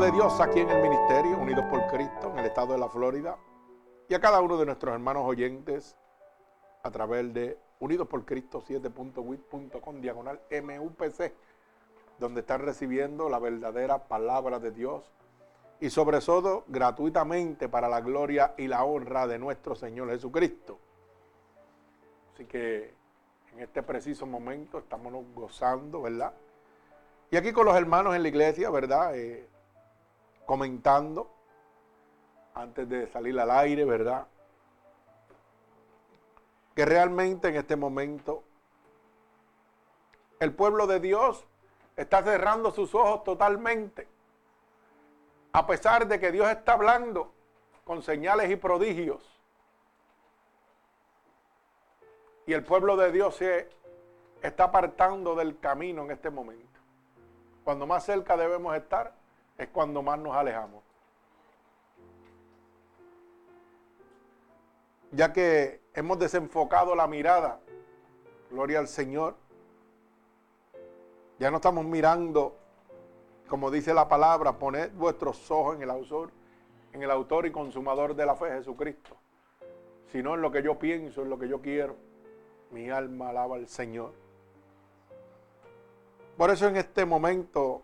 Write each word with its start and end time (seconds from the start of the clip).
de 0.00 0.12
Dios 0.12 0.40
aquí 0.40 0.60
en 0.60 0.70
el 0.70 0.80
ministerio, 0.80 1.36
unidos 1.38 1.66
por 1.66 1.86
Cristo, 1.88 2.30
en 2.32 2.38
el 2.38 2.46
estado 2.46 2.72
de 2.72 2.78
la 2.78 2.88
Florida, 2.88 3.36
y 4.08 4.14
a 4.14 4.20
cada 4.20 4.40
uno 4.40 4.56
de 4.56 4.64
nuestros 4.64 4.94
hermanos 4.94 5.24
oyentes 5.26 5.94
a 6.82 6.90
través 6.90 7.34
de 7.34 7.58
Unidos 7.80 8.08
por 8.08 8.24
Cristo 8.24 8.62
7.wit.com 8.66 10.00
diagonal 10.00 10.40
MUPC, 10.50 11.34
donde 12.18 12.40
están 12.40 12.62
recibiendo 12.62 13.28
la 13.28 13.38
verdadera 13.38 14.08
palabra 14.08 14.58
de 14.58 14.70
Dios 14.70 15.12
y 15.80 15.90
sobre 15.90 16.20
todo 16.20 16.64
gratuitamente 16.68 17.68
para 17.68 17.86
la 17.86 18.00
gloria 18.00 18.54
y 18.56 18.68
la 18.68 18.84
honra 18.84 19.26
de 19.26 19.38
nuestro 19.38 19.74
Señor 19.74 20.08
Jesucristo. 20.08 20.78
Así 22.32 22.46
que 22.46 22.94
en 23.52 23.60
este 23.60 23.82
preciso 23.82 24.24
momento 24.24 24.78
estamos 24.78 25.12
gozando, 25.34 26.00
¿verdad? 26.00 26.32
Y 27.30 27.36
aquí 27.36 27.52
con 27.52 27.66
los 27.66 27.76
hermanos 27.76 28.16
en 28.16 28.22
la 28.22 28.28
iglesia, 28.28 28.70
¿verdad? 28.70 29.14
Eh, 29.14 29.46
comentando 30.50 31.30
antes 32.54 32.88
de 32.88 33.06
salir 33.06 33.38
al 33.38 33.52
aire, 33.52 33.84
¿verdad? 33.84 34.26
Que 36.74 36.84
realmente 36.84 37.46
en 37.46 37.54
este 37.54 37.76
momento 37.76 38.42
el 40.40 40.52
pueblo 40.52 40.88
de 40.88 40.98
Dios 40.98 41.46
está 41.96 42.24
cerrando 42.24 42.72
sus 42.72 42.96
ojos 42.96 43.22
totalmente. 43.22 44.08
A 45.52 45.68
pesar 45.68 46.08
de 46.08 46.18
que 46.18 46.32
Dios 46.32 46.48
está 46.48 46.72
hablando 46.72 47.32
con 47.84 48.02
señales 48.02 48.50
y 48.50 48.56
prodigios. 48.56 49.22
Y 52.46 52.54
el 52.54 52.64
pueblo 52.64 52.96
de 52.96 53.12
Dios 53.12 53.36
se 53.36 53.70
está 54.42 54.64
apartando 54.64 55.36
del 55.36 55.60
camino 55.60 56.02
en 56.06 56.10
este 56.10 56.28
momento. 56.28 56.80
Cuando 57.62 57.86
más 57.86 58.04
cerca 58.04 58.36
debemos 58.36 58.74
estar 58.74 59.19
es 59.60 59.68
cuando 59.68 60.02
más 60.02 60.18
nos 60.18 60.34
alejamos. 60.34 60.82
Ya 65.12 65.32
que 65.32 65.82
hemos 65.92 66.18
desenfocado 66.18 66.94
la 66.94 67.06
mirada, 67.06 67.60
gloria 68.50 68.78
al 68.78 68.88
Señor, 68.88 69.36
ya 71.38 71.50
no 71.50 71.56
estamos 71.56 71.84
mirando, 71.84 72.56
como 73.48 73.70
dice 73.70 73.92
la 73.92 74.08
palabra, 74.08 74.58
poned 74.58 74.92
vuestros 74.92 75.50
ojos 75.50 75.76
en 75.76 75.82
el 75.82 75.90
autor, 75.90 76.30
en 76.92 77.02
el 77.02 77.10
autor 77.10 77.46
y 77.46 77.52
consumador 77.52 78.14
de 78.14 78.24
la 78.24 78.36
fe, 78.36 78.50
Jesucristo, 78.52 79.14
sino 80.10 80.36
en 80.36 80.40
lo 80.40 80.50
que 80.50 80.62
yo 80.62 80.78
pienso, 80.78 81.22
en 81.22 81.28
lo 81.28 81.38
que 81.38 81.48
yo 81.48 81.60
quiero. 81.60 81.96
Mi 82.70 82.88
alma 82.88 83.30
alaba 83.30 83.56
al 83.56 83.66
Señor. 83.66 84.12
Por 86.36 86.50
eso 86.50 86.68
en 86.68 86.76
este 86.76 87.04
momento 87.04 87.82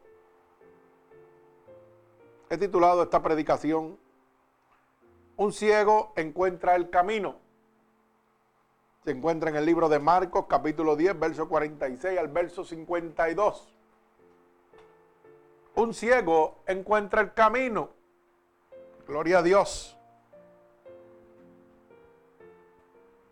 he 2.50 2.58
titulado 2.58 3.02
esta 3.02 3.22
predicación, 3.22 3.98
Un 5.36 5.52
ciego 5.52 6.12
encuentra 6.16 6.76
el 6.76 6.88
camino. 6.88 7.36
Se 9.04 9.10
encuentra 9.10 9.50
en 9.50 9.56
el 9.56 9.66
libro 9.66 9.88
de 9.88 9.98
Marcos 9.98 10.46
capítulo 10.48 10.96
10, 10.96 11.18
verso 11.18 11.48
46 11.48 12.18
al 12.18 12.28
verso 12.28 12.64
52. 12.64 13.74
Un 15.74 15.92
ciego 15.92 16.62
encuentra 16.66 17.20
el 17.20 17.34
camino. 17.34 17.90
Gloria 19.06 19.38
a 19.38 19.42
Dios. 19.42 19.96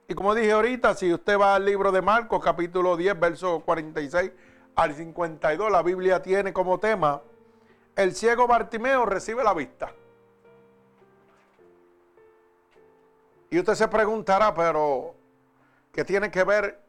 Y 0.06 0.14
como 0.14 0.34
dije 0.34 0.52
ahorita, 0.52 0.94
si 0.94 1.12
usted 1.12 1.38
va 1.38 1.54
al 1.54 1.64
libro 1.64 1.90
de 1.90 2.02
Marcos 2.02 2.44
capítulo 2.44 2.98
10, 2.98 3.18
verso 3.18 3.60
46 3.60 4.30
al 4.74 4.92
52, 4.92 5.72
la 5.72 5.82
Biblia 5.82 6.20
tiene 6.20 6.52
como 6.52 6.78
tema, 6.78 7.22
el 7.96 8.14
ciego 8.14 8.46
Bartimeo 8.46 9.06
recibe 9.06 9.44
la 9.44 9.54
vista. 9.54 9.92
Y 13.50 13.58
usted 13.58 13.74
se 13.74 13.88
preguntará, 13.88 14.52
pero 14.52 15.14
¿qué 15.92 16.04
tiene 16.04 16.30
que 16.30 16.42
ver 16.42 16.82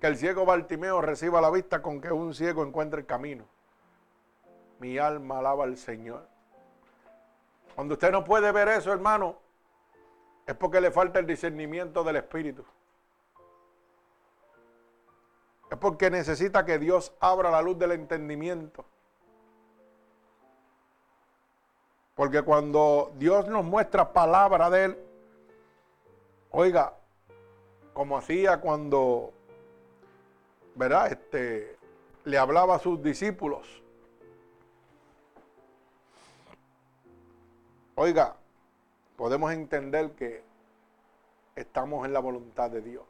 que 0.00 0.08
el 0.08 0.16
ciego 0.16 0.44
Bartimeo 0.44 1.00
reciba 1.00 1.40
la 1.40 1.50
vista 1.50 1.80
con 1.80 2.00
que 2.00 2.10
un 2.10 2.34
ciego 2.34 2.64
encuentre 2.64 3.00
el 3.00 3.06
camino? 3.06 3.44
Mi 4.80 4.98
alma 4.98 5.38
alaba 5.38 5.64
al 5.64 5.76
Señor. 5.76 6.26
Cuando 7.74 7.94
usted 7.94 8.10
no 8.10 8.24
puede 8.24 8.50
ver 8.50 8.68
eso, 8.68 8.92
hermano, 8.92 9.38
es 10.44 10.54
porque 10.54 10.80
le 10.80 10.90
falta 10.90 11.18
el 11.18 11.26
discernimiento 11.26 12.02
del 12.02 12.16
Espíritu. 12.16 12.64
Es 15.70 15.78
porque 15.78 16.10
necesita 16.10 16.64
que 16.64 16.78
Dios 16.78 17.12
abra 17.20 17.50
la 17.50 17.62
luz 17.62 17.78
del 17.78 17.92
entendimiento. 17.92 18.84
Porque 22.16 22.40
cuando 22.40 23.12
Dios 23.18 23.46
nos 23.46 23.62
muestra 23.62 24.14
palabra 24.14 24.70
de 24.70 24.84
Él, 24.86 24.98
oiga, 26.50 26.94
como 27.92 28.16
hacía 28.16 28.58
cuando, 28.58 29.34
¿verdad? 30.74 31.12
Este, 31.12 31.78
le 32.24 32.38
hablaba 32.38 32.76
a 32.76 32.78
sus 32.78 33.02
discípulos. 33.02 33.82
Oiga, 37.96 38.36
podemos 39.16 39.52
entender 39.52 40.12
que 40.12 40.42
estamos 41.54 42.06
en 42.06 42.14
la 42.14 42.20
voluntad 42.20 42.70
de 42.70 42.80
Dios. 42.80 43.06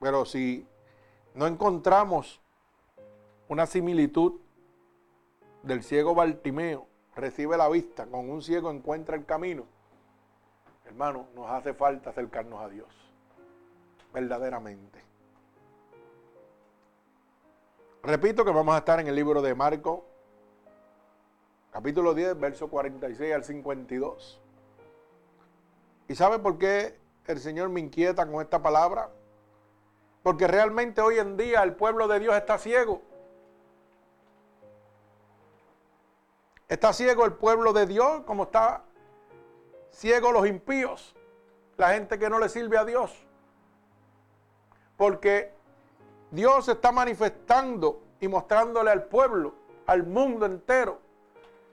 Pero 0.00 0.26
si 0.26 0.66
no 1.32 1.46
encontramos 1.46 2.42
una 3.48 3.64
similitud 3.64 4.43
del 5.64 5.82
ciego 5.82 6.14
Bartimeo, 6.14 6.86
recibe 7.16 7.56
la 7.56 7.68
vista, 7.68 8.06
con 8.06 8.28
un 8.28 8.42
ciego 8.42 8.70
encuentra 8.70 9.16
el 9.16 9.24
camino, 9.24 9.64
hermano, 10.84 11.26
nos 11.34 11.50
hace 11.50 11.72
falta 11.72 12.10
acercarnos 12.10 12.60
a 12.60 12.68
Dios, 12.68 12.88
verdaderamente. 14.12 15.02
Repito 18.02 18.44
que 18.44 18.50
vamos 18.50 18.74
a 18.74 18.78
estar 18.78 19.00
en 19.00 19.06
el 19.06 19.14
libro 19.14 19.40
de 19.40 19.54
Marcos, 19.54 20.00
capítulo 21.72 22.12
10, 22.12 22.38
verso 22.38 22.68
46 22.68 23.34
al 23.34 23.44
52. 23.44 24.40
¿Y 26.08 26.14
sabe 26.14 26.38
por 26.38 26.58
qué 26.58 27.00
el 27.26 27.38
Señor 27.40 27.70
me 27.70 27.80
inquieta 27.80 28.26
con 28.26 28.42
esta 28.42 28.60
palabra? 28.62 29.08
Porque 30.22 30.46
realmente 30.46 31.00
hoy 31.00 31.18
en 31.18 31.38
día 31.38 31.62
el 31.62 31.74
pueblo 31.74 32.06
de 32.06 32.20
Dios 32.20 32.36
está 32.36 32.58
ciego. 32.58 33.13
Está 36.68 36.92
ciego 36.92 37.24
el 37.24 37.34
pueblo 37.34 37.72
de 37.72 37.86
Dios 37.86 38.22
como 38.24 38.44
está 38.44 38.84
ciego 39.90 40.32
los 40.32 40.46
impíos, 40.46 41.14
la 41.76 41.90
gente 41.92 42.18
que 42.18 42.30
no 42.30 42.38
le 42.38 42.48
sirve 42.48 42.78
a 42.78 42.84
Dios. 42.84 43.26
Porque 44.96 45.52
Dios 46.30 46.68
está 46.68 46.90
manifestando 46.90 48.02
y 48.20 48.28
mostrándole 48.28 48.90
al 48.90 49.04
pueblo, 49.04 49.54
al 49.86 50.04
mundo 50.04 50.46
entero, 50.46 51.00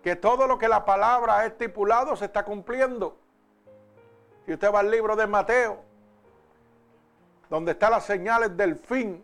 que 0.03 0.15
todo 0.15 0.47
lo 0.47 0.57
que 0.57 0.67
la 0.67 0.83
palabra 0.83 1.39
ha 1.39 1.45
estipulado 1.45 2.15
se 2.15 2.25
está 2.25 2.43
cumpliendo. 2.43 3.17
Si 4.45 4.53
usted 4.53 4.73
va 4.73 4.79
al 4.79 4.91
libro 4.91 5.15
de 5.15 5.27
Mateo, 5.27 5.83
donde 7.49 7.71
están 7.71 7.91
las 7.91 8.05
señales 8.05 8.55
del 8.57 8.75
fin, 8.75 9.23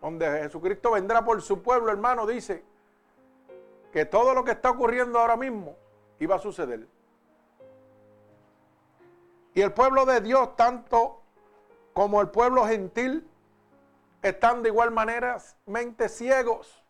donde 0.00 0.26
Jesucristo 0.42 0.92
vendrá 0.92 1.24
por 1.24 1.40
su 1.40 1.62
pueblo, 1.62 1.90
hermano, 1.90 2.26
dice 2.26 2.64
que 3.92 4.04
todo 4.04 4.34
lo 4.34 4.44
que 4.44 4.52
está 4.52 4.70
ocurriendo 4.70 5.18
ahora 5.18 5.36
mismo 5.36 5.76
iba 6.18 6.36
a 6.36 6.38
suceder. 6.38 6.86
Y 9.54 9.62
el 9.62 9.72
pueblo 9.72 10.06
de 10.06 10.20
Dios, 10.20 10.54
tanto 10.56 11.22
como 11.92 12.20
el 12.20 12.28
pueblo 12.28 12.64
gentil, 12.66 13.28
están 14.22 14.62
de 14.62 14.68
igual 14.68 14.90
manera 14.90 15.38
mente 15.66 16.08
ciegos. 16.08 16.82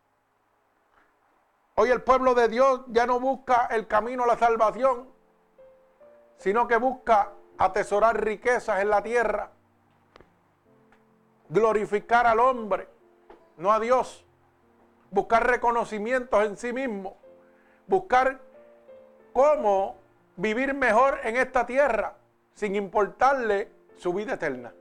Hoy 1.76 1.90
el 1.90 2.02
pueblo 2.02 2.34
de 2.34 2.48
Dios 2.48 2.82
ya 2.88 3.06
no 3.06 3.18
busca 3.18 3.66
el 3.70 3.86
camino 3.86 4.24
a 4.24 4.26
la 4.26 4.36
salvación, 4.36 5.08
sino 6.36 6.68
que 6.68 6.76
busca 6.76 7.32
atesorar 7.56 8.22
riquezas 8.22 8.80
en 8.80 8.90
la 8.90 9.02
tierra 9.02 9.52
glorificar 11.50 12.26
al 12.26 12.40
hombre, 12.40 12.88
no 13.56 13.72
a 13.72 13.80
Dios. 13.80 14.24
Buscar 15.10 15.46
reconocimientos 15.46 16.44
en 16.44 16.56
sí 16.56 16.72
mismo. 16.72 17.16
Buscar 17.86 18.40
cómo 19.32 19.96
vivir 20.36 20.74
mejor 20.74 21.20
en 21.24 21.36
esta 21.36 21.66
tierra 21.66 22.16
sin 22.54 22.74
importarle 22.76 23.70
su 23.96 24.12
vida 24.12 24.34
eterna. 24.34 24.72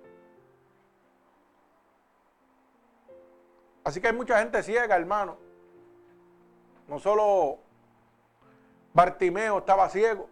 Así 3.83 3.99
que 3.99 4.07
hay 4.07 4.13
mucha 4.13 4.39
gente 4.39 4.61
ciega, 4.61 4.95
hermano. 4.95 5.37
No 6.87 6.99
solo 6.99 7.59
Bartimeo 8.93 9.59
estaba 9.59 9.89
ciego. 9.89 10.29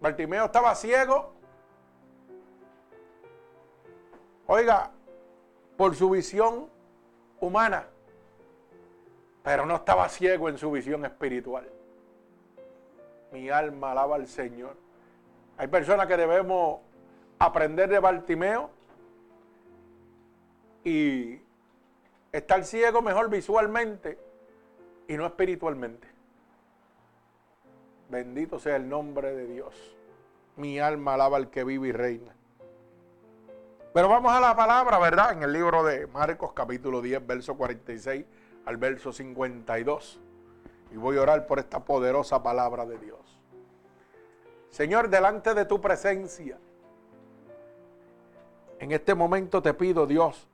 Bartimeo 0.00 0.46
estaba 0.46 0.74
ciego 0.74 1.40
Oiga, 4.52 4.90
por 5.76 5.94
su 5.94 6.10
visión 6.10 6.68
humana. 7.38 7.86
Pero 9.42 9.64
no 9.64 9.76
estaba 9.76 10.08
ciego 10.08 10.48
en 10.48 10.58
su 10.58 10.70
visión 10.70 11.04
espiritual. 11.04 11.68
Mi 13.32 13.48
alma 13.48 13.92
alaba 13.92 14.16
al 14.16 14.26
Señor. 14.26 14.76
Hay 15.56 15.68
personas 15.68 16.06
que 16.06 16.16
debemos 16.16 16.80
aprender 17.38 17.88
de 17.88 17.98
Bartimeo 17.98 18.70
y 20.84 21.40
estar 22.32 22.64
ciego 22.64 23.02
mejor 23.02 23.30
visualmente 23.30 24.18
y 25.08 25.16
no 25.16 25.26
espiritualmente. 25.26 26.08
Bendito 28.08 28.58
sea 28.58 28.76
el 28.76 28.88
nombre 28.88 29.34
de 29.34 29.46
Dios. 29.46 29.96
Mi 30.56 30.78
alma 30.78 31.14
alaba 31.14 31.36
al 31.36 31.50
que 31.50 31.64
vive 31.64 31.88
y 31.88 31.92
reina. 31.92 32.34
Pero 33.94 34.08
vamos 34.08 34.32
a 34.32 34.40
la 34.40 34.54
palabra, 34.54 34.98
¿verdad? 34.98 35.32
En 35.32 35.42
el 35.42 35.52
libro 35.52 35.82
de 35.82 36.06
Marcos 36.06 36.52
capítulo 36.52 37.00
10, 37.00 37.26
verso 37.26 37.56
46 37.56 38.24
al 38.64 38.76
verso 38.76 39.12
52. 39.12 40.20
Y 40.92 40.96
voy 40.96 41.16
a 41.16 41.22
orar 41.22 41.46
por 41.46 41.58
esta 41.58 41.84
poderosa 41.84 42.42
palabra 42.42 42.86
de 42.86 42.98
Dios. 42.98 43.40
Señor, 44.70 45.08
delante 45.08 45.54
de 45.54 45.64
tu 45.64 45.80
presencia, 45.80 46.58
en 48.78 48.92
este 48.92 49.14
momento 49.14 49.60
te 49.60 49.74
pido, 49.74 50.06
Dios, 50.06 50.48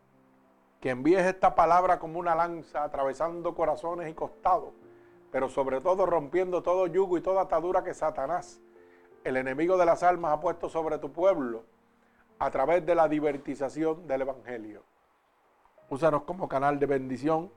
que 0.80 0.90
envíes 0.90 1.24
esta 1.24 1.54
palabra 1.54 1.98
como 1.98 2.18
una 2.18 2.34
lanza 2.34 2.82
atravesando 2.82 3.54
corazones 3.54 4.10
y 4.10 4.14
costados, 4.14 4.74
pero 5.30 5.48
sobre 5.48 5.80
todo 5.80 6.06
rompiendo 6.06 6.62
todo 6.62 6.86
yugo 6.86 7.18
y 7.18 7.20
toda 7.20 7.42
atadura 7.42 7.84
que 7.84 7.94
Satanás, 7.94 8.60
el 9.24 9.36
enemigo 9.36 9.76
de 9.76 9.86
las 9.86 10.02
almas, 10.02 10.32
ha 10.32 10.40
puesto 10.40 10.68
sobre 10.68 10.98
tu 10.98 11.12
pueblo 11.12 11.64
a 12.38 12.50
través 12.50 12.84
de 12.84 12.94
la 12.94 13.08
divertización 13.08 14.06
del 14.06 14.22
Evangelio. 14.22 14.82
Úsanos 15.88 16.22
como 16.22 16.48
canal 16.48 16.78
de 16.78 16.86
bendición. 16.86 17.50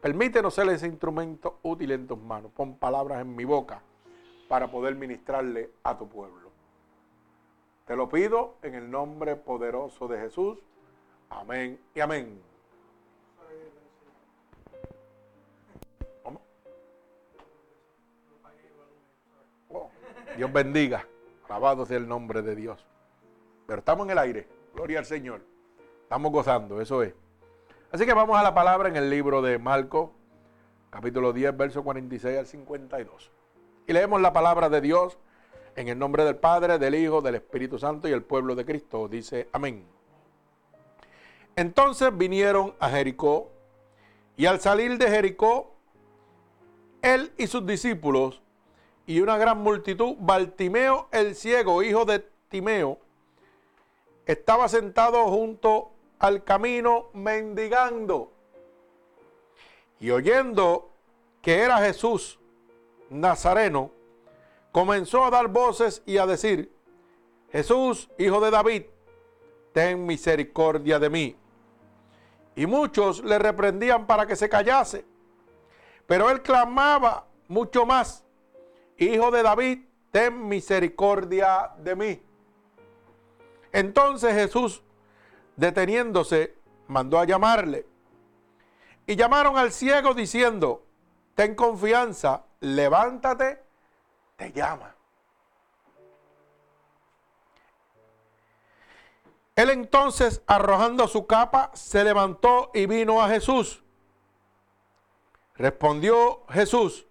Permítenos 0.00 0.54
ser 0.54 0.68
ese 0.68 0.86
instrumento 0.86 1.58
útil 1.62 1.90
en 1.90 2.06
tus 2.06 2.18
manos. 2.18 2.52
Pon 2.52 2.76
palabras 2.76 3.20
en 3.20 3.34
mi 3.34 3.44
boca 3.44 3.82
para 4.48 4.70
poder 4.70 4.94
ministrarle 4.94 5.70
a 5.82 5.98
tu 5.98 6.08
pueblo. 6.08 6.50
Te 7.84 7.96
lo 7.96 8.08
pido 8.08 8.56
en 8.62 8.74
el 8.74 8.90
nombre 8.90 9.34
poderoso 9.34 10.06
de 10.06 10.18
Jesús. 10.20 10.58
Amén 11.30 11.80
y 11.94 12.00
amén. 12.00 12.40
Oh, 19.70 19.90
Dios 20.36 20.52
bendiga. 20.52 21.06
Alabado 21.48 21.86
sea 21.86 21.96
el 21.96 22.06
nombre 22.06 22.42
de 22.42 22.54
Dios. 22.54 22.86
Pero 23.66 23.80
estamos 23.80 24.06
en 24.06 24.12
el 24.12 24.18
aire. 24.18 24.48
Gloria 24.74 25.00
al 25.00 25.06
Señor. 25.06 25.40
Estamos 26.02 26.30
gozando, 26.30 26.80
eso 26.80 27.02
es. 27.02 27.14
Así 27.90 28.04
que 28.04 28.12
vamos 28.12 28.38
a 28.38 28.42
la 28.42 28.52
palabra 28.52 28.90
en 28.90 28.96
el 28.96 29.08
libro 29.08 29.40
de 29.40 29.58
Marcos, 29.58 30.10
capítulo 30.90 31.32
10, 31.32 31.56
verso 31.56 31.82
46 31.82 32.38
al 32.38 32.46
52. 32.46 33.30
Y 33.86 33.94
leemos 33.94 34.20
la 34.20 34.34
palabra 34.34 34.68
de 34.68 34.82
Dios 34.82 35.16
en 35.74 35.88
el 35.88 35.98
nombre 35.98 36.26
del 36.26 36.36
Padre, 36.36 36.78
del 36.78 36.94
Hijo, 36.94 37.22
del 37.22 37.36
Espíritu 37.36 37.78
Santo 37.78 38.06
y 38.06 38.12
el 38.12 38.22
pueblo 38.22 38.54
de 38.54 38.66
Cristo. 38.66 39.08
Dice, 39.08 39.48
amén. 39.52 39.86
Entonces 41.56 42.14
vinieron 42.14 42.74
a 42.78 42.90
Jericó 42.90 43.50
y 44.36 44.44
al 44.44 44.60
salir 44.60 44.98
de 44.98 45.08
Jericó, 45.08 45.72
él 47.00 47.32
y 47.38 47.46
sus 47.46 47.64
discípulos 47.64 48.42
y 49.06 49.20
una 49.20 49.38
gran 49.38 49.62
multitud, 49.62 50.14
Bartimeo 50.18 51.08
el 51.10 51.34
ciego, 51.34 51.82
hijo 51.82 52.04
de 52.04 52.22
Timeo, 52.50 52.98
estaba 54.26 54.68
sentado 54.68 55.24
junto 55.28 55.92
al 56.18 56.44
camino 56.44 57.10
mendigando. 57.12 58.32
Y 60.00 60.10
oyendo 60.10 60.90
que 61.42 61.60
era 61.60 61.78
Jesús 61.78 62.38
Nazareno, 63.10 63.90
comenzó 64.72 65.24
a 65.24 65.30
dar 65.30 65.48
voces 65.48 66.02
y 66.06 66.18
a 66.18 66.26
decir, 66.26 66.72
Jesús, 67.50 68.10
hijo 68.18 68.40
de 68.40 68.50
David, 68.50 68.82
ten 69.72 70.04
misericordia 70.04 70.98
de 70.98 71.10
mí. 71.10 71.36
Y 72.54 72.66
muchos 72.66 73.24
le 73.24 73.38
reprendían 73.38 74.06
para 74.06 74.26
que 74.26 74.36
se 74.36 74.48
callase. 74.48 75.04
Pero 76.06 76.30
él 76.30 76.42
clamaba 76.42 77.26
mucho 77.48 77.86
más, 77.86 78.24
Hijo 78.98 79.30
de 79.30 79.44
David, 79.44 79.78
ten 80.10 80.48
misericordia 80.48 81.70
de 81.78 81.94
mí. 81.94 82.22
Entonces 83.70 84.34
Jesús, 84.34 84.82
deteniéndose, 85.58 86.56
mandó 86.86 87.18
a 87.18 87.24
llamarle. 87.24 87.84
Y 89.06 89.16
llamaron 89.16 89.58
al 89.58 89.72
ciego 89.72 90.14
diciendo, 90.14 90.86
ten 91.34 91.54
confianza, 91.54 92.44
levántate, 92.60 93.60
te 94.36 94.52
llama. 94.52 94.94
Él 99.56 99.70
entonces, 99.70 100.42
arrojando 100.46 101.08
su 101.08 101.26
capa, 101.26 101.72
se 101.74 102.04
levantó 102.04 102.70
y 102.72 102.86
vino 102.86 103.20
a 103.20 103.28
Jesús. 103.28 103.82
Respondió 105.56 106.44
Jesús. 106.50 107.06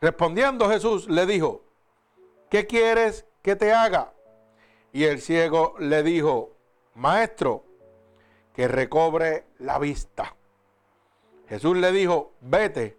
Respondiendo 0.00 0.68
Jesús, 0.68 1.08
le 1.08 1.24
dijo, 1.26 1.62
¿qué 2.50 2.66
quieres 2.66 3.24
que 3.42 3.54
te 3.54 3.72
haga? 3.72 4.12
Y 4.98 5.04
el 5.04 5.20
ciego 5.20 5.76
le 5.78 6.02
dijo, 6.02 6.56
maestro, 6.96 7.62
que 8.52 8.66
recobre 8.66 9.44
la 9.60 9.78
vista. 9.78 10.34
Jesús 11.48 11.76
le 11.76 11.92
dijo, 11.92 12.32
vete, 12.40 12.96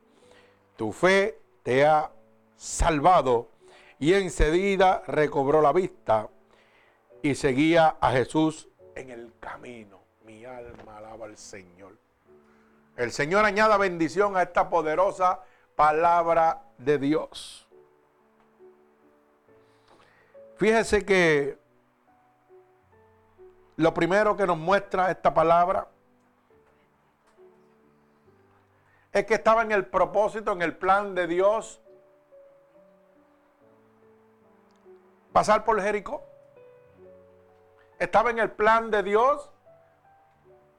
tu 0.77 0.94
fe 0.94 1.38
te 1.62 1.86
ha 1.86 2.10
salvado. 2.56 3.50
Y 4.00 4.13
enseguida 4.13 5.03
recobró 5.08 5.62
la 5.62 5.74
vista 5.74 6.29
y 7.22 7.36
seguía 7.36 7.98
a 8.00 8.13
Jesús 8.13 8.70
en 8.96 9.10
el 9.10 9.34
camino. 9.41 10.00
Mi 10.24 10.46
alma 10.46 11.00
alaba 11.00 11.25
al 11.25 11.36
Señor. 11.36 11.98
El 12.96 13.12
Señor 13.12 13.44
añada 13.44 13.75
bendición 13.75 14.38
a 14.38 14.44
esta 14.44 14.70
poderosa 14.70 15.41
palabra 15.75 16.63
de 16.77 16.98
Dios. 16.98 17.68
Fíjese 20.56 21.03
que 21.03 21.59
lo 23.80 23.94
primero 23.94 24.36
que 24.36 24.46
nos 24.46 24.58
muestra 24.58 25.10
esta 25.10 25.34
palabra 25.34 25.88
es 29.14 29.26
que 29.26 29.36
estaba 29.36 29.62
en 29.62 29.72
el 29.72 29.86
propósito, 29.86 30.52
en 30.52 30.62
el 30.62 30.76
plan 30.76 31.16
de 31.16 31.28
Dios, 31.28 31.80
pasar 35.32 35.64
por 35.64 35.82
Jericó. 35.82 36.22
Estaba 38.00 38.32
en 38.32 38.40
el 38.40 38.52
plan 38.52 38.92
de 38.92 39.02
Dios 39.02 39.50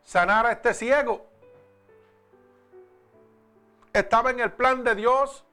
sanar 0.04 0.44
a 0.44 0.52
este 0.52 0.74
ciego. 0.74 1.24
Estaba 3.94 4.30
en 4.30 4.40
el 4.40 4.52
plan 4.52 4.84
de 4.84 4.94
Dios 4.94 5.46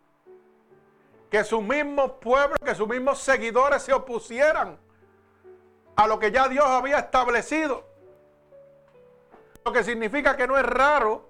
que 1.31 1.45
sus 1.45 1.63
mismos 1.63 2.11
pueblos, 2.19 2.59
que 2.59 2.75
sus 2.75 2.89
mismos 2.89 3.19
seguidores 3.19 3.83
se 3.83 3.93
opusieran 3.93 4.77
a 5.97 6.07
lo 6.07 6.19
que 6.19 6.31
ya 6.31 6.47
Dios 6.47 6.65
había 6.65 6.99
establecido. 6.99 7.83
Lo 9.65 9.73
que 9.73 9.83
significa 9.83 10.37
que 10.37 10.47
no 10.47 10.57
es 10.57 10.63
raro 10.63 11.27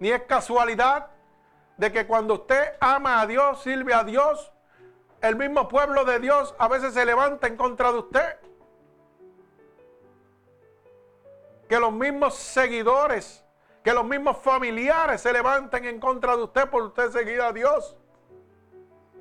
ni 0.00 0.10
es 0.10 0.22
casualidad 0.22 1.10
de 1.76 1.92
que 1.92 2.06
cuando 2.06 2.34
usted 2.34 2.74
ama 2.80 3.20
a 3.20 3.26
Dios, 3.26 3.62
sirve 3.62 3.94
a 3.94 4.02
Dios, 4.02 4.52
el 5.20 5.36
mismo 5.36 5.68
pueblo 5.68 6.04
de 6.04 6.18
Dios 6.18 6.54
a 6.58 6.66
veces 6.66 6.92
se 6.92 7.06
levanta 7.06 7.46
en 7.46 7.56
contra 7.56 7.92
de 7.92 7.98
usted. 7.98 8.36
Que 11.68 11.78
los 11.78 11.92
mismos 11.92 12.34
seguidores, 12.34 13.44
que 13.84 13.92
los 13.92 14.04
mismos 14.04 14.38
familiares 14.38 15.20
se 15.20 15.32
levanten 15.32 15.84
en 15.84 16.00
contra 16.00 16.36
de 16.36 16.42
usted 16.42 16.68
por 16.68 16.82
usted 16.82 17.12
seguir 17.12 17.40
a 17.40 17.52
Dios. 17.52 17.96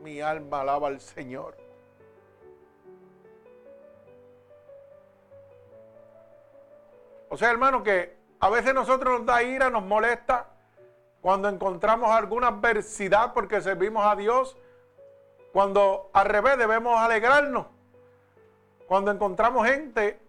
Mi 0.01 0.19
alma 0.19 0.61
alaba 0.61 0.87
al 0.87 0.99
Señor. 0.99 1.60
O 7.31 7.37
sea, 7.37 7.49
hermano, 7.49 7.81
que 7.81 8.17
a 8.41 8.49
veces 8.49 8.73
nosotros 8.73 9.19
nos 9.19 9.25
da 9.25 9.41
ira, 9.41 9.69
nos 9.69 9.83
molesta 9.83 10.47
cuando 11.21 11.47
encontramos 11.47 12.11
alguna 12.11 12.49
adversidad 12.49 13.31
porque 13.31 13.61
servimos 13.61 14.05
a 14.05 14.17
Dios, 14.17 14.57
cuando 15.53 16.09
al 16.11 16.25
revés 16.25 16.57
debemos 16.57 16.99
alegrarnos, 16.99 17.67
cuando 18.85 19.11
encontramos 19.11 19.65
gente 19.65 20.19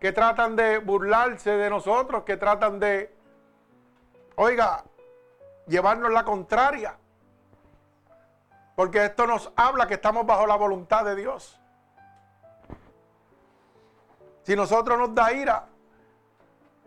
que 0.00 0.12
tratan 0.12 0.56
de 0.56 0.78
burlarse 0.78 1.50
de 1.50 1.68
nosotros, 1.68 2.22
que 2.22 2.38
tratan 2.38 2.80
de, 2.80 3.14
oiga, 4.36 4.82
llevarnos 5.66 6.10
la 6.10 6.24
contraria, 6.24 6.96
porque 8.76 9.04
esto 9.04 9.26
nos 9.26 9.52
habla 9.56 9.86
que 9.86 9.94
estamos 9.94 10.24
bajo 10.24 10.46
la 10.46 10.56
voluntad 10.56 11.04
de 11.04 11.16
Dios. 11.16 11.60
Si 14.44 14.56
nosotros 14.56 14.98
nos 14.98 15.14
da 15.14 15.34
ira, 15.34 15.66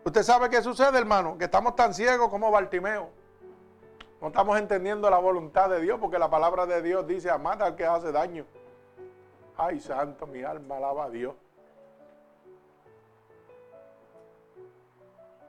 Usted 0.04 0.24
sabe 0.24 0.50
qué 0.50 0.62
sucede, 0.62 0.98
hermano, 0.98 1.38
que 1.38 1.46
estamos 1.46 1.76
tan 1.76 1.94
ciegos 1.94 2.30
como 2.30 2.50
Bartimeo. 2.50 3.10
No 4.22 4.28
estamos 4.28 4.58
entendiendo 4.58 5.10
la 5.10 5.18
voluntad 5.18 5.70
de 5.70 5.82
Dios 5.82 6.00
porque 6.00 6.18
la 6.18 6.30
palabra 6.30 6.66
de 6.66 6.82
Dios 6.82 7.06
dice, 7.08 7.30
amad 7.30 7.62
al 7.62 7.76
que 7.76 7.86
hace 7.86 8.12
daño. 8.12 8.46
Ay, 9.58 9.80
santo, 9.80 10.26
mi 10.26 10.42
alma 10.42 10.78
alaba 10.78 11.06
a 11.06 11.10
Dios. 11.10 11.36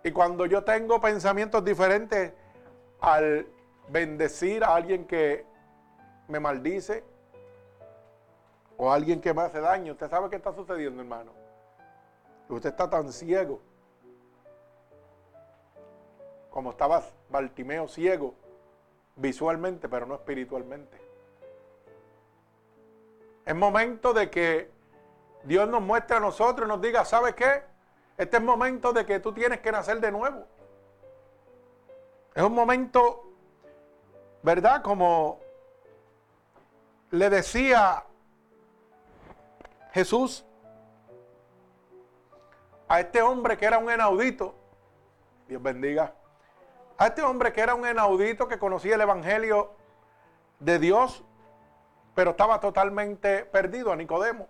Y 0.02 0.10
cuando 0.12 0.46
yo 0.46 0.64
tengo 0.64 1.00
pensamientos 1.00 1.64
diferentes 1.64 2.32
al 3.00 3.46
bendecir 3.88 4.64
a 4.64 4.74
alguien 4.74 5.06
que 5.06 5.44
me 6.28 6.40
maldice 6.40 7.04
o 8.76 8.90
a 8.90 8.94
alguien 8.94 9.20
que 9.20 9.32
me 9.34 9.42
hace 9.42 9.60
daño, 9.60 9.92
usted 9.92 10.08
sabe 10.08 10.30
qué 10.30 10.36
está 10.36 10.52
sucediendo, 10.52 11.02
hermano. 11.02 11.32
Usted 12.48 12.70
está 12.70 12.88
tan 12.90 13.12
ciego 13.12 13.60
como 16.50 16.70
estaba 16.70 17.02
Bartimeo 17.30 17.88
ciego 17.88 18.34
visualmente, 19.16 19.88
pero 19.88 20.06
no 20.06 20.14
espiritualmente. 20.14 20.98
Es 23.44 23.54
momento 23.54 24.12
de 24.12 24.30
que 24.30 24.70
Dios 25.44 25.68
nos 25.68 25.82
muestre 25.82 26.16
a 26.16 26.20
nosotros 26.20 26.66
y 26.66 26.68
nos 26.68 26.80
diga, 26.80 27.04
¿sabes 27.04 27.34
qué? 27.34 27.62
Este 28.16 28.36
es 28.36 28.42
momento 28.42 28.92
de 28.92 29.06
que 29.06 29.20
tú 29.20 29.32
tienes 29.32 29.60
que 29.60 29.72
nacer 29.72 30.00
de 30.00 30.12
nuevo. 30.12 30.46
Es 32.34 32.42
un 32.42 32.54
momento, 32.54 33.24
¿verdad? 34.42 34.82
Como 34.82 35.40
le 37.10 37.30
decía 37.30 38.04
Jesús 39.92 40.44
a 42.88 43.00
este 43.00 43.22
hombre 43.22 43.56
que 43.56 43.64
era 43.64 43.78
un 43.78 43.90
enaudito, 43.90 44.54
Dios 45.48 45.62
bendiga, 45.62 46.14
a 47.00 47.06
este 47.06 47.22
hombre 47.22 47.50
que 47.54 47.62
era 47.62 47.74
un 47.74 47.86
enaudito 47.86 48.46
que 48.46 48.58
conocía 48.58 48.94
el 48.94 49.00
Evangelio 49.00 49.72
de 50.58 50.78
Dios, 50.78 51.24
pero 52.14 52.32
estaba 52.32 52.60
totalmente 52.60 53.46
perdido 53.46 53.90
a 53.90 53.96
Nicodemo. 53.96 54.48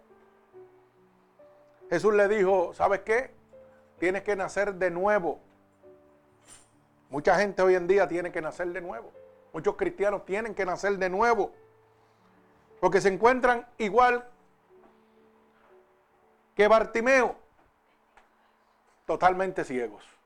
Jesús 1.88 2.12
le 2.12 2.26
dijo, 2.26 2.74
¿sabes 2.74 3.02
qué? 3.02 3.32
Tienes 4.00 4.24
que 4.24 4.34
nacer 4.34 4.74
de 4.74 4.90
nuevo. 4.90 5.38
Mucha 7.08 7.36
gente 7.36 7.62
hoy 7.62 7.76
en 7.76 7.86
día 7.86 8.08
tiene 8.08 8.32
que 8.32 8.42
nacer 8.42 8.66
de 8.72 8.80
nuevo. 8.80 9.12
Muchos 9.52 9.76
cristianos 9.76 10.24
tienen 10.24 10.52
que 10.52 10.66
nacer 10.66 10.98
de 10.98 11.08
nuevo. 11.08 11.52
Porque 12.80 13.00
se 13.00 13.10
encuentran 13.10 13.64
igual 13.78 14.28
que 16.56 16.66
Bartimeo, 16.66 17.36
totalmente 19.06 19.62
ciegos. 19.62 20.19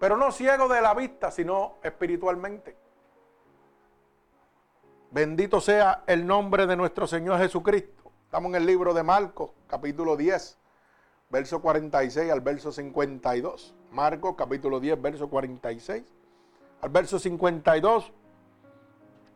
Pero 0.00 0.16
no 0.16 0.32
ciego 0.32 0.66
de 0.66 0.80
la 0.80 0.94
vista, 0.94 1.30
sino 1.30 1.76
espiritualmente. 1.82 2.74
Bendito 5.10 5.60
sea 5.60 6.04
el 6.06 6.26
nombre 6.26 6.66
de 6.66 6.74
nuestro 6.74 7.06
Señor 7.06 7.38
Jesucristo. 7.38 8.10
Estamos 8.24 8.48
en 8.48 8.54
el 8.54 8.66
libro 8.66 8.94
de 8.94 9.02
Marcos, 9.02 9.50
capítulo 9.66 10.16
10, 10.16 10.58
verso 11.28 11.60
46 11.60 12.32
al 12.32 12.40
verso 12.40 12.72
52. 12.72 13.74
Marcos, 13.92 14.36
capítulo 14.38 14.80
10, 14.80 15.02
verso 15.02 15.28
46 15.28 16.02
al 16.80 16.88
verso 16.88 17.18
52, 17.18 18.10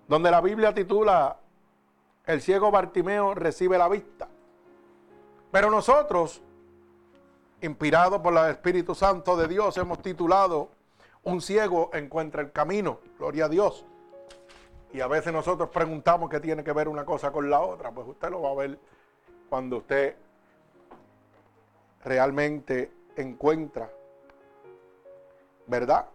donde 0.08 0.30
la 0.30 0.40
Biblia 0.40 0.72
titula 0.72 1.40
El 2.24 2.40
ciego 2.40 2.70
Bartimeo 2.70 3.34
recibe 3.34 3.76
la 3.76 3.90
vista. 3.90 4.28
Pero 5.50 5.70
nosotros 5.70 6.40
inspirado 7.64 8.22
por 8.22 8.36
el 8.36 8.50
Espíritu 8.50 8.94
Santo 8.94 9.36
de 9.36 9.48
Dios, 9.48 9.76
hemos 9.78 10.00
titulado 10.02 10.70
Un 11.22 11.40
ciego 11.40 11.90
encuentra 11.94 12.42
el 12.42 12.52
camino. 12.52 13.00
Gloria 13.18 13.46
a 13.46 13.48
Dios. 13.48 13.84
Y 14.92 15.00
a 15.00 15.06
veces 15.06 15.32
nosotros 15.32 15.70
preguntamos 15.70 16.30
qué 16.30 16.40
tiene 16.40 16.62
que 16.62 16.72
ver 16.72 16.88
una 16.88 17.04
cosa 17.04 17.32
con 17.32 17.50
la 17.50 17.60
otra. 17.60 17.90
Pues 17.90 18.06
usted 18.06 18.30
lo 18.30 18.42
va 18.42 18.50
a 18.50 18.54
ver 18.54 18.78
cuando 19.48 19.78
usted 19.78 20.14
realmente 22.04 22.92
encuentra, 23.16 23.90
¿verdad? 25.66 26.06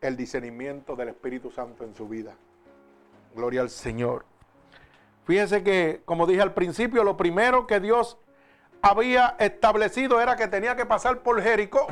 El 0.00 0.16
discernimiento 0.16 0.94
del 0.94 1.08
Espíritu 1.08 1.50
Santo 1.50 1.84
en 1.84 1.94
su 1.94 2.08
vida. 2.08 2.34
Gloria 3.34 3.62
al 3.62 3.70
Señor. 3.70 4.24
Fíjense 5.24 5.62
que, 5.62 6.02
como 6.04 6.26
dije 6.26 6.42
al 6.42 6.52
principio, 6.52 7.04
lo 7.04 7.16
primero 7.16 7.66
que 7.66 7.80
Dios 7.80 8.18
había 8.82 9.36
establecido 9.38 10.20
era 10.20 10.34
que 10.34 10.48
tenía 10.48 10.74
que 10.74 10.84
pasar 10.84 11.20
por 11.20 11.40
Jericó 11.40 11.86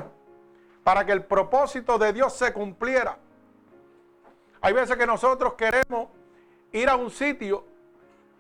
para 0.82 1.06
que 1.06 1.12
el 1.12 1.25
propósito 1.25 1.99
de 1.99 2.12
Dios 2.12 2.35
se 2.35 2.52
cumpliera. 2.52 3.16
Hay 4.61 4.73
veces 4.73 4.97
que 4.97 5.06
nosotros 5.06 5.54
queremos 5.54 6.09
ir 6.73 6.88
a 6.88 6.97
un 6.97 7.11
sitio 7.11 7.64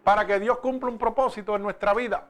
para 0.02 0.26
que 0.26 0.40
Dios 0.40 0.58
cumpla 0.58 0.90
un 0.90 0.98
propósito 0.98 1.54
en 1.54 1.62
nuestra 1.62 1.94
vida. 1.94 2.26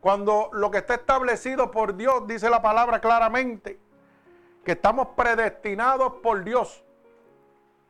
Cuando 0.00 0.50
lo 0.52 0.70
que 0.70 0.78
está 0.78 0.94
establecido 0.94 1.70
por 1.70 1.96
Dios, 1.96 2.26
dice 2.26 2.50
la 2.50 2.60
palabra 2.60 3.00
claramente, 3.00 3.80
que 4.64 4.72
estamos 4.72 5.08
predestinados 5.16 6.14
por 6.22 6.44
Dios 6.44 6.84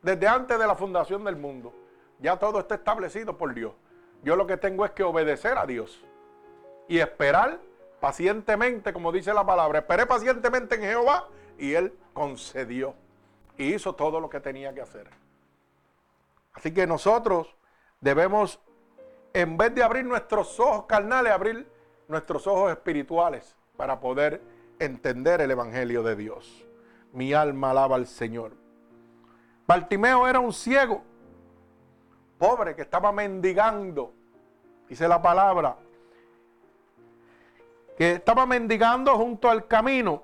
desde 0.01 0.27
antes 0.27 0.57
de 0.57 0.67
la 0.67 0.75
fundación 0.75 1.23
del 1.23 1.35
mundo. 1.35 1.73
Ya 2.19 2.37
todo 2.37 2.59
está 2.59 2.75
establecido 2.75 3.37
por 3.37 3.53
Dios. 3.53 3.73
Yo 4.23 4.35
lo 4.35 4.47
que 4.47 4.57
tengo 4.57 4.85
es 4.85 4.91
que 4.91 5.03
obedecer 5.03 5.57
a 5.57 5.65
Dios 5.65 6.03
y 6.87 6.99
esperar 6.99 7.59
pacientemente, 7.99 8.91
como 8.91 9.11
dice 9.11 9.33
la 9.33 9.45
palabra. 9.45 9.79
Esperé 9.79 10.05
pacientemente 10.05 10.75
en 10.75 10.81
Jehová 10.81 11.27
y 11.57 11.73
él 11.73 11.93
concedió 12.13 12.95
y 13.57 13.73
hizo 13.73 13.95
todo 13.95 14.19
lo 14.19 14.29
que 14.29 14.39
tenía 14.39 14.73
que 14.73 14.81
hacer. 14.81 15.09
Así 16.53 16.73
que 16.73 16.85
nosotros 16.85 17.55
debemos, 18.01 18.59
en 19.33 19.57
vez 19.57 19.73
de 19.73 19.83
abrir 19.83 20.05
nuestros 20.05 20.59
ojos 20.59 20.85
carnales, 20.85 21.31
abrir 21.31 21.67
nuestros 22.07 22.45
ojos 22.47 22.71
espirituales 22.71 23.55
para 23.77 23.99
poder 23.99 24.41
entender 24.79 25.41
el 25.41 25.51
Evangelio 25.51 26.03
de 26.03 26.15
Dios. 26.15 26.65
Mi 27.11 27.33
alma 27.33 27.71
alaba 27.71 27.95
al 27.95 28.07
Señor. 28.07 28.51
Bartimeo 29.65 30.27
era 30.27 30.39
un 30.39 30.51
ciego, 30.51 31.03
pobre, 32.37 32.75
que 32.75 32.81
estaba 32.81 33.11
mendigando, 33.11 34.13
dice 34.89 35.07
la 35.07 35.21
palabra, 35.21 35.77
que 37.97 38.13
estaba 38.13 38.45
mendigando 38.45 39.15
junto 39.17 39.49
al 39.49 39.67
camino 39.67 40.23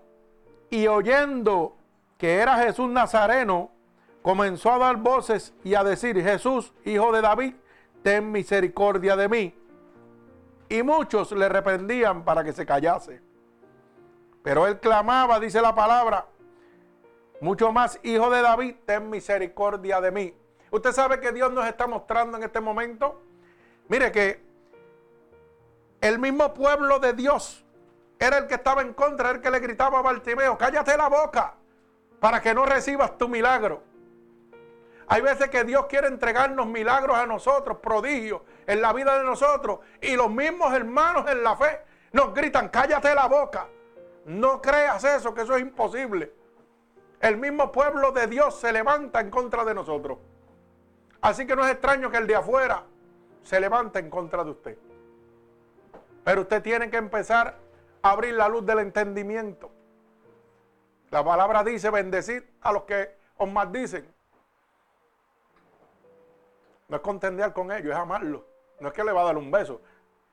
y 0.69 0.87
oyendo 0.87 1.77
que 2.17 2.35
era 2.35 2.57
Jesús 2.57 2.89
Nazareno, 2.89 3.71
comenzó 4.21 4.73
a 4.73 4.77
dar 4.77 4.97
voces 4.97 5.53
y 5.63 5.75
a 5.75 5.83
decir, 5.83 6.21
Jesús, 6.21 6.73
hijo 6.85 7.11
de 7.11 7.21
David, 7.21 7.55
ten 8.03 8.31
misericordia 8.31 9.15
de 9.15 9.29
mí. 9.29 9.55
Y 10.67 10.83
muchos 10.83 11.31
le 11.31 11.49
reprendían 11.49 12.23
para 12.23 12.43
que 12.43 12.53
se 12.53 12.65
callase. 12.65 13.21
Pero 14.43 14.67
él 14.67 14.79
clamaba, 14.79 15.39
dice 15.39 15.61
la 15.61 15.73
palabra, 15.73 16.27
mucho 17.41 17.71
más, 17.71 17.99
hijo 18.03 18.29
de 18.29 18.41
David, 18.41 18.75
ten 18.85 19.09
misericordia 19.09 20.01
de 20.01 20.11
mí. 20.11 20.33
Usted 20.71 20.91
sabe 20.91 21.19
que 21.19 21.31
Dios 21.31 21.51
nos 21.51 21.65
está 21.65 21.87
mostrando 21.87 22.37
en 22.37 22.43
este 22.43 22.59
momento. 22.59 23.21
Mire 23.87 24.11
que 24.11 24.48
el 26.01 26.19
mismo 26.19 26.53
pueblo 26.53 26.99
de 26.99 27.13
Dios 27.13 27.65
era 28.19 28.37
el 28.37 28.47
que 28.47 28.55
estaba 28.55 28.81
en 28.81 28.93
contra, 28.93 29.31
el 29.31 29.41
que 29.41 29.51
le 29.51 29.59
gritaba 29.59 29.99
a 29.99 30.01
Bartimeo, 30.01 30.57
cállate 30.57 30.95
la 30.97 31.07
boca 31.07 31.55
para 32.19 32.41
que 32.41 32.53
no 32.53 32.65
recibas 32.65 33.17
tu 33.17 33.27
milagro. 33.27 33.81
Hay 35.07 35.21
veces 35.21 35.49
que 35.49 35.63
Dios 35.63 35.87
quiere 35.87 36.07
entregarnos 36.07 36.67
milagros 36.67 37.17
a 37.17 37.25
nosotros, 37.25 37.79
prodigios 37.79 38.41
en 38.67 38.79
la 38.79 38.93
vida 38.93 39.17
de 39.17 39.23
nosotros. 39.23 39.79
Y 40.01 40.15
los 40.15 40.29
mismos 40.29 40.71
hermanos 40.73 41.29
en 41.29 41.41
la 41.41 41.55
fe 41.55 41.81
nos 42.11 42.33
gritan, 42.33 42.69
cállate 42.69 43.15
la 43.15 43.27
boca. 43.27 43.67
No 44.25 44.61
creas 44.61 45.03
eso, 45.03 45.33
que 45.33 45.41
eso 45.41 45.55
es 45.55 45.61
imposible. 45.61 46.31
El 47.21 47.37
mismo 47.37 47.71
pueblo 47.71 48.11
de 48.11 48.27
Dios 48.27 48.59
se 48.59 48.71
levanta 48.71 49.19
en 49.19 49.31
contra 49.31 49.65
de 49.65 49.73
nosotros. 49.73 50.19
Así 51.21 51.47
que 51.47 51.55
no 51.55 51.65
es 51.65 51.71
extraño 51.71 52.11
que 52.11 52.17
el 52.17 52.27
de 52.27 52.35
afuera 52.35 52.83
se 53.41 53.59
levante 53.59 53.97
en 53.97 54.11
contra 54.11 54.43
de 54.43 54.51
usted. 54.51 54.77
Pero 56.29 56.41
usted 56.41 56.61
tiene 56.61 56.91
que 56.91 56.97
empezar 56.97 57.55
a 58.03 58.11
abrir 58.11 58.35
la 58.35 58.47
luz 58.47 58.63
del 58.63 58.77
entendimiento. 58.77 59.71
La 61.09 61.23
palabra 61.23 61.63
dice 61.63 61.89
bendecir 61.89 62.47
a 62.61 62.71
los 62.71 62.83
que 62.83 63.15
os 63.35 63.51
maldicen. 63.51 64.07
No 66.87 66.97
es 66.97 67.01
contender 67.01 67.51
con 67.51 67.71
ellos, 67.71 67.91
es 67.91 67.97
amarlos. 67.97 68.43
No 68.79 68.89
es 68.89 68.93
que 68.93 69.03
le 69.03 69.11
va 69.11 69.21
a 69.21 69.25
dar 69.25 69.37
un 69.39 69.49
beso. 69.49 69.81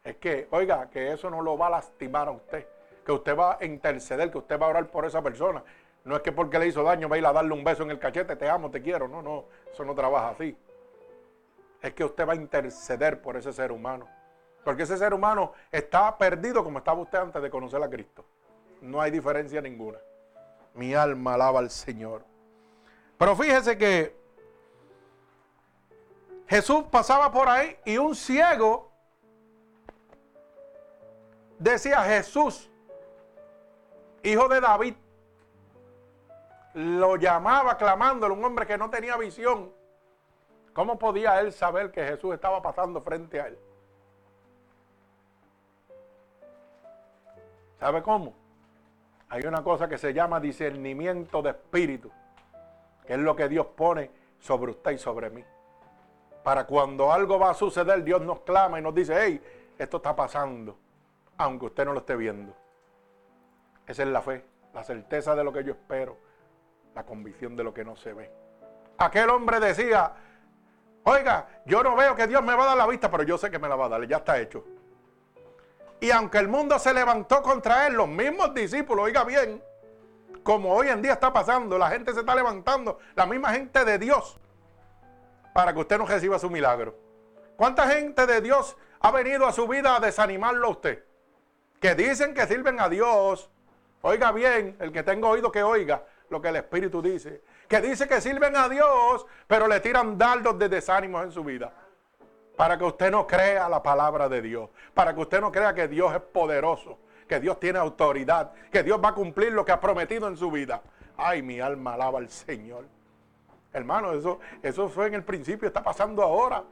Es 0.04 0.16
que, 0.16 0.48
oiga, 0.50 0.90
que 0.90 1.14
eso 1.14 1.30
no 1.30 1.40
lo 1.40 1.56
va 1.56 1.68
a 1.68 1.70
lastimar 1.70 2.28
a 2.28 2.32
usted. 2.32 2.68
Que 3.02 3.12
usted 3.12 3.34
va 3.34 3.56
a 3.58 3.64
interceder, 3.64 4.30
que 4.30 4.36
usted 4.36 4.60
va 4.60 4.66
a 4.66 4.68
orar 4.68 4.88
por 4.88 5.06
esa 5.06 5.22
persona. 5.22 5.64
No 6.04 6.14
es 6.14 6.20
que 6.20 6.30
porque 6.30 6.58
le 6.58 6.66
hizo 6.66 6.82
daño 6.82 7.08
va 7.08 7.16
a 7.16 7.18
ir 7.20 7.24
a 7.24 7.32
darle 7.32 7.54
un 7.54 7.64
beso 7.64 7.84
en 7.84 7.92
el 7.92 7.98
cachete, 7.98 8.36
te 8.36 8.50
amo, 8.50 8.70
te 8.70 8.82
quiero. 8.82 9.08
No, 9.08 9.22
no, 9.22 9.46
eso 9.72 9.82
no 9.82 9.94
trabaja 9.94 10.28
así. 10.28 10.54
Es 11.80 11.94
que 11.94 12.04
usted 12.04 12.28
va 12.28 12.34
a 12.34 12.36
interceder 12.36 13.22
por 13.22 13.38
ese 13.38 13.50
ser 13.50 13.72
humano. 13.72 14.06
Porque 14.66 14.82
ese 14.82 14.99
ser 14.99 15.14
humano 15.14 15.52
está 15.70 16.18
perdido 16.18 16.64
como 16.64 16.78
estaba 16.78 17.00
usted 17.00 17.18
antes 17.18 17.40
de 17.40 17.49
conocer 17.50 17.80
a 17.80 17.88
Cristo. 17.88 18.25
No 18.80 19.00
hay 19.00 19.12
diferencia 19.12 19.61
ninguna. 19.61 20.00
Mi 20.75 20.92
alma 20.92 21.35
alaba 21.35 21.61
al 21.61 21.70
Señor. 21.70 22.25
Pero 23.16 23.37
fíjese 23.37 23.78
que 23.78 24.16
Jesús 26.49 26.82
pasaba 26.90 27.30
por 27.30 27.49
ahí 27.49 27.76
y 27.85 27.96
un 27.96 28.16
ciego 28.16 28.90
decía 31.61 32.02
Jesús, 32.02 32.68
hijo 34.25 34.49
de 34.49 34.61
David, 34.61 34.96
lo 36.75 37.14
llamaba 37.14 37.76
clamándole, 37.76 38.35
un 38.35 38.44
hombre 38.44 38.66
que 38.66 38.76
no 38.76 38.90
tenía 38.90 39.16
visión. 39.16 39.73
¿Cómo 40.73 40.99
podía 40.99 41.38
él 41.38 41.52
saber 41.52 41.92
que 41.92 42.04
Jesús 42.04 42.35
estaba 42.35 42.61
pasando 42.61 43.00
frente 43.00 43.40
a 43.40 43.46
él? 43.46 43.61
¿Sabe 47.78 48.02
cómo? 48.02 48.35
Hay 49.28 49.42
una 49.42 49.62
cosa 49.62 49.88
que 49.88 49.99
se 49.99 50.14
llama 50.14 50.40
discernimiento 50.40 51.42
de 51.42 51.50
espíritu, 51.50 52.11
que 53.06 53.14
es 53.14 53.18
lo 53.18 53.35
que 53.35 53.49
Dios 53.49 53.66
pone 53.66 54.11
sobre 54.38 54.71
usted 54.71 54.92
y 54.92 54.99
sobre 54.99 55.30
mí. 55.30 55.45
Para 56.42 56.64
cuando 56.64 57.12
algo 57.12 57.38
va 57.38 57.50
a 57.50 57.54
suceder, 57.54 58.04
Dios 58.04 58.23
nos 58.23 58.40
clama 58.40 58.78
y 58.78 58.83
nos 58.83 58.95
dice, 58.95 59.14
hey, 59.18 59.42
esto 59.78 59.97
está 59.97 60.14
pasando, 60.14 60.78
aunque 61.37 61.66
usted 61.66 61.85
no 61.85 61.92
lo 61.92 62.00
esté 62.00 62.16
viendo. 62.16 62.54
Esa 63.87 64.02
es 64.02 64.09
la 64.09 64.23
fe, 64.23 64.45
la 64.73 64.85
certeza 64.85 65.35
de 65.35 65.45
lo 65.45 65.52
que 65.52 65.64
yo 65.64 65.73
espero, 65.73 66.16
la 66.95 67.04
convicción 67.04 67.56
de 67.56 67.64
lo 67.64 67.75
que 67.75 67.85
no 67.85 67.97
se 67.97 68.12
ve. 68.12 68.30
Aquel 68.99 69.28
hombre 69.30 69.61
decía, 69.61 70.12
oiga, 71.02 71.62
yo 71.66 71.83
no 71.83 71.97
veo 71.97 72.15
que 72.15 72.26
Dios 72.26 72.43
me 72.43 72.54
va 72.54 72.62
a 72.62 72.67
dar 72.69 72.76
la 72.76 72.86
vista, 72.86 73.10
pero 73.10 73.25
yo 73.25 73.36
sé 73.36 73.50
que 73.50 73.58
me 73.58 73.69
la 73.69 73.76
va 73.76 73.86
a 73.86 73.89
dar, 73.91 74.06
ya 74.06 74.19
está 74.19 74.39
hecho. 74.39 74.65
Y 76.00 76.11
aunque 76.11 76.39
el 76.39 76.49
mundo 76.49 76.78
se 76.78 76.93
levantó 76.93 77.43
contra 77.43 77.87
él, 77.87 77.95
los 77.95 78.09
mismos 78.09 78.52
discípulos, 78.54 79.06
oiga 79.06 79.25
bien, 79.25 79.63
como 80.43 80.75
hoy 80.75 80.89
en 80.89 81.02
día 81.02 81.15
está 81.15 81.32
pasando, 81.32 81.78
la 81.78 81.91
gente 81.91 82.13
se 82.13 82.21
está 82.21 82.35
levantando, 82.35 82.99
la 83.15 83.26
misma 83.26 83.52
gente 83.52 83.85
de 83.85 83.99
Dios, 83.99 84.39
para 85.54 85.73
que 85.73 85.80
usted 85.80 85.99
no 85.99 86.06
reciba 86.06 86.39
su 86.39 86.50
milagro. 86.50 86.97
¿Cuánta 87.56 87.89
gente 87.89 88.26
de 88.26 88.41
Dios 88.41 88.76
ha 89.00 89.11
venido 89.11 89.47
a 89.47 89.52
su 89.52 89.67
vida 89.67 89.97
a 89.97 90.00
desanimarlo 90.00 90.69
a 90.69 90.71
usted? 90.71 91.04
Que 91.80 91.95
dicen 91.95 92.35
que 92.35 92.47
sirven 92.47 92.78
a 92.80 92.89
Dios. 92.89 93.50
Oiga 94.02 94.30
bien, 94.32 94.76
el 94.78 94.93
que 94.93 95.02
tenga 95.02 95.28
oído 95.28 95.50
que 95.50 95.63
oiga 95.63 96.04
lo 96.28 96.41
que 96.41 96.49
el 96.49 96.56
Espíritu 96.56 97.00
dice. 97.00 97.43
Que 97.69 97.80
dice 97.80 98.06
que 98.06 98.21
sirven 98.21 98.56
a 98.56 98.69
Dios, 98.69 99.26
pero 99.47 99.67
le 99.67 99.80
tiran 99.80 100.19
dardos 100.19 100.59
de 100.59 100.69
desánimos 100.69 101.25
en 101.25 101.32
su 101.32 101.43
vida. 101.43 101.73
Para 102.56 102.78
que 102.78 102.84
usted 102.84 103.10
no 103.10 103.26
crea 103.26 103.69
la 103.69 103.82
palabra 103.82 104.28
de 104.28 104.40
Dios. 104.42 104.71
Para 104.95 105.14
que 105.14 105.21
usted 105.21 105.40
no 105.40 105.52
crea 105.52 105.75
que 105.75 105.88
Dios 105.88 106.14
es 106.14 106.21
poderoso. 106.21 106.99
Que 107.28 107.38
Dios 107.38 107.60
tiene 107.60 107.78
autoridad. 107.78 108.52
Que 108.71 108.82
Dios 108.82 109.00
va 109.02 109.10
a 109.10 109.14
cumplir 109.14 109.52
lo 109.52 109.64
que 109.64 109.73
ha 109.73 109.80
prometido 109.80 110.26
en 110.28 110.36
su 110.36 110.50
vida. 110.50 110.82
Ay, 111.16 111.42
mi 111.42 111.60
alma 111.60 111.95
alaba 111.95 112.19
al 112.19 112.28
Señor. 112.28 112.86
Hermano, 113.73 114.12
eso, 114.12 114.40
eso 114.62 114.88
fue 114.88 115.06
en 115.06 115.14
el 115.14 115.23
principio, 115.23 115.69
está 115.69 115.82
pasando 115.82 116.23
ahora. 116.23 116.64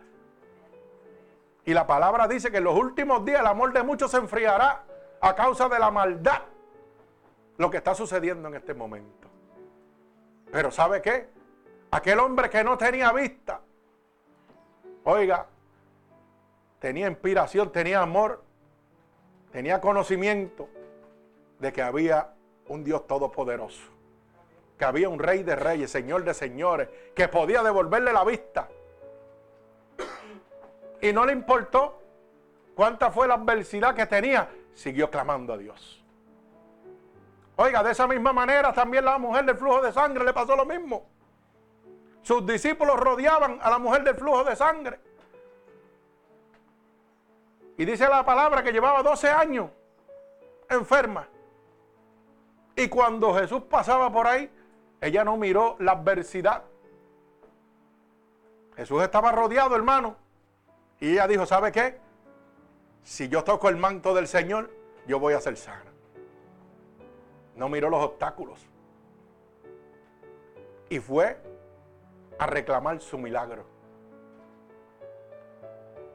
Y 1.66 1.74
la 1.74 1.86
palabra 1.86 2.26
dice 2.26 2.50
que 2.50 2.58
en 2.58 2.64
los 2.64 2.76
últimos 2.76 3.24
días 3.24 3.40
el 3.40 3.46
amor 3.46 3.72
de 3.72 3.82
muchos 3.82 4.10
se 4.10 4.18
enfriará 4.18 4.82
a 5.20 5.34
causa 5.34 5.68
de 5.68 5.78
la 5.78 5.90
maldad. 5.90 6.42
Lo 7.56 7.70
que 7.70 7.76
está 7.78 7.94
sucediendo 7.94 8.48
en 8.48 8.54
este 8.54 8.74
momento. 8.74 9.28
Pero 10.50 10.70
¿sabe 10.70 11.00
qué? 11.00 11.28
Aquel 11.90 12.18
hombre 12.18 12.50
que 12.50 12.64
no 12.64 12.76
tenía 12.76 13.12
vista, 13.12 13.60
oiga, 15.04 15.46
tenía 16.84 17.08
inspiración, 17.08 17.72
tenía 17.72 18.02
amor, 18.02 18.42
tenía 19.50 19.80
conocimiento 19.80 20.68
de 21.58 21.72
que 21.72 21.80
había 21.80 22.34
un 22.68 22.84
Dios 22.84 23.06
todopoderoso, 23.06 23.84
que 24.78 24.84
había 24.84 25.08
un 25.08 25.18
rey 25.18 25.42
de 25.42 25.56
reyes, 25.56 25.90
señor 25.90 26.24
de 26.24 26.34
señores, 26.34 26.90
que 27.14 27.26
podía 27.26 27.62
devolverle 27.62 28.12
la 28.12 28.22
vista. 28.22 28.68
Y 31.00 31.10
no 31.10 31.24
le 31.24 31.32
importó 31.32 32.02
cuánta 32.74 33.10
fue 33.10 33.28
la 33.28 33.36
adversidad 33.36 33.94
que 33.94 34.04
tenía, 34.04 34.50
siguió 34.74 35.10
clamando 35.10 35.54
a 35.54 35.56
Dios. 35.56 36.04
Oiga, 37.56 37.82
de 37.82 37.92
esa 37.92 38.06
misma 38.06 38.34
manera 38.34 38.74
también 38.74 39.06
la 39.06 39.16
mujer 39.16 39.46
del 39.46 39.56
flujo 39.56 39.80
de 39.80 39.90
sangre 39.90 40.22
le 40.22 40.34
pasó 40.34 40.54
lo 40.54 40.66
mismo. 40.66 41.06
Sus 42.20 42.44
discípulos 42.44 43.00
rodeaban 43.00 43.58
a 43.62 43.70
la 43.70 43.78
mujer 43.78 44.04
del 44.04 44.16
flujo 44.16 44.44
de 44.44 44.54
sangre. 44.54 45.13
Y 47.76 47.84
dice 47.84 48.08
la 48.08 48.24
palabra 48.24 48.62
que 48.62 48.72
llevaba 48.72 49.02
12 49.02 49.28
años 49.28 49.70
enferma. 50.68 51.28
Y 52.76 52.88
cuando 52.88 53.34
Jesús 53.34 53.62
pasaba 53.62 54.10
por 54.12 54.26
ahí, 54.26 54.50
ella 55.00 55.24
no 55.24 55.36
miró 55.36 55.76
la 55.78 55.92
adversidad. 55.92 56.64
Jesús 58.76 59.02
estaba 59.02 59.32
rodeado, 59.32 59.76
hermano. 59.76 60.16
Y 61.00 61.12
ella 61.12 61.28
dijo, 61.28 61.46
¿sabe 61.46 61.70
qué? 61.70 62.00
Si 63.02 63.28
yo 63.28 63.44
toco 63.44 63.68
el 63.68 63.76
manto 63.76 64.14
del 64.14 64.26
Señor, 64.26 64.70
yo 65.06 65.18
voy 65.20 65.34
a 65.34 65.40
ser 65.40 65.56
sana. 65.56 65.92
No 67.54 67.68
miró 67.68 67.90
los 67.90 68.02
obstáculos. 68.02 68.66
Y 70.88 70.98
fue 70.98 71.38
a 72.38 72.46
reclamar 72.46 73.00
su 73.00 73.18
milagro. 73.18 73.73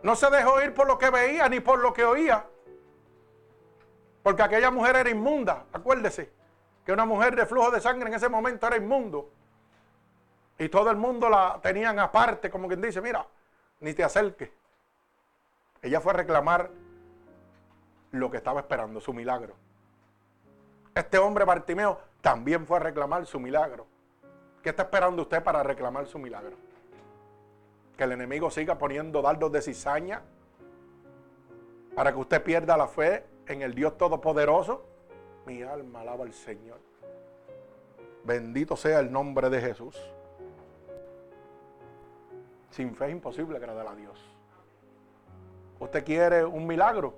No 0.04 0.16
se 0.16 0.30
dejó 0.30 0.62
ir 0.62 0.74
por 0.74 0.88
lo 0.88 0.98
que 0.98 1.10
veía 1.10 1.50
ni 1.50 1.60
por 1.60 1.80
lo 1.80 1.94
que 1.94 2.06
oía. 2.06 2.46
Porque 4.24 4.42
aquella 4.42 4.72
mujer 4.72 4.96
era 4.96 5.10
inmunda. 5.10 5.66
Acuérdese 5.74 6.32
que 6.86 6.94
una 6.94 7.06
mujer 7.06 7.36
de 7.36 7.46
flujo 7.46 7.72
de 7.72 7.82
sangre 7.82 8.10
en 8.10 8.16
ese 8.16 8.30
momento 8.30 8.68
era 8.68 8.78
inmundo. 8.78 9.30
Y 10.58 10.70
todo 10.70 10.92
el 10.92 10.98
mundo 10.98 11.30
la 11.30 11.60
tenían 11.62 12.00
aparte, 12.00 12.50
como 12.50 12.68
quien 12.68 12.82
dice, 12.82 13.02
mira, 13.02 13.26
ni 13.80 13.94
te 13.94 14.04
acerques. 14.04 14.50
Ella 15.82 16.02
fue 16.02 16.14
a 16.14 16.18
reclamar 16.18 16.70
lo 18.12 18.30
que 18.30 18.38
estaba 18.38 18.60
esperando, 18.60 19.00
su 19.00 19.14
milagro. 19.14 19.56
Este 20.94 21.18
hombre 21.18 21.46
Bartimeo 21.46 22.00
también 22.22 22.66
fue 22.66 22.78
a 22.78 22.82
reclamar 22.82 23.26
su 23.26 23.40
milagro. 23.40 23.88
¿Qué 24.62 24.70
está 24.70 24.84
esperando 24.84 25.22
usted 25.22 25.42
para 25.42 25.64
reclamar 25.64 26.08
su 26.08 26.20
milagro? 26.20 26.58
Que 28.00 28.06
el 28.06 28.14
enemigo 28.14 28.50
siga 28.50 28.78
poniendo 28.78 29.22
dardos 29.22 29.52
de 29.52 29.62
cizaña 29.62 30.22
para 31.94 32.14
que 32.14 32.18
usted 32.18 32.42
pierda 32.42 32.78
la 32.78 32.88
fe 32.88 33.26
en 33.46 33.62
el 33.62 33.76
Dios 33.76 33.98
Todopoderoso. 33.98 34.86
Mi 35.46 35.64
alma 35.64 36.00
alaba 36.00 36.24
al 36.24 36.32
Señor. 36.32 36.80
Bendito 38.24 38.78
sea 38.78 39.02
el 39.02 39.12
nombre 39.12 39.50
de 39.50 39.60
Jesús. 39.60 40.00
Sin 42.70 42.96
fe 42.96 43.08
es 43.08 43.12
imposible 43.12 43.58
agradar 43.58 43.86
a 43.86 43.96
Dios. 43.96 44.18
¿Usted 45.78 46.06
quiere 46.06 46.46
un 46.46 46.66
milagro? 46.66 47.16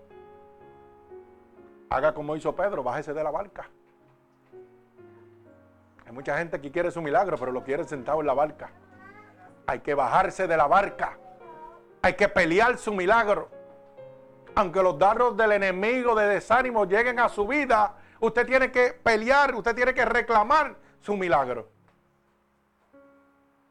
Haga 1.91 2.11
como 2.11 2.35
hizo 2.35 2.55
Pedro, 2.55 2.81
bájese 2.81 3.13
de 3.13 3.23
la 3.23 3.29
barca. 3.29 3.69
Hay 6.07 6.11
mucha 6.11 6.39
gente 6.39 6.59
que 6.59 6.71
quiere 6.71 6.89
su 6.89 7.03
milagro, 7.03 7.37
pero 7.37 7.51
lo 7.51 7.63
quiere 7.63 7.83
sentado 7.83 8.19
en 8.21 8.25
la 8.25 8.33
barca. 8.33 8.71
Hay 9.67 9.79
que 9.79 9.93
bajarse 9.93 10.47
de 10.47 10.57
la 10.57 10.67
barca. 10.67 11.17
Hay 12.01 12.13
que 12.13 12.27
pelear 12.27 12.77
su 12.77 12.93
milagro. 12.93 13.49
Aunque 14.55 14.83
los 14.83 14.97
dardos 14.97 15.37
del 15.37 15.53
enemigo 15.53 16.15
de 16.15 16.25
desánimo 16.25 16.85
lleguen 16.85 17.19
a 17.19 17.29
su 17.29 17.47
vida, 17.47 17.95
usted 18.19 18.45
tiene 18.45 18.71
que 18.71 18.93
pelear, 18.93 19.55
usted 19.55 19.75
tiene 19.75 19.93
que 19.93 20.03
reclamar 20.03 20.75
su 20.99 21.15
milagro. 21.15 21.69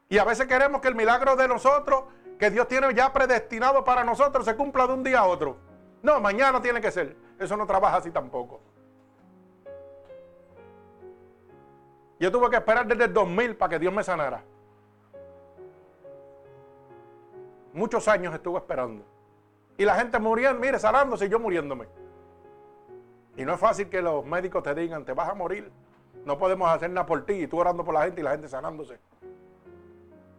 Y 0.09 0.18
a 0.18 0.24
veces 0.24 0.46
queremos 0.46 0.81
que 0.81 0.88
el 0.88 0.94
milagro 0.94 1.37
de 1.37 1.46
nosotros, 1.46 2.05
que 2.38 2.50
Dios 2.50 2.66
tiene 2.66 2.92
ya 2.94 3.12
predestinado 3.12 3.85
para 3.85 4.03
nosotros, 4.03 4.44
se 4.44 4.57
cumpla 4.57 4.87
de 4.87 4.94
un 4.94 5.05
día 5.05 5.20
a 5.20 5.26
otro. 5.26 5.57
No, 6.03 6.18
mañana 6.20 6.61
tiene 6.62 6.81
que 6.81 6.90
ser. 6.90 7.16
Eso 7.38 7.57
no 7.57 7.66
trabaja 7.66 7.98
así 7.98 8.11
tampoco. 8.11 8.61
Yo 12.18 12.31
tuve 12.31 12.50
que 12.50 12.57
esperar 12.57 12.87
desde 12.87 13.05
el 13.05 13.12
2000 13.12 13.57
para 13.57 13.70
que 13.70 13.79
Dios 13.79 13.92
me 13.92 14.03
sanara. 14.03 14.42
Muchos 17.73 18.09
años 18.09 18.35
estuve 18.35 18.59
esperando. 18.59 19.05
Y 19.79 19.85
la 19.85 19.95
gente 19.95 20.19
muriendo, 20.19 20.61
mire, 20.61 20.79
sanándose 20.79 21.27
y 21.27 21.29
yo 21.29 21.39
muriéndome. 21.39 21.87
Y 23.37 23.45
no 23.45 23.55
es 23.55 23.61
fácil 23.61 23.89
que 23.89 24.03
los 24.03 24.25
médicos 24.25 24.63
te 24.63 24.75
digan, 24.75 25.05
te 25.05 25.13
vas 25.13 25.29
a 25.29 25.35
morir. 25.35 25.71
No 26.25 26.37
podemos 26.37 26.69
hacer 26.69 26.91
nada 26.91 27.07
por 27.07 27.25
ti 27.25 27.35
y 27.35 27.47
tú 27.47 27.59
orando 27.59 27.85
por 27.85 27.95
la 27.95 28.03
gente 28.03 28.21
y 28.21 28.25
la 28.25 28.33
gente 28.33 28.49
sanándose. 28.49 28.99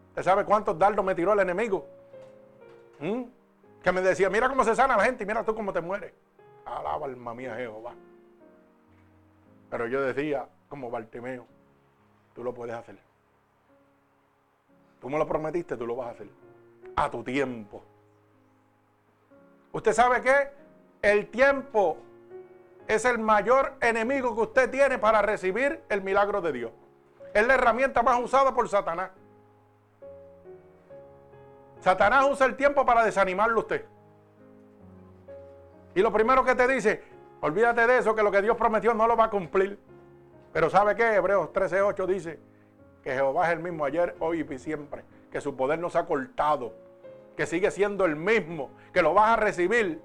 ¿Usted 0.09 0.23
sabe 0.23 0.45
cuántos 0.45 0.77
dardos 0.77 1.03
me 1.03 1.15
tiró 1.15 1.33
el 1.33 1.39
enemigo? 1.39 1.87
¿Mm? 2.99 3.23
Que 3.81 3.91
me 3.91 4.01
decía, 4.01 4.29
mira 4.29 4.49
cómo 4.49 4.63
se 4.63 4.75
sana 4.75 4.97
la 4.97 5.05
gente 5.05 5.23
y 5.23 5.27
mira 5.27 5.43
tú 5.43 5.55
cómo 5.55 5.71
te 5.73 5.81
mueres. 5.81 6.13
Alaba 6.65 7.07
alma 7.07 7.33
mía 7.33 7.55
Jehová. 7.55 7.93
Pero 9.69 9.87
yo 9.87 10.01
decía, 10.01 10.47
como 10.67 10.91
Bartimeo, 10.91 11.47
tú 12.35 12.43
lo 12.43 12.53
puedes 12.53 12.75
hacer. 12.75 12.99
Tú 14.99 15.09
me 15.09 15.17
lo 15.17 15.25
prometiste, 15.25 15.77
tú 15.77 15.87
lo 15.87 15.95
vas 15.95 16.09
a 16.09 16.11
hacer 16.11 16.40
a 16.95 17.09
tu 17.09 17.23
tiempo. 17.23 17.83
¿Usted 19.71 19.93
sabe 19.93 20.21
qué? 20.21 20.49
El 21.01 21.27
tiempo 21.27 21.97
es 22.87 23.05
el 23.05 23.19
mayor 23.19 23.73
enemigo 23.81 24.35
que 24.35 24.41
usted 24.41 24.69
tiene 24.69 24.99
para 24.99 25.21
recibir 25.21 25.81
el 25.89 26.01
milagro 26.01 26.41
de 26.41 26.51
Dios. 26.51 26.71
Es 27.33 27.47
la 27.47 27.53
herramienta 27.53 28.03
más 28.03 28.19
usada 28.21 28.53
por 28.53 28.67
Satanás. 28.67 29.11
Satanás 31.79 32.27
usa 32.29 32.45
el 32.45 32.55
tiempo 32.55 32.85
para 32.85 33.03
desanimarlo 33.03 33.61
usted. 33.61 33.85
Y 35.95 36.01
lo 36.01 36.11
primero 36.11 36.43
que 36.43 36.53
te 36.53 36.67
dice, 36.67 37.03
olvídate 37.41 37.87
de 37.87 37.97
eso, 37.97 38.13
que 38.13 38.23
lo 38.23 38.31
que 38.31 38.41
Dios 38.41 38.55
prometió 38.57 38.93
no 38.93 39.07
lo 39.07 39.15
va 39.15 39.25
a 39.25 39.29
cumplir. 39.29 39.79
Pero 40.53 40.69
¿sabe 40.69 40.95
qué? 40.95 41.15
Hebreos 41.15 41.51
13:8 41.53 42.05
dice 42.05 42.39
que 43.03 43.13
Jehová 43.13 43.47
es 43.47 43.53
el 43.53 43.63
mismo 43.63 43.85
ayer, 43.85 44.15
hoy 44.19 44.45
y 44.47 44.59
siempre. 44.59 45.03
Que 45.31 45.41
su 45.41 45.55
poder 45.55 45.79
no 45.79 45.89
se 45.89 45.97
ha 45.97 46.05
cortado. 46.05 46.73
Que 47.35 47.45
sigue 47.45 47.71
siendo 47.71 48.05
el 48.05 48.15
mismo. 48.15 48.71
Que 48.93 49.01
lo 49.01 49.13
vas 49.13 49.29
a 49.29 49.35
recibir. 49.37 50.01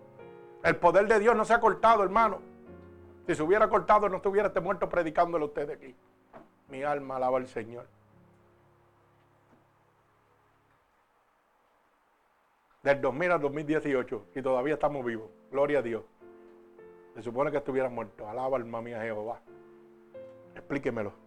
El 0.62 0.76
poder 0.76 1.06
de 1.06 1.18
Dios 1.18 1.36
no 1.36 1.44
se 1.44 1.54
ha 1.54 1.60
cortado, 1.60 2.02
hermano. 2.02 2.40
Si 3.26 3.34
se 3.34 3.42
hubiera 3.42 3.68
cortado, 3.68 4.08
no 4.08 4.16
estuviera 4.16 4.48
este 4.48 4.60
muerto 4.60 4.88
predicándole 4.88 5.44
a 5.44 5.48
usted 5.48 5.70
aquí. 5.70 5.94
Mi 6.68 6.82
alma 6.82 7.16
alaba 7.16 7.38
al 7.38 7.46
Señor. 7.46 7.86
Del 12.82 13.00
2000 13.00 13.32
al 13.32 13.40
2018 13.40 14.26
y 14.34 14.42
todavía 14.42 14.74
estamos 14.74 15.04
vivos. 15.04 15.28
Gloria 15.50 15.80
a 15.80 15.82
Dios. 15.82 16.04
Se 17.16 17.22
supone 17.22 17.50
que 17.50 17.56
estuviera 17.56 17.88
muerto. 17.88 18.28
Alaba 18.28 18.56
alma 18.56 18.80
mía 18.80 19.00
Jehová. 19.02 19.40
Explíquemelo. 20.54 21.25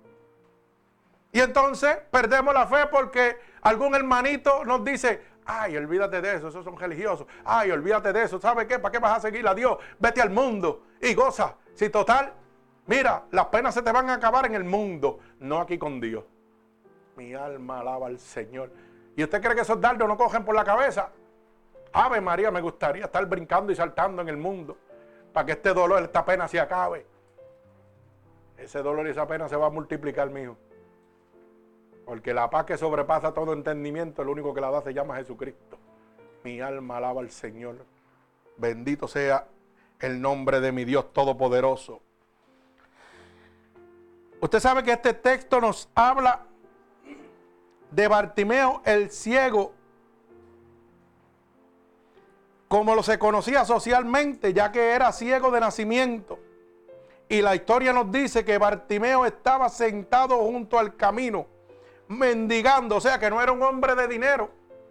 Y 1.32 1.40
entonces 1.40 1.98
perdemos 2.12 2.54
la 2.54 2.66
fe 2.66 2.88
porque 2.92 3.38
algún 3.62 3.94
hermanito 3.94 4.66
nos 4.66 4.84
dice, 4.84 5.22
ay, 5.46 5.78
olvídate 5.78 6.22
de 6.22 6.36
eso, 6.36 6.48
esos 6.48 6.66
son 6.66 6.78
religiosos. 6.78 7.28
Ay, 7.46 7.72
olvídate 7.72 8.12
de 8.12 8.24
eso. 8.24 8.40
¿Sabe 8.40 8.66
qué? 8.66 8.80
¿Para 8.80 8.92
qué 8.92 9.00
vas 9.00 9.18
a 9.18 9.22
seguir 9.22 9.48
a 9.48 9.54
Dios? 9.54 9.78
Vete 10.00 10.22
al 10.22 10.32
mundo 10.32 10.84
y 11.02 11.14
goza. 11.14 11.56
Si 11.76 11.90
total, 11.90 12.34
mira, 12.88 13.24
las 13.32 13.46
penas 13.48 13.74
se 13.74 13.82
te 13.82 13.92
van 13.92 14.10
a 14.10 14.16
acabar 14.16 14.46
en 14.46 14.56
el 14.56 14.64
mundo, 14.64 15.20
no 15.40 15.60
aquí 15.60 15.78
con 15.78 16.00
Dios. 16.00 16.24
Mi 17.16 17.34
alma 17.34 17.82
alaba 17.82 18.08
al 18.08 18.20
Señor. 18.20 18.72
¿Y 19.16 19.24
usted 19.24 19.42
cree 19.42 19.56
que 19.56 19.62
esos 19.62 19.80
dardos 19.80 20.08
no 20.08 20.18
cogen 20.18 20.44
por 20.44 20.56
la 20.56 20.64
cabeza? 20.64 21.10
Ave 21.94 22.22
María, 22.22 22.52
me 22.52 22.62
gustaría 22.62 23.06
estar 23.06 23.26
brincando 23.26 23.72
y 23.72 23.76
saltando 23.76 24.22
en 24.22 24.30
el 24.30 24.38
mundo 24.38 24.78
para 25.34 25.46
que 25.46 25.52
este 25.54 25.74
dolor, 25.74 26.02
esta 26.04 26.26
pena 26.26 26.48
se 26.48 26.60
acabe. 26.60 27.06
Ese 28.58 28.82
dolor 28.82 29.08
y 29.08 29.12
esa 29.12 29.28
pena 29.28 29.48
se 29.48 29.56
va 29.56 29.68
a 29.68 29.70
multiplicar, 29.70 30.30
mijo. 30.30 30.58
Porque 32.10 32.34
la 32.34 32.50
paz 32.50 32.66
que 32.66 32.76
sobrepasa 32.76 33.36
todo 33.36 33.54
entendimiento, 33.54 34.24
el 34.24 34.30
único 34.30 34.52
que 34.52 34.62
la 34.62 34.72
da 34.72 34.82
se 34.82 34.96
llama 34.96 35.18
Jesucristo. 35.18 35.78
Mi 36.44 36.60
alma 36.60 36.98
alaba 36.98 37.22
al 37.22 37.30
Señor. 37.30 37.86
Bendito 38.58 39.08
sea 39.08 39.46
el 40.00 40.20
nombre 40.20 40.60
de 40.60 40.72
mi 40.72 40.86
Dios 40.86 41.14
Todopoderoso. 41.14 42.02
Usted 44.42 44.60
sabe 44.60 44.82
que 44.82 44.94
este 44.94 45.14
texto 45.14 45.62
nos 45.62 45.88
habla 45.94 46.48
de 47.92 48.08
Bartimeo 48.08 48.82
el 48.86 49.12
ciego 49.12 49.74
como 52.68 52.96
lo 52.96 53.04
se 53.04 53.20
conocía 53.20 53.66
socialmente, 53.66 54.52
ya 54.52 54.72
que 54.72 54.94
era 54.94 55.12
ciego 55.12 55.52
de 55.52 55.60
nacimiento. 55.60 56.40
Y 57.28 57.44
la 57.44 57.54
historia 57.54 57.94
nos 57.94 58.12
dice 58.12 58.44
que 58.44 58.58
Bartimeo 58.58 59.28
estaba 59.28 59.70
sentado 59.70 60.40
junto 60.40 60.80
al 60.80 60.96
camino, 60.96 61.59
mendigando, 62.10 62.98
o 62.98 63.02
sea 63.02 63.20
que 63.20 63.30
no 63.30 63.42
era 63.42 63.52
un 63.52 63.62
hombre 63.62 63.96
de 63.96 64.08
dinero, 64.08 64.50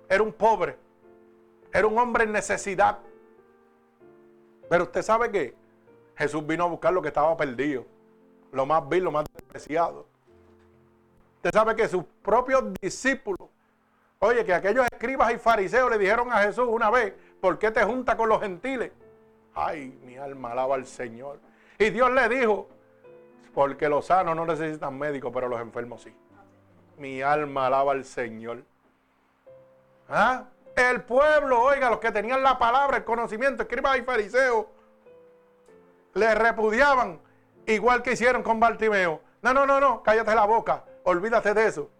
era 0.08 0.22
un 0.22 0.32
pobre, 0.32 0.76
era 1.72 1.86
un 1.86 1.98
hombre 1.98 2.24
en 2.24 2.32
necesidad. 2.32 2.98
Pero 4.70 4.84
usted 4.84 5.02
sabe 5.02 5.30
que 5.30 5.54
Jesús 6.16 6.46
vino 6.46 6.64
a 6.64 6.68
buscar 6.68 6.92
lo 6.92 7.02
que 7.02 7.08
estaba 7.08 7.36
perdido, 7.36 7.84
lo 8.52 8.64
más 8.64 8.88
vil, 8.88 9.04
lo 9.04 9.10
más 9.10 9.26
despreciado. 9.34 10.06
Usted 11.36 11.50
sabe 11.52 11.74
que 11.74 11.88
sus 11.88 12.04
propios 12.22 12.64
discípulos, 12.80 13.48
oye, 14.20 14.44
que 14.44 14.54
aquellos 14.54 14.86
escribas 14.90 15.32
y 15.32 15.38
fariseos 15.38 15.90
le 15.90 15.98
dijeron 15.98 16.32
a 16.32 16.38
Jesús 16.42 16.66
una 16.68 16.88
vez, 16.88 17.14
¿por 17.40 17.58
qué 17.58 17.70
te 17.72 17.82
junta 17.84 18.16
con 18.16 18.28
los 18.28 18.40
gentiles? 18.40 18.92
Ay, 19.54 19.98
mi 20.04 20.16
alma 20.16 20.52
alaba 20.52 20.76
al 20.76 20.86
Señor. 20.86 21.40
Y 21.78 21.90
Dios 21.90 22.12
le 22.12 22.28
dijo, 22.28 22.68
porque 23.54 23.88
los 23.88 24.06
sanos 24.06 24.36
no 24.36 24.46
necesitan 24.46 24.96
médicos, 24.96 25.32
pero 25.34 25.48
los 25.48 25.60
enfermos 25.60 26.02
sí. 26.02 26.14
Mi 26.98 27.22
alma 27.22 27.66
alaba 27.66 27.92
al 27.92 28.04
Señor. 28.04 28.62
¿Ah? 30.08 30.44
El 30.74 31.02
pueblo, 31.02 31.62
oiga, 31.62 31.90
los 31.90 31.98
que 31.98 32.12
tenían 32.12 32.42
la 32.42 32.58
palabra, 32.58 32.98
el 32.98 33.04
conocimiento, 33.04 33.62
escribas 33.62 33.98
y 33.98 34.02
fariseos, 34.02 34.66
le 36.14 36.34
repudiaban, 36.34 37.20
igual 37.66 38.02
que 38.02 38.12
hicieron 38.12 38.42
con 38.42 38.60
Bartimeo. 38.60 39.20
No, 39.42 39.52
no, 39.52 39.66
no, 39.66 39.80
no, 39.80 40.02
cállate 40.02 40.34
la 40.34 40.44
boca, 40.44 40.84
olvídate 41.04 41.52
de 41.54 41.66
eso. 41.66 41.90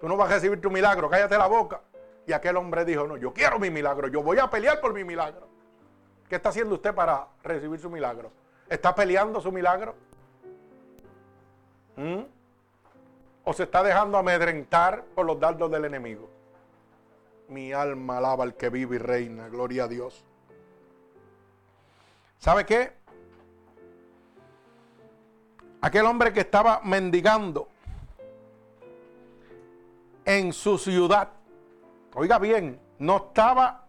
Tú 0.00 0.08
no 0.08 0.16
vas 0.16 0.30
a 0.30 0.34
recibir 0.34 0.60
tu 0.60 0.70
milagro, 0.70 1.08
cállate 1.08 1.38
la 1.38 1.46
boca. 1.46 1.80
Y 2.26 2.32
aquel 2.32 2.56
hombre 2.56 2.84
dijo, 2.84 3.06
no, 3.06 3.16
yo 3.16 3.32
quiero 3.32 3.58
mi 3.58 3.70
milagro, 3.70 4.08
yo 4.08 4.22
voy 4.22 4.38
a 4.38 4.50
pelear 4.50 4.80
por 4.80 4.92
mi 4.92 5.04
milagro. 5.04 5.48
¿Qué 6.28 6.36
está 6.36 6.48
haciendo 6.48 6.74
usted 6.74 6.94
para 6.94 7.26
recibir 7.42 7.78
su 7.78 7.90
milagro? 7.90 8.30
¿Está 8.68 8.94
peleando 8.94 9.40
su 9.40 9.52
milagro? 9.52 9.94
¿Mm? 11.96 12.22
¿O 13.44 13.52
se 13.52 13.64
está 13.64 13.82
dejando 13.82 14.18
amedrentar 14.18 15.04
por 15.14 15.26
los 15.26 15.38
dardos 15.38 15.70
del 15.70 15.84
enemigo? 15.84 16.30
Mi 17.48 17.72
alma 17.72 18.18
alaba 18.18 18.44
al 18.44 18.54
que 18.54 18.70
vive 18.70 18.96
y 18.96 18.98
reina, 18.98 19.48
gloria 19.48 19.84
a 19.84 19.88
Dios. 19.88 20.24
¿Sabe 22.38 22.64
qué? 22.64 22.92
Aquel 25.82 26.06
hombre 26.06 26.32
que 26.32 26.40
estaba 26.40 26.80
mendigando 26.82 27.68
en 30.24 30.52
su 30.52 30.78
ciudad, 30.78 31.28
Oiga 32.16 32.38
bien, 32.38 32.80
no 33.00 33.16
estaba 33.16 33.86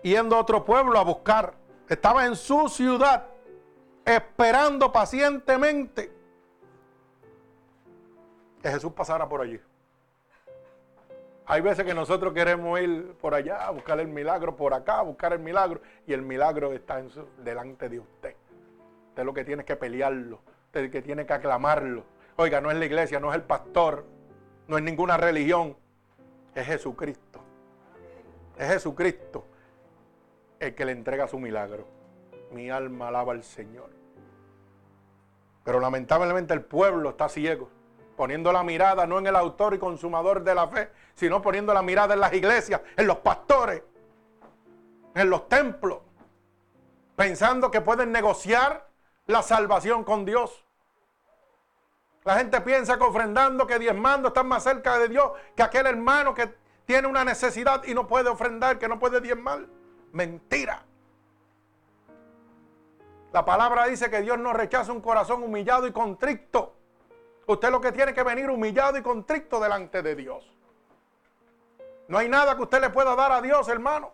yendo 0.00 0.36
a 0.36 0.40
otro 0.40 0.64
pueblo 0.64 0.96
a 0.98 1.02
buscar. 1.02 1.54
Estaba 1.88 2.24
en 2.24 2.36
su 2.36 2.68
ciudad 2.68 3.26
esperando 4.04 4.92
pacientemente 4.92 6.15
que 8.66 8.72
Jesús 8.72 8.92
pasara 8.92 9.28
por 9.28 9.40
allí. 9.40 9.60
Hay 11.46 11.60
veces 11.60 11.84
que 11.84 11.94
nosotros 11.94 12.34
queremos 12.34 12.80
ir 12.80 13.12
por 13.20 13.32
allá 13.32 13.70
buscar 13.70 14.00
el 14.00 14.08
milagro, 14.08 14.56
por 14.56 14.74
acá 14.74 14.98
a 14.98 15.02
buscar 15.02 15.32
el 15.32 15.38
milagro, 15.38 15.80
y 16.04 16.12
el 16.12 16.22
milagro 16.22 16.72
está 16.72 16.98
en 16.98 17.08
delante 17.44 17.88
de 17.88 18.00
usted. 18.00 18.34
Usted 19.10 19.24
lo 19.24 19.32
que 19.32 19.44
tiene 19.44 19.64
que 19.64 19.76
pelearlo, 19.76 20.40
usted 20.66 20.90
que 20.90 21.00
tiene 21.00 21.24
que 21.24 21.32
aclamarlo. 21.32 22.02
Oiga, 22.34 22.60
no 22.60 22.72
es 22.72 22.76
la 22.76 22.86
iglesia, 22.86 23.20
no 23.20 23.30
es 23.30 23.36
el 23.36 23.42
pastor, 23.42 24.04
no 24.66 24.76
es 24.78 24.82
ninguna 24.82 25.16
religión, 25.16 25.76
es 26.52 26.66
Jesucristo. 26.66 27.40
Es 28.58 28.68
Jesucristo 28.68 29.44
el 30.58 30.74
que 30.74 30.84
le 30.84 30.90
entrega 30.90 31.28
su 31.28 31.38
milagro. 31.38 31.86
Mi 32.50 32.68
alma 32.68 33.08
alaba 33.08 33.32
al 33.32 33.44
Señor. 33.44 33.90
Pero 35.62 35.78
lamentablemente 35.78 36.52
el 36.52 36.62
pueblo 36.62 37.10
está 37.10 37.28
ciego, 37.28 37.70
poniendo 38.16 38.52
la 38.52 38.62
mirada 38.62 39.06
no 39.06 39.18
en 39.18 39.26
el 39.26 39.36
autor 39.36 39.74
y 39.74 39.78
consumador 39.78 40.42
de 40.42 40.54
la 40.54 40.68
fe, 40.68 40.90
sino 41.14 41.42
poniendo 41.42 41.72
la 41.74 41.82
mirada 41.82 42.14
en 42.14 42.20
las 42.20 42.32
iglesias, 42.32 42.80
en 42.96 43.06
los 43.06 43.18
pastores, 43.18 43.82
en 45.14 45.30
los 45.30 45.48
templos, 45.48 46.00
pensando 47.14 47.70
que 47.70 47.80
pueden 47.80 48.12
negociar 48.12 48.88
la 49.26 49.42
salvación 49.42 50.04
con 50.04 50.24
Dios. 50.24 50.64
La 52.24 52.36
gente 52.36 52.60
piensa 52.60 52.98
que 52.98 53.04
ofrendando, 53.04 53.66
que 53.66 53.78
diezmando 53.78 54.28
están 54.28 54.48
más 54.48 54.64
cerca 54.64 54.98
de 54.98 55.08
Dios 55.08 55.30
que 55.54 55.62
aquel 55.62 55.86
hermano 55.86 56.34
que 56.34 56.52
tiene 56.84 57.06
una 57.06 57.24
necesidad 57.24 57.84
y 57.84 57.94
no 57.94 58.06
puede 58.06 58.28
ofrendar, 58.28 58.78
que 58.78 58.88
no 58.88 58.98
puede 58.98 59.20
diezmar. 59.20 59.66
Mentira. 60.12 60.82
La 63.32 63.44
palabra 63.44 63.86
dice 63.86 64.08
que 64.08 64.22
Dios 64.22 64.38
no 64.38 64.52
rechaza 64.52 64.92
un 64.92 65.00
corazón 65.00 65.42
humillado 65.42 65.86
y 65.86 65.92
contrito. 65.92 66.75
Usted 67.46 67.70
lo 67.70 67.80
que 67.80 67.92
tiene 67.92 68.12
que 68.12 68.22
venir 68.22 68.50
humillado 68.50 68.98
y 68.98 69.02
contrito 69.02 69.60
delante 69.60 70.02
de 70.02 70.16
Dios. 70.16 70.52
No 72.08 72.18
hay 72.18 72.28
nada 72.28 72.56
que 72.56 72.62
usted 72.62 72.80
le 72.80 72.90
pueda 72.90 73.14
dar 73.14 73.32
a 73.32 73.40
Dios, 73.40 73.68
hermano. 73.68 74.12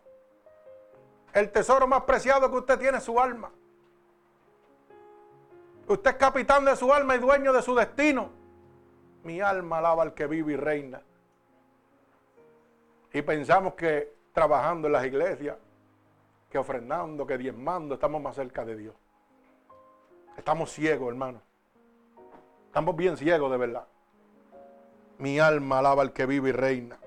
El 1.32 1.50
tesoro 1.50 1.86
más 1.86 2.02
preciado 2.02 2.50
que 2.50 2.58
usted 2.58 2.78
tiene 2.78 2.98
es 2.98 3.04
su 3.04 3.18
alma. 3.18 3.50
Usted 5.86 6.10
es 6.10 6.16
capitán 6.16 6.64
de 6.64 6.76
su 6.76 6.92
alma 6.92 7.16
y 7.16 7.18
dueño 7.18 7.52
de 7.52 7.62
su 7.62 7.74
destino. 7.74 8.30
Mi 9.24 9.40
alma 9.40 9.78
alaba 9.78 10.02
al 10.02 10.14
que 10.14 10.26
vive 10.26 10.52
y 10.52 10.56
reina. 10.56 11.02
Y 13.12 13.22
pensamos 13.22 13.74
que 13.74 14.14
trabajando 14.32 14.88
en 14.88 14.92
las 14.92 15.04
iglesias, 15.04 15.56
que 16.50 16.58
ofrendando, 16.58 17.26
que 17.26 17.38
diezmando, 17.38 17.94
estamos 17.94 18.20
más 18.20 18.36
cerca 18.36 18.64
de 18.64 18.76
Dios. 18.76 18.94
Estamos 20.36 20.70
ciegos, 20.70 21.08
hermano. 21.08 21.40
Estamos 22.72 22.96
bien 22.96 23.18
ciegos 23.18 23.50
de 23.50 23.58
verdad. 23.58 23.86
Mi 25.18 25.38
alma 25.38 25.80
alaba 25.80 26.00
al 26.00 26.14
que 26.14 26.24
vive 26.24 26.48
y 26.48 26.52
reina. 26.52 26.98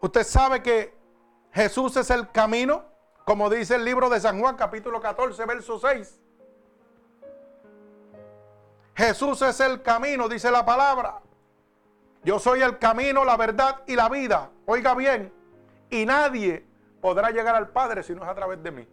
Usted 0.00 0.22
sabe 0.22 0.62
que 0.62 0.96
Jesús 1.50 1.96
es 1.96 2.10
el 2.10 2.30
camino, 2.30 2.84
Como 3.24 3.50
dice 3.50 3.74
el 3.74 3.84
libro 3.84 4.08
de 4.08 4.20
San 4.20 4.38
Juan, 4.38 4.54
capítulo 4.54 5.00
14, 5.00 5.46
verso 5.46 5.80
6. 5.80 6.20
Jesús 8.94 9.42
es 9.42 9.58
el 9.58 9.82
camino, 9.82 10.28
dice 10.28 10.48
la 10.48 10.64
palabra. 10.64 11.22
Yo 12.22 12.38
soy 12.38 12.62
el 12.62 12.78
camino, 12.78 13.24
la 13.24 13.36
verdad 13.36 13.82
y 13.88 13.96
la 13.96 14.08
vida. 14.08 14.52
Oiga 14.64 14.94
bien, 14.94 15.32
y 15.90 16.06
nadie 16.06 16.64
podrá 17.00 17.32
llegar 17.32 17.56
al 17.56 17.70
Padre 17.70 18.04
si 18.04 18.14
no 18.14 18.22
es 18.22 18.28
a 18.28 18.34
través 18.36 18.62
de 18.62 18.70
mí. 18.70 18.88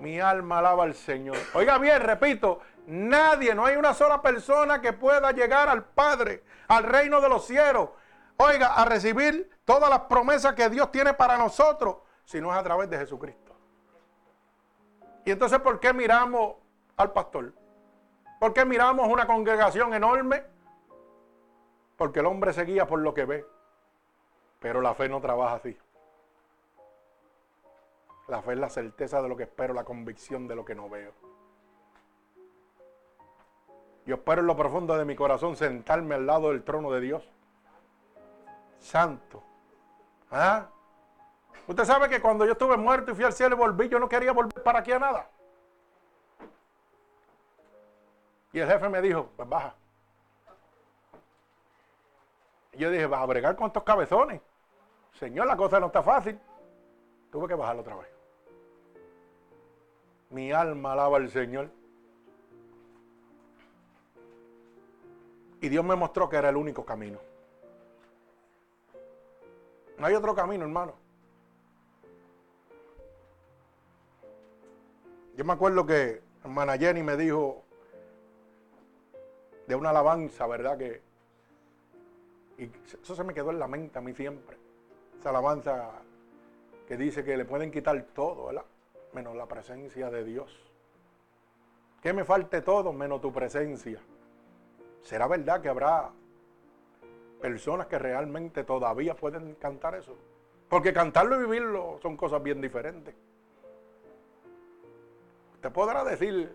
Mi 0.00 0.20
alma 0.20 0.58
alaba 0.58 0.84
al 0.84 0.94
Señor. 0.94 1.36
Oiga 1.54 1.78
bien, 1.78 2.00
repito, 2.02 2.60
nadie, 2.86 3.54
no 3.54 3.64
hay 3.64 3.76
una 3.76 3.94
sola 3.94 4.20
persona 4.20 4.80
que 4.80 4.92
pueda 4.92 5.32
llegar 5.32 5.68
al 5.68 5.84
Padre, 5.84 6.44
al 6.68 6.84
reino 6.84 7.20
de 7.20 7.28
los 7.28 7.46
cielos. 7.46 7.90
Oiga, 8.36 8.74
a 8.74 8.84
recibir 8.84 9.50
todas 9.64 9.88
las 9.88 10.00
promesas 10.00 10.54
que 10.54 10.68
Dios 10.68 10.92
tiene 10.92 11.14
para 11.14 11.38
nosotros, 11.38 11.96
si 12.24 12.40
no 12.40 12.52
es 12.52 12.58
a 12.58 12.62
través 12.62 12.90
de 12.90 12.98
Jesucristo. 12.98 13.56
Y 15.24 15.30
entonces, 15.30 15.58
¿por 15.60 15.80
qué 15.80 15.92
miramos 15.92 16.56
al 16.96 17.12
pastor? 17.12 17.52
¿Por 18.38 18.52
qué 18.52 18.64
miramos 18.64 19.08
una 19.08 19.26
congregación 19.26 19.94
enorme? 19.94 20.44
Porque 21.96 22.20
el 22.20 22.26
hombre 22.26 22.52
se 22.52 22.64
guía 22.64 22.86
por 22.86 23.00
lo 23.00 23.14
que 23.14 23.24
ve, 23.24 23.46
pero 24.60 24.82
la 24.82 24.94
fe 24.94 25.08
no 25.08 25.20
trabaja 25.20 25.56
así. 25.56 25.76
La 28.28 28.42
fe 28.42 28.52
es 28.52 28.58
la 28.58 28.68
certeza 28.68 29.22
de 29.22 29.28
lo 29.28 29.36
que 29.36 29.44
espero, 29.44 29.72
la 29.72 29.84
convicción 29.84 30.48
de 30.48 30.56
lo 30.56 30.64
que 30.64 30.74
no 30.74 30.88
veo. 30.88 31.12
Yo 34.04 34.16
espero 34.16 34.40
en 34.40 34.46
lo 34.46 34.56
profundo 34.56 34.96
de 34.96 35.04
mi 35.04 35.16
corazón 35.16 35.56
sentarme 35.56 36.14
al 36.14 36.26
lado 36.26 36.50
del 36.50 36.62
trono 36.64 36.90
de 36.90 37.00
Dios. 37.00 37.28
Santo. 38.78 39.42
¿Ah? 40.30 40.66
Usted 41.66 41.84
sabe 41.84 42.08
que 42.08 42.20
cuando 42.20 42.44
yo 42.44 42.52
estuve 42.52 42.76
muerto 42.76 43.10
y 43.10 43.14
fui 43.14 43.24
al 43.24 43.32
cielo 43.32 43.56
y 43.56 43.58
volví, 43.58 43.88
yo 43.88 43.98
no 43.98 44.08
quería 44.08 44.32
volver 44.32 44.62
para 44.62 44.80
aquí 44.80 44.92
a 44.92 44.98
nada. 44.98 45.28
Y 48.52 48.60
el 48.60 48.68
jefe 48.68 48.88
me 48.88 49.02
dijo, 49.02 49.28
pues 49.36 49.48
baja. 49.48 49.74
Y 52.72 52.78
yo 52.78 52.90
dije, 52.90 53.06
vas 53.06 53.22
a 53.22 53.26
bregar 53.26 53.56
con 53.56 53.66
estos 53.66 53.82
cabezones. 53.82 54.40
Señor, 55.18 55.46
la 55.46 55.56
cosa 55.56 55.80
no 55.80 55.86
está 55.86 56.02
fácil. 56.02 56.38
Tuve 57.30 57.48
que 57.48 57.54
bajarlo 57.54 57.82
otra 57.82 57.96
vez. 57.96 58.15
Mi 60.30 60.52
alma 60.52 60.92
alaba 60.92 61.18
al 61.18 61.30
Señor. 61.30 61.70
Y 65.60 65.68
Dios 65.68 65.84
me 65.84 65.96
mostró 65.96 66.28
que 66.28 66.36
era 66.36 66.50
el 66.50 66.56
único 66.56 66.84
camino. 66.84 67.18
No 69.98 70.06
hay 70.06 70.14
otro 70.14 70.34
camino, 70.34 70.64
hermano. 70.64 70.94
Yo 75.36 75.44
me 75.44 75.52
acuerdo 75.52 75.84
que 75.86 76.22
hermana 76.44 76.78
Jenny 76.78 77.02
me 77.02 77.16
dijo 77.16 77.62
de 79.66 79.74
una 79.74 79.90
alabanza, 79.90 80.46
¿verdad? 80.46 80.78
Que 80.78 81.02
y 82.58 82.70
eso 83.02 83.14
se 83.14 83.24
me 83.24 83.34
quedó 83.34 83.50
en 83.50 83.58
la 83.58 83.68
mente 83.68 83.98
a 83.98 84.02
mí 84.02 84.14
siempre. 84.14 84.56
Esa 85.18 85.30
alabanza 85.30 85.90
que 86.88 86.96
dice 86.96 87.24
que 87.24 87.36
le 87.36 87.44
pueden 87.44 87.70
quitar 87.70 88.00
todo, 88.14 88.46
¿verdad? 88.46 88.64
Menos 89.16 89.34
la 89.34 89.46
presencia 89.46 90.10
de 90.10 90.24
Dios. 90.24 90.54
Que 92.02 92.12
me 92.12 92.24
falte 92.24 92.60
todo 92.60 92.92
menos 92.92 93.22
tu 93.22 93.32
presencia. 93.32 93.98
¿Será 95.00 95.26
verdad 95.26 95.62
que 95.62 95.70
habrá 95.70 96.10
personas 97.40 97.86
que 97.86 97.98
realmente 97.98 98.62
todavía 98.62 99.16
pueden 99.16 99.54
cantar 99.54 99.94
eso? 99.94 100.14
Porque 100.68 100.92
cantarlo 100.92 101.36
y 101.36 101.46
vivirlo 101.46 101.98
son 102.02 102.16
cosas 102.16 102.42
bien 102.42 102.60
diferentes. 102.60 103.14
Usted 105.54 105.72
podrá 105.72 106.04
decir 106.04 106.54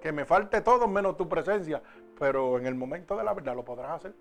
que 0.00 0.12
me 0.12 0.24
falte 0.24 0.62
todo 0.62 0.88
menos 0.88 1.18
tu 1.18 1.28
presencia, 1.28 1.82
pero 2.18 2.58
en 2.58 2.66
el 2.66 2.74
momento 2.74 3.16
de 3.16 3.24
la 3.24 3.34
verdad 3.34 3.54
lo 3.54 3.64
podrás 3.64 3.90
hacer. 3.90 4.14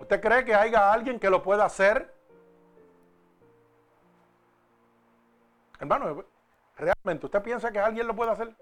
¿Usted 0.00 0.20
cree 0.20 0.44
que 0.44 0.54
haya 0.54 0.92
alguien 0.92 1.20
que 1.20 1.30
lo 1.30 1.44
pueda 1.44 1.64
hacer 1.64 2.11
Hermano, 5.82 6.24
realmente, 6.76 7.26
¿usted 7.26 7.42
piensa 7.42 7.72
que 7.72 7.80
alguien 7.80 8.06
lo 8.06 8.14
puede 8.14 8.30
hacer? 8.30 8.54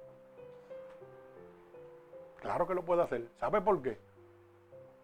Claro 2.41 2.67
que 2.67 2.75
lo 2.75 2.83
puede 2.83 3.03
hacer. 3.03 3.29
¿Sabe 3.39 3.61
por 3.61 3.83
qué? 3.83 4.01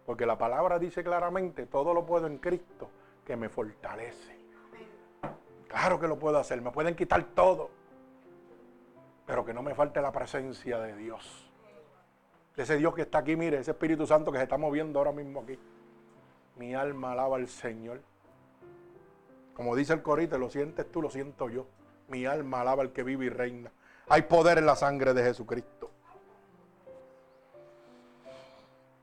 Porque 0.06 0.24
la 0.24 0.38
palabra 0.38 0.78
dice 0.78 1.04
claramente, 1.04 1.66
todo 1.66 1.92
lo 1.92 2.06
puedo 2.06 2.26
en 2.26 2.38
Cristo 2.38 2.88
que 3.22 3.36
me 3.36 3.50
fortalece. 3.50 4.34
Claro 5.68 6.00
que 6.00 6.08
lo 6.08 6.18
puedo 6.18 6.38
hacer. 6.38 6.62
Me 6.62 6.70
pueden 6.70 6.94
quitar 6.96 7.22
todo. 7.34 7.68
Pero 9.26 9.44
que 9.44 9.52
no 9.52 9.62
me 9.62 9.74
falte 9.74 10.00
la 10.00 10.10
presencia 10.10 10.78
de 10.78 10.96
Dios. 10.96 11.52
Ese 12.56 12.78
Dios 12.78 12.94
que 12.94 13.02
está 13.02 13.18
aquí, 13.18 13.36
mire, 13.36 13.58
ese 13.58 13.72
Espíritu 13.72 14.06
Santo 14.06 14.32
que 14.32 14.38
se 14.38 14.44
está 14.44 14.56
moviendo 14.56 14.98
ahora 14.98 15.12
mismo 15.12 15.42
aquí. 15.42 15.58
Mi 16.56 16.74
alma 16.74 17.12
alaba 17.12 17.36
al 17.36 17.46
Señor. 17.46 18.00
Como 19.52 19.76
dice 19.76 19.92
el 19.92 20.00
corito, 20.00 20.38
lo 20.38 20.48
sientes 20.48 20.90
tú, 20.90 21.02
lo 21.02 21.10
siento 21.10 21.50
yo. 21.50 21.66
Mi 22.08 22.24
alma 22.24 22.60
alaba 22.60 22.82
al 22.82 22.92
que 22.92 23.02
vive 23.02 23.26
y 23.26 23.28
reina. 23.28 23.70
Hay 24.08 24.22
poder 24.22 24.58
en 24.58 24.66
la 24.66 24.76
sangre 24.76 25.12
de 25.12 25.22
Jesucristo. 25.22 25.90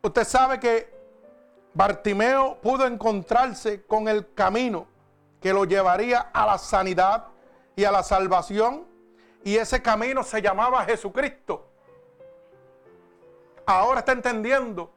Usted 0.01 0.23
sabe 0.23 0.59
que 0.59 0.93
Bartimeo 1.73 2.59
pudo 2.61 2.85
encontrarse 2.85 3.83
con 3.85 4.07
el 4.07 4.33
camino 4.33 4.87
que 5.41 5.53
lo 5.53 5.65
llevaría 5.65 6.19
a 6.19 6.45
la 6.45 6.57
sanidad 6.57 7.25
y 7.75 7.83
a 7.83 7.91
la 7.91 8.03
salvación. 8.03 8.85
Y 9.43 9.57
ese 9.57 9.81
camino 9.81 10.23
se 10.23 10.41
llamaba 10.41 10.85
Jesucristo. 10.85 11.67
Ahora 13.65 13.99
está 13.99 14.13
entendiendo 14.13 14.91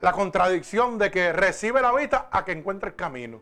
la 0.00 0.12
contradicción 0.12 0.98
de 0.98 1.10
que 1.10 1.32
recibe 1.32 1.80
la 1.80 1.92
vista 1.92 2.28
a 2.30 2.44
que 2.44 2.52
encuentre 2.52 2.90
el 2.90 2.96
camino. 2.96 3.40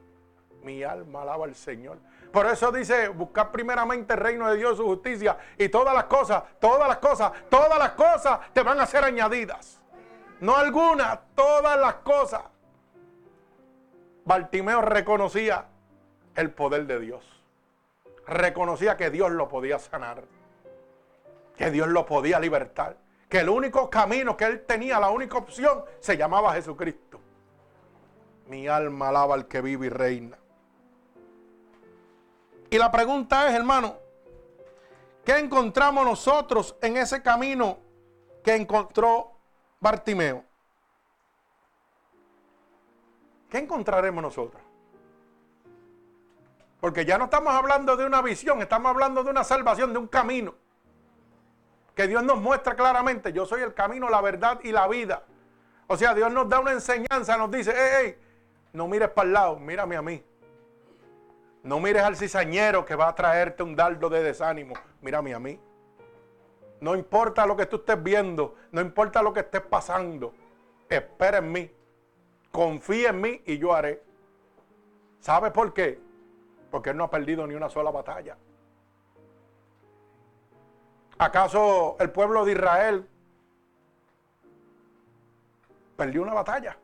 Mi 0.65 0.83
alma 0.83 1.23
alaba 1.23 1.45
al 1.45 1.55
Señor. 1.55 1.99
Por 2.33 2.47
eso 2.47 2.73
dice, 2.73 3.09
buscar 3.09 3.53
primeramente 3.53 4.15
el 4.15 4.19
reino 4.19 4.49
de 4.51 4.57
Dios, 4.57 4.79
su 4.79 4.85
justicia, 4.85 5.37
y 5.59 5.69
todas 5.69 5.95
las 5.95 6.05
cosas, 6.05 6.43
todas 6.59 6.89
las 6.89 6.97
cosas, 6.97 7.33
todas 7.51 7.79
las 7.79 7.91
cosas 7.91 8.41
te 8.53 8.63
van 8.63 8.81
a 8.81 8.87
ser 8.87 9.05
añadidas. 9.05 9.81
No 10.41 10.57
algunas, 10.57 11.19
todas 11.35 11.79
las 11.79 11.97
cosas. 11.97 12.43
Bartimeo 14.25 14.81
reconocía 14.81 15.67
el 16.35 16.51
poder 16.51 16.87
de 16.87 16.99
Dios. 16.99 17.25
Reconocía 18.27 18.97
que 18.97 19.11
Dios 19.11 19.31
lo 19.31 19.49
podía 19.49 19.79
sanar. 19.79 20.25
Que 21.59 21.71
Dios 21.71 21.89
lo 21.89 22.07
podía 22.07 22.41
libertar. 22.41 22.97
Que 23.29 23.41
el 23.41 23.51
único 23.51 23.91
camino 23.91 24.35
que 24.37 24.47
él 24.47 24.65
tenía, 24.65 24.99
la 24.99 25.11
única 25.11 25.37
opción, 25.37 25.85
se 26.01 26.17
llamaba 26.17 26.55
Jesucristo. 26.55 27.21
Mi 28.49 28.67
alma 28.67 29.11
alaba 29.11 29.35
al 29.35 29.47
que 29.47 29.61
vive 29.61 29.87
y 29.87 29.91
reina. 29.91 30.39
Y 32.75 32.79
la 32.79 32.91
pregunta 32.91 33.49
es, 33.49 33.55
hermano, 33.55 33.97
¿qué 35.25 35.39
encontramos 35.39 36.05
nosotros 36.05 36.77
en 36.83 36.97
ese 36.97 37.23
camino 37.23 37.79
que 38.43 38.57
encontró 38.57 39.31
Bartimeo? 39.79 40.45
¿Qué 43.49 43.59
encontraremos 43.59 44.21
nosotros? 44.21 44.61
Porque 46.81 47.05
ya 47.05 47.17
no 47.17 47.27
estamos 47.27 47.55
hablando 47.55 47.97
de 47.97 48.07
una 48.07 48.21
visión, 48.21 48.61
estamos 48.61 48.91
hablando 48.91 49.23
de 49.23 49.31
una 49.31 49.45
salvación, 49.45 49.93
de 49.93 50.01
un 50.01 50.09
camino. 50.09 50.57
Que 51.95 52.09
Dios 52.09 52.25
nos 52.25 52.41
muestra 52.41 52.75
claramente, 52.75 53.33
yo 53.33 53.47
soy 53.47 53.63
el 53.63 53.73
camino, 53.73 54.09
la 54.09 54.21
verdad 54.21 54.59
y 54.65 54.73
la 54.73 54.89
vida. 54.89 55.23
O 55.87 55.97
sea, 55.97 56.13
Dios 56.13 56.33
nos 56.33 56.49
da 56.49 56.59
una 56.59 56.73
enseñanza, 56.73 57.37
nos 57.37 57.53
dice, 57.53 57.73
hey, 57.73 57.89
hey, 58.01 58.19
no 58.73 58.89
mires 58.89 59.11
para 59.11 59.29
el 59.29 59.33
lado, 59.33 59.61
mírame 59.61 59.95
a 59.95 60.03
mí. 60.03 60.25
No 61.65 61.81
mires 61.81 62.03
al 62.03 62.15
cizañero 62.15 62.85
que 62.85 62.95
va 62.95 63.09
a 63.09 63.15
traerte 63.15 63.63
un 63.63 63.75
dardo 63.75 64.11
de 64.11 64.23
desánimo. 64.23 64.75
Mírame 65.01 65.33
a 65.33 65.39
mí. 65.39 65.59
No 66.81 66.95
importa 66.95 67.47
lo 67.47 67.57
que 67.57 67.65
tú 67.65 67.77
estés 67.77 68.03
viendo, 68.03 68.55
no 68.71 68.83
importa 68.83 69.23
lo 69.23 69.33
que 69.33 69.41
estés 69.41 69.63
pasando. 69.63 70.35
Espera 70.91 71.39
en 71.39 71.51
mí. 71.51 71.71
Confía 72.53 73.09
en 73.09 73.21
mí 73.23 73.43
y 73.47 73.57
yo 73.57 73.75
haré. 73.75 74.03
¿Sabe 75.21 75.51
por 75.51 75.73
qué? 75.73 75.99
Porque 76.71 76.91
Él 76.91 76.99
no 76.99 77.05
ha 77.05 77.11
perdido 77.11 77.47
ni 77.47 77.55
una 77.55 77.71
sola 77.71 77.91
batalla. 77.91 78.37
¿Acaso 81.17 81.97
el 81.99 82.11
pueblo 82.11 82.45
de 82.45 82.53
Israel 82.53 83.09
perdió 85.97 86.21
una 86.21 86.35
batalla? 86.35 86.77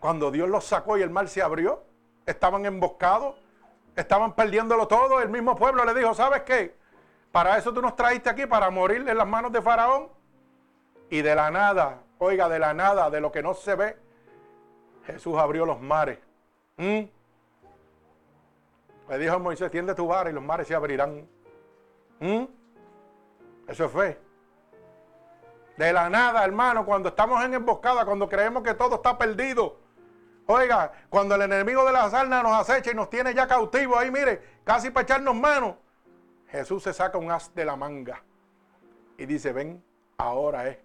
Cuando 0.00 0.32
Dios 0.32 0.48
los 0.48 0.64
sacó 0.64 0.98
y 0.98 1.02
el 1.02 1.10
mar 1.10 1.28
se 1.28 1.42
abrió 1.42 1.93
estaban 2.26 2.64
emboscados, 2.66 3.36
estaban 3.96 4.34
perdiéndolo 4.34 4.88
todo. 4.88 5.20
El 5.20 5.28
mismo 5.28 5.56
pueblo 5.56 5.84
le 5.84 5.94
dijo, 5.94 6.14
¿sabes 6.14 6.42
qué? 6.42 6.76
Para 7.32 7.58
eso 7.58 7.72
tú 7.72 7.82
nos 7.82 7.96
traíste 7.96 8.30
aquí, 8.30 8.46
para 8.46 8.70
morir 8.70 9.08
en 9.08 9.18
las 9.18 9.26
manos 9.26 9.52
de 9.52 9.60
Faraón. 9.60 10.08
Y 11.10 11.22
de 11.22 11.34
la 11.34 11.50
nada, 11.50 12.02
oiga, 12.18 12.48
de 12.48 12.58
la 12.58 12.74
nada, 12.74 13.10
de 13.10 13.20
lo 13.20 13.30
que 13.30 13.42
no 13.42 13.54
se 13.54 13.74
ve, 13.74 13.96
Jesús 15.06 15.36
abrió 15.36 15.66
los 15.66 15.80
mares. 15.80 16.18
¿Mm? 16.76 17.02
Le 19.08 19.18
dijo 19.18 19.34
a 19.34 19.38
Moisés, 19.38 19.70
tiende 19.70 19.94
tu 19.94 20.06
vara 20.06 20.30
y 20.30 20.32
los 20.32 20.42
mares 20.42 20.66
se 20.66 20.74
abrirán. 20.74 21.28
¿Mm? 22.20 22.44
Eso 23.68 23.84
es 23.84 23.92
fe. 23.92 24.18
De 25.76 25.92
la 25.92 26.08
nada, 26.08 26.44
hermano, 26.44 26.86
cuando 26.86 27.08
estamos 27.08 27.44
en 27.44 27.54
emboscada, 27.54 28.04
cuando 28.04 28.28
creemos 28.28 28.62
que 28.62 28.74
todo 28.74 28.96
está 28.96 29.18
perdido. 29.18 29.76
Oiga, 30.46 30.92
cuando 31.08 31.36
el 31.36 31.42
enemigo 31.42 31.84
de 31.84 31.92
la 31.92 32.10
sarna 32.10 32.42
nos 32.42 32.52
acecha 32.52 32.90
y 32.90 32.94
nos 32.94 33.08
tiene 33.08 33.32
ya 33.34 33.46
cautivos, 33.46 33.98
ahí 33.98 34.10
mire, 34.10 34.42
casi 34.62 34.90
para 34.90 35.04
echarnos 35.04 35.34
manos, 35.34 35.76
Jesús 36.48 36.82
se 36.82 36.92
saca 36.92 37.16
un 37.16 37.30
as 37.30 37.54
de 37.54 37.64
la 37.64 37.76
manga 37.76 38.22
y 39.16 39.26
dice, 39.26 39.52
ven, 39.52 39.82
ahora 40.18 40.68
es. 40.68 40.78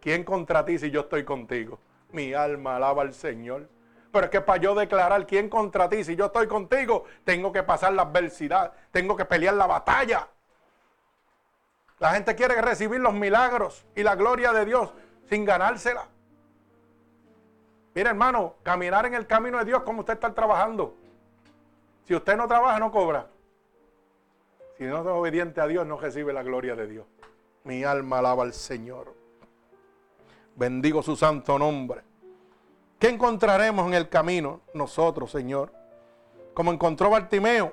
¿Quién 0.00 0.24
contra 0.24 0.64
ti 0.64 0.78
si 0.78 0.90
yo 0.90 1.02
estoy 1.02 1.24
contigo? 1.24 1.78
Mi 2.12 2.34
alma 2.34 2.76
alaba 2.76 3.02
al 3.02 3.14
Señor. 3.14 3.68
Pero 4.12 4.24
es 4.26 4.30
que 4.30 4.40
para 4.40 4.60
yo 4.60 4.74
declarar 4.74 5.26
quién 5.26 5.48
contra 5.48 5.88
ti, 5.88 6.02
si 6.04 6.16
yo 6.16 6.26
estoy 6.26 6.46
contigo, 6.46 7.04
tengo 7.24 7.52
que 7.52 7.62
pasar 7.62 7.92
la 7.92 8.02
adversidad, 8.02 8.72
tengo 8.90 9.16
que 9.16 9.24
pelear 9.24 9.54
la 9.54 9.66
batalla. 9.66 10.28
La 11.98 12.12
gente 12.12 12.34
quiere 12.34 12.60
recibir 12.60 13.00
los 13.00 13.14
milagros 13.14 13.86
y 13.94 14.02
la 14.02 14.14
gloria 14.14 14.52
de 14.52 14.64
Dios 14.64 14.92
sin 15.28 15.44
ganársela. 15.44 16.08
Mire, 17.96 18.10
hermano, 18.10 18.56
caminar 18.62 19.06
en 19.06 19.14
el 19.14 19.26
camino 19.26 19.56
de 19.56 19.64
Dios 19.64 19.82
como 19.82 20.00
usted 20.00 20.12
está 20.12 20.34
trabajando. 20.34 20.94
Si 22.04 22.14
usted 22.14 22.36
no 22.36 22.46
trabaja, 22.46 22.78
no 22.78 22.92
cobra. 22.92 23.26
Si 24.76 24.84
no 24.84 25.00
es 25.00 25.06
obediente 25.06 25.62
a 25.62 25.66
Dios, 25.66 25.86
no 25.86 25.98
recibe 25.98 26.34
la 26.34 26.42
gloria 26.42 26.76
de 26.76 26.88
Dios. 26.88 27.06
Mi 27.64 27.84
alma 27.84 28.18
alaba 28.18 28.42
al 28.42 28.52
Señor. 28.52 29.14
Bendigo 30.56 31.02
su 31.02 31.16
santo 31.16 31.58
nombre. 31.58 32.02
¿Qué 32.98 33.08
encontraremos 33.08 33.86
en 33.86 33.94
el 33.94 34.10
camino 34.10 34.60
nosotros, 34.74 35.30
Señor? 35.30 35.72
Como 36.52 36.72
encontró 36.72 37.08
Bartimeo 37.08 37.72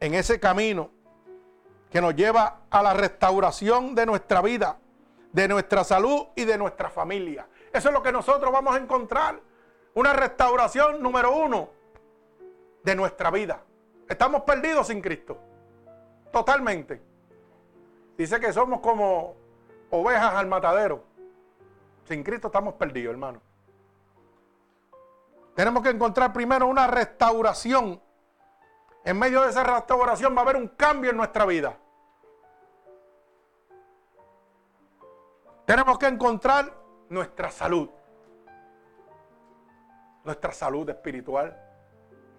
en 0.00 0.14
ese 0.14 0.40
camino 0.40 0.88
que 1.90 2.00
nos 2.00 2.16
lleva 2.16 2.62
a 2.70 2.82
la 2.82 2.94
restauración 2.94 3.94
de 3.94 4.06
nuestra 4.06 4.40
vida, 4.40 4.78
de 5.32 5.48
nuestra 5.48 5.84
salud 5.84 6.28
y 6.34 6.46
de 6.46 6.56
nuestra 6.56 6.88
familia. 6.88 7.46
Eso 7.76 7.88
es 7.88 7.94
lo 7.94 8.02
que 8.02 8.10
nosotros 8.10 8.50
vamos 8.50 8.74
a 8.74 8.78
encontrar. 8.78 9.38
Una 9.92 10.14
restauración 10.14 11.02
número 11.02 11.36
uno 11.36 11.68
de 12.82 12.96
nuestra 12.96 13.30
vida. 13.30 13.62
Estamos 14.08 14.42
perdidos 14.42 14.86
sin 14.86 15.02
Cristo. 15.02 15.38
Totalmente. 16.32 17.02
Dice 18.16 18.40
que 18.40 18.50
somos 18.50 18.80
como 18.80 19.36
ovejas 19.90 20.34
al 20.34 20.46
matadero. 20.46 21.04
Sin 22.04 22.22
Cristo 22.22 22.46
estamos 22.46 22.74
perdidos, 22.74 23.12
hermano. 23.12 23.42
Tenemos 25.54 25.82
que 25.82 25.90
encontrar 25.90 26.32
primero 26.32 26.66
una 26.66 26.86
restauración. 26.86 28.00
En 29.04 29.18
medio 29.18 29.42
de 29.42 29.50
esa 29.50 29.62
restauración 29.64 30.34
va 30.34 30.38
a 30.38 30.44
haber 30.44 30.56
un 30.56 30.68
cambio 30.68 31.10
en 31.10 31.16
nuestra 31.18 31.44
vida. 31.44 31.76
Tenemos 35.66 35.98
que 35.98 36.06
encontrar 36.06 36.85
nuestra 37.08 37.50
salud. 37.50 37.88
Nuestra 40.24 40.52
salud 40.52 40.88
espiritual, 40.90 41.56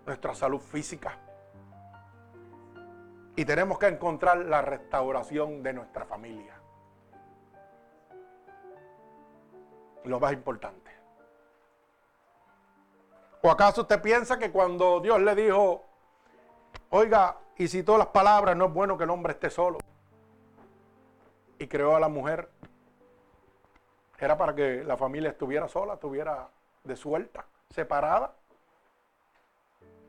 nuestra 0.06 0.34
salud 0.34 0.60
física. 0.60 1.18
Y 3.36 3.46
tenemos 3.46 3.78
que 3.80 3.88
encontrar 3.88 4.38
la 4.40 4.62
restauración 4.62 5.64
de 5.64 5.74
nuestra 5.74 6.06
familia. 6.06 6.60
Lo 10.04 10.20
más 10.20 10.34
importante. 10.34 10.92
¿O 13.42 13.52
acaso 13.52 13.82
usted 13.82 14.02
piensa 14.02 14.38
que 14.38 14.52
cuando 14.52 15.00
Dios 15.00 15.22
le 15.22 15.36
dijo, 15.36 15.86
oiga, 16.90 17.38
y 17.58 17.68
citó 17.68 17.98
las 17.98 18.08
palabras, 18.08 18.58
no 18.58 18.66
es 18.66 18.74
bueno 18.74 18.98
que 18.98 19.04
el 19.04 19.10
hombre 19.10 19.34
esté 19.34 19.50
solo? 19.50 19.78
Y 21.60 21.68
creó 21.68 21.96
a 21.96 22.00
la 22.00 22.10
mujer 22.10 22.50
era 24.18 24.38
para 24.38 24.56
que 24.56 24.84
la 24.84 24.98
familia 24.98 25.30
estuviera 25.30 25.68
sola, 25.68 25.96
estuviera 25.96 26.50
de 26.84 26.96
suelta, 26.96 27.46
separada. 27.70 28.34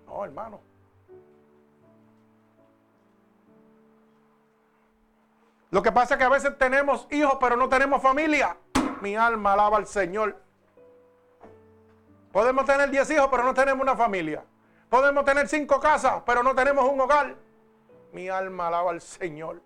No, 0.07 0.25
hermano. 0.25 0.61
Lo 5.71 5.83
que 5.83 5.93
pasa 5.93 6.15
es 6.15 6.19
que 6.19 6.25
a 6.25 6.31
veces 6.31 6.57
tenemos 6.57 7.07
hijos, 7.11 7.37
pero 7.39 7.57
no 7.57 7.69
tenemos 7.69 8.01
familia. 8.01 8.57
Mi 9.03 9.15
alma 9.17 9.53
alaba 9.53 9.77
al 9.77 9.87
Señor. 9.87 10.37
Podemos 12.33 12.65
tener 12.65 12.91
10 12.91 13.11
hijos, 13.11 13.29
pero 13.31 13.43
no 13.43 13.53
tenemos 13.53 13.83
una 13.83 13.95
familia. 13.95 14.45
Podemos 14.89 15.25
tener 15.27 15.47
cinco 15.49 15.79
casas, 15.79 16.23
pero 16.25 16.43
no 16.43 16.55
tenemos 16.55 16.85
un 16.91 16.99
hogar. 17.01 17.37
Mi 18.13 18.31
alma 18.31 18.69
alaba 18.69 18.91
al 18.91 19.03
Señor. 19.03 19.61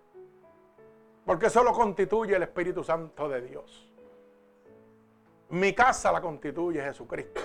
Porque 1.25 1.45
eso 1.45 1.63
lo 1.63 1.71
constituye 1.71 2.35
el 2.35 2.43
Espíritu 2.43 2.83
Santo 2.83 3.29
de 3.29 3.41
Dios. 3.41 3.92
Mi 5.53 5.71
casa 5.71 6.11
la 6.11 6.19
constituye 6.19 6.81
Jesucristo. 6.81 7.39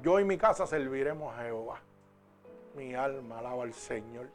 Yo 0.00 0.20
y 0.20 0.24
mi 0.24 0.38
casa 0.38 0.68
serviremos 0.68 1.36
a 1.36 1.42
Jehová. 1.42 1.80
Mi 2.76 2.94
alma 2.94 3.40
alaba 3.40 3.64
al 3.64 3.74
Señor. 3.74 4.28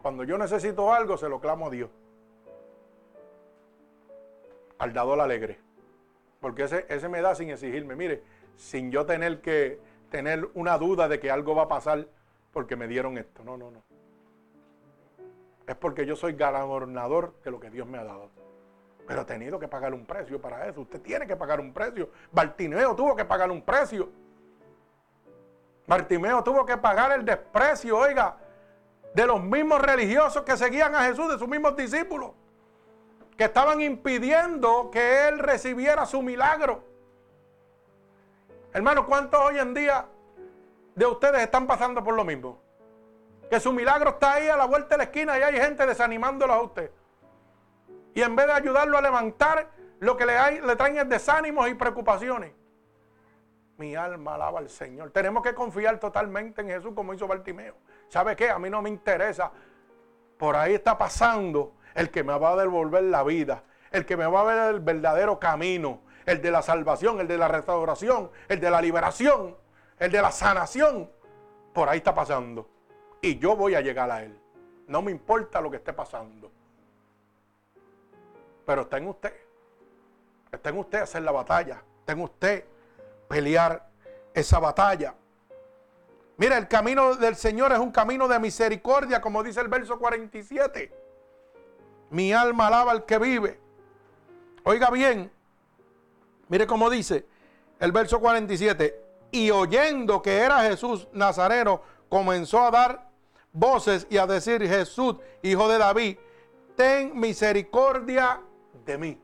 Cuando 0.00 0.24
yo 0.24 0.38
necesito 0.38 0.90
algo, 0.90 1.18
se 1.18 1.28
lo 1.28 1.38
clamo 1.38 1.66
a 1.66 1.70
Dios. 1.70 1.90
Al 4.78 4.94
dador 4.94 5.20
alegre. 5.20 5.58
Porque 6.40 6.62
ese, 6.62 6.86
ese 6.88 7.10
me 7.10 7.20
da 7.20 7.34
sin 7.34 7.50
exigirme. 7.50 7.94
Mire, 7.94 8.22
sin 8.56 8.90
yo 8.90 9.04
tener 9.04 9.42
que 9.42 9.78
tener 10.10 10.48
una 10.54 10.78
duda 10.78 11.08
de 11.08 11.20
que 11.20 11.30
algo 11.30 11.54
va 11.54 11.64
a 11.64 11.68
pasar 11.68 12.08
porque 12.54 12.74
me 12.74 12.88
dieron 12.88 13.18
esto. 13.18 13.44
No, 13.44 13.58
no, 13.58 13.70
no. 13.70 13.82
Es 15.66 15.76
porque 15.76 16.06
yo 16.06 16.16
soy 16.16 16.32
galardonador 16.32 17.34
de 17.44 17.50
lo 17.50 17.60
que 17.60 17.68
Dios 17.68 17.86
me 17.86 17.98
ha 17.98 18.04
dado. 18.04 18.30
Pero 19.08 19.22
ha 19.22 19.26
tenido 19.26 19.58
que 19.58 19.66
pagar 19.66 19.94
un 19.94 20.04
precio 20.04 20.38
para 20.38 20.68
eso. 20.68 20.82
Usted 20.82 21.00
tiene 21.00 21.26
que 21.26 21.34
pagar 21.34 21.60
un 21.60 21.72
precio. 21.72 22.10
Bartimeo 22.30 22.94
tuvo 22.94 23.16
que 23.16 23.24
pagar 23.24 23.50
un 23.50 23.62
precio. 23.62 24.10
Bartimeo 25.86 26.44
tuvo 26.44 26.66
que 26.66 26.76
pagar 26.76 27.12
el 27.12 27.24
desprecio, 27.24 27.96
oiga, 27.96 28.36
de 29.14 29.26
los 29.26 29.42
mismos 29.42 29.80
religiosos 29.80 30.42
que 30.42 30.58
seguían 30.58 30.94
a 30.94 31.04
Jesús, 31.04 31.32
de 31.32 31.38
sus 31.38 31.48
mismos 31.48 31.74
discípulos, 31.74 32.32
que 33.38 33.44
estaban 33.44 33.80
impidiendo 33.80 34.90
que 34.90 35.28
él 35.28 35.38
recibiera 35.38 36.04
su 36.04 36.20
milagro. 36.20 36.84
Hermano, 38.74 39.06
¿cuántos 39.06 39.40
hoy 39.40 39.58
en 39.58 39.72
día 39.72 40.04
de 40.94 41.06
ustedes 41.06 41.40
están 41.40 41.66
pasando 41.66 42.04
por 42.04 42.12
lo 42.12 42.26
mismo? 42.26 42.60
Que 43.48 43.58
su 43.58 43.72
milagro 43.72 44.10
está 44.10 44.34
ahí 44.34 44.48
a 44.48 44.56
la 44.58 44.66
vuelta 44.66 44.90
de 44.90 44.96
la 44.98 45.04
esquina 45.04 45.38
y 45.38 45.42
hay 45.42 45.54
gente 45.58 45.86
desanimándolo 45.86 46.52
a 46.52 46.60
usted. 46.60 46.90
Y 48.18 48.22
en 48.24 48.34
vez 48.34 48.48
de 48.48 48.52
ayudarlo 48.52 48.98
a 48.98 49.00
levantar, 49.00 49.70
lo 50.00 50.16
que 50.16 50.26
le, 50.26 50.36
hay, 50.36 50.60
le 50.60 50.74
traen 50.74 50.98
es 50.98 51.08
desánimos 51.08 51.68
y 51.68 51.74
preocupaciones. 51.74 52.52
Mi 53.76 53.94
alma 53.94 54.34
alaba 54.34 54.58
al 54.58 54.68
Señor. 54.68 55.12
Tenemos 55.12 55.40
que 55.40 55.54
confiar 55.54 56.00
totalmente 56.00 56.62
en 56.62 56.66
Jesús 56.66 56.94
como 56.96 57.14
hizo 57.14 57.28
Bartimeo. 57.28 57.76
¿Sabe 58.08 58.34
qué? 58.34 58.50
A 58.50 58.58
mí 58.58 58.70
no 58.70 58.82
me 58.82 58.88
interesa. 58.88 59.52
Por 60.36 60.56
ahí 60.56 60.74
está 60.74 60.98
pasando 60.98 61.74
el 61.94 62.10
que 62.10 62.24
me 62.24 62.36
va 62.36 62.54
a 62.54 62.56
devolver 62.56 63.04
la 63.04 63.22
vida. 63.22 63.62
El 63.92 64.04
que 64.04 64.16
me 64.16 64.26
va 64.26 64.40
a 64.40 64.44
ver 64.44 64.74
el 64.74 64.80
verdadero 64.80 65.38
camino. 65.38 66.00
El 66.26 66.42
de 66.42 66.50
la 66.50 66.62
salvación, 66.62 67.20
el 67.20 67.28
de 67.28 67.38
la 67.38 67.46
restauración, 67.46 68.32
el 68.48 68.58
de 68.58 68.68
la 68.68 68.82
liberación, 68.82 69.56
el 69.96 70.10
de 70.10 70.20
la 70.20 70.32
sanación. 70.32 71.08
Por 71.72 71.88
ahí 71.88 71.98
está 71.98 72.16
pasando. 72.16 72.68
Y 73.22 73.38
yo 73.38 73.54
voy 73.54 73.76
a 73.76 73.80
llegar 73.80 74.10
a 74.10 74.24
él. 74.24 74.36
No 74.88 75.02
me 75.02 75.12
importa 75.12 75.60
lo 75.60 75.70
que 75.70 75.76
esté 75.76 75.92
pasando. 75.92 76.57
Pero 78.68 78.82
está 78.82 78.98
en 78.98 79.08
usted. 79.08 79.32
Está 80.52 80.68
en 80.68 80.76
usted 80.76 81.00
hacer 81.00 81.22
la 81.22 81.32
batalla. 81.32 81.82
Está 82.00 82.12
en 82.12 82.20
usted 82.20 82.64
pelear 83.26 83.88
esa 84.34 84.58
batalla. 84.58 85.14
Mira, 86.36 86.58
el 86.58 86.68
camino 86.68 87.14
del 87.14 87.34
Señor 87.34 87.72
es 87.72 87.78
un 87.78 87.90
camino 87.90 88.28
de 88.28 88.38
misericordia, 88.38 89.22
como 89.22 89.42
dice 89.42 89.62
el 89.62 89.68
verso 89.68 89.98
47. 89.98 90.92
Mi 92.10 92.34
alma 92.34 92.66
alaba 92.66 92.92
al 92.92 93.06
que 93.06 93.16
vive. 93.18 93.58
Oiga 94.64 94.90
bien, 94.90 95.32
mire 96.48 96.66
cómo 96.66 96.90
dice 96.90 97.24
el 97.80 97.90
verso 97.90 98.20
47. 98.20 99.02
Y 99.30 99.50
oyendo 99.50 100.20
que 100.20 100.40
era 100.40 100.60
Jesús 100.60 101.08
Nazareno, 101.14 101.80
comenzó 102.10 102.66
a 102.66 102.70
dar 102.70 103.08
voces 103.50 104.06
y 104.10 104.18
a 104.18 104.26
decir, 104.26 104.60
Jesús, 104.68 105.16
hijo 105.40 105.70
de 105.70 105.78
David, 105.78 106.18
ten 106.76 107.18
misericordia 107.18 108.42
de 108.88 108.98
mí. 108.98 109.20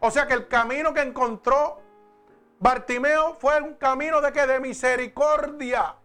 O 0.00 0.10
sea 0.10 0.26
que 0.26 0.34
el 0.34 0.46
camino 0.46 0.92
que 0.92 1.00
encontró 1.00 1.80
Bartimeo 2.60 3.34
fue 3.34 3.60
un 3.60 3.74
camino 3.74 4.20
de 4.20 4.30
que 4.30 4.46
de 4.46 4.60
misericordia. 4.60 5.96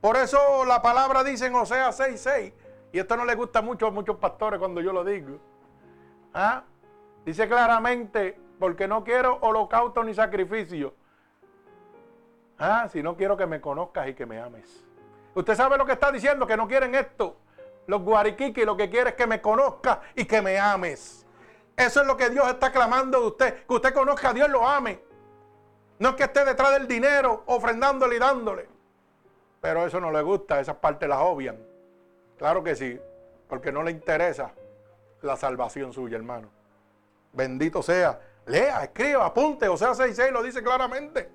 Por 0.00 0.16
eso 0.16 0.64
la 0.64 0.80
palabra 0.80 1.24
dice 1.24 1.46
en 1.46 1.54
Osea 1.56 1.90
6:6, 1.90 2.54
y 2.92 2.98
esto 2.98 3.16
no 3.16 3.24
le 3.24 3.34
gusta 3.34 3.60
mucho 3.60 3.88
a 3.88 3.90
muchos 3.90 4.16
pastores 4.16 4.58
cuando 4.58 4.80
yo 4.80 4.92
lo 4.92 5.04
digo. 5.04 5.38
¿Ah? 6.32 6.62
Dice 7.26 7.48
claramente 7.48 8.38
porque 8.58 8.86
no 8.86 9.04
quiero 9.04 9.38
holocausto 9.40 10.02
ni 10.04 10.14
sacrificio. 10.14 10.94
Ah, 12.58 12.88
si 12.90 13.02
no 13.02 13.16
quiero 13.16 13.36
que 13.36 13.46
me 13.46 13.60
conozcas 13.60 14.08
y 14.08 14.14
que 14.14 14.26
me 14.26 14.40
ames. 14.40 14.84
Usted 15.34 15.54
sabe 15.54 15.76
lo 15.76 15.84
que 15.84 15.92
está 15.92 16.10
diciendo, 16.10 16.46
que 16.46 16.56
no 16.56 16.66
quieren 16.66 16.94
esto. 16.94 17.36
Los 17.88 18.02
guariquiques 18.02 18.66
lo 18.66 18.76
que 18.76 18.90
quiere 18.90 19.10
es 19.10 19.16
que 19.16 19.26
me 19.26 19.40
conozcas 19.40 19.98
y 20.14 20.26
que 20.26 20.42
me 20.42 20.58
ames. 20.58 21.26
Eso 21.74 22.02
es 22.02 22.06
lo 22.06 22.18
que 22.18 22.28
Dios 22.28 22.46
está 22.46 22.70
clamando 22.70 23.18
de 23.18 23.26
usted, 23.26 23.66
que 23.66 23.74
usted 23.74 23.94
conozca 23.94 24.28
a 24.28 24.34
Dios 24.34 24.46
y 24.46 24.52
lo 24.52 24.68
ame. 24.68 25.00
No 25.98 26.10
es 26.10 26.14
que 26.16 26.24
esté 26.24 26.44
detrás 26.44 26.72
del 26.72 26.86
dinero, 26.86 27.44
ofrendándole 27.46 28.16
y 28.16 28.18
dándole. 28.18 28.68
Pero 29.62 29.86
eso 29.86 30.00
no 30.00 30.12
le 30.12 30.20
gusta, 30.20 30.60
esas 30.60 30.76
partes 30.76 31.08
las 31.08 31.18
obvian. 31.18 31.58
Claro 32.36 32.62
que 32.62 32.76
sí, 32.76 33.00
porque 33.48 33.72
no 33.72 33.82
le 33.82 33.90
interesa 33.90 34.52
la 35.22 35.36
salvación 35.38 35.94
suya, 35.94 36.18
hermano. 36.18 36.50
Bendito 37.32 37.82
sea. 37.82 38.20
Lea, 38.44 38.84
escriba, 38.84 39.24
apunte, 39.24 39.66
o 39.66 39.78
sea, 39.78 39.92
6.6 39.92 40.30
lo 40.30 40.42
dice 40.42 40.62
claramente. 40.62 41.30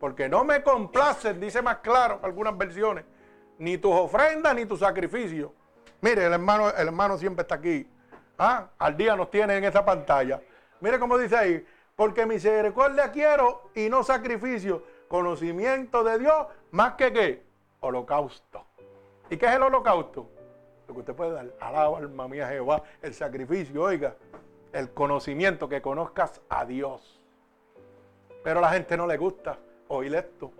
Porque 0.00 0.26
no 0.26 0.42
me 0.42 0.62
complacen, 0.62 1.38
dice 1.38 1.60
más 1.60 1.78
claro 1.78 2.18
algunas 2.22 2.56
versiones, 2.56 3.04
ni 3.58 3.76
tus 3.76 3.92
ofrendas 3.92 4.54
ni 4.54 4.64
tus 4.64 4.80
sacrificios. 4.80 5.50
Mire, 6.02 6.26
el 6.26 6.32
hermano, 6.32 6.68
el 6.68 6.88
hermano 6.88 7.16
siempre 7.16 7.42
está 7.42 7.54
aquí. 7.54 7.88
¿Ah? 8.36 8.68
Al 8.78 8.96
día 8.96 9.14
nos 9.14 9.30
tiene 9.30 9.56
en 9.56 9.64
esa 9.64 9.84
pantalla. 9.84 10.40
Mire 10.80 10.98
cómo 10.98 11.16
dice 11.16 11.36
ahí, 11.36 11.66
porque 11.94 12.26
misericordia 12.26 13.12
quiero 13.12 13.70
y 13.74 13.88
no 13.88 14.02
sacrificio, 14.02 14.82
conocimiento 15.06 16.02
de 16.02 16.18
Dios 16.18 16.46
más 16.72 16.94
que 16.94 17.12
qué, 17.12 17.42
holocausto. 17.78 18.66
¿Y 19.30 19.36
qué 19.36 19.46
es 19.46 19.52
el 19.52 19.62
holocausto? 19.62 20.28
Lo 20.88 20.94
que 20.94 21.00
usted 21.00 21.14
puede 21.14 21.32
dar, 21.32 21.46
alaba 21.60 21.98
alma 21.98 22.26
mía 22.26 22.48
Jehová, 22.48 22.82
el 23.00 23.14
sacrificio, 23.14 23.80
oiga, 23.80 24.16
el 24.72 24.90
conocimiento, 24.90 25.68
que 25.68 25.80
conozcas 25.80 26.40
a 26.48 26.64
Dios. 26.64 27.20
Pero 28.42 28.58
a 28.58 28.62
la 28.62 28.72
gente 28.72 28.96
no 28.96 29.06
le 29.06 29.16
gusta 29.16 29.56
oír 29.86 30.16
esto. 30.16 30.50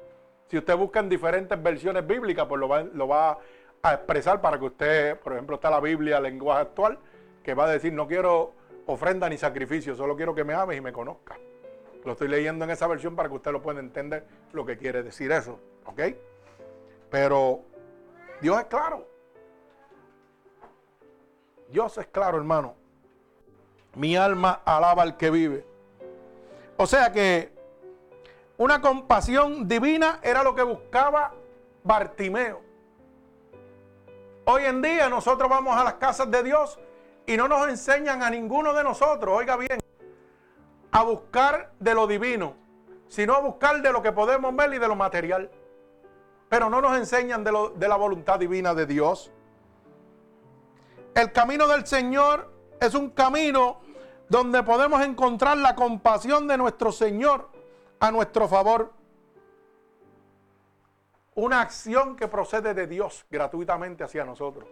Si 0.46 0.56
usted 0.56 0.76
busca 0.76 1.00
en 1.00 1.08
diferentes 1.08 1.60
versiones 1.60 2.06
bíblicas, 2.06 2.46
pues 2.46 2.60
lo 2.60 2.68
va, 2.68 2.82
lo 2.82 3.08
va 3.08 3.38
a 3.84 3.94
expresar 3.94 4.40
para 4.40 4.60
que 4.60 4.64
usted, 4.64 5.18
por 5.18 5.32
ejemplo, 5.32 5.56
está 5.56 5.68
la 5.68 5.80
Biblia, 5.80 6.20
lenguaje 6.20 6.60
actual, 6.60 7.00
que 7.42 7.52
va 7.52 7.64
a 7.64 7.68
decir, 7.68 7.92
no 7.92 8.06
quiero 8.06 8.52
ofrenda 8.86 9.28
ni 9.28 9.36
sacrificio, 9.36 9.96
solo 9.96 10.14
quiero 10.14 10.36
que 10.36 10.44
me 10.44 10.54
ames 10.54 10.78
y 10.78 10.80
me 10.80 10.92
conozca. 10.92 11.36
Lo 12.04 12.12
estoy 12.12 12.28
leyendo 12.28 12.64
en 12.64 12.70
esa 12.70 12.86
versión 12.86 13.16
para 13.16 13.28
que 13.28 13.34
usted 13.34 13.50
lo 13.50 13.60
pueda 13.60 13.80
entender 13.80 14.24
lo 14.52 14.64
que 14.64 14.78
quiere 14.78 15.02
decir 15.02 15.32
eso, 15.32 15.58
¿ok? 15.86 16.00
Pero 17.10 17.62
Dios 18.40 18.56
es 18.60 18.66
claro. 18.66 19.04
Dios 21.68 21.98
es 21.98 22.06
claro, 22.06 22.38
hermano. 22.38 22.76
Mi 23.96 24.16
alma 24.16 24.62
alaba 24.64 25.02
al 25.02 25.16
que 25.16 25.28
vive. 25.28 25.66
O 26.76 26.86
sea 26.86 27.10
que 27.10 27.50
una 28.58 28.80
compasión 28.80 29.66
divina 29.66 30.20
era 30.22 30.44
lo 30.44 30.54
que 30.54 30.62
buscaba 30.62 31.34
Bartimeo. 31.82 32.71
Hoy 34.44 34.64
en 34.64 34.82
día 34.82 35.08
nosotros 35.08 35.48
vamos 35.48 35.76
a 35.76 35.84
las 35.84 35.94
casas 35.94 36.28
de 36.28 36.42
Dios 36.42 36.78
y 37.26 37.36
no 37.36 37.46
nos 37.46 37.68
enseñan 37.68 38.24
a 38.24 38.30
ninguno 38.30 38.74
de 38.74 38.82
nosotros, 38.82 39.38
oiga 39.38 39.56
bien, 39.56 39.78
a 40.90 41.02
buscar 41.04 41.72
de 41.78 41.94
lo 41.94 42.08
divino, 42.08 42.56
sino 43.06 43.34
a 43.34 43.40
buscar 43.40 43.80
de 43.80 43.92
lo 43.92 44.02
que 44.02 44.10
podemos 44.10 44.54
ver 44.56 44.74
y 44.74 44.78
de 44.78 44.88
lo 44.88 44.96
material. 44.96 45.48
Pero 46.48 46.68
no 46.68 46.80
nos 46.80 46.96
enseñan 46.96 47.44
de, 47.44 47.52
lo, 47.52 47.70
de 47.70 47.86
la 47.86 47.94
voluntad 47.94 48.40
divina 48.40 48.74
de 48.74 48.84
Dios. 48.86 49.30
El 51.14 51.30
camino 51.30 51.68
del 51.68 51.86
Señor 51.86 52.50
es 52.80 52.94
un 52.94 53.10
camino 53.10 53.80
donde 54.28 54.62
podemos 54.64 55.02
encontrar 55.02 55.56
la 55.58 55.76
compasión 55.76 56.48
de 56.48 56.56
nuestro 56.56 56.90
Señor 56.90 57.48
a 58.00 58.10
nuestro 58.10 58.48
favor. 58.48 58.92
Una 61.34 61.62
acción 61.62 62.14
que 62.14 62.28
procede 62.28 62.74
de 62.74 62.86
Dios 62.86 63.24
gratuitamente 63.30 64.04
hacia 64.04 64.22
nosotros. 64.24 64.68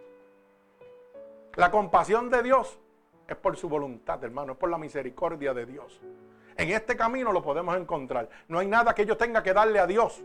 La 1.55 1.71
compasión 1.71 2.29
de 2.29 2.43
Dios 2.43 2.79
es 3.27 3.35
por 3.35 3.57
su 3.57 3.67
voluntad, 3.67 4.23
hermano, 4.23 4.53
es 4.53 4.57
por 4.59 4.69
la 4.69 4.77
misericordia 4.77 5.55
de 5.55 5.65
Dios. 5.65 5.99
En 6.55 6.69
este 6.69 6.95
camino 6.95 7.31
lo 7.31 7.41
podemos 7.41 7.75
encontrar. 7.75 8.29
No 8.47 8.59
hay 8.59 8.67
nada 8.67 8.93
que 8.93 9.07
yo 9.07 9.17
tenga 9.17 9.41
que 9.41 9.53
darle 9.53 9.79
a 9.79 9.87
Dios 9.87 10.21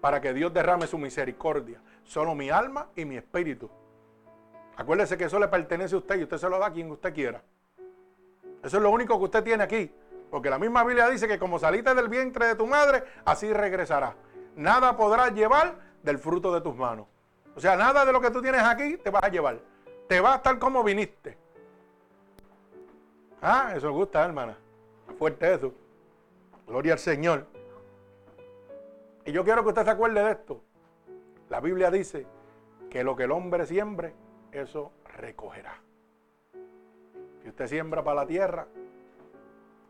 para 0.00 0.20
que 0.20 0.32
Dios 0.32 0.54
derrame 0.54 0.86
su 0.86 0.96
misericordia. 0.96 1.82
Solo 2.04 2.36
mi 2.36 2.48
alma 2.48 2.88
y 2.94 3.04
mi 3.04 3.16
espíritu. 3.16 3.68
Acuérdese 4.76 5.18
que 5.18 5.24
eso 5.24 5.40
le 5.40 5.48
pertenece 5.48 5.96
a 5.96 5.98
usted 5.98 6.20
y 6.20 6.22
usted 6.22 6.38
se 6.38 6.48
lo 6.48 6.60
da 6.60 6.66
a 6.66 6.72
quien 6.72 6.88
usted 6.90 7.12
quiera. 7.12 7.42
Eso 8.62 8.76
es 8.76 8.82
lo 8.82 8.90
único 8.90 9.18
que 9.18 9.24
usted 9.24 9.42
tiene 9.42 9.64
aquí. 9.64 9.92
Porque 10.30 10.48
la 10.48 10.58
misma 10.58 10.84
Biblia 10.84 11.08
dice 11.08 11.26
que 11.26 11.38
como 11.38 11.58
saliste 11.58 11.94
del 11.94 12.08
vientre 12.08 12.46
de 12.46 12.54
tu 12.54 12.66
madre, 12.66 13.02
así 13.24 13.52
regresará. 13.52 14.14
Nada 14.56 14.96
podrás 14.96 15.32
llevar 15.32 15.76
del 16.02 16.18
fruto 16.18 16.52
de 16.52 16.60
tus 16.60 16.76
manos. 16.76 17.06
O 17.54 17.60
sea, 17.60 17.76
nada 17.76 18.04
de 18.04 18.12
lo 18.12 18.20
que 18.20 18.30
tú 18.30 18.40
tienes 18.40 18.62
aquí 18.62 18.96
te 18.96 19.10
vas 19.10 19.24
a 19.24 19.28
llevar 19.28 19.72
te 20.12 20.20
va 20.20 20.34
a 20.34 20.36
estar 20.36 20.58
como 20.58 20.84
viniste. 20.84 21.38
Ah, 23.40 23.72
eso 23.74 23.90
gusta, 23.92 24.22
hermana. 24.22 24.58
Fuerte 25.18 25.54
eso. 25.54 25.72
Gloria 26.66 26.92
al 26.92 26.98
Señor. 26.98 27.46
Y 29.24 29.32
yo 29.32 29.42
quiero 29.42 29.62
que 29.62 29.70
usted 29.70 29.84
se 29.84 29.90
acuerde 29.90 30.22
de 30.22 30.32
esto. 30.32 30.62
La 31.48 31.60
Biblia 31.60 31.90
dice 31.90 32.26
que 32.90 33.02
lo 33.04 33.16
que 33.16 33.24
el 33.24 33.32
hombre 33.32 33.64
siembre, 33.64 34.14
eso 34.52 34.92
recogerá. 35.16 35.80
Si 37.42 37.48
usted 37.48 37.66
siembra 37.66 38.04
para 38.04 38.22
la 38.22 38.26
tierra, 38.26 38.66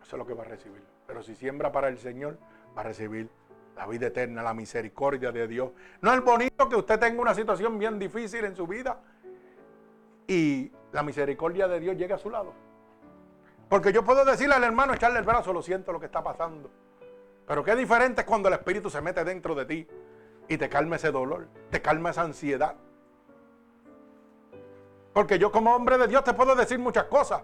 eso 0.01 0.17
es 0.17 0.19
lo 0.19 0.25
que 0.25 0.35
va 0.35 0.45
a 0.45 0.47
recibir. 0.47 0.85
Pero 1.09 1.25
si 1.25 1.35
siembra 1.35 1.73
para 1.73 1.89
el 1.89 1.99
Señor, 1.99 2.39
va 2.77 2.83
a 2.83 2.85
recibir 2.85 3.29
la 3.77 3.87
vida 3.87 4.09
eterna, 4.09 4.43
la 4.43 4.55
misericordia 4.55 5.33
de 5.33 5.49
Dios. 5.49 5.71
No 6.01 6.13
es 6.13 6.23
bonito 6.23 6.69
que 6.69 6.77
usted 6.77 6.99
tenga 6.99 7.21
una 7.21 7.35
situación 7.35 7.79
bien 7.79 7.99
difícil 7.99 8.45
en 8.45 8.55
su 8.55 8.67
vida 8.67 9.01
y 10.27 10.71
la 10.93 11.03
misericordia 11.03 11.69
de 11.69 11.81
Dios 11.81 11.97
llegue 11.97 12.15
a 12.15 12.19
su 12.19 12.31
lado. 12.31 12.53
Porque 13.69 13.93
yo 13.93 14.05
puedo 14.05 14.25
decirle 14.25 14.55
al 14.55 14.65
hermano, 14.65 14.93
echarle 14.93 15.19
el 15.19 15.25
brazo, 15.25 15.53
lo 15.53 15.63
siento 15.63 15.93
lo 15.93 16.01
que 16.01 16.07
está 16.07 16.23
pasando. 16.23 16.71
Pero 17.47 17.65
qué 17.65 17.75
diferente 17.75 18.21
es 18.21 18.27
cuando 18.27 18.49
el 18.49 18.55
Espíritu 18.55 18.91
se 18.91 19.01
mete 19.01 19.25
dentro 19.25 19.55
de 19.55 19.65
ti 19.65 19.89
y 20.49 20.59
te 20.59 20.69
calma 20.69 20.97
ese 20.97 21.11
dolor, 21.11 21.49
te 21.71 21.81
calma 21.81 22.11
esa 22.11 22.23
ansiedad. 22.23 22.77
Porque 25.13 25.39
yo 25.39 25.51
como 25.51 25.75
hombre 25.75 25.99
de 25.99 26.09
Dios 26.09 26.25
te 26.25 26.35
puedo 26.35 26.55
decir 26.55 26.79
muchas 26.79 27.05
cosas. 27.05 27.43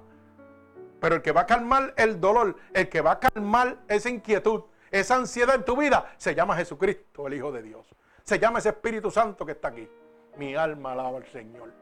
Pero 1.00 1.16
el 1.16 1.22
que 1.22 1.32
va 1.32 1.42
a 1.42 1.46
calmar 1.46 1.94
el 1.96 2.20
dolor, 2.20 2.56
el 2.72 2.88
que 2.88 3.00
va 3.00 3.12
a 3.12 3.20
calmar 3.20 3.78
esa 3.88 4.10
inquietud, 4.10 4.62
esa 4.90 5.16
ansiedad 5.16 5.54
en 5.54 5.64
tu 5.64 5.76
vida, 5.76 6.12
se 6.16 6.34
llama 6.34 6.56
Jesucristo, 6.56 7.26
el 7.26 7.34
Hijo 7.34 7.52
de 7.52 7.62
Dios. 7.62 7.86
Se 8.22 8.38
llama 8.38 8.58
ese 8.58 8.70
Espíritu 8.70 9.10
Santo 9.10 9.44
que 9.46 9.52
está 9.52 9.68
aquí. 9.68 9.88
Mi 10.36 10.54
alma 10.54 10.92
alaba 10.92 11.18
al 11.18 11.26
Señor. 11.26 11.72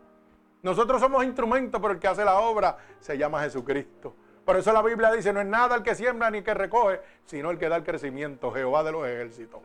Nosotros 0.62 1.00
somos 1.00 1.24
instrumentos, 1.24 1.80
pero 1.80 1.94
el 1.94 2.00
que 2.00 2.08
hace 2.08 2.24
la 2.24 2.38
obra 2.40 2.76
se 3.00 3.16
llama 3.18 3.42
Jesucristo. 3.42 4.14
Por 4.44 4.56
eso 4.56 4.72
la 4.72 4.82
Biblia 4.82 5.10
dice, 5.12 5.32
no 5.32 5.40
es 5.40 5.46
nada 5.46 5.74
el 5.76 5.82
que 5.82 5.94
siembra 5.94 6.30
ni 6.30 6.42
que 6.42 6.54
recoge, 6.54 7.00
sino 7.24 7.50
el 7.50 7.58
que 7.58 7.68
da 7.68 7.76
el 7.76 7.84
crecimiento, 7.84 8.52
Jehová 8.52 8.84
de 8.84 8.92
los 8.92 9.06
ejércitos. 9.06 9.60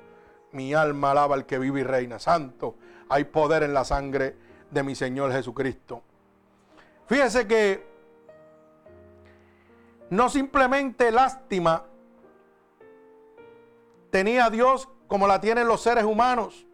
Mi 0.51 0.73
alma 0.73 1.11
alaba 1.11 1.35
al 1.35 1.45
que 1.45 1.59
vive 1.59 1.81
y 1.81 1.83
reina. 1.83 2.19
Santo, 2.19 2.75
hay 3.07 3.25
poder 3.25 3.63
en 3.63 3.73
la 3.73 3.85
sangre 3.85 4.35
de 4.69 4.83
mi 4.83 4.95
Señor 4.95 5.31
Jesucristo. 5.31 6.01
Fíjese 7.05 7.47
que 7.47 7.85
no 10.09 10.29
simplemente 10.29 11.11
lástima 11.11 11.85
tenía 14.11 14.49
Dios 14.49 14.87
como 15.07 15.27
la 15.27 15.41
tienen 15.41 15.67
los 15.67 15.81
seres 15.81 16.03
humanos. 16.03 16.67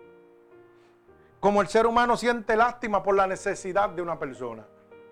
Como 1.39 1.61
el 1.61 1.67
ser 1.67 1.85
humano 1.85 2.17
siente 2.17 2.57
lástima 2.57 3.03
por 3.03 3.15
la 3.15 3.27
necesidad 3.27 3.89
de 3.89 4.01
una 4.01 4.19
persona. 4.19 4.67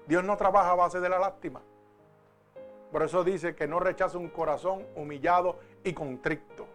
Dios 0.07 0.23
no 0.23 0.35
trabaja 0.35 0.71
a 0.71 0.75
base 0.75 0.99
de 0.99 1.07
la 1.07 1.19
lástima. 1.19 1.61
Por 2.91 3.03
eso 3.03 3.23
dice 3.23 3.55
que 3.55 3.67
no 3.67 3.79
rechaza 3.79 4.17
un 4.17 4.29
corazón 4.29 4.85
humillado 4.95 5.59
y 5.83 5.93
contrito. 5.93 6.67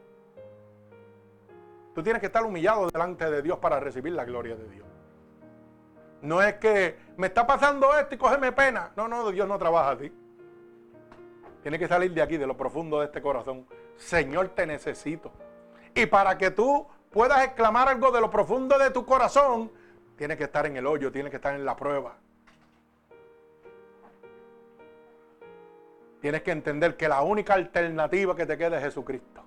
Tú 1.95 2.03
tienes 2.03 2.21
que 2.21 2.27
estar 2.27 2.45
humillado 2.45 2.89
delante 2.89 3.29
de 3.29 3.43
Dios 3.43 3.59
para 3.59 3.81
recibir 3.81 4.13
la 4.13 4.25
gloria 4.25 4.55
de 4.55 4.69
Dios. 4.69 4.87
No 6.23 6.43
es 6.43 6.55
que 6.55 6.97
me 7.17 7.29
está 7.29 7.47
pasando 7.47 7.97
esto 7.99 8.15
y 8.15 8.19
cógeme 8.19 8.53
pena. 8.53 8.93
No, 8.97 9.09
no, 9.09 9.31
Dios 9.31 9.49
no 9.49 9.59
trabaja 9.59 9.93
así. 9.93 10.13
Tiene 11.63 11.79
que 11.79 11.89
salir 11.89 12.13
de 12.13 12.23
aquí, 12.23 12.37
de 12.37 12.47
lo 12.47 12.57
profundo 12.57 13.01
de 13.01 13.07
este 13.07 13.21
corazón. 13.21 13.67
Señor, 13.97 14.49
te 14.49 14.67
necesito. 14.67 15.31
Y 15.95 16.07
para 16.07 16.39
que 16.39 16.51
tú 16.51 16.87
puedas 17.11 17.45
exclamar 17.45 17.89
algo 17.89 18.11
de 18.11 18.21
lo 18.21 18.31
profundo 18.31 18.79
de 18.79 18.91
tu 18.91 19.05
corazón, 19.05 19.71
tiene 20.17 20.37
que 20.37 20.45
estar 20.45 20.67
en 20.67 20.77
el 20.77 20.87
hoyo, 20.87 21.13
tiene 21.13 21.31
que 21.31 21.37
estar 21.37 21.55
en 21.55 21.65
la 21.65 21.77
prueba. 21.77 22.17
Tienes 26.21 26.43
que 26.43 26.51
entender 26.51 26.97
que 26.97 27.09
la 27.09 27.23
única 27.23 27.55
alternativa 27.55 28.37
que 28.37 28.47
te 28.47 28.57
queda 28.59 28.77
es 28.77 28.85
Jesucristo. 28.85 29.43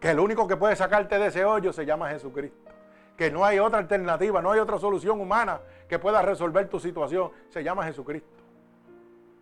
Que 0.00 0.10
el 0.10 0.20
único 0.20 0.46
que 0.46 0.56
puede 0.56 0.76
sacarte 0.76 1.18
de 1.18 1.26
ese 1.26 1.44
hoyo 1.44 1.72
se 1.72 1.84
llama 1.84 2.08
Jesucristo. 2.10 2.70
Que 3.16 3.30
no 3.30 3.44
hay 3.44 3.58
otra 3.58 3.78
alternativa, 3.78 4.40
no 4.40 4.52
hay 4.52 4.60
otra 4.60 4.78
solución 4.78 5.20
humana 5.20 5.60
que 5.88 5.98
pueda 5.98 6.22
resolver 6.22 6.68
tu 6.68 6.80
situación. 6.80 7.30
Se 7.48 7.62
llama 7.62 7.84
Jesucristo. 7.84 8.37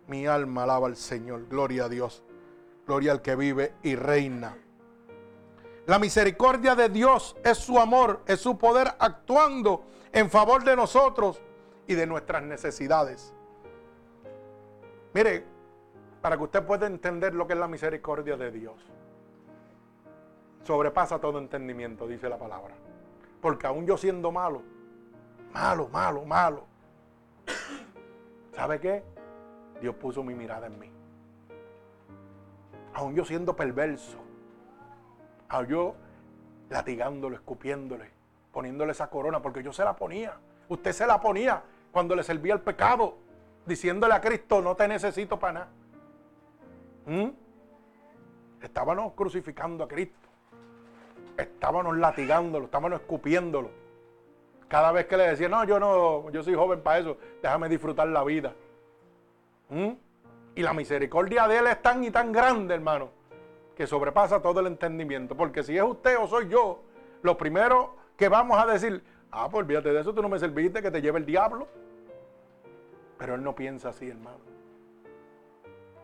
Mi 0.07 0.25
alma 0.25 0.63
alaba 0.63 0.87
al 0.87 0.95
Señor. 0.95 1.47
Gloria 1.47 1.85
a 1.85 1.89
Dios. 1.89 2.23
Gloria 2.85 3.11
al 3.11 3.21
que 3.21 3.35
vive 3.35 3.73
y 3.83 3.95
reina. 3.95 4.57
La 5.85 5.99
misericordia 5.99 6.75
de 6.75 6.89
Dios 6.89 7.37
es 7.43 7.57
su 7.57 7.79
amor, 7.79 8.21
es 8.25 8.41
su 8.41 8.57
poder 8.57 8.87
actuando 8.99 9.85
en 10.11 10.29
favor 10.29 10.63
de 10.63 10.75
nosotros 10.75 11.41
y 11.87 11.95
de 11.95 12.05
nuestras 12.05 12.43
necesidades. 12.43 13.33
Mire, 15.13 15.45
para 16.21 16.37
que 16.37 16.43
usted 16.43 16.65
pueda 16.65 16.87
entender 16.87 17.33
lo 17.33 17.47
que 17.47 17.53
es 17.53 17.59
la 17.59 17.69
misericordia 17.69 18.35
de 18.35 18.51
Dios, 18.51 18.75
sobrepasa 20.63 21.19
todo 21.19 21.39
entendimiento, 21.39 22.05
dice 22.05 22.27
la 22.27 22.37
palabra. 22.37 22.75
Porque 23.41 23.65
aún 23.65 23.85
yo 23.85 23.97
siendo 23.97 24.31
malo, 24.31 24.63
malo, 25.53 25.87
malo, 25.87 26.25
malo, 26.25 26.65
¿sabe 28.53 28.79
qué? 28.81 29.03
Dios 29.81 29.95
puso 29.95 30.23
mi 30.23 30.33
mirada 30.33 30.67
en 30.67 30.79
mí. 30.79 30.91
Aún 32.93 33.15
yo 33.15 33.23
siendo 33.25 33.55
perverso, 33.55 34.17
a 35.49 35.63
yo 35.63 35.95
latigándolo, 36.69 37.35
escupiéndole, 37.35 38.09
poniéndole 38.51 38.91
esa 38.91 39.09
corona, 39.09 39.41
porque 39.41 39.63
yo 39.63 39.71
se 39.71 39.83
la 39.83 39.95
ponía. 39.95 40.33
Usted 40.67 40.91
se 40.91 41.07
la 41.07 41.21
ponía 41.21 41.61
cuando 41.91 42.15
le 42.15 42.23
servía 42.23 42.53
el 42.53 42.61
pecado, 42.61 43.17
diciéndole 43.65 44.13
a 44.13 44.21
Cristo, 44.21 44.61
no 44.61 44.75
te 44.75 44.87
necesito 44.87 45.39
para 45.39 45.53
nada. 45.53 45.67
¿Mm? 47.05 47.29
Estábamos 48.61 49.13
crucificando 49.13 49.83
a 49.83 49.87
Cristo. 49.87 50.27
Estábamos 51.37 51.95
latigándolo, 51.97 52.65
estábamos 52.65 52.99
escupiéndolo. 52.99 53.69
Cada 54.67 54.91
vez 54.91 55.05
que 55.05 55.15
le 55.15 55.27
decía, 55.29 55.47
no, 55.47 55.63
yo 55.63 55.79
no, 55.79 56.29
yo 56.31 56.43
soy 56.43 56.55
joven 56.55 56.81
para 56.81 56.99
eso, 56.99 57.17
déjame 57.41 57.69
disfrutar 57.69 58.07
la 58.07 58.23
vida. 58.23 58.53
¿Mm? 59.69 59.91
Y 60.55 60.61
la 60.61 60.73
misericordia 60.73 61.47
de 61.47 61.57
Él 61.59 61.67
es 61.67 61.81
tan 61.81 62.03
y 62.03 62.11
tan 62.11 62.31
grande, 62.31 62.73
hermano, 62.73 63.09
que 63.75 63.85
sobrepasa 63.85 64.41
todo 64.41 64.59
el 64.59 64.67
entendimiento. 64.67 65.35
Porque 65.35 65.63
si 65.63 65.77
es 65.77 65.83
usted 65.83 66.17
o 66.19 66.27
soy 66.27 66.49
yo, 66.49 66.83
lo 67.21 67.37
primero 67.37 67.95
que 68.15 68.27
vamos 68.27 68.57
a 68.59 68.65
decir, 68.65 69.03
ah, 69.31 69.47
pues 69.49 69.63
olvídate 69.63 69.93
de 69.93 70.01
eso, 70.01 70.13
tú 70.13 70.21
no 70.21 70.29
me 70.29 70.39
serviste, 70.39 70.81
que 70.81 70.89
te 70.89 71.01
lleve 71.01 71.19
el 71.19 71.25
diablo. 71.25 71.67
Pero 73.17 73.35
Él 73.35 73.43
no 73.43 73.53
piensa 73.55 73.89
así, 73.89 74.09
hermano. 74.09 74.39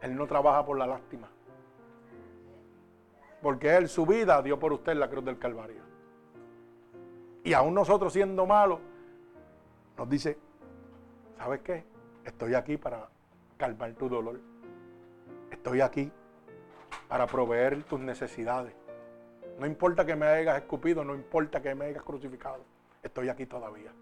Él 0.02 0.16
no 0.16 0.28
trabaja 0.28 0.66
por 0.66 0.78
la 0.78 0.86
lástima. 0.86 1.30
Porque 3.42 3.76
Él 3.76 3.90
su 3.90 4.06
vida 4.06 4.42
dio 4.42 4.60
por 4.60 4.74
usted 4.74 4.92
en 4.92 5.00
la 5.00 5.10
cruz 5.10 5.26
del 5.26 5.40
Calvario. 5.40 5.82
Y 7.44 7.54
aún 7.54 7.74
nosotros 7.74 8.14
siendo 8.14 8.46
malos, 8.46 8.80
nos 9.98 10.10
dice, 10.10 10.38
¿sabes 11.38 11.62
qué? 11.62 11.84
Estoy 12.24 12.54
aquí 12.54 12.78
para 12.78 13.10
calmar 13.64 13.94
tu 13.94 14.10
dolor. 14.10 14.42
Estoy 15.50 15.80
aquí 15.80 16.12
para 17.08 17.26
proveer 17.26 17.84
tus 17.84 17.98
necesidades. 17.98 18.74
No 19.58 19.66
importa 19.66 20.06
que 20.06 20.18
me 20.18 20.26
hayas 20.26 20.58
escupido, 20.58 21.06
no 21.06 21.16
importa 21.16 21.62
que 21.62 21.74
me 21.74 21.86
hayas 21.86 22.04
crucificado. 22.04 22.66
Estoy 23.02 23.30
aquí 23.30 23.46
todavía. 23.46 23.94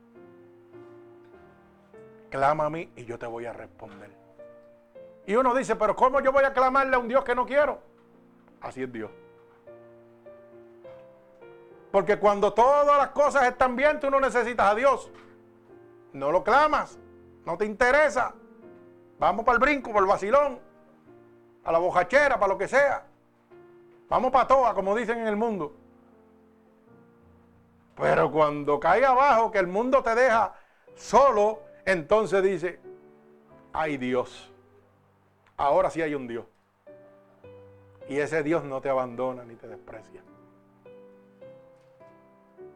Clama 2.31 2.65
a 2.65 2.69
mí 2.71 2.91
y 2.95 3.05
yo 3.05 3.19
te 3.19 3.27
voy 3.27 3.45
a 3.45 3.53
responder. 3.53 4.09
Y 5.27 5.35
uno 5.35 5.53
dice, 5.53 5.75
pero 5.75 5.95
¿cómo 5.95 6.21
yo 6.21 6.31
voy 6.31 6.43
a 6.43 6.53
clamarle 6.53 6.95
a 6.95 6.99
un 6.99 7.07
Dios 7.07 7.23
que 7.23 7.35
no 7.35 7.45
quiero? 7.45 7.83
Así 8.61 8.81
es 8.81 8.91
Dios. 8.91 9.11
Porque 11.91 12.17
cuando 12.17 12.51
todas 12.51 12.97
las 12.97 13.09
cosas 13.09 13.43
están 13.43 13.75
bien, 13.75 13.99
tú 13.99 14.09
no 14.09 14.19
necesitas 14.19 14.71
a 14.71 14.73
Dios. 14.73 15.11
No 16.13 16.31
lo 16.31 16.43
clamas, 16.43 16.97
no 17.45 17.57
te 17.59 17.65
interesa. 17.65 18.33
Vamos 19.21 19.45
para 19.45 19.57
el 19.57 19.61
brinco, 19.61 19.91
para 19.91 19.99
el 19.99 20.07
vacilón 20.07 20.59
a 21.63 21.71
la 21.71 21.77
bojachera, 21.77 22.39
para 22.39 22.53
lo 22.53 22.57
que 22.57 22.67
sea. 22.67 23.05
Vamos 24.09 24.31
para 24.31 24.47
toa, 24.47 24.73
como 24.73 24.95
dicen 24.95 25.19
en 25.19 25.27
el 25.27 25.35
mundo. 25.35 25.75
Pero 27.95 28.31
cuando 28.31 28.79
cae 28.79 29.05
abajo, 29.05 29.51
que 29.51 29.59
el 29.59 29.67
mundo 29.67 30.01
te 30.01 30.15
deja 30.15 30.55
solo, 30.95 31.61
entonces 31.85 32.41
dice, 32.41 32.79
hay 33.71 33.97
Dios. 33.97 34.51
Ahora 35.55 35.91
sí 35.91 36.01
hay 36.01 36.15
un 36.15 36.27
Dios. 36.27 36.45
Y 38.09 38.17
ese 38.17 38.41
Dios 38.41 38.63
no 38.63 38.81
te 38.81 38.89
abandona 38.89 39.43
ni 39.43 39.53
te 39.53 39.67
desprecia. 39.67 40.23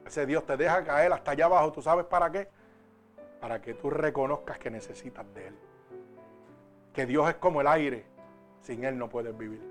Ese 0.05 0.27
Dios 0.27 0.45
te 0.45 0.57
deja 0.57 0.83
caer 0.83 1.11
hasta 1.11 1.31
allá 1.31 1.45
abajo. 1.45 1.71
¿Tú 1.71 1.81
sabes 1.81 2.05
para 2.05 2.29
qué? 2.29 2.47
Para 3.41 3.63
que 3.63 3.73
tú 3.73 3.89
reconozcas 3.89 4.59
que 4.59 4.69
necesitas 4.69 5.25
de 5.33 5.47
Él. 5.47 5.55
Que 6.95 7.05
Dios 7.05 7.27
es 7.27 7.35
como 7.35 7.59
el 7.59 7.67
aire 7.67 8.05
sin 8.61 8.83
Él 8.83 8.97
no 8.97 9.09
puedes 9.09 9.37
vivir. 9.37 9.61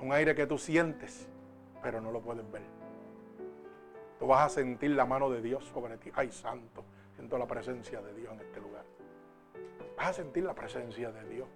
Un 0.00 0.12
aire 0.12 0.34
que 0.34 0.46
tú 0.46 0.58
sientes, 0.58 1.28
pero 1.82 2.00
no 2.00 2.10
lo 2.10 2.20
puedes 2.20 2.50
ver. 2.50 2.62
Tú 4.18 4.28
vas 4.28 4.46
a 4.46 4.48
sentir 4.48 4.92
la 4.92 5.04
mano 5.04 5.28
de 5.28 5.42
Dios 5.42 5.64
sobre 5.64 5.98
ti. 5.98 6.10
Ay, 6.14 6.30
santo, 6.30 6.84
siento 7.14 7.36
la 7.36 7.46
presencia 7.46 8.00
de 8.00 8.14
Dios 8.14 8.32
en 8.32 8.40
este 8.40 8.60
lugar. 8.60 8.84
Vas 9.96 10.08
a 10.08 10.12
sentir 10.12 10.44
la 10.44 10.54
presencia 10.54 11.10
de 11.10 11.28
Dios. 11.28 11.48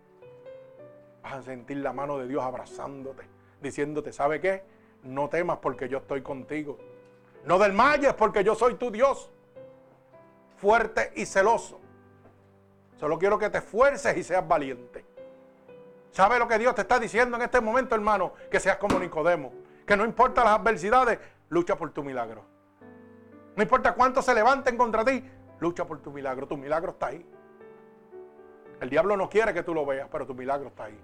Vas 1.22 1.34
a 1.34 1.42
sentir 1.42 1.78
la 1.78 1.92
mano 1.92 2.18
de 2.18 2.26
Dios 2.26 2.42
abrazándote, 2.42 3.22
diciéndote, 3.62 4.12
¿sabe 4.12 4.40
qué? 4.40 4.64
No 5.02 5.28
temas 5.28 5.58
porque 5.58 5.88
yo 5.88 5.98
estoy 5.98 6.22
contigo. 6.22 6.78
No 7.44 7.58
desmayes 7.58 8.12
porque 8.14 8.42
yo 8.42 8.54
soy 8.54 8.74
tu 8.74 8.90
Dios. 8.90 9.30
Fuerte 10.56 11.12
y 11.14 11.24
celoso. 11.24 11.80
Solo 12.98 13.18
quiero 13.18 13.38
que 13.38 13.48
te 13.48 13.58
esfuerces 13.58 14.16
y 14.16 14.22
seas 14.22 14.46
valiente. 14.46 15.04
¿Sabe 16.10 16.38
lo 16.38 16.48
que 16.48 16.58
Dios 16.58 16.74
te 16.74 16.82
está 16.82 16.98
diciendo 16.98 17.36
en 17.36 17.42
este 17.42 17.60
momento, 17.60 17.94
hermano? 17.94 18.32
Que 18.50 18.58
seas 18.58 18.76
como 18.76 18.98
Nicodemo. 18.98 19.52
Que 19.86 19.96
no 19.96 20.04
importa 20.04 20.42
las 20.42 20.58
adversidades, 20.58 21.18
lucha 21.48 21.76
por 21.76 21.90
tu 21.90 22.02
milagro. 22.02 22.44
No 23.54 23.62
importa 23.62 23.94
cuánto 23.94 24.20
se 24.20 24.34
levanten 24.34 24.76
contra 24.76 25.04
ti, 25.04 25.24
lucha 25.60 25.86
por 25.86 26.00
tu 26.00 26.10
milagro. 26.10 26.48
Tu 26.48 26.56
milagro 26.56 26.90
está 26.90 27.06
ahí. 27.06 27.24
El 28.80 28.90
diablo 28.90 29.16
no 29.16 29.28
quiere 29.28 29.54
que 29.54 29.62
tú 29.62 29.74
lo 29.74 29.86
veas, 29.86 30.08
pero 30.10 30.26
tu 30.26 30.34
milagro 30.34 30.68
está 30.68 30.84
ahí. 30.84 30.98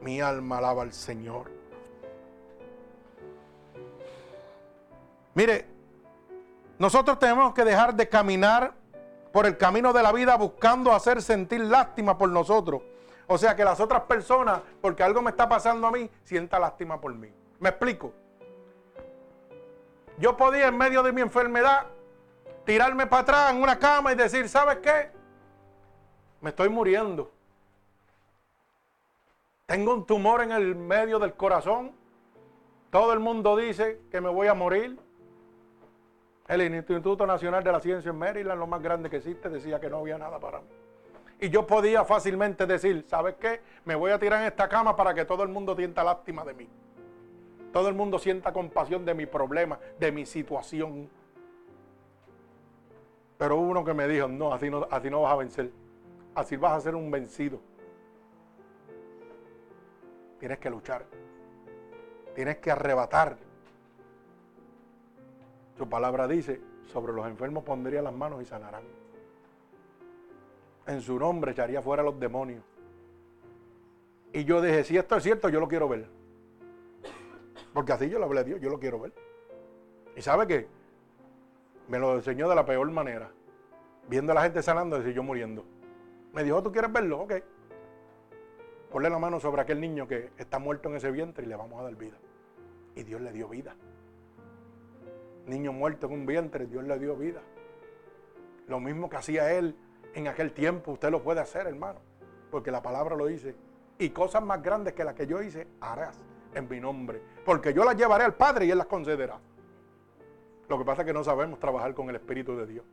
Mi 0.00 0.20
alma 0.20 0.58
alaba 0.58 0.82
al 0.82 0.92
Señor. 0.92 1.50
Mire, 5.34 5.66
nosotros 6.78 7.18
tenemos 7.18 7.52
que 7.54 7.64
dejar 7.64 7.94
de 7.94 8.08
caminar 8.08 8.72
por 9.32 9.46
el 9.46 9.56
camino 9.56 9.92
de 9.92 10.02
la 10.02 10.12
vida 10.12 10.36
buscando 10.36 10.92
hacer 10.92 11.22
sentir 11.22 11.60
lástima 11.60 12.16
por 12.16 12.28
nosotros. 12.28 12.82
O 13.26 13.36
sea, 13.36 13.54
que 13.54 13.64
las 13.64 13.78
otras 13.78 14.02
personas, 14.02 14.60
porque 14.80 15.02
algo 15.02 15.20
me 15.20 15.30
está 15.30 15.48
pasando 15.48 15.86
a 15.86 15.90
mí, 15.90 16.10
sienta 16.24 16.58
lástima 16.58 17.00
por 17.00 17.14
mí. 17.14 17.30
¿Me 17.60 17.68
explico? 17.68 18.12
Yo 20.18 20.36
podía 20.36 20.68
en 20.68 20.76
medio 20.78 21.02
de 21.02 21.12
mi 21.12 21.20
enfermedad 21.20 21.86
tirarme 22.64 23.06
para 23.06 23.22
atrás 23.22 23.50
en 23.52 23.62
una 23.62 23.78
cama 23.78 24.12
y 24.12 24.14
decir, 24.14 24.48
¿sabes 24.48 24.78
qué? 24.78 25.10
Me 26.40 26.50
estoy 26.50 26.68
muriendo. 26.68 27.30
Tengo 29.66 29.92
un 29.92 30.06
tumor 30.06 30.42
en 30.42 30.52
el 30.52 30.74
medio 30.74 31.18
del 31.18 31.34
corazón. 31.34 31.92
Todo 32.90 33.12
el 33.12 33.20
mundo 33.20 33.56
dice 33.56 34.00
que 34.10 34.20
me 34.20 34.30
voy 34.30 34.48
a 34.48 34.54
morir. 34.54 34.98
El 36.48 36.74
Instituto 36.74 37.26
Nacional 37.26 37.62
de 37.62 37.70
la 37.70 37.78
Ciencia 37.78 38.10
en 38.10 38.16
Maryland, 38.16 38.58
lo 38.58 38.66
más 38.66 38.82
grande 38.82 39.10
que 39.10 39.16
existe, 39.16 39.50
decía 39.50 39.78
que 39.78 39.90
no 39.90 39.98
había 39.98 40.16
nada 40.16 40.40
para 40.40 40.60
mí. 40.60 40.68
Y 41.40 41.50
yo 41.50 41.66
podía 41.66 42.04
fácilmente 42.04 42.66
decir, 42.66 43.04
¿sabes 43.06 43.34
qué? 43.38 43.60
Me 43.84 43.94
voy 43.94 44.10
a 44.10 44.18
tirar 44.18 44.40
en 44.40 44.46
esta 44.48 44.66
cama 44.66 44.96
para 44.96 45.12
que 45.12 45.26
todo 45.26 45.42
el 45.42 45.50
mundo 45.50 45.76
sienta 45.76 46.02
lástima 46.02 46.44
de 46.44 46.54
mí. 46.54 46.68
Todo 47.70 47.88
el 47.88 47.94
mundo 47.94 48.18
sienta 48.18 48.50
compasión 48.52 49.04
de 49.04 49.12
mi 49.12 49.26
problema, 49.26 49.78
de 50.00 50.10
mi 50.10 50.24
situación. 50.24 51.10
Pero 53.36 53.56
hubo 53.56 53.70
uno 53.70 53.84
que 53.84 53.92
me 53.92 54.08
dijo, 54.08 54.26
no, 54.26 54.52
así 54.52 54.70
no, 54.70 54.88
así 54.90 55.10
no 55.10 55.20
vas 55.20 55.32
a 55.34 55.36
vencer. 55.36 55.70
Así 56.34 56.56
vas 56.56 56.72
a 56.72 56.80
ser 56.80 56.94
un 56.94 57.10
vencido. 57.10 57.60
Tienes 60.40 60.58
que 60.58 60.70
luchar. 60.70 61.04
Tienes 62.34 62.56
que 62.56 62.70
arrebatar 62.70 63.36
su 65.78 65.88
palabra 65.88 66.26
dice, 66.26 66.60
sobre 66.88 67.12
los 67.12 67.24
enfermos 67.28 67.62
pondría 67.62 68.02
las 68.02 68.12
manos 68.12 68.42
y 68.42 68.44
sanarán. 68.44 68.82
En 70.88 71.00
su 71.00 71.16
nombre 71.16 71.52
echaría 71.52 71.80
fuera 71.80 72.02
a 72.02 72.04
los 72.04 72.18
demonios. 72.18 72.64
Y 74.32 74.44
yo 74.44 74.60
dije, 74.60 74.82
si 74.82 74.96
esto 74.96 75.16
es 75.16 75.22
cierto, 75.22 75.48
yo 75.48 75.60
lo 75.60 75.68
quiero 75.68 75.88
ver. 75.88 76.08
Porque 77.72 77.92
así 77.92 78.10
yo 78.10 78.18
le 78.18 78.24
hablé 78.24 78.40
a 78.40 78.44
Dios, 78.44 78.60
yo 78.60 78.70
lo 78.70 78.80
quiero 78.80 78.98
ver. 78.98 79.12
¿Y 80.16 80.20
sabe 80.22 80.48
qué? 80.48 80.66
Me 81.86 82.00
lo 82.00 82.16
enseñó 82.16 82.48
de 82.48 82.56
la 82.56 82.66
peor 82.66 82.90
manera. 82.90 83.30
Viendo 84.08 84.32
a 84.32 84.34
la 84.34 84.42
gente 84.42 84.62
sanando 84.62 85.06
y 85.06 85.14
yo 85.14 85.22
muriendo. 85.22 85.64
Me 86.32 86.42
dijo, 86.42 86.60
¿tú 86.60 86.72
quieres 86.72 86.92
verlo? 86.92 87.20
Ok. 87.20 87.34
Ponle 88.90 89.08
la 89.08 89.18
mano 89.20 89.38
sobre 89.38 89.62
aquel 89.62 89.80
niño 89.80 90.08
que 90.08 90.30
está 90.38 90.58
muerto 90.58 90.88
en 90.88 90.96
ese 90.96 91.12
vientre 91.12 91.44
y 91.44 91.48
le 91.48 91.54
vamos 91.54 91.78
a 91.78 91.84
dar 91.84 91.94
vida. 91.94 92.16
Y 92.96 93.04
Dios 93.04 93.20
le 93.20 93.30
dio 93.30 93.48
vida 93.48 93.76
niño 95.48 95.72
muerto 95.72 96.06
en 96.06 96.12
un 96.12 96.26
vientre, 96.26 96.66
Dios 96.66 96.84
le 96.84 96.98
dio 96.98 97.16
vida. 97.16 97.40
Lo 98.66 98.80
mismo 98.80 99.08
que 99.08 99.16
hacía 99.16 99.52
él 99.52 99.74
en 100.14 100.28
aquel 100.28 100.52
tiempo 100.52 100.92
usted 100.92 101.10
lo 101.10 101.22
puede 101.22 101.40
hacer, 101.40 101.66
hermano, 101.66 102.00
porque 102.50 102.70
la 102.70 102.82
palabra 102.82 103.16
lo 103.16 103.26
dice. 103.26 103.54
Y 103.98 104.10
cosas 104.10 104.42
más 104.42 104.62
grandes 104.62 104.94
que 104.94 105.04
las 105.04 105.14
que 105.14 105.26
yo 105.26 105.42
hice, 105.42 105.66
harás 105.80 106.18
en 106.54 106.68
mi 106.68 106.80
nombre, 106.80 107.20
porque 107.44 107.72
yo 107.72 107.84
las 107.84 107.96
llevaré 107.96 108.24
al 108.24 108.34
Padre 108.34 108.66
y 108.66 108.70
Él 108.70 108.78
las 108.78 108.86
concederá. 108.86 109.38
Lo 110.68 110.78
que 110.78 110.84
pasa 110.84 111.02
es 111.02 111.06
que 111.06 111.12
no 111.12 111.24
sabemos 111.24 111.58
trabajar 111.58 111.94
con 111.94 112.08
el 112.10 112.16
Espíritu 112.16 112.56
de 112.56 112.66
Dios. 112.66 112.84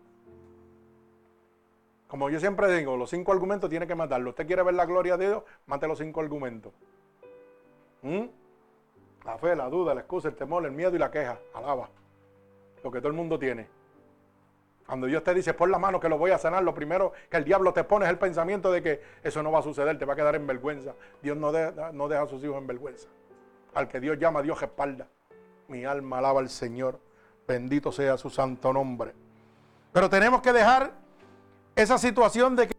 Como 2.08 2.30
yo 2.30 2.40
siempre 2.40 2.74
digo, 2.74 2.96
los 2.96 3.10
cinco 3.10 3.32
argumentos 3.34 3.70
tiene 3.70 3.88
que 3.88 3.96
matarlo. 3.96 4.30
¿Usted 4.30 4.48
quiere 4.48 4.64
ver 4.64 4.76
la 4.76 4.86
gloria 4.86 5.18
de 5.18 5.28
Dios? 5.28 5.44
Mate 5.66 5.88
los 5.88 5.98
cinco 5.98 6.22
argumentos. 6.22 6.72
¿Mm? 8.04 8.26
La 9.26 9.38
fe, 9.38 9.56
la 9.56 9.68
duda, 9.70 9.94
la 9.94 10.02
excusa, 10.02 10.30
el 10.30 10.36
temor, 10.36 10.66
el 10.66 10.72
miedo 10.72 10.96
y 10.96 11.00
la 11.00 11.12
queja. 11.12 11.40
Alaba. 11.54 11.90
Que 12.92 13.00
todo 13.00 13.10
el 13.10 13.14
mundo 13.14 13.40
tiene. 13.40 13.68
Cuando 14.86 15.08
Dios 15.08 15.24
te 15.24 15.34
dice, 15.34 15.54
pon 15.54 15.72
la 15.72 15.80
mano 15.80 16.00
que 16.00 16.08
lo 16.08 16.18
voy 16.18 16.32
a 16.32 16.38
sanar, 16.38 16.64
lo 16.64 16.76
primero 16.76 17.12
que 17.30 17.38
el 17.38 17.44
diablo 17.44 17.74
te 17.74 17.84
pone 17.84 18.06
es 18.06 18.12
el 18.12 18.20
pensamiento 18.20 18.72
de 18.72 18.84
que 18.84 19.02
eso 19.24 19.42
no 19.42 19.52
va 19.52 19.60
a 19.60 19.64
suceder, 19.64 19.98
te 19.98 20.06
va 20.06 20.14
a 20.14 20.16
quedar 20.16 20.36
en 20.36 20.46
vergüenza. 20.46 20.94
Dios 21.24 21.36
no 21.36 21.52
no 21.92 22.08
deja 22.08 22.22
a 22.22 22.28
sus 22.28 22.44
hijos 22.44 22.58
en 22.58 22.68
vergüenza. 22.68 23.08
Al 23.74 23.88
que 23.88 24.00
Dios 24.00 24.18
llama, 24.20 24.42
Dios 24.42 24.62
espalda. 24.62 25.08
Mi 25.68 25.86
alma 25.86 26.20
alaba 26.20 26.40
al 26.40 26.50
Señor. 26.50 27.00
Bendito 27.48 27.92
sea 27.92 28.18
su 28.18 28.30
santo 28.30 28.72
nombre. 28.72 29.14
Pero 29.92 30.10
tenemos 30.10 30.42
que 30.42 30.54
dejar 30.54 30.92
esa 31.76 31.98
situación 31.98 32.56
de 32.56 32.68
que 32.68 32.76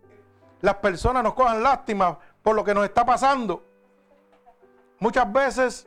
las 0.61 0.77
personas 0.77 1.23
nos 1.23 1.35
cojan 1.35 1.63
lástima 1.63 2.19
por 2.43 2.55
lo 2.55 2.65
que 2.65 2.75
nos 2.75 2.85
está 2.85 3.05
pasando. 3.05 3.63
Muchas 4.99 5.31
veces 5.33 5.87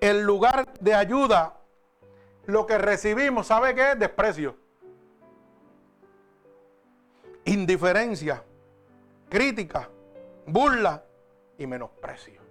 el 0.00 0.22
lugar 0.22 0.72
de 0.80 0.94
ayuda, 0.94 1.54
lo 2.46 2.66
que 2.66 2.78
recibimos, 2.78 3.46
¿sabe 3.46 3.74
qué 3.74 3.92
es? 3.92 3.98
Desprecio, 3.98 4.56
indiferencia, 7.44 8.42
crítica, 9.28 9.88
burla 10.46 11.04
y 11.58 11.66
menosprecio. 11.66 12.42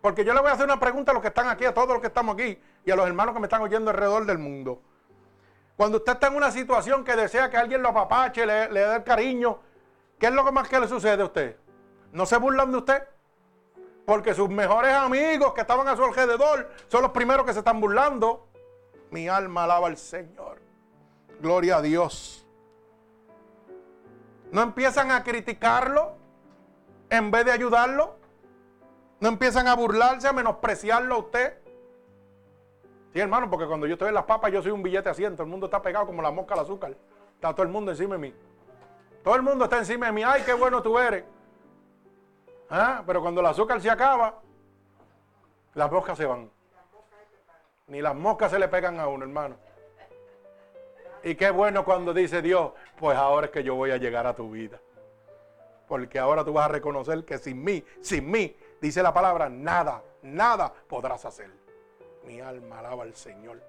Porque 0.00 0.24
yo 0.24 0.34
le 0.34 0.40
voy 0.40 0.50
a 0.50 0.54
hacer 0.54 0.64
una 0.64 0.80
pregunta 0.80 1.12
a 1.12 1.14
los 1.14 1.22
que 1.22 1.28
están 1.28 1.48
aquí, 1.48 1.64
a 1.64 1.72
todos 1.72 1.88
los 1.88 2.00
que 2.00 2.08
estamos 2.08 2.34
aquí 2.34 2.58
y 2.84 2.90
a 2.90 2.96
los 2.96 3.06
hermanos 3.06 3.34
que 3.34 3.40
me 3.40 3.46
están 3.46 3.62
oyendo 3.62 3.90
alrededor 3.90 4.26
del 4.26 4.38
mundo. 4.38 4.82
Cuando 5.76 5.98
usted 5.98 6.12
está 6.12 6.26
en 6.26 6.36
una 6.36 6.50
situación 6.50 7.04
que 7.04 7.14
desea 7.16 7.48
que 7.48 7.56
alguien 7.56 7.82
lo 7.82 7.90
apapache, 7.90 8.44
le, 8.44 8.70
le 8.70 8.80
dé 8.80 8.96
el 8.96 9.04
cariño, 9.04 9.60
¿qué 10.18 10.26
es 10.26 10.32
lo 10.32 10.44
que 10.44 10.52
más 10.52 10.68
que 10.68 10.80
le 10.80 10.88
sucede 10.88 11.22
a 11.22 11.26
usted? 11.26 11.56
¿No 12.12 12.26
se 12.26 12.36
burlan 12.36 12.72
de 12.72 12.78
usted? 12.78 13.08
Porque 14.04 14.34
sus 14.34 14.48
mejores 14.48 14.92
amigos 14.92 15.54
que 15.54 15.60
estaban 15.60 15.86
a 15.86 15.96
su 15.96 16.04
alrededor 16.04 16.68
son 16.88 17.02
los 17.02 17.12
primeros 17.12 17.46
que 17.46 17.52
se 17.52 17.60
están 17.60 17.80
burlando. 17.80 18.48
Mi 19.12 19.28
alma 19.28 19.64
alaba 19.64 19.88
al 19.88 19.98
Señor. 19.98 20.58
Gloria 21.38 21.76
a 21.76 21.82
Dios. 21.82 22.46
No 24.50 24.62
empiezan 24.62 25.10
a 25.10 25.22
criticarlo 25.22 26.16
en 27.10 27.30
vez 27.30 27.44
de 27.44 27.52
ayudarlo. 27.52 28.16
No 29.20 29.28
empiezan 29.28 29.68
a 29.68 29.76
burlarse, 29.76 30.28
a 30.28 30.32
menospreciarlo 30.32 31.14
a 31.14 31.18
usted. 31.18 31.58
Sí, 33.12 33.20
hermano, 33.20 33.50
porque 33.50 33.66
cuando 33.66 33.86
yo 33.86 33.92
estoy 33.92 34.08
en 34.08 34.14
las 34.14 34.24
papas, 34.24 34.50
yo 34.50 34.62
soy 34.62 34.72
un 34.72 34.82
billete 34.82 35.10
asiento. 35.10 35.42
El 35.42 35.50
mundo 35.50 35.66
está 35.66 35.82
pegado 35.82 36.06
como 36.06 36.22
la 36.22 36.30
mosca 36.30 36.54
al 36.54 36.60
azúcar. 36.60 36.96
Está 37.34 37.52
todo 37.52 37.64
el 37.64 37.68
mundo 37.68 37.90
encima 37.90 38.14
de 38.14 38.20
mí. 38.20 38.34
Todo 39.22 39.36
el 39.36 39.42
mundo 39.42 39.64
está 39.64 39.76
encima 39.76 40.06
de 40.06 40.12
mí. 40.12 40.22
Ay, 40.22 40.42
qué 40.42 40.54
bueno 40.54 40.80
tú 40.82 40.98
eres. 40.98 41.24
¿Ah? 42.70 43.02
Pero 43.06 43.20
cuando 43.20 43.42
el 43.42 43.46
azúcar 43.46 43.78
se 43.78 43.90
acaba, 43.90 44.40
las 45.74 45.92
moscas 45.92 46.16
se 46.16 46.24
van. 46.24 46.50
Ni 47.86 48.00
las 48.00 48.14
moscas 48.14 48.50
se 48.50 48.58
le 48.58 48.68
pegan 48.68 49.00
a 49.00 49.08
uno, 49.08 49.24
hermano. 49.24 49.56
Y 51.24 51.34
qué 51.34 51.50
bueno 51.50 51.84
cuando 51.84 52.12
dice 52.12 52.42
Dios, 52.42 52.72
pues 52.98 53.16
ahora 53.16 53.46
es 53.46 53.52
que 53.52 53.62
yo 53.62 53.74
voy 53.74 53.90
a 53.90 53.96
llegar 53.96 54.26
a 54.26 54.34
tu 54.34 54.50
vida. 54.50 54.80
Porque 55.86 56.18
ahora 56.18 56.44
tú 56.44 56.52
vas 56.52 56.66
a 56.66 56.68
reconocer 56.68 57.24
que 57.24 57.38
sin 57.38 57.62
mí, 57.62 57.84
sin 58.00 58.30
mí, 58.30 58.56
dice 58.80 59.02
la 59.02 59.12
palabra, 59.12 59.48
nada, 59.48 60.02
nada 60.22 60.72
podrás 60.88 61.24
hacer. 61.24 61.50
Mi 62.24 62.40
alma 62.40 62.78
alaba 62.78 63.02
al 63.04 63.14
Señor. 63.14 63.60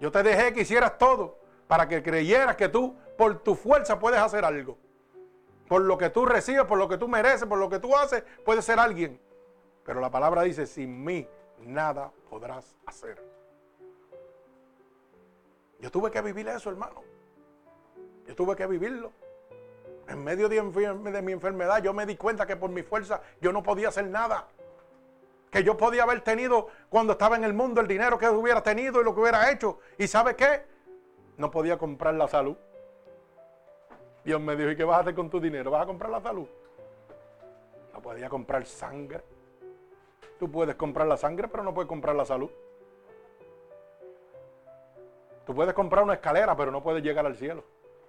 Yo 0.00 0.10
te 0.10 0.22
dejé 0.22 0.52
que 0.52 0.62
hicieras 0.62 0.98
todo 0.98 1.38
para 1.66 1.88
que 1.88 2.02
creyeras 2.02 2.56
que 2.56 2.68
tú 2.68 2.96
por 3.16 3.42
tu 3.42 3.54
fuerza 3.54 3.98
puedes 3.98 4.20
hacer 4.20 4.44
algo. 4.44 4.78
Por 5.68 5.82
lo 5.82 5.96
que 5.96 6.10
tú 6.10 6.26
recibes, 6.26 6.64
por 6.64 6.78
lo 6.78 6.88
que 6.88 6.98
tú 6.98 7.08
mereces, 7.08 7.46
por 7.46 7.58
lo 7.58 7.68
que 7.68 7.78
tú 7.78 7.96
haces, 7.96 8.22
puedes 8.44 8.64
ser 8.64 8.78
alguien. 8.78 9.20
Pero 9.84 10.00
la 10.00 10.10
palabra 10.10 10.42
dice, 10.42 10.66
sin 10.66 11.04
mí 11.04 11.28
nada 11.66 12.10
podrás 12.28 12.76
hacer. 12.86 13.22
Yo 15.80 15.90
tuve 15.90 16.10
que 16.10 16.20
vivir 16.22 16.48
eso, 16.48 16.70
hermano. 16.70 17.02
Yo 18.26 18.34
tuve 18.34 18.56
que 18.56 18.66
vivirlo. 18.66 19.12
En 20.08 20.22
medio 20.22 20.48
de, 20.48 21.22
mi 21.22 21.32
enfermedad 21.32 21.82
yo 21.82 21.92
me 21.92 22.06
di 22.06 22.16
cuenta 22.16 22.46
que 22.46 22.56
por 22.56 22.70
mi 22.70 22.82
fuerza 22.82 23.22
yo 23.40 23.52
no 23.52 23.62
podía 23.62 23.88
hacer 23.88 24.06
nada 24.06 24.48
que 25.54 25.62
yo 25.62 25.76
podía 25.76 26.02
haber 26.02 26.20
tenido 26.20 26.66
cuando 26.88 27.12
estaba 27.12 27.36
en 27.36 27.44
el 27.44 27.52
mundo, 27.52 27.80
el 27.80 27.86
dinero 27.86 28.18
que 28.18 28.28
hubiera 28.28 28.60
tenido 28.60 29.00
y 29.00 29.04
lo 29.04 29.14
que 29.14 29.20
hubiera 29.20 29.52
hecho. 29.52 29.78
¿Y 29.96 30.08
sabe 30.08 30.34
qué? 30.34 30.64
No 31.36 31.48
podía 31.48 31.78
comprar 31.78 32.14
la 32.14 32.26
salud. 32.26 32.56
Dios 34.24 34.40
me 34.40 34.56
dijo, 34.56 34.70
¿y 34.70 34.76
qué 34.76 34.82
vas 34.82 34.98
a 34.98 35.00
hacer 35.02 35.14
con 35.14 35.30
tu 35.30 35.38
dinero? 35.38 35.70
¿Vas 35.70 35.84
a 35.84 35.86
comprar 35.86 36.10
la 36.10 36.20
salud? 36.20 36.48
No 37.92 38.02
podía 38.02 38.28
comprar 38.28 38.66
sangre. 38.66 39.22
Tú 40.38 40.50
puedes 40.50 40.74
comprar 40.74 41.06
la 41.06 41.16
sangre, 41.16 41.48
pero 41.48 41.62
no 41.62 41.72
puedes 41.72 41.88
comprar 41.88 42.16
la 42.16 42.24
salud. 42.24 42.50
Tú 45.46 45.54
puedes 45.54 45.74
comprar 45.74 46.04
una 46.04 46.14
escalera, 46.14 46.56
pero 46.56 46.70
no 46.70 46.82
puedes 46.82 47.02
llegar 47.02 47.26
al 47.26 47.36
cielo. 47.36 47.64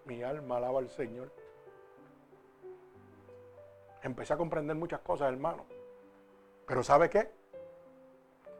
Mi 0.05 0.23
alma 0.23 0.57
alaba 0.57 0.79
al 0.79 0.89
Señor. 0.89 1.31
Empecé 4.01 4.33
a 4.33 4.37
comprender 4.37 4.75
muchas 4.75 5.01
cosas, 5.01 5.31
hermano. 5.31 5.65
Pero 6.65 6.83
¿sabe 6.83 7.09
qué? 7.09 7.29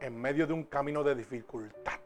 En 0.00 0.20
medio 0.20 0.46
de 0.46 0.52
un 0.52 0.64
camino 0.64 1.02
de 1.02 1.14
dificultad. 1.14 2.00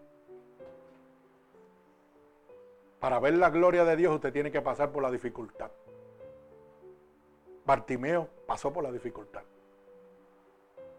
Para 3.01 3.19
ver 3.19 3.35
la 3.35 3.51
gloria 3.51 3.85
de 3.85 3.97
Dios 3.97 4.15
usted 4.15 4.33
tiene 4.33 4.53
que 4.53 4.61
pasar 4.61 4.93
por 4.93 5.03
la 5.03 5.11
dificultad. 5.11 5.71
Bartimeo 7.65 8.29
pasó 8.47 8.73
por 8.73 8.85
la 8.85 8.93
dificultad. 8.93 9.43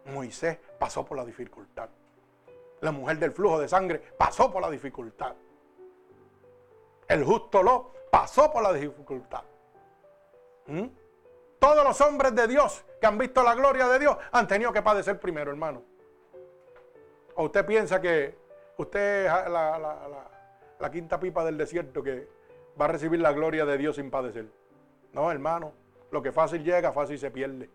Moisés 0.06 0.58
pasó 0.80 1.06
por 1.06 1.18
la 1.18 1.26
dificultad. 1.26 1.90
La 2.82 2.92
mujer 2.92 3.20
del 3.20 3.32
flujo 3.32 3.60
de 3.60 3.68
sangre 3.68 4.00
pasó 4.18 4.52
por 4.52 4.62
la 4.62 4.70
dificultad. 4.70 5.36
El 7.08 7.24
justo 7.24 7.62
lo 7.62 7.92
pasó 8.10 8.52
por 8.52 8.64
la 8.64 8.74
dificultad. 8.74 9.44
¿Mm? 10.68 10.88
Todos 11.60 11.84
los 11.84 12.02
hombres 12.02 12.34
de 12.34 12.48
Dios 12.48 12.84
que 13.00 13.06
han 13.06 13.18
visto 13.18 13.44
la 13.44 13.54
gloria 13.54 13.88
de 13.88 14.00
Dios 14.00 14.18
han 14.32 14.48
tenido 14.48 14.74
que 14.74 14.82
padecer 14.82 15.20
primero, 15.20 15.52
hermano. 15.52 15.84
¿O 17.36 17.46
usted 17.46 17.66
piensa 17.66 18.02
que 18.02 18.36
usted 18.78 19.26
es 19.26 19.50
la, 19.50 20.90
quinta 20.92 21.20
pipa 21.20 21.46
del 21.46 21.58
desierto 21.58 22.02
que 22.02 22.28
va 22.80 22.86
a 22.86 22.88
recibir 22.88 23.20
la 23.20 23.32
gloria 23.32 23.66
de 23.66 23.78
Dios 23.78 23.98
sin 23.98 24.10
padecer? 24.10 24.48
No, 25.14 25.32
hermano. 25.32 25.74
Lo 26.10 26.22
que 26.22 26.32
fácil 26.32 26.64
llega, 26.64 26.92
fácil 26.92 27.20
se 27.20 27.30
pierde. 27.32 27.70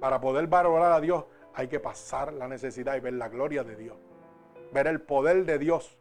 Para 0.00 0.20
poder 0.20 0.46
valorar 0.46 0.92
a 0.92 1.00
Dios 1.00 1.24
hay 1.54 1.68
que 1.68 1.80
pasar 1.80 2.32
la 2.32 2.48
necesidad 2.48 2.96
y 2.96 3.00
ver 3.00 3.14
la 3.14 3.28
gloria 3.28 3.64
de 3.64 3.76
Dios. 3.76 3.96
Ver 4.72 4.86
el 4.86 5.00
poder 5.00 5.44
de 5.44 5.58
Dios. 5.58 5.96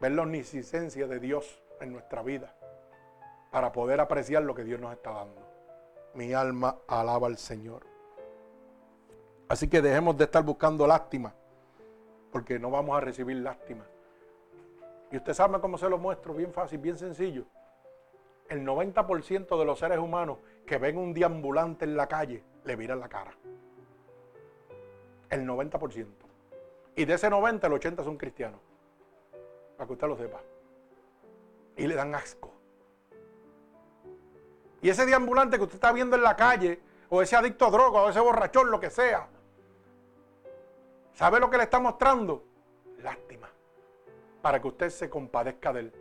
Ver 0.00 0.12
la 0.12 0.22
omnisciencia 0.22 1.06
de 1.06 1.18
Dios 1.18 1.62
en 1.80 1.92
nuestra 1.92 2.22
vida 2.22 2.54
para 3.54 3.70
poder 3.70 4.00
apreciar 4.00 4.42
lo 4.42 4.52
que 4.52 4.64
Dios 4.64 4.80
nos 4.80 4.92
está 4.92 5.12
dando. 5.12 5.40
Mi 6.14 6.32
alma 6.32 6.78
alaba 6.88 7.28
al 7.28 7.38
Señor. 7.38 7.86
Así 9.48 9.68
que 9.68 9.80
dejemos 9.80 10.18
de 10.18 10.24
estar 10.24 10.42
buscando 10.42 10.88
lástima, 10.88 11.32
porque 12.32 12.58
no 12.58 12.68
vamos 12.72 12.96
a 12.96 13.00
recibir 13.00 13.36
lástima. 13.36 13.84
Y 15.12 15.18
usted 15.18 15.34
sabe 15.34 15.60
cómo 15.60 15.78
se 15.78 15.88
lo 15.88 15.98
muestro, 15.98 16.34
bien 16.34 16.52
fácil, 16.52 16.78
bien 16.78 16.98
sencillo. 16.98 17.44
El 18.48 18.66
90% 18.66 19.56
de 19.56 19.64
los 19.64 19.78
seres 19.78 20.00
humanos 20.00 20.38
que 20.66 20.78
ven 20.78 20.96
un 20.96 21.12
deambulante 21.12 21.84
en 21.84 21.96
la 21.96 22.06
calle 22.06 22.42
le 22.64 22.76
miran 22.76 23.00
la 23.00 23.08
cara. 23.08 23.34
El 25.30 25.46
90%. 25.46 26.06
Y 26.96 27.04
de 27.04 27.14
ese 27.14 27.28
90, 27.28 27.66
el 27.66 27.72
80 27.72 28.04
son 28.04 28.16
cristianos. 28.16 28.60
Para 29.76 29.86
que 29.86 29.92
usted 29.92 30.06
lo 30.06 30.16
sepa. 30.16 30.40
Y 31.76 31.86
le 31.86 31.94
dan 31.94 32.14
asco. 32.14 32.52
Y 34.80 34.88
ese 34.88 35.06
deambulante 35.06 35.56
que 35.56 35.64
usted 35.64 35.76
está 35.76 35.92
viendo 35.92 36.14
en 36.14 36.22
la 36.22 36.36
calle, 36.36 36.80
o 37.08 37.22
ese 37.22 37.36
adicto 37.36 37.66
a 37.66 37.70
droga, 37.70 38.02
o 38.02 38.10
ese 38.10 38.20
borrachón, 38.20 38.70
lo 38.70 38.78
que 38.78 38.90
sea, 38.90 39.26
¿sabe 41.14 41.40
lo 41.40 41.50
que 41.50 41.56
le 41.56 41.64
está 41.64 41.80
mostrando? 41.80 42.44
Lástima. 42.98 43.48
Para 44.42 44.60
que 44.60 44.68
usted 44.68 44.90
se 44.90 45.10
compadezca 45.10 45.72
de 45.72 45.80
él. 45.80 45.92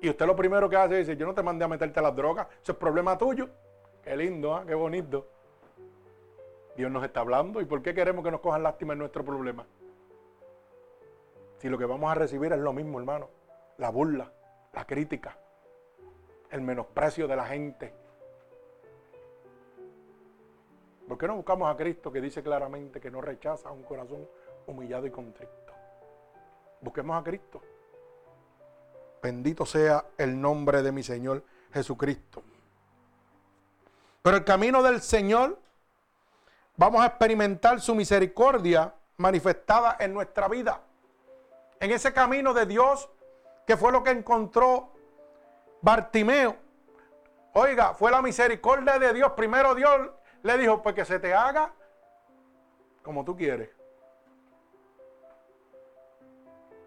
Y 0.00 0.08
usted 0.08 0.26
lo 0.26 0.34
primero 0.34 0.68
que 0.68 0.76
hace 0.76 1.00
es 1.00 1.06
decir, 1.06 1.18
yo 1.18 1.26
no 1.26 1.34
te 1.34 1.42
mandé 1.42 1.64
a 1.64 1.68
meterte 1.68 2.00
a 2.00 2.02
las 2.02 2.16
drogas, 2.16 2.46
eso 2.62 2.72
es 2.72 2.78
problema 2.78 3.16
tuyo. 3.16 3.48
Qué 4.04 4.14
lindo, 4.16 4.54
¿ah? 4.54 4.64
qué 4.66 4.74
bonito. 4.74 5.26
Dios 6.76 6.90
nos 6.90 7.02
está 7.04 7.20
hablando. 7.20 7.62
¿Y 7.62 7.64
por 7.64 7.82
qué 7.82 7.94
queremos 7.94 8.22
que 8.22 8.30
nos 8.30 8.40
cojan 8.40 8.62
lástima 8.62 8.92
en 8.92 8.98
nuestro 8.98 9.24
problema? 9.24 9.66
Si 11.58 11.70
lo 11.70 11.78
que 11.78 11.86
vamos 11.86 12.10
a 12.10 12.14
recibir 12.14 12.52
es 12.52 12.58
lo 12.58 12.74
mismo, 12.74 12.98
hermano. 12.98 13.30
La 13.78 13.88
burla, 13.88 14.30
la 14.74 14.86
crítica, 14.86 15.38
el 16.50 16.60
menosprecio 16.60 17.26
de 17.26 17.36
la 17.36 17.46
gente. 17.46 17.94
¿Por 21.08 21.16
qué 21.16 21.26
no 21.26 21.36
buscamos 21.36 21.72
a 21.72 21.76
Cristo 21.76 22.12
que 22.12 22.20
dice 22.20 22.42
claramente 22.42 23.00
que 23.00 23.10
no 23.10 23.22
rechaza 23.22 23.70
un 23.70 23.82
corazón 23.84 24.28
humillado 24.66 25.06
y 25.06 25.10
contrito? 25.10 25.72
Busquemos 26.82 27.18
a 27.18 27.24
Cristo. 27.24 27.62
Bendito 29.22 29.64
sea 29.64 30.04
el 30.18 30.38
nombre 30.38 30.82
de 30.82 30.92
mi 30.92 31.02
Señor 31.02 31.42
Jesucristo. 31.72 32.42
Pero 34.24 34.38
el 34.38 34.44
camino 34.44 34.82
del 34.82 35.02
Señor, 35.02 35.58
vamos 36.78 37.02
a 37.02 37.08
experimentar 37.08 37.78
su 37.82 37.94
misericordia 37.94 38.94
manifestada 39.18 39.98
en 40.00 40.14
nuestra 40.14 40.48
vida. 40.48 40.80
En 41.78 41.90
ese 41.90 42.10
camino 42.14 42.54
de 42.54 42.64
Dios, 42.64 43.10
que 43.66 43.76
fue 43.76 43.92
lo 43.92 44.02
que 44.02 44.12
encontró 44.12 44.88
Bartimeo. 45.82 46.56
Oiga, 47.52 47.92
fue 47.92 48.10
la 48.10 48.22
misericordia 48.22 48.98
de 48.98 49.12
Dios. 49.12 49.32
Primero 49.32 49.74
Dios 49.74 50.08
le 50.42 50.56
dijo, 50.56 50.82
pues 50.82 50.94
que 50.94 51.04
se 51.04 51.18
te 51.18 51.34
haga 51.34 51.74
como 53.02 53.26
tú 53.26 53.36
quieres. 53.36 53.68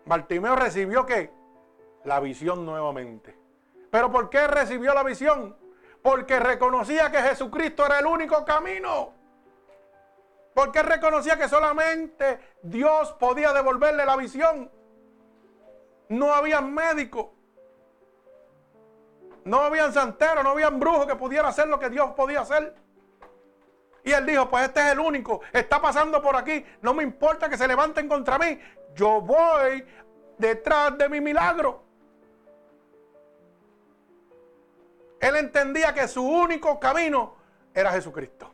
Bartimeo 0.05 0.55
recibió 0.55 1.05
qué? 1.05 1.31
La 2.03 2.19
visión 2.19 2.65
nuevamente. 2.65 3.37
¿Pero 3.91 4.11
por 4.11 4.31
qué 4.31 4.47
recibió 4.47 4.95
la 4.95 5.03
visión? 5.03 5.66
Porque 6.07 6.39
reconocía 6.39 7.11
que 7.11 7.17
Jesucristo 7.17 7.85
era 7.85 7.99
el 7.99 8.05
único 8.05 8.45
camino. 8.45 9.11
Porque 10.55 10.81
reconocía 10.81 11.37
que 11.37 11.49
solamente 11.49 12.39
Dios 12.61 13.11
podía 13.19 13.51
devolverle 13.51 14.05
la 14.05 14.15
visión. 14.15 14.71
No 16.07 16.33
había 16.33 16.61
médico. 16.61 17.33
No 19.43 19.59
habían 19.59 19.91
santeros, 19.91 20.45
no 20.45 20.51
habían 20.51 20.79
brujos 20.79 21.07
que 21.07 21.17
pudieran 21.17 21.47
hacer 21.47 21.67
lo 21.67 21.77
que 21.77 21.89
Dios 21.89 22.11
podía 22.11 22.39
hacer. 22.39 22.73
Y 24.05 24.13
él 24.13 24.25
dijo, 24.25 24.49
pues 24.49 24.63
este 24.63 24.79
es 24.79 24.93
el 24.93 25.01
único, 25.01 25.41
está 25.51 25.81
pasando 25.81 26.21
por 26.21 26.37
aquí, 26.37 26.65
no 26.83 26.93
me 26.93 27.03
importa 27.03 27.49
que 27.49 27.57
se 27.57 27.67
levanten 27.67 28.07
contra 28.07 28.39
mí, 28.39 28.57
yo 28.95 29.19
voy 29.19 29.85
detrás 30.37 30.97
de 30.97 31.09
mi 31.09 31.19
milagro. 31.19 31.86
Él 35.19 35.35
entendía 35.35 35.93
que 35.93 36.07
su 36.07 36.23
único 36.23 36.79
camino 36.79 37.35
era 37.73 37.91
Jesucristo. 37.91 38.51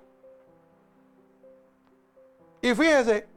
Y 2.62 2.74
fíjese 2.74 3.28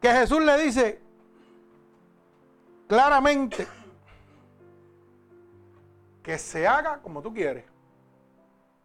que 0.00 0.12
Jesús 0.12 0.42
le 0.42 0.62
dice 0.62 1.00
claramente 2.86 3.66
que 6.22 6.36
se 6.36 6.66
haga 6.66 7.00
como 7.00 7.22
tú 7.22 7.32
quieres. 7.32 7.64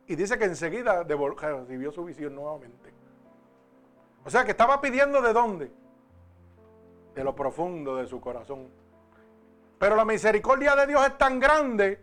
Y 0.08 0.16
dice 0.16 0.38
que 0.38 0.46
enseguida 0.46 1.04
recibió 1.04 1.92
su 1.92 2.06
visión 2.06 2.36
nuevamente. 2.36 2.94
O 4.24 4.30
sea 4.30 4.46
que 4.46 4.52
estaba 4.52 4.80
pidiendo 4.80 5.22
de 5.22 5.34
dónde? 5.34 5.72
De 7.16 7.24
lo 7.24 7.36
profundo 7.36 7.98
de 7.98 8.08
su 8.08 8.22
corazón. 8.22 8.70
Pero 9.86 9.98
la 9.98 10.06
misericordia 10.06 10.76
de 10.76 10.88
Dios 10.88 11.06
es 11.06 11.16
tan 11.16 11.40
grande 11.40 12.02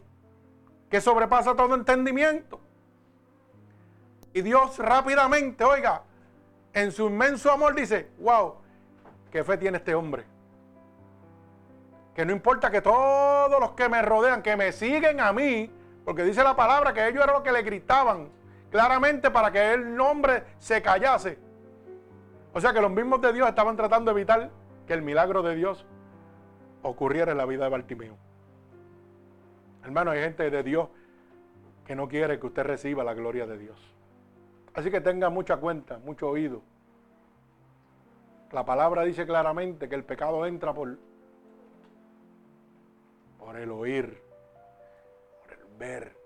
que 0.88 1.00
sobrepasa 1.00 1.56
todo 1.56 1.74
entendimiento. 1.74 2.60
Y 4.32 4.40
Dios 4.42 4.78
rápidamente, 4.78 5.64
oiga, 5.64 6.04
en 6.72 6.92
su 6.92 7.08
inmenso 7.08 7.50
amor 7.50 7.74
dice, 7.74 8.08
wow, 8.20 8.54
qué 9.32 9.42
fe 9.42 9.58
tiene 9.58 9.78
este 9.78 9.96
hombre. 9.96 10.24
Que 12.14 12.24
no 12.24 12.30
importa 12.30 12.70
que 12.70 12.80
todos 12.80 13.58
los 13.58 13.72
que 13.72 13.88
me 13.88 14.00
rodean, 14.00 14.42
que 14.42 14.54
me 14.54 14.70
siguen 14.70 15.18
a 15.18 15.32
mí, 15.32 15.68
porque 16.04 16.22
dice 16.22 16.44
la 16.44 16.54
palabra 16.54 16.94
que 16.94 17.08
ellos 17.08 17.24
eran 17.24 17.34
los 17.34 17.42
que 17.42 17.50
le 17.50 17.62
gritaban 17.62 18.28
claramente 18.70 19.28
para 19.28 19.50
que 19.50 19.72
el 19.72 19.96
nombre 19.96 20.44
se 20.60 20.80
callase. 20.80 21.36
O 22.52 22.60
sea 22.60 22.72
que 22.72 22.80
los 22.80 22.92
mismos 22.92 23.20
de 23.20 23.32
Dios 23.32 23.48
estaban 23.48 23.74
tratando 23.74 24.14
de 24.14 24.20
evitar 24.20 24.50
que 24.86 24.94
el 24.94 25.02
milagro 25.02 25.42
de 25.42 25.56
Dios 25.56 25.84
ocurriera 26.82 27.32
en 27.32 27.38
la 27.38 27.46
vida 27.46 27.64
de 27.64 27.70
Bartimeo. 27.70 28.16
Hermano, 29.84 30.10
hay 30.12 30.20
gente 30.20 30.50
de 30.50 30.62
Dios 30.62 30.88
que 31.86 31.96
no 31.96 32.08
quiere 32.08 32.38
que 32.38 32.46
usted 32.46 32.62
reciba 32.62 33.02
la 33.04 33.14
gloria 33.14 33.46
de 33.46 33.58
Dios. 33.58 33.78
Así 34.74 34.90
que 34.90 35.00
tenga 35.00 35.28
mucha 35.28 35.56
cuenta, 35.56 35.98
mucho 35.98 36.28
oído. 36.28 36.62
La 38.52 38.64
palabra 38.64 39.02
dice 39.02 39.26
claramente 39.26 39.88
que 39.88 39.94
el 39.94 40.04
pecado 40.04 40.46
entra 40.46 40.72
por, 40.72 40.98
por 43.38 43.56
el 43.56 43.70
oír, 43.70 44.22
por 45.42 45.52
el 45.52 45.78
ver. 45.78 46.16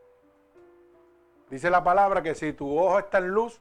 Dice 1.51 1.71
la 1.71 1.83
palabra 1.83 2.23
que 2.23 2.35
si 2.35 2.53
tu 2.53 2.77
ojo 2.77 2.99
está 2.99 3.19
en 3.19 3.29
luz, 3.29 3.61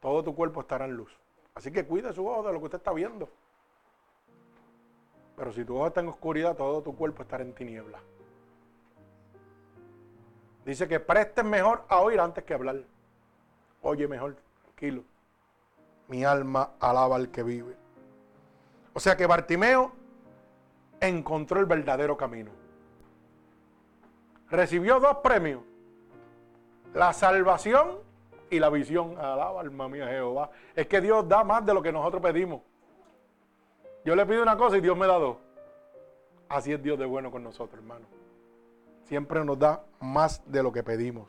todo 0.00 0.22
tu 0.22 0.34
cuerpo 0.34 0.60
estará 0.60 0.84
en 0.84 0.94
luz. 0.94 1.18
Así 1.54 1.72
que 1.72 1.86
cuide 1.86 2.12
su 2.12 2.26
ojo 2.26 2.46
de 2.46 2.52
lo 2.52 2.58
que 2.58 2.64
usted 2.66 2.78
está 2.78 2.92
viendo. 2.92 3.28
Pero 5.36 5.52
si 5.52 5.64
tu 5.64 5.76
ojo 5.76 5.86
está 5.88 6.00
en 6.00 6.08
oscuridad, 6.08 6.56
todo 6.56 6.82
tu 6.82 6.94
cuerpo 6.94 7.22
estará 7.22 7.42
en 7.42 7.54
tiniebla. 7.54 7.98
Dice 10.64 10.86
que 10.86 11.00
presten 11.00 11.48
mejor 11.50 11.84
a 11.88 12.00
oír 12.00 12.20
antes 12.20 12.44
que 12.44 12.54
hablar. 12.54 12.76
Oye 13.82 14.06
mejor, 14.06 14.36
tranquilo. 14.62 15.02
Mi 16.08 16.24
alma 16.24 16.70
alaba 16.78 17.16
al 17.16 17.30
que 17.30 17.42
vive. 17.42 17.76
O 18.92 19.00
sea 19.00 19.16
que 19.16 19.26
Bartimeo 19.26 19.92
encontró 21.00 21.58
el 21.58 21.66
verdadero 21.66 22.16
camino. 22.16 22.50
Recibió 24.50 25.00
dos 25.00 25.16
premios. 25.18 25.62
La 26.94 27.12
salvación 27.12 27.98
y 28.50 28.60
la 28.60 28.68
visión. 28.68 29.18
Alaba 29.18 29.62
alma 29.62 29.88
mía 29.88 30.06
Jehová. 30.06 30.50
Es 30.76 30.86
que 30.86 31.00
Dios 31.00 31.26
da 31.28 31.42
más 31.42 31.64
de 31.64 31.74
lo 31.74 31.82
que 31.82 31.90
nosotros 31.90 32.22
pedimos. 32.22 32.60
Yo 34.04 34.16
le 34.16 34.26
pido 34.26 34.42
una 34.42 34.56
cosa 34.56 34.76
y 34.76 34.80
Dios 34.80 34.96
me 34.96 35.06
da 35.06 35.18
dos. 35.18 35.36
Así 36.48 36.72
es 36.72 36.82
Dios 36.82 36.98
de 36.98 37.06
bueno 37.06 37.30
con 37.30 37.42
nosotros, 37.42 37.80
hermano. 37.80 38.06
Siempre 39.04 39.44
nos 39.44 39.58
da 39.58 39.84
más 40.00 40.42
de 40.46 40.62
lo 40.62 40.72
que 40.72 40.82
pedimos. 40.82 41.28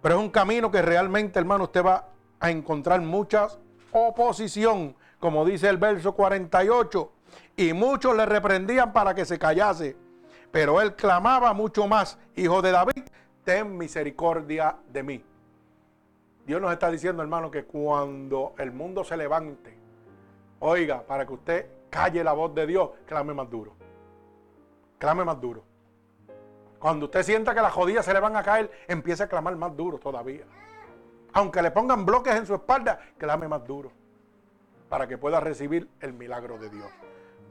Pero 0.00 0.16
es 0.16 0.20
un 0.20 0.30
camino 0.30 0.70
que 0.70 0.82
realmente, 0.82 1.38
hermano, 1.38 1.64
usted 1.64 1.84
va 1.84 2.08
a 2.38 2.50
encontrar 2.50 3.00
mucha 3.00 3.48
oposición, 3.90 4.94
como 5.18 5.44
dice 5.44 5.68
el 5.68 5.78
verso 5.78 6.14
48. 6.14 7.12
Y 7.56 7.72
muchos 7.72 8.16
le 8.16 8.26
reprendían 8.26 8.92
para 8.92 9.14
que 9.14 9.24
se 9.24 9.38
callase. 9.38 9.96
Pero 10.52 10.80
él 10.80 10.94
clamaba 10.94 11.52
mucho 11.52 11.88
más, 11.88 12.18
hijo 12.36 12.62
de 12.62 12.70
David, 12.70 13.02
ten 13.44 13.76
misericordia 13.76 14.76
de 14.92 15.02
mí. 15.02 15.24
Dios 16.46 16.60
nos 16.60 16.72
está 16.72 16.90
diciendo, 16.90 17.22
hermano, 17.22 17.50
que 17.50 17.64
cuando 17.64 18.54
el 18.58 18.70
mundo 18.70 19.02
se 19.02 19.16
levante, 19.16 19.76
oiga, 20.60 21.02
para 21.02 21.26
que 21.26 21.32
usted 21.32 21.66
calle 21.90 22.22
la 22.22 22.32
voz 22.32 22.54
de 22.54 22.66
Dios, 22.66 22.90
clame 23.06 23.34
más 23.34 23.48
duro. 23.50 23.72
Clame 24.98 25.24
más 25.24 25.40
duro. 25.40 25.62
Cuando 26.78 27.06
usted 27.06 27.22
sienta 27.22 27.54
que 27.54 27.60
las 27.60 27.72
jodillas 27.72 28.04
se 28.04 28.12
le 28.12 28.20
van 28.20 28.36
a 28.36 28.42
caer, 28.42 28.70
empiece 28.86 29.22
a 29.22 29.28
clamar 29.28 29.56
más 29.56 29.76
duro 29.76 29.98
todavía. 29.98 30.44
Aunque 31.32 31.62
le 31.62 31.70
pongan 31.70 32.06
bloques 32.06 32.34
en 32.34 32.46
su 32.46 32.54
espalda, 32.54 33.00
clame 33.18 33.48
más 33.48 33.66
duro. 33.66 33.90
Para 34.88 35.06
que 35.06 35.18
pueda 35.18 35.40
recibir 35.40 35.88
el 36.00 36.12
milagro 36.12 36.58
de 36.58 36.70
Dios. 36.70 36.88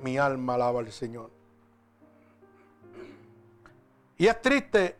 Mi 0.01 0.17
alma 0.17 0.55
alaba 0.55 0.79
al 0.79 0.91
Señor. 0.91 1.29
Y 4.17 4.27
es 4.27 4.41
triste 4.41 4.95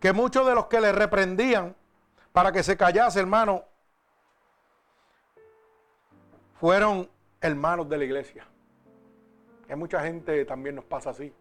que 0.00 0.12
muchos 0.12 0.46
de 0.46 0.54
los 0.54 0.66
que 0.66 0.80
le 0.80 0.92
reprendían 0.92 1.76
para 2.32 2.52
que 2.52 2.62
se 2.62 2.76
callase, 2.76 3.20
hermano, 3.20 3.64
fueron 6.60 7.08
hermanos 7.40 7.88
de 7.88 7.96
la 7.96 8.04
iglesia. 8.04 8.46
Hay 9.66 9.76
mucha 9.76 10.02
gente 10.02 10.44
también 10.44 10.74
nos 10.74 10.84
pasa 10.84 11.08
así. 11.08 11.32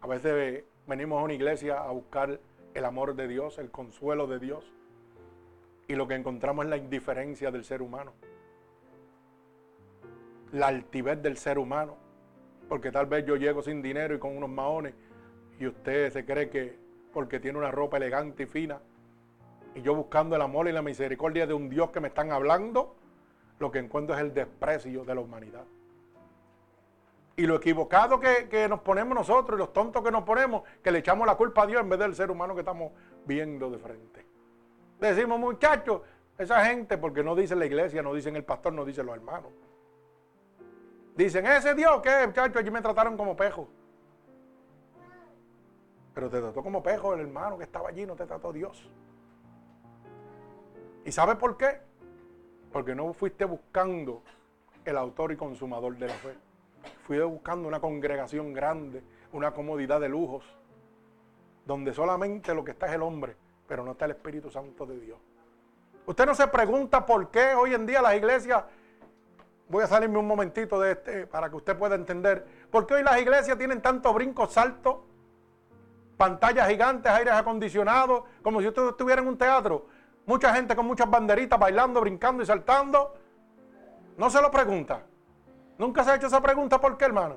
A 0.00 0.06
veces 0.06 0.64
venimos 0.86 1.20
a 1.20 1.24
una 1.24 1.34
iglesia 1.34 1.78
a 1.78 1.90
buscar 1.90 2.40
el 2.72 2.84
amor 2.86 3.14
de 3.14 3.28
Dios, 3.28 3.58
el 3.58 3.70
consuelo 3.70 4.26
de 4.26 4.38
Dios. 4.38 4.64
Y 5.88 5.94
lo 5.94 6.08
que 6.08 6.14
encontramos 6.14 6.64
es 6.64 6.70
la 6.70 6.78
indiferencia 6.78 7.50
del 7.50 7.64
ser 7.64 7.82
humano. 7.82 8.14
La 10.52 10.68
altivez 10.68 11.20
del 11.20 11.36
ser 11.36 11.58
humano. 11.58 11.98
Porque 12.66 12.90
tal 12.90 13.04
vez 13.04 13.26
yo 13.26 13.36
llego 13.36 13.60
sin 13.60 13.82
dinero 13.82 14.14
y 14.14 14.18
con 14.18 14.34
unos 14.34 14.48
maones 14.48 14.94
y 15.60 15.66
usted 15.66 16.10
se 16.10 16.24
cree 16.24 16.48
que 16.48 16.78
porque 17.12 17.40
tiene 17.40 17.58
una 17.58 17.70
ropa 17.70 17.98
elegante 17.98 18.44
y 18.44 18.46
fina 18.46 18.80
y 19.74 19.82
yo 19.82 19.94
buscando 19.94 20.34
el 20.34 20.40
amor 20.40 20.66
y 20.66 20.72
la 20.72 20.80
misericordia 20.80 21.46
de 21.46 21.52
un 21.52 21.68
Dios 21.68 21.90
que 21.90 22.00
me 22.00 22.08
están 22.08 22.32
hablando, 22.32 22.96
lo 23.58 23.70
que 23.70 23.78
encuentro 23.78 24.14
es 24.14 24.20
el 24.20 24.34
desprecio 24.34 25.04
de 25.04 25.14
la 25.14 25.20
humanidad. 25.20 25.64
Y 27.36 27.46
lo 27.46 27.56
equivocado 27.56 28.20
que, 28.20 28.66
nos 28.68 28.80
ponemos 28.80 29.14
nosotros 29.14 29.58
y 29.58 29.60
los 29.60 29.72
tontos 29.72 30.02
que 30.02 30.10
nos 30.10 30.22
ponemos, 30.22 30.62
que 30.82 30.92
le 30.92 31.00
echamos 31.00 31.26
la 31.26 31.34
culpa 31.34 31.62
a 31.62 31.66
Dios 31.66 31.82
en 31.82 31.88
vez 31.88 31.98
del 31.98 32.14
ser 32.14 32.30
humano 32.30 32.54
que 32.54 32.60
estamos 32.60 32.92
viendo 33.24 33.70
de 33.70 33.78
frente. 33.78 34.24
Decimos, 35.00 35.40
muchachos, 35.40 36.02
esa 36.38 36.64
gente, 36.64 36.96
porque 36.96 37.24
no 37.24 37.34
dice 37.34 37.56
la 37.56 37.66
iglesia, 37.66 38.02
no 38.02 38.14
dicen 38.14 38.36
el 38.36 38.44
pastor, 38.44 38.72
no 38.72 38.84
dicen 38.84 39.06
los 39.06 39.16
hermanos. 39.16 39.50
Dicen, 41.16 41.46
ese 41.46 41.74
Dios, 41.74 42.00
¿qué, 42.02 42.26
muchacho? 42.26 42.58
Allí 42.58 42.70
me 42.70 42.80
trataron 42.80 43.16
como 43.16 43.36
pejo. 43.36 43.68
Pero 46.14 46.30
te 46.30 46.40
trató 46.40 46.62
como 46.62 46.82
pejo 46.82 47.14
el 47.14 47.20
hermano 47.20 47.58
que 47.58 47.64
estaba 47.64 47.88
allí, 47.88 48.06
no 48.06 48.14
te 48.14 48.26
trató 48.26 48.52
Dios. 48.52 48.88
¿Y 51.04 51.10
sabe 51.10 51.34
por 51.34 51.56
qué? 51.56 51.80
Porque 52.74 52.92
no 52.92 53.12
fuiste 53.12 53.44
buscando 53.44 54.24
el 54.84 54.96
autor 54.96 55.30
y 55.30 55.36
consumador 55.36 55.96
de 55.96 56.08
la 56.08 56.14
fe. 56.14 56.34
Fui 57.06 57.20
buscando 57.20 57.68
una 57.68 57.78
congregación 57.78 58.52
grande, 58.52 59.00
una 59.32 59.52
comodidad 59.52 60.00
de 60.00 60.08
lujos, 60.08 60.44
donde 61.64 61.94
solamente 61.94 62.52
lo 62.52 62.64
que 62.64 62.72
está 62.72 62.86
es 62.86 62.94
el 62.94 63.02
hombre, 63.02 63.36
pero 63.68 63.84
no 63.84 63.92
está 63.92 64.06
el 64.06 64.10
Espíritu 64.10 64.50
Santo 64.50 64.84
de 64.86 64.98
Dios. 64.98 65.20
Usted 66.04 66.26
no 66.26 66.34
se 66.34 66.48
pregunta 66.48 67.06
por 67.06 67.30
qué 67.30 67.54
hoy 67.54 67.74
en 67.74 67.86
día 67.86 68.02
las 68.02 68.16
iglesias, 68.16 68.64
voy 69.68 69.84
a 69.84 69.86
salirme 69.86 70.18
un 70.18 70.26
momentito 70.26 70.80
de 70.80 70.92
este 70.92 71.28
para 71.28 71.48
que 71.48 71.54
usted 71.54 71.78
pueda 71.78 71.94
entender, 71.94 72.44
por 72.72 72.88
qué 72.88 72.94
hoy 72.94 73.04
las 73.04 73.20
iglesias 73.20 73.56
tienen 73.56 73.82
tanto 73.82 74.12
brinco, 74.12 74.48
salto, 74.48 75.06
pantallas 76.16 76.68
gigantes, 76.68 77.12
aires 77.12 77.34
acondicionados, 77.34 78.24
como 78.42 78.60
si 78.60 78.66
usted 78.66 78.88
estuviera 78.88 79.22
en 79.22 79.28
un 79.28 79.38
teatro. 79.38 79.93
Mucha 80.26 80.54
gente 80.54 80.74
con 80.74 80.86
muchas 80.86 81.10
banderitas 81.10 81.58
bailando, 81.58 82.00
brincando 82.00 82.42
y 82.42 82.46
saltando. 82.46 83.14
No 84.16 84.30
se 84.30 84.40
lo 84.40 84.50
pregunta. 84.50 85.02
Nunca 85.76 86.04
se 86.04 86.10
ha 86.10 86.14
hecho 86.14 86.28
esa 86.28 86.40
pregunta, 86.40 86.80
¿por 86.80 86.96
qué, 86.96 87.04
hermano? 87.04 87.36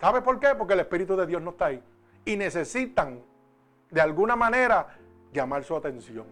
¿Sabe 0.00 0.22
por 0.22 0.38
qué? 0.40 0.54
Porque 0.54 0.74
el 0.74 0.80
Espíritu 0.80 1.16
de 1.16 1.26
Dios 1.26 1.42
no 1.42 1.50
está 1.50 1.66
ahí. 1.66 1.82
Y 2.24 2.36
necesitan, 2.36 3.22
de 3.90 4.00
alguna 4.00 4.36
manera, 4.36 4.96
llamar 5.32 5.64
su 5.64 5.76
atención. 5.76 6.26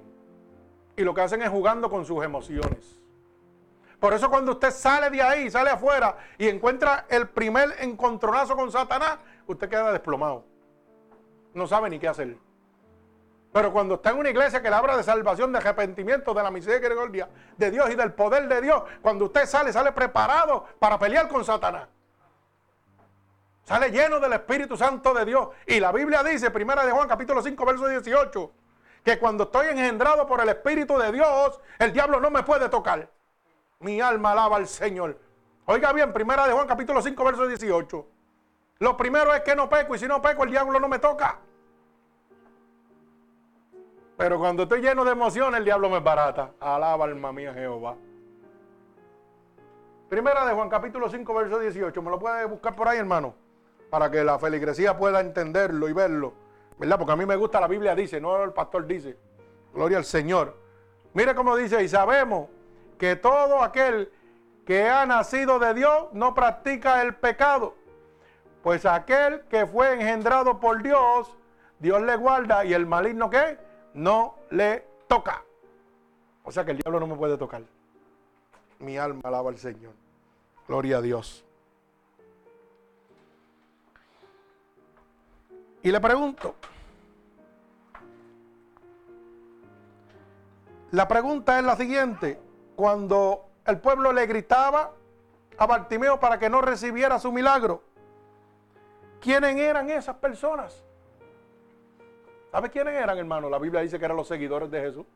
Y 0.97 1.03
lo 1.03 1.13
que 1.13 1.21
hacen 1.21 1.43
es 1.43 1.51
jugando 1.51 1.91
con 1.91 2.05
sus 2.05 2.25
emociones. 2.25 2.99
Por 4.01 4.15
eso 4.15 4.31
cuando 4.31 4.53
usted 4.53 4.71
sale 4.71 5.11
de 5.11 5.21
ahí, 5.21 5.51
sale 5.51 5.71
afuera 5.71 6.17
y 6.39 6.49
encuentra 6.49 7.07
el 7.09 7.29
primer 7.29 7.75
encontronazo 7.81 8.55
con 8.55 8.71
Satanás, 8.71 9.19
usted 9.47 9.69
queda 9.69 9.93
desplomado. 9.93 10.45
No 11.53 11.67
sabe 11.67 11.91
ni 11.91 11.99
qué 11.99 12.07
hacer. 12.07 12.37
Pero 13.53 13.73
cuando 13.73 13.95
está 13.95 14.11
en 14.11 14.19
una 14.19 14.31
iglesia 14.31 14.61
que 14.61 14.69
le 14.69 14.77
habla 14.77 14.97
de 14.97 15.03
salvación, 15.03 15.53
de 15.53 15.59
arrepentimiento, 15.59 16.35
de 16.35 16.43
la 16.43 16.51
misericordia 16.51 17.29
de 17.57 17.71
Dios 17.71 17.91
y 17.91 17.95
del 17.95 18.13
poder 18.13 18.47
de 18.47 18.61
Dios, 18.61 18.83
cuando 19.01 19.27
usted 19.27 19.47
sale, 19.47 19.73
sale 19.73 19.93
preparado 19.93 20.67
para 20.79 20.99
pelear 20.99 21.29
con 21.29 21.45
Satanás. 21.45 21.89
Sale 23.65 23.91
lleno 23.91 24.19
del 24.19 24.33
Espíritu 24.33 24.77
Santo 24.77 25.13
de 25.13 25.25
Dios. 25.25 25.49
Y 25.67 25.81
la 25.81 25.93
Biblia 25.93 26.23
dice, 26.23 26.51
primera 26.51 26.85
de 26.87 26.93
Juan, 26.93 27.09
capítulo 27.09 27.43
5, 27.43 27.67
verso 27.67 27.87
18, 27.87 28.53
que 29.05 29.19
cuando 29.19 29.45
estoy 29.45 29.69
engendrado 29.69 30.27
por 30.27 30.41
el 30.41 30.49
Espíritu 30.49 30.99
de 30.99 31.13
Dios, 31.13 31.61
el 31.79 31.93
diablo 31.93 32.21
no 32.21 32.31
me 32.31 32.43
puede 32.43 32.69
tocar. 32.69 33.11
Mi 33.81 34.01
alma 34.01 34.33
alaba 34.33 34.57
al 34.57 34.67
Señor. 34.67 35.19
Oiga 35.67 35.93
bien, 35.93 36.13
primera 36.13 36.47
de 36.47 36.53
Juan, 36.53 36.67
capítulo 36.67 37.03
5, 37.03 37.25
verso 37.25 37.47
18. 37.47 38.07
Lo 38.79 38.97
primero 38.97 39.35
es 39.35 39.41
que 39.43 39.55
no 39.55 39.69
peco 39.69 39.95
y 39.95 39.99
si 39.99 40.07
no 40.07 40.23
peco, 40.23 40.45
el 40.45 40.51
diablo 40.51 40.81
no 40.81 40.89
me 40.89 40.99
toca. 40.99 41.39
Pero 44.19 44.37
cuando 44.37 44.65
estoy 44.65 44.81
lleno 44.81 45.05
de 45.05 45.13
emoción, 45.13 45.55
el 45.55 45.65
diablo 45.65 45.89
me 45.89 46.01
barata. 46.01 46.51
Alaba 46.59 47.05
alma 47.05 47.33
mía 47.33 47.55
Jehová. 47.55 47.95
Primera 50.09 50.45
de 50.45 50.55
Juan 50.55 50.69
capítulo 50.69 51.09
5, 51.09 51.35
verso 51.35 51.61
18. 51.61 52.03
¿Me 52.03 52.11
lo 52.11 52.19
puede 52.19 52.45
buscar 52.47 52.75
por 52.75 52.89
ahí, 52.89 52.99
hermano? 52.99 53.37
Para 53.91 54.11
que 54.11 54.25
la 54.25 54.37
feligresía 54.41 54.99
pueda 54.99 55.21
entenderlo 55.21 55.89
y 55.89 55.93
verlo. 55.93 56.35
¿Verdad? 56.79 56.99
Porque 56.99 57.13
a 57.13 57.17
mí 57.17 57.27
me 57.27 57.37
gusta 57.37 57.61
la 57.61 57.69
Biblia 57.69 57.95
dice, 57.95 58.21
no 58.21 58.43
el 58.43 58.53
pastor 58.53 58.89
dice. 58.89 59.17
Gloria 59.73 59.99
al 59.99 60.05
Señor. 60.05 60.57
Mire 61.15 61.37
cómo 61.37 61.55
dice, 61.55 61.81
y 61.85 61.89
sabemos 61.89 62.49
que 62.99 63.15
todo 63.15 63.63
aquel 63.63 64.11
que 64.67 64.89
ha 64.89 65.07
nacido 65.07 65.61
de 65.61 65.75
Dios 65.75 66.09
no 66.13 66.35
practica 66.35 67.03
el 67.03 67.15
pecado. 67.15 67.77
Pues 68.65 68.85
aquel 68.85 69.43
que 69.43 69.65
fue 69.65 69.93
engendrado 69.93 70.59
por 70.59 70.83
Dios, 70.83 71.37
Dios 71.79 72.03
le 72.03 72.17
guarda 72.17 72.65
y 72.65 72.75
el 72.75 72.85
maligno 72.85 73.31
que 73.31 73.68
no 73.99 74.37
le 74.51 74.87
toca. 75.09 75.43
O 76.45 76.53
sea 76.53 76.65
que 76.65 76.71
el 76.71 76.79
diablo 76.79 77.01
no 77.01 77.07
me 77.07 77.17
puede 77.17 77.37
tocar. 77.37 77.63
Mi 78.79 78.97
alma 78.97 79.23
alaba 79.25 79.51
al 79.51 79.59
Señor. 79.59 79.93
Gloria 80.69 80.99
a 80.99 81.01
Dios. 81.03 81.45
Y 85.83 85.91
le 85.91 86.01
pregunto, 86.01 86.55
la 90.91 91.09
pregunta 91.09 91.59
es 91.59 91.65
la 91.65 91.77
siguiente, 91.77 92.41
cuando 92.77 93.47
el 93.65 93.79
pueblo 93.79 94.13
le 94.13 94.27
gritaba 94.27 94.93
a 95.57 95.67
Bartimeo 95.67 96.21
para 96.21 96.39
que 96.39 96.49
no 96.49 96.61
recibiera 96.61 97.19
su 97.19 97.33
milagro, 97.33 97.83
¿quiénes 99.21 99.57
eran 99.57 99.91
esas 99.91 100.17
personas? 100.17 100.85
¿Sabe 102.51 102.71
quiénes 102.71 102.95
eran, 102.95 103.19
hermano? 103.19 103.51
La 103.51 103.59
Biblia 103.59 103.81
dice 103.81 103.99
que 103.99 104.05
eran 104.05 104.17
los 104.17 104.29
seguidores 104.29 104.71
de 104.71 104.81
Jesús. 104.81 105.07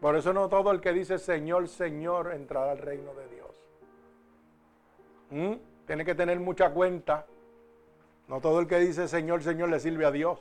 Por 0.00 0.16
eso 0.16 0.32
no 0.32 0.48
todo 0.48 0.70
el 0.70 0.80
que 0.80 0.92
dice 0.92 1.18
Señor, 1.18 1.68
Señor 1.68 2.32
entrará 2.32 2.72
al 2.72 2.78
reino 2.78 3.14
de 3.14 3.28
Dios. 3.28 3.48
¿Mm? 5.30 5.86
Tiene 5.86 6.04
que 6.04 6.14
tener 6.14 6.38
mucha 6.38 6.70
cuenta. 6.70 7.26
No 8.28 8.40
todo 8.40 8.60
el 8.60 8.66
que 8.66 8.78
dice 8.78 9.08
Señor, 9.08 9.42
Señor 9.42 9.68
le 9.68 9.80
sirve 9.80 10.04
a 10.04 10.10
Dios. 10.10 10.40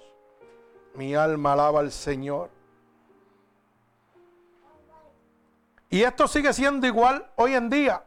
Mi 0.94 1.16
alma 1.16 1.54
alaba 1.54 1.80
al 1.80 1.92
Señor. 1.92 2.50
Y 5.90 6.04
esto 6.04 6.28
sigue 6.28 6.54
siendo 6.54 6.86
igual 6.86 7.30
hoy 7.36 7.54
en 7.54 7.70
día. 7.70 8.04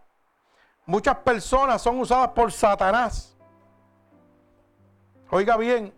Muchas 0.87 1.16
personas 1.18 1.81
son 1.81 1.99
usadas 1.99 2.29
por 2.31 2.53
Satanás. 2.53 3.37
Oiga 5.31 5.57
bien, 5.57 5.95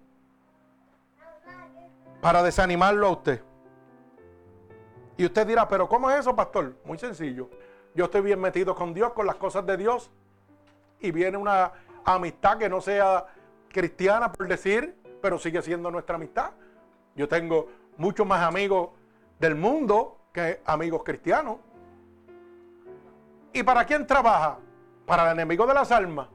para 2.22 2.40
desanimarlo 2.40 3.08
a 3.08 3.10
usted. 3.10 3.42
Y 5.16 5.24
usted 5.26 5.44
dirá, 5.44 5.66
pero 5.68 5.88
¿cómo 5.88 6.08
es 6.08 6.20
eso, 6.20 6.34
pastor? 6.36 6.76
Muy 6.84 6.96
sencillo. 6.96 7.50
Yo 7.96 8.04
estoy 8.04 8.20
bien 8.20 8.40
metido 8.40 8.76
con 8.76 8.94
Dios, 8.94 9.12
con 9.12 9.26
las 9.26 9.34
cosas 9.34 9.66
de 9.66 9.76
Dios, 9.76 10.08
y 11.00 11.10
viene 11.10 11.36
una 11.36 11.72
amistad 12.04 12.58
que 12.58 12.68
no 12.68 12.80
sea 12.80 13.26
cristiana, 13.68 14.30
por 14.30 14.46
decir, 14.46 14.96
pero 15.20 15.36
sigue 15.36 15.60
siendo 15.62 15.90
nuestra 15.90 16.14
amistad. 16.14 16.52
Yo 17.16 17.28
tengo 17.28 17.68
muchos 17.96 18.24
más 18.24 18.42
amigos 18.44 18.90
del 19.40 19.56
mundo 19.56 20.18
que 20.32 20.62
amigos 20.64 21.02
cristianos. 21.04 21.56
¿Y 23.52 23.64
para 23.64 23.84
quién 23.84 24.06
trabaja? 24.06 24.58
Para 25.06 25.24
el 25.26 25.32
enemigo 25.32 25.66
de 25.66 25.74
las 25.74 25.90
almas. 25.90 26.28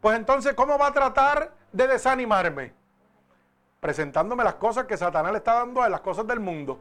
Pues 0.00 0.16
entonces, 0.16 0.54
¿cómo 0.54 0.78
va 0.78 0.86
a 0.86 0.92
tratar 0.92 1.52
de 1.72 1.88
desanimarme? 1.88 2.81
Presentándome 3.82 4.44
las 4.44 4.54
cosas 4.54 4.84
que 4.84 4.96
Satanás 4.96 5.32
le 5.32 5.38
está 5.38 5.54
dando 5.54 5.82
a 5.82 5.88
las 5.88 6.00
cosas 6.02 6.24
del 6.24 6.38
mundo. 6.38 6.78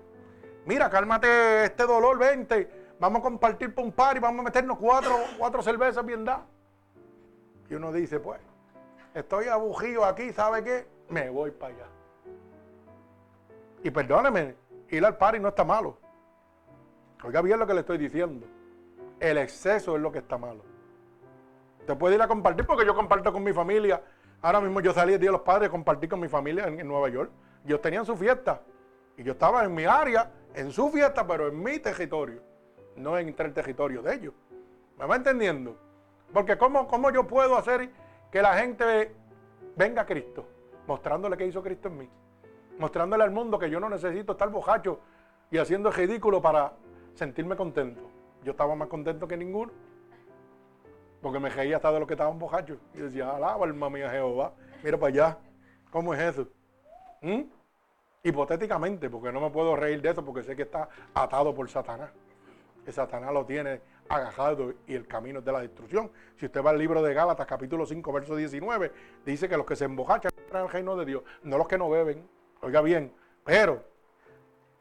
Mira, 0.67 0.87
cálmate 0.87 1.65
este 1.65 1.87
dolor, 1.87 2.19
vente, 2.19 2.93
vamos 2.99 3.21
a 3.21 3.23
compartir 3.23 3.73
por 3.73 3.85
un 3.85 3.91
par 3.91 4.17
y 4.17 4.19
vamos 4.19 4.41
a 4.41 4.43
meternos 4.43 4.77
cuatro, 4.77 5.17
cuatro 5.39 5.63
cervezas 5.63 6.05
bien 6.05 6.23
dadas. 6.23 6.43
Y 7.71 7.73
uno 7.73 7.91
dice, 7.91 8.19
pues, 8.19 8.39
estoy 9.15 9.47
abugido 9.47 10.05
aquí, 10.05 10.31
¿sabe 10.31 10.63
qué? 10.63 10.87
Me 11.09 11.27
voy 11.31 11.49
para 11.49 11.73
allá. 11.73 11.85
Y 13.81 13.89
perdóneme, 13.89 14.53
ir 14.89 15.03
al 15.03 15.17
par 15.17 15.35
y 15.35 15.39
no 15.39 15.47
está 15.47 15.63
malo. 15.63 15.97
Oiga 17.23 17.41
bien 17.41 17.57
lo 17.57 17.65
que 17.65 17.73
le 17.73 17.79
estoy 17.79 17.97
diciendo. 17.97 18.45
El 19.19 19.39
exceso 19.39 19.95
es 19.95 20.01
lo 20.03 20.11
que 20.11 20.19
está 20.19 20.37
malo. 20.37 20.61
Te 21.87 21.95
puede 21.95 22.13
ir 22.13 22.21
a 22.21 22.27
compartir 22.27 22.63
porque 22.63 22.85
yo 22.85 22.93
comparto 22.93 23.33
con 23.33 23.43
mi 23.43 23.53
familia 23.53 24.03
Ahora 24.41 24.59
mismo 24.59 24.79
yo 24.79 24.91
salí 24.91 25.13
el 25.13 25.19
Día 25.19 25.29
de 25.29 25.33
los 25.33 25.41
Padres, 25.41 25.69
compartí 25.69 26.07
con 26.07 26.19
mi 26.19 26.27
familia 26.27 26.67
en, 26.67 26.87
Nueva 26.87 27.09
York. 27.09 27.31
Ellos 27.65 27.79
tenían 27.79 28.05
su 28.05 28.15
fiesta. 28.15 28.61
Y 29.15 29.23
yo 29.23 29.33
estaba 29.33 29.63
en 29.63 29.73
mi 29.73 29.85
área, 29.85 30.31
en 30.55 30.71
su 30.71 30.89
fiesta, 30.89 31.27
pero 31.27 31.47
en 31.47 31.61
mi 31.61 31.77
territorio. 31.79 32.41
No 32.95 33.17
en 33.17 33.27
el 33.27 33.53
territorio 33.53 34.01
de 34.01 34.15
ellos. 34.15 34.33
¿Me 34.97 35.05
va 35.05 35.15
entendiendo? 35.15 35.77
Porque 36.33 36.57
¿cómo, 36.57 36.87
¿cómo 36.87 37.11
yo 37.11 37.27
puedo 37.27 37.55
hacer 37.55 37.91
que 38.31 38.41
la 38.41 38.55
gente 38.55 39.13
venga 39.75 40.01
a 40.01 40.05
Cristo? 40.05 40.45
Mostrándole 40.87 41.37
qué 41.37 41.45
hizo 41.45 41.61
Cristo 41.61 41.87
en 41.89 41.97
mí. 41.97 42.09
Mostrándole 42.79 43.23
al 43.23 43.31
mundo 43.31 43.59
que 43.59 43.69
yo 43.69 43.79
no 43.79 43.89
necesito 43.89 44.31
estar 44.31 44.49
bojacho 44.49 44.99
y 45.51 45.59
haciendo 45.59 45.91
ridículo 45.91 46.41
para 46.41 46.73
sentirme 47.13 47.55
contento. 47.55 48.09
Yo 48.43 48.51
estaba 48.51 48.75
más 48.75 48.87
contento 48.87 49.27
que 49.27 49.37
ninguno. 49.37 49.71
Porque 51.21 51.39
me 51.39 51.49
reía 51.49 51.77
hasta 51.77 51.91
de 51.91 51.99
los 51.99 52.07
que 52.07 52.15
estaban 52.15 52.39
bojachos. 52.39 52.77
Y 52.93 52.99
decía, 52.99 53.29
alaba 53.29 53.65
alma 53.65 53.89
mía 53.89 54.09
Jehová. 54.09 54.53
Mira 54.83 54.97
para 54.97 55.13
allá. 55.13 55.37
¿Cómo 55.91 56.13
es 56.13 56.19
eso? 56.19 56.47
¿Mm? 57.21 57.41
Hipotéticamente, 58.23 59.09
porque 59.09 59.31
no 59.31 59.41
me 59.41 59.49
puedo 59.49 59.75
reír 59.75 60.01
de 60.01 60.09
eso, 60.09 60.23
porque 60.23 60.43
sé 60.43 60.55
que 60.55 60.63
está 60.63 60.89
atado 61.13 61.53
por 61.53 61.69
Satanás. 61.69 62.11
Que 62.85 62.91
Satanás 62.91 63.31
lo 63.33 63.45
tiene 63.45 63.81
agajado 64.09 64.73
y 64.87 64.95
el 64.95 65.07
camino 65.07 65.39
es 65.39 65.45
de 65.45 65.51
la 65.51 65.61
destrucción. 65.61 66.11
Si 66.37 66.45
usted 66.45 66.63
va 66.63 66.71
al 66.71 66.77
libro 66.77 67.01
de 67.01 67.13
Gálatas, 67.13 67.45
capítulo 67.45 67.85
5, 67.85 68.11
verso 68.11 68.35
19, 68.35 68.91
dice 69.25 69.47
que 69.47 69.57
los 69.57 69.65
que 69.65 69.75
se 69.75 69.85
embojachan 69.85 70.31
entran 70.37 70.63
al 70.63 70.69
reino 70.69 70.95
de 70.95 71.05
Dios, 71.05 71.23
no 71.43 71.57
los 71.57 71.67
que 71.67 71.77
no 71.77 71.89
beben. 71.89 72.27
Oiga 72.61 72.81
bien, 72.81 73.13
pero 73.43 73.83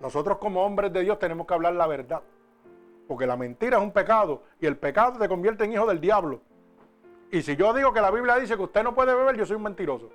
nosotros 0.00 0.38
como 0.38 0.64
hombres 0.64 0.92
de 0.92 1.02
Dios 1.02 1.18
tenemos 1.18 1.46
que 1.46 1.54
hablar 1.54 1.74
la 1.74 1.86
verdad. 1.86 2.22
Porque 3.10 3.26
la 3.26 3.36
mentira 3.36 3.78
es 3.78 3.82
un 3.82 3.90
pecado 3.90 4.44
y 4.60 4.66
el 4.66 4.76
pecado 4.76 5.18
te 5.18 5.28
convierte 5.28 5.64
en 5.64 5.72
hijo 5.72 5.84
del 5.84 6.00
diablo. 6.00 6.42
Y 7.32 7.42
si 7.42 7.56
yo 7.56 7.74
digo 7.74 7.92
que 7.92 8.00
la 8.00 8.12
Biblia 8.12 8.36
dice 8.36 8.54
que 8.54 8.62
usted 8.62 8.84
no 8.84 8.94
puede 8.94 9.12
beber, 9.12 9.36
yo 9.36 9.44
soy 9.44 9.56
un 9.56 9.64
mentiroso. 9.64 10.10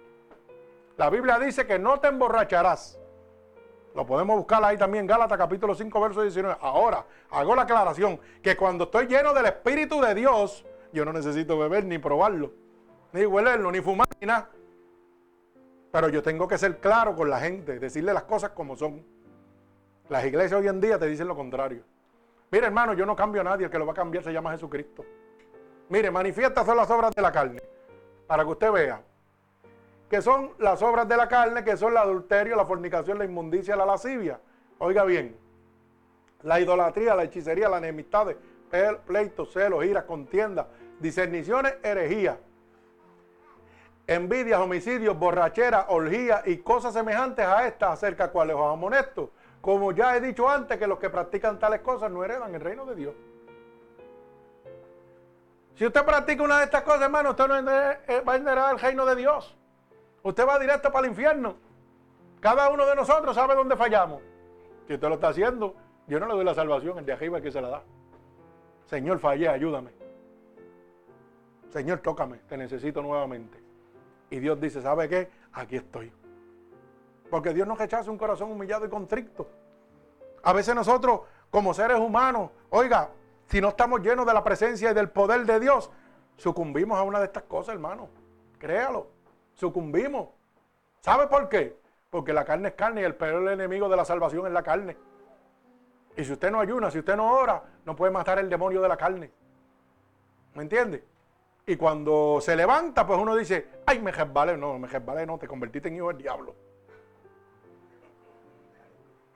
La 0.95 1.09
Biblia 1.09 1.37
dice 1.37 1.67
que 1.67 1.77
no 1.77 1.99
te 1.99 2.07
emborracharás. 2.07 2.97
Lo 3.93 4.05
podemos 4.05 4.37
buscar 4.37 4.63
ahí 4.63 4.77
también, 4.77 5.05
Gálatas 5.05 5.37
capítulo 5.37 5.75
5, 5.75 5.99
verso 5.99 6.21
19. 6.21 6.55
Ahora, 6.61 7.05
hago 7.31 7.53
la 7.53 7.63
aclaración, 7.63 8.17
que 8.41 8.55
cuando 8.55 8.85
estoy 8.85 9.07
lleno 9.07 9.33
del 9.33 9.47
Espíritu 9.47 9.99
de 9.99 10.15
Dios, 10.15 10.65
yo 10.93 11.03
no 11.03 11.11
necesito 11.11 11.59
beber 11.59 11.83
ni 11.83 11.97
probarlo, 11.97 12.53
ni 13.11 13.25
huelerlo, 13.25 13.73
ni 13.73 13.81
fumar, 13.81 14.07
ni 14.21 14.27
nada. 14.27 14.47
Pero 15.91 16.07
yo 16.07 16.23
tengo 16.23 16.47
que 16.47 16.57
ser 16.57 16.79
claro 16.79 17.13
con 17.13 17.29
la 17.29 17.41
gente, 17.41 17.77
decirle 17.77 18.13
las 18.13 18.23
cosas 18.23 18.51
como 18.51 18.77
son. 18.77 19.05
Las 20.07 20.23
iglesias 20.23 20.61
hoy 20.61 20.69
en 20.69 20.79
día 20.79 20.97
te 20.97 21.07
dicen 21.07 21.27
lo 21.27 21.35
contrario. 21.35 21.83
Mire, 22.51 22.67
hermano, 22.67 22.93
yo 22.93 23.05
no 23.05 23.15
cambio 23.15 23.41
a 23.41 23.43
nadie, 23.43 23.65
el 23.65 23.71
que 23.71 23.79
lo 23.79 23.85
va 23.85 23.91
a 23.91 23.95
cambiar 23.95 24.23
se 24.23 24.31
llama 24.31 24.51
Jesucristo. 24.51 25.03
Mire, 25.89 26.11
manifiestas 26.11 26.65
son 26.65 26.77
las 26.77 26.89
obras 26.89 27.11
de 27.13 27.21
la 27.21 27.31
carne, 27.31 27.61
para 28.27 28.43
que 28.43 28.49
usted 28.49 28.71
vea 28.71 29.01
que 30.09 30.21
son 30.21 30.51
las 30.59 30.81
obras 30.81 31.07
de 31.07 31.17
la 31.17 31.27
carne, 31.27 31.63
que 31.63 31.75
son 31.77 31.91
el 31.91 31.97
adulterio, 31.97 32.55
la 32.55 32.65
fornicación, 32.65 33.17
la 33.17 33.25
inmundicia, 33.25 33.75
la 33.75 33.85
lascivia. 33.85 34.39
Oiga 34.77 35.03
bien, 35.03 35.35
la 36.43 36.59
idolatría, 36.59 37.15
la 37.15 37.23
hechicería, 37.23 37.69
la 37.69 37.79
enemistad, 37.79 38.27
pleitos, 39.05 39.51
celos, 39.51 39.83
iras, 39.83 40.03
contiendas, 40.03 40.67
discerniciones, 40.99 41.75
herejía, 41.81 42.37
envidias, 44.05 44.59
homicidios, 44.59 45.17
borrachera, 45.17 45.87
orgía 45.89 46.43
y 46.45 46.57
cosas 46.57 46.93
semejantes 46.93 47.45
a 47.45 47.67
estas 47.67 47.93
acerca 47.93 48.27
de 48.27 48.31
cuales 48.31 48.55
os 48.55 48.71
amonesto. 48.71 49.31
Como 49.65 49.93
ya 49.93 50.15
he 50.15 50.21
dicho 50.21 50.47
antes, 50.47 50.77
que 50.77 50.85
los 50.85 50.99
que 50.99 51.09
practican 51.09 51.57
tales 51.57 51.81
cosas 51.81 52.11
no 52.11 52.23
heredan 52.23 52.53
el 52.53 52.61
reino 52.61 52.85
de 52.85 52.93
Dios. 52.93 53.15
Si 55.73 55.87
usted 55.87 56.05
practica 56.05 56.43
una 56.43 56.59
de 56.59 56.65
estas 56.65 56.83
cosas, 56.83 57.01
hermano, 57.01 57.31
usted 57.31 57.47
no 57.47 57.57
eh, 57.57 58.21
va 58.21 58.33
a 58.33 58.35
heredar 58.35 58.75
el 58.75 58.79
reino 58.79 59.07
de 59.07 59.15
Dios. 59.15 59.57
Usted 60.21 60.47
va 60.47 60.59
directo 60.59 60.91
para 60.91 61.07
el 61.07 61.13
infierno. 61.13 61.55
Cada 62.41 62.69
uno 62.69 62.85
de 62.85 62.95
nosotros 62.95 63.33
sabe 63.33 63.55
dónde 63.55 63.75
fallamos. 63.75 64.21
Si 64.85 64.93
usted 64.93 65.07
lo 65.07 65.15
está 65.15 65.29
haciendo, 65.29 65.73
yo 66.05 66.19
no 66.19 66.27
le 66.27 66.35
doy 66.35 66.45
la 66.45 66.53
salvación, 66.53 66.99
el 66.99 67.05
de 67.07 67.13
arriba 67.13 67.41
que 67.41 67.51
se 67.51 67.59
la 67.59 67.69
da. 67.69 67.83
Señor, 68.85 69.17
fallé, 69.17 69.49
ayúdame. 69.49 69.89
Señor, 71.71 72.01
tócame, 72.01 72.37
te 72.47 72.55
necesito 72.55 73.01
nuevamente. 73.01 73.57
Y 74.29 74.37
Dios 74.37 74.61
dice, 74.61 74.83
¿sabe 74.83 75.09
qué? 75.09 75.27
Aquí 75.53 75.75
estoy. 75.75 76.13
Porque 77.29 77.53
Dios 77.53 77.67
no 77.67 77.75
rechaza 77.75 78.11
un 78.11 78.17
corazón 78.17 78.51
humillado 78.51 78.85
y 78.85 78.89
contrito. 78.89 79.47
A 80.43 80.53
veces 80.53 80.75
nosotros, 80.75 81.21
como 81.49 81.73
seres 81.73 81.97
humanos, 81.97 82.51
oiga, 82.69 83.09
si 83.47 83.61
no 83.61 83.69
estamos 83.69 84.01
llenos 84.01 84.25
de 84.25 84.33
la 84.33 84.43
presencia 84.43 84.91
y 84.91 84.93
del 84.93 85.09
poder 85.09 85.45
de 85.45 85.59
Dios, 85.59 85.91
sucumbimos 86.37 86.97
a 86.97 87.03
una 87.03 87.19
de 87.19 87.25
estas 87.25 87.43
cosas, 87.43 87.75
hermano. 87.75 88.09
Créalo. 88.59 89.07
Sucumbimos. 89.53 90.29
¿Sabe 91.01 91.27
por 91.27 91.49
qué? 91.49 91.77
Porque 92.09 92.33
la 92.33 92.45
carne 92.45 92.69
es 92.69 92.75
carne 92.75 93.01
y 93.01 93.03
el 93.03 93.15
peor 93.15 93.49
enemigo 93.51 93.89
de 93.89 93.95
la 93.95 94.05
salvación 94.05 94.45
es 94.47 94.53
la 94.53 94.63
carne. 94.63 94.97
Y 96.17 96.23
si 96.23 96.31
usted 96.31 96.51
no 96.51 96.59
ayuna, 96.59 96.89
si 96.91 96.99
usted 96.99 97.15
no 97.15 97.31
ora, 97.31 97.61
no 97.85 97.95
puede 97.95 98.11
matar 98.11 98.39
el 98.39 98.49
demonio 98.49 98.81
de 98.81 98.87
la 98.87 98.97
carne. 98.97 99.31
¿Me 100.53 100.63
entiende? 100.63 101.03
Y 101.67 101.75
cuando 101.75 102.39
se 102.41 102.55
levanta, 102.55 103.05
pues 103.05 103.19
uno 103.19 103.35
dice, 103.35 103.67
ay, 103.85 103.99
me 103.99 104.11
resbalé. 104.11 104.55
No, 104.57 104.79
me 104.79 104.87
resbalé, 104.87 105.25
no, 105.25 105.37
te 105.37 105.47
convertiste 105.47 105.89
en 105.89 105.95
hijo 105.95 106.07
del 106.09 106.17
diablo. 106.17 106.55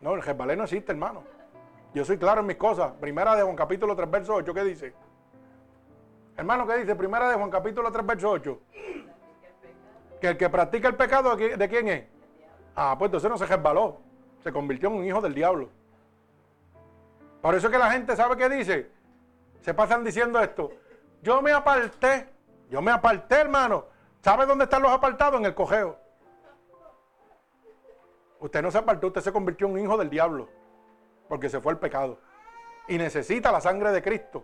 No, 0.01 0.15
el 0.15 0.21
resbalé 0.21 0.55
no 0.55 0.63
existe, 0.63 0.91
hermano. 0.91 1.23
Yo 1.93 2.05
soy 2.05 2.17
claro 2.17 2.41
en 2.41 2.47
mis 2.47 2.57
cosas. 2.57 2.93
Primera 2.93 3.35
de 3.35 3.43
Juan 3.43 3.55
capítulo 3.55 3.95
3, 3.95 4.09
verso 4.09 4.33
8, 4.35 4.53
¿qué 4.53 4.63
dice? 4.63 4.93
Hermano, 6.37 6.65
¿qué 6.65 6.77
dice? 6.77 6.95
Primera 6.95 7.29
de 7.29 7.35
Juan 7.35 7.49
capítulo 7.49 7.91
3, 7.91 8.05
verso 8.05 8.29
8. 8.29 8.59
Que 10.21 10.27
el 10.27 10.37
que 10.37 10.49
practica 10.49 10.87
el 10.87 10.95
pecado, 10.95 11.35
¿de 11.35 11.69
quién 11.69 11.87
es? 11.87 12.05
Ah, 12.75 12.95
pues 12.97 13.09
entonces 13.09 13.29
no 13.29 13.37
se 13.37 13.45
resbaló. 13.45 13.97
Se 14.43 14.53
convirtió 14.53 14.89
en 14.89 14.95
un 14.95 15.05
hijo 15.05 15.19
del 15.19 15.33
diablo. 15.33 15.69
Por 17.41 17.55
eso 17.55 17.67
es 17.67 17.73
que 17.73 17.79
la 17.79 17.91
gente 17.91 18.15
sabe 18.15 18.37
qué 18.37 18.47
dice. 18.49 18.91
Se 19.61 19.73
pasan 19.73 20.03
diciendo 20.03 20.39
esto. 20.39 20.71
Yo 21.21 21.41
me 21.41 21.51
aparté. 21.51 22.29
Yo 22.69 22.81
me 22.81 22.91
aparté, 22.91 23.35
hermano. 23.35 23.85
¿Sabe 24.21 24.45
dónde 24.45 24.65
están 24.65 24.81
los 24.81 24.91
apartados? 24.91 25.39
En 25.39 25.45
el 25.45 25.53
cojeo. 25.53 25.97
Usted 28.39 28.61
no 28.61 28.71
se 28.71 28.77
apartó, 28.77 29.07
usted 29.07 29.21
se 29.21 29.31
convirtió 29.31 29.67
en 29.67 29.73
un 29.73 29.79
hijo 29.79 29.97
del 29.97 30.09
diablo. 30.09 30.47
Porque 31.27 31.49
se 31.49 31.59
fue 31.59 31.73
el 31.73 31.79
pecado. 31.79 32.19
Y 32.87 32.97
necesita 32.97 33.51
la 33.51 33.61
sangre 33.61 33.91
de 33.91 34.01
Cristo 34.01 34.43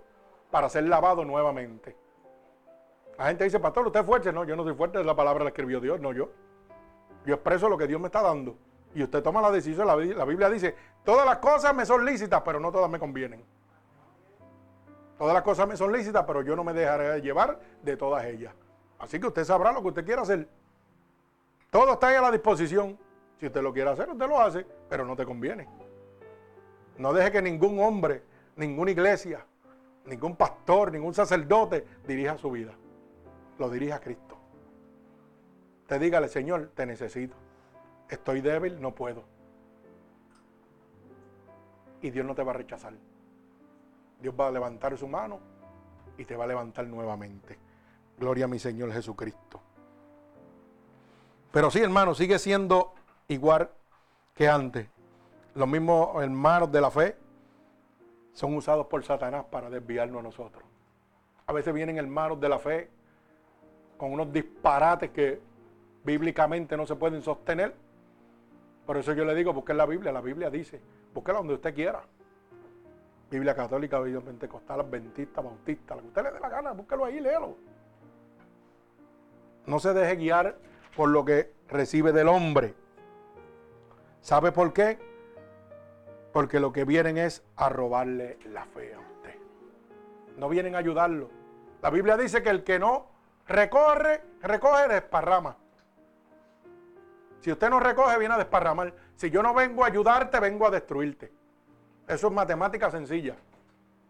para 0.52 0.70
ser 0.70 0.84
lavado 0.84 1.26
nuevamente. 1.26 1.96
La 3.18 3.28
gente 3.28 3.46
dice, 3.46 3.60
pastor, 3.60 3.88
usted 3.88 4.02
es 4.02 4.06
fuerte. 4.06 4.32
No, 4.32 4.44
yo 4.44 4.56
no 4.56 4.64
soy 4.64 4.76
fuerte, 4.76 5.04
la 5.04 5.16
palabra 5.16 5.44
la 5.44 5.50
escribió 5.50 5.80
Dios, 5.80 6.00
no 6.00 6.14
yo. 6.14 6.30
Yo 7.26 7.36
expreso 7.36 7.70
lo 7.70 7.78
que 7.78 7.88
Dios 7.88 8.00
me 8.00 8.08
está 8.08 8.22
dando. 8.22 8.56
Y 8.94 9.04
usted 9.04 9.24
toma 9.24 9.42
la 9.42 9.52
decisión. 9.52 9.88
La, 9.88 9.96
Biblia 10.26 10.50
dice, 10.50 10.76
todas 11.04 11.26
las 11.26 11.38
cosas 11.38 11.74
me 11.74 11.86
son 11.86 12.06
lícitas, 12.06 12.42
pero 12.44 12.60
no 12.60 12.72
todas 12.72 12.90
me 12.90 13.00
convienen. 13.00 13.44
Todas 15.18 15.34
las 15.34 15.44
cosas 15.44 15.68
me 15.68 15.78
son 15.78 15.92
lícitas, 15.94 16.24
pero 16.28 16.42
yo 16.42 16.56
no 16.56 16.64
me 16.64 16.74
dejaré 16.74 17.22
llevar 17.22 17.60
de 17.82 17.96
todas 17.96 18.26
ellas. 18.26 18.54
Así 19.00 19.20
que 19.20 19.28
usted 19.28 19.46
sabrá 19.46 19.72
lo 19.72 19.82
que 19.82 19.88
usted 19.88 20.06
quiera 20.06 20.22
hacer. 20.22 20.48
Todo 21.70 21.94
está 21.94 22.08
ahí 22.08 22.16
a 22.16 22.22
la 22.22 22.32
disposición. 22.32 22.98
Si 23.40 23.48
usted 23.48 23.62
lo 23.62 23.74
quiere 23.74 23.90
hacer, 23.90 24.10
usted 24.10 24.28
lo 24.28 24.40
hace, 24.40 24.66
pero 24.90 25.06
no 25.06 25.16
te 25.16 25.26
conviene. 25.26 25.68
No 26.98 27.14
deje 27.14 27.32
que 27.32 27.42
ningún 27.42 27.80
hombre, 27.80 28.24
ninguna 28.56 28.92
iglesia, 28.92 29.46
ningún 30.06 30.36
pastor, 30.36 30.92
ningún 30.92 31.14
sacerdote 31.14 31.86
dirija 32.08 32.38
su 32.38 32.52
vida 32.52 32.74
lo 33.58 33.70
dirija 33.70 33.96
a 33.96 34.00
Cristo. 34.00 34.38
Te 35.88 36.00
dígale, 36.00 36.28
Señor, 36.28 36.72
te 36.74 36.86
necesito. 36.86 37.36
Estoy 38.10 38.42
débil, 38.42 38.82
no 38.82 38.94
puedo. 38.94 39.24
Y 42.02 42.10
Dios 42.10 42.26
no 42.26 42.36
te 42.36 42.44
va 42.44 42.52
a 42.52 42.56
rechazar. 42.56 42.94
Dios 44.22 44.36
va 44.40 44.48
a 44.48 44.52
levantar 44.52 44.98
su 44.98 45.08
mano 45.08 45.40
y 46.18 46.26
te 46.26 46.36
va 46.36 46.46
a 46.46 46.48
levantar 46.48 46.88
nuevamente. 46.88 47.58
Gloria 48.18 48.46
a 48.46 48.48
mi 48.48 48.60
Señor 48.60 48.92
Jesucristo. 48.92 49.62
Pero 51.52 51.72
sí, 51.72 51.80
hermano, 51.80 52.16
sigue 52.16 52.40
siendo 52.40 52.94
igual 53.28 53.70
que 54.34 54.48
antes. 54.48 54.88
Los 55.54 55.68
mismos 55.68 56.22
hermanos 56.22 56.72
de 56.72 56.82
la 56.82 56.92
fe 56.92 57.16
son 58.34 58.56
usados 58.56 58.88
por 58.88 59.04
Satanás 59.04 59.46
para 59.50 59.70
desviarnos 59.70 60.20
a 60.20 60.24
nosotros. 60.24 60.64
A 61.48 61.54
veces 61.54 61.74
vienen 61.74 61.98
hermanos 61.98 62.40
de 62.40 62.50
la 62.50 62.60
fe 62.60 62.90
con 63.98 64.12
unos 64.12 64.32
disparates 64.34 65.12
que 65.12 65.40
bíblicamente 66.04 66.76
no 66.76 66.86
se 66.86 66.96
pueden 66.96 67.22
sostener. 67.22 67.74
Por 68.86 68.98
eso 68.98 69.14
yo 69.14 69.24
le 69.24 69.34
digo, 69.34 69.54
busque 69.54 69.74
la 69.74 69.86
Biblia. 69.86 70.12
La 70.12 70.22
Biblia 70.22 70.50
dice, 70.50 70.82
búsquela 71.14 71.38
donde 71.38 71.54
usted 71.54 71.74
quiera. 71.74 72.04
Biblia 73.32 73.56
católica, 73.56 74.00
Biblia 74.00 74.22
pentecostal, 74.22 74.82
adventista, 74.82 75.42
bautista, 75.42 75.96
lo 75.96 76.02
que 76.02 76.08
usted 76.08 76.24
le 76.24 76.32
dé 76.32 76.40
la 76.40 76.50
gana, 76.50 76.72
búsquelo 76.74 77.06
ahí, 77.06 77.20
léelo. 77.20 77.56
No 79.66 79.80
se 79.80 79.94
deje 79.94 80.16
guiar 80.16 80.58
por 80.96 81.10
lo 81.10 81.26
que 81.26 81.52
recibe 81.68 82.12
del 82.12 82.28
hombre. 82.28 82.76
¿Sabe 84.26 84.52
por 84.52 84.74
qué? 84.74 84.98
Porque 86.34 86.60
lo 86.60 86.74
que 86.74 86.84
vienen 86.84 87.20
es 87.20 87.44
a 87.56 87.70
robarle 87.70 88.40
la 88.46 88.66
fe 88.66 88.92
a 88.96 89.00
usted. 89.00 89.36
No 90.36 90.50
vienen 90.50 90.74
a 90.74 90.80
ayudarlo. 90.80 91.30
La 91.84 91.92
Biblia 91.92 92.18
dice 92.18 92.42
que 92.42 92.50
el 92.50 92.64
que 92.64 92.80
no 92.80 93.14
Recorre, 93.48 94.24
recoge, 94.42 94.88
desparrama. 94.88 95.56
Si 97.42 97.52
usted 97.52 97.70
no 97.70 97.80
recoge, 97.80 98.18
viene 98.18 98.34
a 98.34 98.38
desparramar. 98.40 98.92
Si 99.16 99.30
yo 99.30 99.44
no 99.44 99.54
vengo 99.54 99.84
a 99.84 99.88
ayudarte, 99.90 100.40
vengo 100.40 100.66
a 100.66 100.72
destruirte. 100.72 101.32
Eso 102.08 102.28
es 102.28 102.34
matemática 102.34 102.90
sencilla. 102.90 103.36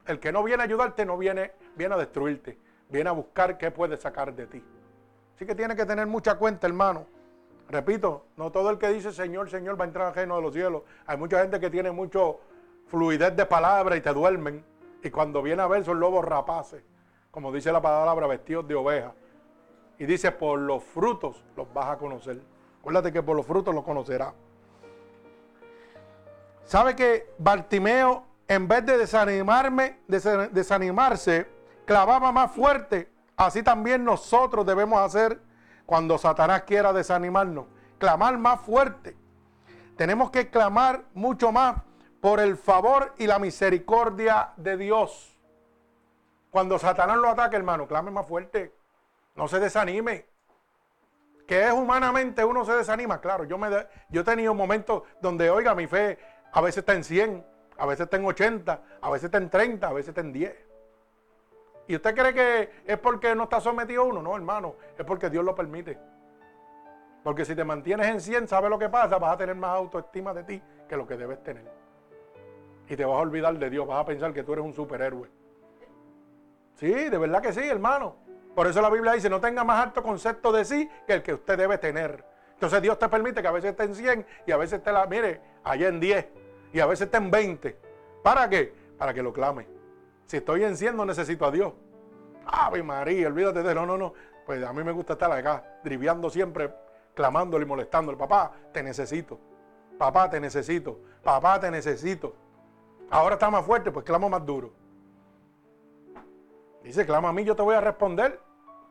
El 0.05 0.22
que 0.22 0.32
no 0.32 0.41
viene 0.43 0.63
a 0.63 0.66
ayudarte 0.66 1.05
no 1.05 1.18
viene, 1.18 1.51
viene 1.76 1.95
a 1.95 1.97
destruirte. 1.97 2.57
Viene 2.88 3.09
a 3.09 3.11
buscar 3.11 3.57
qué 3.57 3.70
puede 3.70 3.97
sacar 3.97 4.34
de 4.34 4.47
ti. 4.47 4.63
Así 5.36 5.45
que 5.45 5.55
tiene 5.55 5.76
que 5.76 5.86
tener 5.86 6.07
mucha 6.07 6.36
cuenta, 6.36 6.68
hermano. 6.68 7.05
Repito, 7.70 8.26
no 8.38 8.51
todo 8.51 8.70
el 8.70 8.78
que 8.78 8.89
dice 8.89 9.11
Señor, 9.11 9.49
Señor 9.49 9.80
va 9.80 9.86
a 9.86 9.88
entrar 9.88 10.07
al 10.07 10.16
reino 10.16 10.36
de 10.36 10.41
los 10.41 10.53
cielos. 10.53 10.84
Hay 11.07 11.18
mucha 11.18 11.41
gente 11.41 11.59
que 11.59 11.70
tiene 11.70 11.91
mucho 11.91 12.39
fluidez 12.88 13.36
de 13.36 13.45
palabra 13.45 13.95
y 13.95 14.01
te 14.01 14.13
duermen. 14.13 14.63
Y 15.03 15.09
cuando 15.09 15.41
viene 15.41 15.61
a 15.61 15.68
ver 15.68 15.84
son 15.84 15.99
lobos 15.99 16.24
rapaces. 16.24 16.84
Como 17.32 17.51
dice 17.51 17.72
la 17.72 17.82
palabra, 17.82 18.28
vestidos 18.28 18.68
de 18.68 18.76
ovejas. 18.76 19.13
Y 19.97 20.05
dice, 20.05 20.32
por 20.32 20.59
los 20.59 20.84
frutos 20.84 21.43
los 21.55 21.72
vas 21.74 21.88
a 21.88 21.97
conocer. 21.97 22.41
Acuérdate 22.80 23.11
que 23.11 23.24
por 23.24 23.36
los 23.36 23.45
frutos 23.45 23.74
los 23.74 23.84
conocerás. 23.84 24.34
¿Sabe 26.66 26.95
que 26.95 27.34
Bartimeo, 27.38 28.26
en 28.47 28.68
vez 28.68 28.86
de 28.86 28.97
desanimarme, 28.97 29.99
desanimarse, 30.07 31.47
clavaba 31.86 32.32
más 32.32 32.51
fuerte? 32.51 33.09
Así 33.38 33.63
también 33.63 34.03
nosotros 34.03 34.66
debemos 34.66 34.99
hacer 34.99 35.39
cuando 35.86 36.18
Satanás 36.18 36.64
quiera 36.64 36.94
desanimarnos. 36.94 37.66
Clamar 37.98 38.38
más 38.38 38.62
fuerte. 38.62 39.16
Tenemos 39.96 40.32
que 40.32 40.50
clamar 40.50 41.06
mucho 41.14 41.52
más 41.52 41.78
por 42.20 42.40
el 42.40 42.58
favor 42.58 43.14
y 43.18 43.28
la 43.28 43.40
misericordia 43.40 44.54
de 44.58 44.78
Dios. 44.78 45.40
Cuando 46.50 46.80
Satanás 46.80 47.18
lo 47.18 47.30
ataque, 47.30 47.56
hermano, 47.56 47.88
clame 47.88 48.12
más 48.12 48.28
fuerte. 48.28 48.74
No 49.36 49.48
se 49.48 49.60
desanime. 49.60 50.26
Que 51.48 51.68
es 51.68 51.72
humanamente 51.72 52.44
uno 52.44 52.66
se 52.66 52.74
desanima. 52.74 53.22
Claro, 53.22 53.44
yo, 53.44 53.58
me 53.58 53.70
yo 54.10 54.22
he 54.22 54.24
tenido 54.24 54.54
momentos 54.54 55.04
donde, 55.22 55.50
oiga, 55.50 55.76
mi 55.76 55.86
fe 55.86 56.18
a 56.52 56.62
veces 56.62 56.80
está 56.80 56.94
en 56.94 57.04
100, 57.04 57.46
a 57.78 57.86
veces 57.86 58.06
está 58.06 58.18
en 58.18 58.26
80, 58.26 58.82
a 59.02 59.10
veces 59.10 59.26
está 59.26 59.38
en 59.38 59.50
30, 59.50 59.88
a 59.88 59.94
veces 59.94 60.10
está 60.10 60.22
en 60.22 60.34
10. 60.34 60.64
¿Y 61.88 61.96
usted 61.96 62.16
cree 62.16 62.34
que 62.34 62.70
es 62.86 62.98
porque 62.98 63.36
no 63.36 63.44
está 63.44 63.62
sometido 63.62 64.06
uno? 64.06 64.22
No, 64.22 64.36
hermano, 64.36 64.76
es 64.98 65.06
porque 65.06 65.30
Dios 65.30 65.44
lo 65.44 65.54
permite. 65.54 65.98
Porque 67.24 67.46
si 67.46 67.56
te 67.56 67.64
mantienes 67.64 68.08
en 68.08 68.22
100, 68.22 68.48
¿sabes 68.48 68.70
lo 68.70 68.78
que 68.78 68.90
pasa? 68.90 69.18
Vas 69.18 69.34
a 69.34 69.38
tener 69.38 69.56
más 69.56 69.72
autoestima 69.72 70.34
de 70.34 70.44
ti 70.44 70.62
que 70.88 70.96
lo 70.96 71.08
que 71.08 71.18
debes 71.18 71.42
tener. 71.44 71.66
Y 72.88 72.96
te 72.96 73.04
vas 73.04 73.16
a 73.16 73.20
olvidar 73.20 73.58
de 73.58 73.70
Dios, 73.70 73.88
vas 73.88 74.02
a 74.02 74.06
pensar 74.06 74.34
que 74.34 74.44
tú 74.44 74.54
eres 74.54 74.64
un 74.64 74.74
superhéroe. 74.74 75.30
Sí, 76.76 76.92
de 76.92 77.18
verdad 77.18 77.42
que 77.42 77.54
sí, 77.54 77.62
hermano. 77.62 78.16
Por 78.54 78.68
eso 78.68 78.82
la 78.82 78.90
Biblia 78.90 79.14
dice, 79.14 79.30
no 79.30 79.42
tenga 79.42 79.64
más 79.64 79.84
alto 79.84 80.02
concepto 80.02 80.52
de 80.52 80.66
sí 80.66 80.90
que 81.06 81.14
el 81.14 81.24
que 81.24 81.34
usted 81.34 81.58
debe 81.58 81.78
tener. 81.78 82.24
Entonces 82.54 82.82
Dios 82.82 82.98
te 82.98 83.10
permite 83.10 83.42
que 83.42 83.48
a 83.48 83.52
veces 83.52 83.72
esté 83.72 83.84
en 83.84 83.96
100 83.96 84.26
y 84.48 84.52
a 84.52 84.58
veces 84.58 84.80
esté, 84.80 84.92
la, 84.92 85.06
mire, 85.08 85.42
allá 85.64 85.88
en 85.88 86.00
10 86.00 86.28
y 86.74 86.80
a 86.80 86.86
veces 86.86 87.08
esté 87.08 87.18
en 87.18 87.32
20. 87.32 87.78
¿Para 88.24 88.48
qué? 88.48 88.74
Para 88.98 89.14
que 89.14 89.22
lo 89.22 89.34
clame. 89.34 89.75
Si 90.26 90.38
estoy 90.38 90.64
en 90.64 90.76
100 90.76 90.96
no 90.96 91.06
necesito 91.06 91.46
a 91.46 91.52
Dios. 91.52 91.74
Ave 92.46 92.84
María, 92.84 93.28
olvídate 93.28 93.64
de 93.64 93.76
no, 93.76 93.86
no, 93.86 93.98
no. 93.98 94.14
Pues 94.46 94.64
a 94.64 94.74
mí 94.74 94.84
me 94.84 94.92
gusta 94.92 95.14
estar 95.14 95.32
acá, 95.32 95.80
driviando 95.84 96.30
siempre, 96.30 96.74
clamándole 97.14 97.66
y 97.66 97.68
molestándole. 97.68 98.18
Papá, 98.18 98.52
te 98.72 98.84
necesito. 98.84 99.40
Papá, 99.98 100.30
te 100.30 100.40
necesito. 100.40 101.00
Papá, 101.24 101.60
te 101.60 101.72
necesito. 101.72 102.36
Ahora 103.10 103.36
está 103.36 103.50
más 103.50 103.66
fuerte, 103.66 103.92
pues 103.92 104.06
clamo 104.06 104.30
más 104.30 104.46
duro. 104.46 104.74
Dice, 106.84 107.06
clama 107.06 107.30
a 107.30 107.34
mí, 107.34 107.44
yo 107.44 107.56
te 107.56 107.64
voy 107.64 107.76
a 107.76 107.82
responder. 107.82 108.40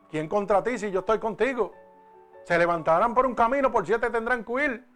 ¿Quién 0.09 0.27
contra 0.27 0.63
ti 0.63 0.77
si 0.77 0.91
yo 0.91 0.99
estoy 0.99 1.19
contigo? 1.19 1.73
Se 2.43 2.57
levantarán 2.57 3.13
por 3.13 3.25
un 3.25 3.35
camino, 3.35 3.71
por 3.71 3.85
siete 3.85 4.09
tendrán 4.09 4.43
que 4.43 4.51
huir. 4.51 4.87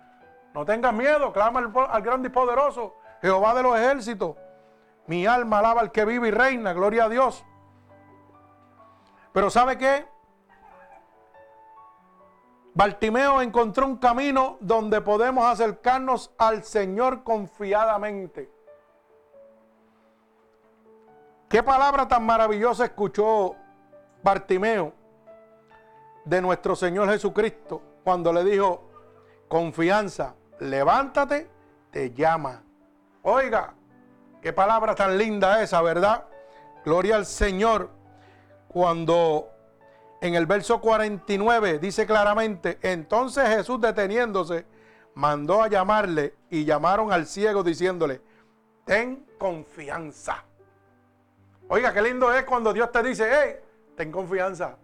No 0.54 0.66
tengas 0.66 0.94
miedo, 0.94 1.32
clama 1.32 1.60
al, 1.60 1.72
al 1.90 2.02
grande 2.02 2.28
y 2.28 2.32
poderoso, 2.32 2.96
Jehová 3.22 3.54
de 3.54 3.64
los 3.64 3.78
ejércitos. 3.78 4.36
Mi 5.10 5.26
alma 5.26 5.58
alaba 5.58 5.82
al 5.82 5.92
que 5.92 6.06
vive 6.06 6.28
y 6.28 6.32
reina, 6.32 6.72
gloria 6.72 7.06
a 7.06 7.10
Dios. 7.10 7.44
Pero 9.34 9.50
¿sabe 9.50 9.76
qué? 9.76 10.06
Bartimeo 12.76 13.42
encontró 13.42 13.88
un 13.88 13.98
camino 13.98 14.58
donde 14.60 15.02
podemos 15.02 15.48
acercarnos 15.48 16.32
al 16.38 16.64
Señor 16.64 17.24
confiadamente. 17.24 18.52
¿Qué 21.50 21.64
palabra 21.64 22.08
tan 22.08 22.24
maravillosa 22.24 22.86
escuchó 22.86 23.56
Bartimeo 24.22 24.94
de 26.24 26.40
nuestro 26.40 26.76
Señor 26.76 27.10
Jesucristo 27.10 27.82
cuando 28.04 28.32
le 28.32 28.44
dijo, 28.44 28.88
confianza, 29.48 30.36
levántate, 30.60 31.50
te 31.90 32.14
llama. 32.14 32.62
Oiga, 33.24 33.74
qué 34.42 34.54
palabra 34.54 34.96
tan 34.96 35.18
linda 35.18 35.62
esa, 35.62 35.82
¿verdad? 35.82 36.26
Gloria 36.86 37.16
al 37.16 37.26
Señor. 37.26 37.90
Cuando 38.68 39.50
en 40.22 40.36
el 40.36 40.46
verso 40.46 40.80
49 40.80 41.80
dice 41.80 42.06
claramente, 42.06 42.78
entonces 42.82 43.48
Jesús 43.50 43.82
deteniéndose, 43.82 44.66
mandó 45.16 45.64
a 45.64 45.68
llamarle 45.68 46.36
y 46.50 46.66
llamaron 46.66 47.12
al 47.12 47.26
ciego 47.26 47.64
diciéndole, 47.64 48.22
ten 48.86 49.26
confianza. 49.38 50.44
Oiga, 51.68 51.94
qué 51.94 52.02
lindo 52.02 52.34
es 52.34 52.44
cuando 52.44 52.74
Dios 52.74 52.92
te 52.92 53.04
dice, 53.04 53.30
hey, 53.32 53.56
ten 53.96 54.12
confianza. 54.12 54.78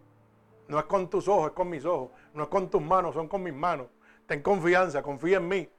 No 0.67 0.79
es 0.79 0.85
con 0.85 1.09
tus 1.09 1.27
ojos, 1.27 1.47
es 1.47 1.53
con 1.53 1.69
mis 1.69 1.85
ojos. 1.85 2.11
No 2.33 2.43
es 2.43 2.49
con 2.49 2.69
tus 2.69 2.81
manos, 2.81 3.13
son 3.13 3.27
con 3.27 3.43
mis 3.43 3.53
manos. 3.53 3.87
Ten 4.25 4.41
confianza, 4.41 5.01
confía 5.01 5.37
en 5.37 5.47
mí. 5.47 5.69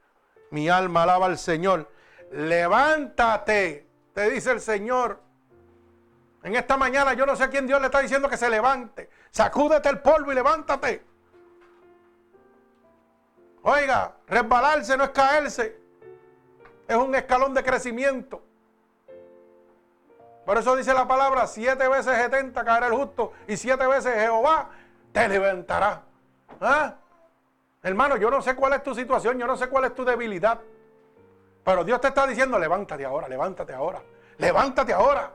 Mi 0.49 0.69
alma 0.69 1.03
alaba 1.03 1.25
al 1.25 1.37
Señor. 1.37 1.89
Levántate, 2.31 3.87
te 4.13 4.29
dice 4.29 4.51
el 4.51 4.61
Señor. 4.61 5.21
En 6.43 6.55
esta 6.55 6.77
mañana 6.77 7.13
yo 7.13 7.25
no 7.25 7.35
sé 7.35 7.43
a 7.43 7.49
quién 7.49 7.67
Dios 7.67 7.79
le 7.79 7.87
está 7.87 7.99
diciendo 7.99 8.29
que 8.29 8.37
se 8.37 8.49
levante. 8.49 9.09
Sacúdete 9.31 9.89
el 9.89 9.99
polvo 9.99 10.31
y 10.31 10.35
levántate. 10.35 11.03
Oiga, 13.63 14.13
resbalarse 14.27 14.95
no 14.95 15.05
es 15.05 15.09
caerse. 15.09 15.79
Es 16.87 16.95
un 16.95 17.13
escalón 17.15 17.53
de 17.53 17.63
crecimiento. 17.63 18.41
Por 20.45 20.57
eso 20.57 20.77
dice 20.77 20.93
la 20.93 21.05
palabra, 21.05 21.45
siete 21.45 21.89
veces 21.89 22.15
setenta 22.17 22.63
caerá 22.63 22.87
el 22.87 22.93
justo 22.93 23.33
y 23.47 23.57
siete 23.57 23.85
veces 23.85 24.13
Jehová 24.15 24.69
te 25.11 25.27
levantará. 25.27 26.03
¿Ah? 26.61 26.95
Hermano, 27.83 28.15
yo 28.15 28.31
no 28.31 28.41
sé 28.41 28.55
cuál 28.55 28.71
es 28.73 28.83
tu 28.83 28.95
situación, 28.95 29.37
yo 29.37 29.45
no 29.45 29.57
sé 29.57 29.67
cuál 29.67 29.83
es 29.83 29.93
tu 29.93 30.05
debilidad. 30.05 30.61
Pero 31.67 31.83
Dios 31.83 31.99
te 31.99 32.07
está 32.07 32.25
diciendo, 32.25 32.57
levántate 32.57 33.03
ahora, 33.03 33.27
levántate 33.27 33.73
ahora, 33.73 34.01
levántate 34.37 34.93
ahora. 34.93 35.33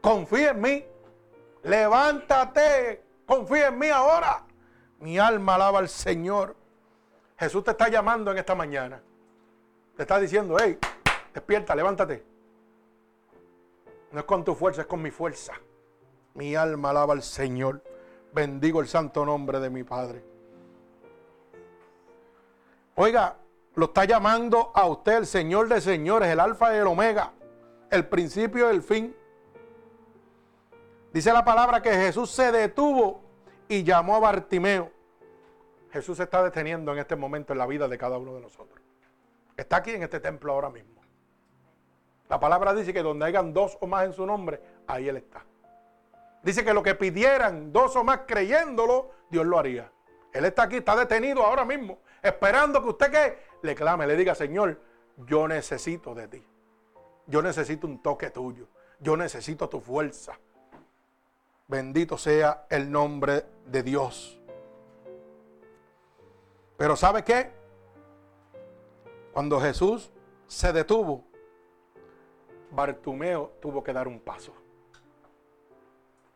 Confía 0.00 0.50
en 0.50 0.60
mí. 0.60 0.84
Levántate, 1.64 3.02
confía 3.26 3.66
en 3.66 3.78
mí 3.80 3.88
ahora. 3.88 4.44
Mi 5.00 5.18
alma 5.18 5.56
alaba 5.56 5.80
al 5.80 5.88
Señor. 5.88 6.54
Jesús 7.36 7.64
te 7.64 7.72
está 7.72 7.88
llamando 7.88 8.30
en 8.30 8.38
esta 8.38 8.54
mañana. 8.54 9.02
Te 9.96 10.02
está 10.02 10.20
diciendo, 10.20 10.56
hey, 10.60 10.78
despierta, 11.34 11.74
levántate. 11.74 12.24
No 14.12 14.20
es 14.20 14.26
con 14.26 14.44
tu 14.44 14.54
fuerza, 14.54 14.82
es 14.82 14.86
con 14.86 15.02
mi 15.02 15.10
fuerza. 15.10 15.54
Mi 16.34 16.54
alma 16.54 16.90
alaba 16.90 17.14
al 17.14 17.24
Señor. 17.24 17.82
Bendigo 18.32 18.80
el 18.80 18.86
santo 18.86 19.26
nombre 19.26 19.58
de 19.58 19.70
mi 19.70 19.82
Padre. 19.82 20.22
Oiga, 22.94 23.38
lo 23.74 23.86
está 23.86 24.04
llamando 24.04 24.70
a 24.74 24.86
usted 24.86 25.18
el 25.18 25.26
Señor 25.26 25.68
de 25.68 25.80
señores, 25.80 26.28
el 26.28 26.40
alfa 26.40 26.74
y 26.74 26.78
el 26.78 26.86
omega, 26.86 27.32
el 27.90 28.06
principio 28.06 28.66
y 28.70 28.74
el 28.74 28.82
fin. 28.82 29.16
Dice 31.12 31.32
la 31.32 31.44
palabra 31.44 31.82
que 31.82 31.92
Jesús 31.92 32.30
se 32.30 32.52
detuvo 32.52 33.22
y 33.68 33.82
llamó 33.82 34.16
a 34.16 34.20
Bartimeo. 34.20 34.90
Jesús 35.90 36.16
se 36.16 36.22
está 36.24 36.42
deteniendo 36.42 36.92
en 36.92 36.98
este 36.98 37.16
momento 37.16 37.52
en 37.52 37.58
la 37.58 37.66
vida 37.66 37.86
de 37.88 37.98
cada 37.98 38.18
uno 38.18 38.34
de 38.34 38.40
nosotros. 38.40 38.80
Está 39.56 39.76
aquí 39.76 39.90
en 39.90 40.02
este 40.02 40.20
templo 40.20 40.52
ahora 40.52 40.70
mismo. 40.70 41.02
La 42.28 42.40
palabra 42.40 42.72
dice 42.72 42.94
que 42.94 43.02
donde 43.02 43.26
hayan 43.26 43.52
dos 43.52 43.76
o 43.80 43.86
más 43.86 44.06
en 44.06 44.14
su 44.14 44.24
nombre, 44.24 44.60
ahí 44.86 45.08
Él 45.08 45.18
está. 45.18 45.44
Dice 46.42 46.64
que 46.64 46.72
lo 46.72 46.82
que 46.82 46.94
pidieran 46.94 47.72
dos 47.72 47.94
o 47.94 48.04
más 48.04 48.20
creyéndolo, 48.26 49.10
Dios 49.30 49.44
lo 49.46 49.58
haría. 49.58 49.92
Él 50.32 50.46
está 50.46 50.62
aquí, 50.62 50.78
está 50.78 50.96
detenido 50.96 51.44
ahora 51.44 51.64
mismo, 51.66 51.98
esperando 52.22 52.82
que 52.82 52.88
usted 52.88 53.10
que 53.10 53.38
le 53.62 53.74
clame, 53.74 54.06
le 54.06 54.16
diga, 54.16 54.34
Señor, 54.34 54.80
yo 55.18 55.48
necesito 55.48 56.14
de 56.14 56.28
ti. 56.28 56.46
Yo 57.26 57.42
necesito 57.42 57.86
un 57.86 58.02
toque 58.02 58.30
tuyo. 58.30 58.68
Yo 59.00 59.16
necesito 59.16 59.68
tu 59.68 59.80
fuerza. 59.80 60.38
Bendito 61.68 62.16
sea 62.18 62.66
el 62.70 62.90
nombre 62.90 63.44
de 63.66 63.82
Dios. 63.82 64.38
Pero 66.76 66.96
¿sabe 66.96 67.22
qué? 67.22 67.50
Cuando 69.32 69.60
Jesús 69.60 70.12
se 70.46 70.72
detuvo, 70.72 71.24
Bartumeo 72.70 73.52
tuvo 73.60 73.82
que 73.82 73.92
dar 73.92 74.08
un 74.08 74.20
paso. 74.20 74.52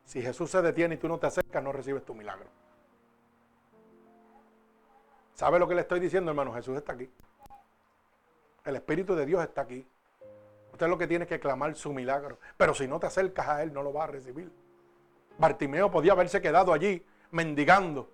Si 0.04 0.22
Jesús 0.22 0.50
se 0.50 0.62
detiene 0.62 0.94
y 0.94 0.98
tú 0.98 1.08
no 1.08 1.18
te 1.18 1.26
acercas, 1.26 1.62
no 1.62 1.72
recibes 1.72 2.04
tu 2.04 2.14
milagro. 2.14 2.48
¿Sabe 5.36 5.60
lo 5.60 5.68
que 5.68 5.76
le 5.76 5.82
estoy 5.82 6.00
diciendo, 6.00 6.32
hermano? 6.32 6.52
Jesús 6.52 6.76
está 6.76 6.94
aquí. 6.94 7.08
El 8.64 8.74
Espíritu 8.74 9.14
de 9.14 9.24
Dios 9.24 9.40
está 9.44 9.60
aquí. 9.60 9.86
Usted 10.72 10.88
lo 10.88 10.98
que 10.98 11.06
tiene 11.06 11.28
que 11.28 11.38
clamar 11.38 11.76
su 11.76 11.92
milagro. 11.92 12.40
Pero 12.56 12.74
si 12.74 12.88
no 12.88 12.98
te 12.98 13.06
acercas 13.06 13.46
a 13.46 13.62
Él, 13.62 13.72
no 13.72 13.84
lo 13.84 13.92
va 13.92 14.02
a 14.02 14.06
recibir. 14.08 14.50
Bartimeo 15.38 15.88
podía 15.92 16.10
haberse 16.10 16.42
quedado 16.42 16.72
allí 16.72 17.06
mendigando. 17.30 18.10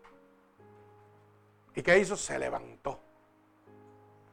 ¿Y 1.75 1.81
qué 1.81 1.99
hizo? 1.99 2.15
Se 2.15 2.39
levantó 2.39 3.01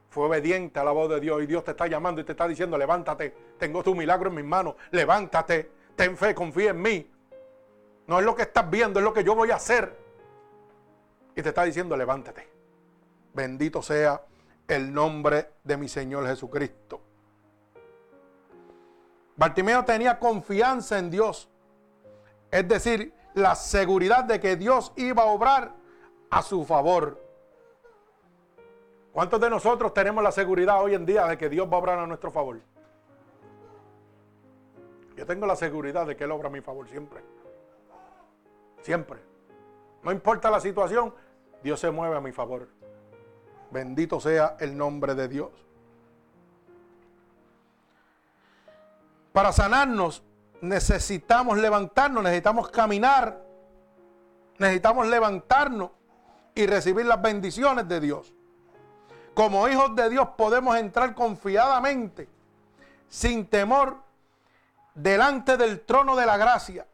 fue 0.10 0.26
obediente 0.26 0.80
a 0.80 0.84
la 0.84 0.91
voz 0.91 1.10
de 1.10 1.20
Dios 1.20 1.41
y 1.44 1.45
Dios 1.45 1.64
te 1.64 1.72
está 1.72 1.88
llamando 1.88 2.22
y 2.22 2.24
te 2.24 2.32
está 2.32 2.48
diciendo, 2.48 2.78
levántate, 2.78 3.34
tengo 3.57 3.84
tu 3.84 3.94
milagro 3.94 4.30
en 4.30 4.36
mis 4.36 4.45
manos, 4.45 4.76
levántate, 4.91 5.72
ten 5.95 6.18
fe, 6.18 6.34
confía 6.34 6.72
en 6.72 6.82
mí. 6.82 7.11
No 8.07 8.20
es 8.20 8.26
lo 8.26 8.36
que 8.36 8.41
estás 8.41 8.68
viendo, 8.70 8.99
es 8.99 9.03
lo 9.03 9.14
que 9.14 9.24
yo 9.24 9.36
voy 9.36 9.52
a 9.52 9.56
hacer. 9.56 9.95
Y 11.36 11.41
te 11.41 11.49
está 11.49 11.64
diciendo, 11.64 11.95
levántate. 11.95 12.59
Bendito 13.34 13.81
sea 13.81 14.22
el 14.68 14.93
nombre 14.93 15.51
de 15.64 15.77
mi 15.77 15.88
Señor 15.88 16.27
Jesucristo. 16.27 17.01
Bartimeo 19.35 19.85
tenía 19.85 20.19
confianza 20.19 20.99
en 20.99 21.10
Dios. 21.10 21.49
Es 22.51 22.68
decir, 22.68 23.14
la 23.34 23.56
seguridad 23.56 24.26
de 24.26 24.39
que 24.39 24.56
Dios 24.56 24.91
iba 24.95 25.23
a 25.23 25.27
obrar 25.27 25.73
a 26.30 26.41
su 26.41 26.65
favor. 26.65 27.23
¿Cuántos 29.14 29.39
de 29.39 29.49
nosotros 29.49 29.93
tenemos 29.93 30.23
la 30.23 30.31
seguridad 30.31 30.81
hoy 30.84 30.93
en 30.93 31.06
día 31.06 31.26
de 31.26 31.38
que 31.38 31.49
Dios 31.49 31.68
va 31.68 31.76
a 31.76 31.80
obrar 31.80 31.99
a 31.99 32.07
nuestro 32.07 32.31
favor? 32.31 32.60
Yo 35.15 35.26
tengo 35.26 35.45
la 35.45 35.56
seguridad 35.56 36.06
de 36.06 36.15
que 36.15 36.23
Él 36.23 36.31
obra 36.31 36.47
a 36.47 36.51
mi 36.51 36.61
favor 36.61 36.88
siempre. 36.88 37.22
Siempre. 38.81 39.19
No 40.03 40.11
importa 40.11 40.49
la 40.49 40.60
situación, 40.60 41.14
Dios 41.61 41.80
se 41.80 41.91
mueve 41.91 42.15
a 42.15 42.22
mi 42.22 42.31
favor. 42.31 42.69
Bendito 43.72 44.20
sea 44.20 44.58
el 44.60 44.76
nombre 44.76 45.16
de 45.16 45.28
Dios. 45.28 45.50
Para 49.32 49.52
sanarnos 49.52 50.24
necesitamos 50.62 51.58
levantarnos, 51.58 52.24
necesitamos 52.24 52.70
caminar, 52.70 53.41
necesitamos 54.58 55.08
levantarnos 55.08 55.91
y 56.56 56.66
recibir 56.66 57.06
las 57.06 57.22
bendiciones 57.22 57.88
de 57.88 58.00
Dios. 58.00 58.34
Como 59.34 59.68
hijos 59.70 59.96
de 59.96 60.10
Dios 60.10 60.30
podemos 60.36 60.76
entrar 60.76 61.16
confiadamente, 61.16 62.28
sin 63.08 63.46
temor, 63.46 63.98
delante 64.96 65.56
del 65.56 65.82
trono 65.82 66.16
de 66.16 66.26
la 66.26 66.36
gracia 66.36 66.86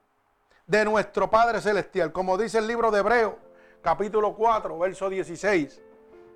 de 0.68 0.86
nuestro 0.86 1.30
Padre 1.30 1.62
Celestial. 1.62 2.12
Como 2.12 2.38
dice 2.38 2.60
el 2.60 2.68
libro 2.68 2.92
de 2.92 3.00
Hebreo, 3.00 3.40
capítulo 3.82 4.36
4, 4.36 4.78
verso 4.78 5.10
16. 5.10 5.82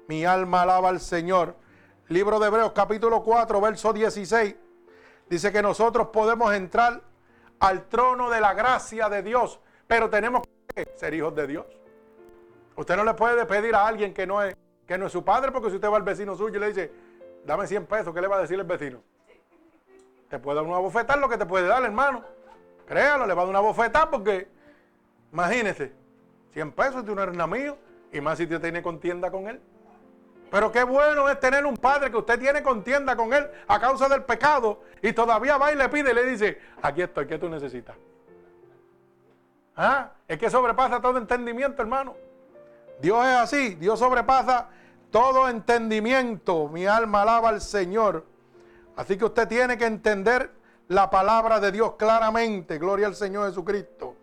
Mi 0.09 0.25
alma 0.25 0.63
alaba 0.63 0.89
al 0.89 0.99
Señor. 0.99 1.53
Libro 2.07 2.39
de 2.39 2.47
Hebreos, 2.47 2.71
capítulo 2.71 3.21
4, 3.21 3.61
verso 3.61 3.93
16. 3.93 4.55
Dice 5.29 5.51
que 5.51 5.61
nosotros 5.61 6.07
podemos 6.07 6.51
entrar 6.51 7.03
al 7.59 7.87
trono 7.89 8.31
de 8.31 8.41
la 8.41 8.55
gracia 8.55 9.07
de 9.07 9.21
Dios, 9.21 9.59
pero 9.85 10.09
tenemos 10.09 10.41
que 10.73 10.91
ser 10.95 11.13
hijos 11.13 11.35
de 11.35 11.45
Dios. 11.45 11.65
Usted 12.75 12.95
no 12.95 13.03
le 13.03 13.13
puede 13.13 13.45
pedir 13.45 13.75
a 13.75 13.85
alguien 13.85 14.11
que 14.11 14.25
no 14.25 14.41
es, 14.41 14.57
que 14.87 14.97
no 14.97 15.05
es 15.05 15.11
su 15.11 15.23
padre, 15.23 15.51
porque 15.51 15.69
si 15.69 15.75
usted 15.75 15.91
va 15.91 15.97
al 15.97 16.01
vecino 16.01 16.35
suyo 16.35 16.57
y 16.57 16.59
le 16.59 16.67
dice, 16.69 16.91
dame 17.45 17.67
100 17.67 17.85
pesos, 17.85 18.11
¿qué 18.11 18.19
le 18.19 18.27
va 18.27 18.37
a 18.37 18.41
decir 18.41 18.59
el 18.59 18.65
vecino? 18.65 19.03
Te 20.27 20.39
puede 20.39 20.55
dar 20.55 20.65
una 20.65 20.79
bofetada, 20.79 21.19
lo 21.19 21.29
que 21.29 21.37
te 21.37 21.45
puede 21.45 21.67
dar, 21.67 21.83
hermano. 21.83 22.23
Créalo, 22.87 23.27
le 23.27 23.35
va 23.35 23.43
a 23.43 23.45
dar 23.45 23.51
una 23.51 23.59
bofetada 23.59 24.09
porque, 24.09 24.47
imagínese, 25.31 25.93
100 26.53 26.71
pesos, 26.71 27.05
tú 27.05 27.13
no 27.13 27.21
eres 27.21 27.35
nada 27.35 27.45
mío, 27.45 27.77
y 28.11 28.19
más 28.21 28.39
si 28.39 28.45
usted 28.45 28.59
tiene 28.59 28.81
contienda 28.81 29.29
con 29.29 29.47
él. 29.47 29.61
Pero 30.51 30.71
qué 30.71 30.83
bueno 30.83 31.29
es 31.29 31.39
tener 31.39 31.65
un 31.65 31.77
padre 31.77 32.09
que 32.09 32.17
usted 32.17 32.39
tiene 32.39 32.63
contienda 32.63 33.15
con 33.15 33.33
él 33.33 33.47
a 33.67 33.79
causa 33.79 34.09
del 34.09 34.23
pecado 34.23 34.81
y 35.01 35.13
todavía 35.13 35.57
va 35.57 35.71
y 35.71 35.75
le 35.75 35.89
pide 35.89 36.11
y 36.11 36.15
le 36.15 36.25
dice, 36.25 36.59
aquí 36.81 37.01
estoy, 37.01 37.27
¿qué 37.27 37.37
tú 37.37 37.47
necesitas? 37.49 37.95
¿Ah? 39.75 40.11
Es 40.27 40.37
que 40.37 40.49
sobrepasa 40.49 40.99
todo 40.99 41.17
entendimiento, 41.17 41.81
hermano. 41.81 42.15
Dios 42.99 43.25
es 43.25 43.33
así, 43.33 43.75
Dios 43.75 43.99
sobrepasa 43.99 44.67
todo 45.11 45.47
entendimiento. 45.47 46.67
Mi 46.67 46.85
alma 46.85 47.21
alaba 47.21 47.49
al 47.49 47.61
Señor. 47.61 48.25
Así 48.95 49.17
que 49.17 49.25
usted 49.25 49.47
tiene 49.47 49.77
que 49.77 49.85
entender 49.85 50.51
la 50.89 51.09
palabra 51.09 51.59
de 51.59 51.71
Dios 51.71 51.93
claramente. 51.97 52.77
Gloria 52.77 53.07
al 53.07 53.15
Señor 53.15 53.47
Jesucristo. 53.47 54.15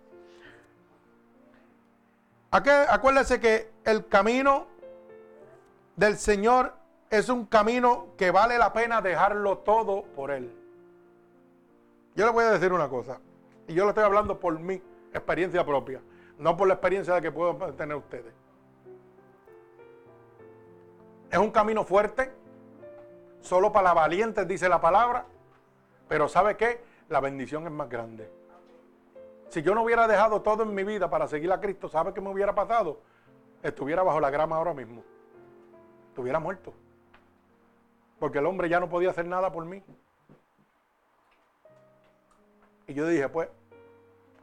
Acuérdese 2.50 3.40
que 3.40 3.70
el 3.84 4.06
camino 4.06 4.66
del 5.96 6.18
Señor 6.18 6.74
es 7.10 7.28
un 7.28 7.46
camino 7.46 8.08
que 8.16 8.30
vale 8.30 8.58
la 8.58 8.72
pena 8.72 9.00
dejarlo 9.00 9.58
todo 9.58 10.02
por 10.14 10.30
Él. 10.30 10.54
Yo 12.14 12.26
le 12.26 12.32
voy 12.32 12.44
a 12.44 12.50
decir 12.50 12.72
una 12.72 12.88
cosa, 12.88 13.18
y 13.66 13.74
yo 13.74 13.84
le 13.84 13.90
estoy 13.90 14.04
hablando 14.04 14.38
por 14.38 14.58
mi 14.58 14.80
experiencia 15.12 15.64
propia, 15.64 16.00
no 16.38 16.56
por 16.56 16.68
la 16.68 16.74
experiencia 16.74 17.20
que 17.20 17.32
puedo 17.32 17.54
tener 17.74 17.96
ustedes. 17.96 18.32
Es 21.30 21.38
un 21.38 21.50
camino 21.50 21.84
fuerte, 21.84 22.30
solo 23.40 23.72
para 23.72 23.92
valientes 23.92 24.46
dice 24.46 24.68
la 24.68 24.80
palabra, 24.80 25.26
pero 26.08 26.28
¿sabe 26.28 26.56
qué? 26.56 26.82
La 27.08 27.20
bendición 27.20 27.64
es 27.66 27.72
más 27.72 27.88
grande. 27.88 28.30
Si 29.48 29.62
yo 29.62 29.74
no 29.74 29.82
hubiera 29.82 30.06
dejado 30.08 30.42
todo 30.42 30.62
en 30.62 30.74
mi 30.74 30.84
vida 30.84 31.08
para 31.08 31.28
seguir 31.28 31.52
a 31.52 31.60
Cristo, 31.60 31.88
¿sabe 31.88 32.12
qué 32.12 32.20
me 32.20 32.30
hubiera 32.30 32.54
pasado? 32.54 33.00
Estuviera 33.62 34.02
bajo 34.02 34.20
la 34.20 34.30
grama 34.30 34.56
ahora 34.56 34.74
mismo. 34.74 35.02
Estuviera 36.16 36.40
muerto. 36.40 36.72
Porque 38.18 38.38
el 38.38 38.46
hombre 38.46 38.70
ya 38.70 38.80
no 38.80 38.88
podía 38.88 39.10
hacer 39.10 39.26
nada 39.26 39.52
por 39.52 39.66
mí. 39.66 39.82
Y 42.86 42.94
yo 42.94 43.06
dije, 43.06 43.28
pues, 43.28 43.50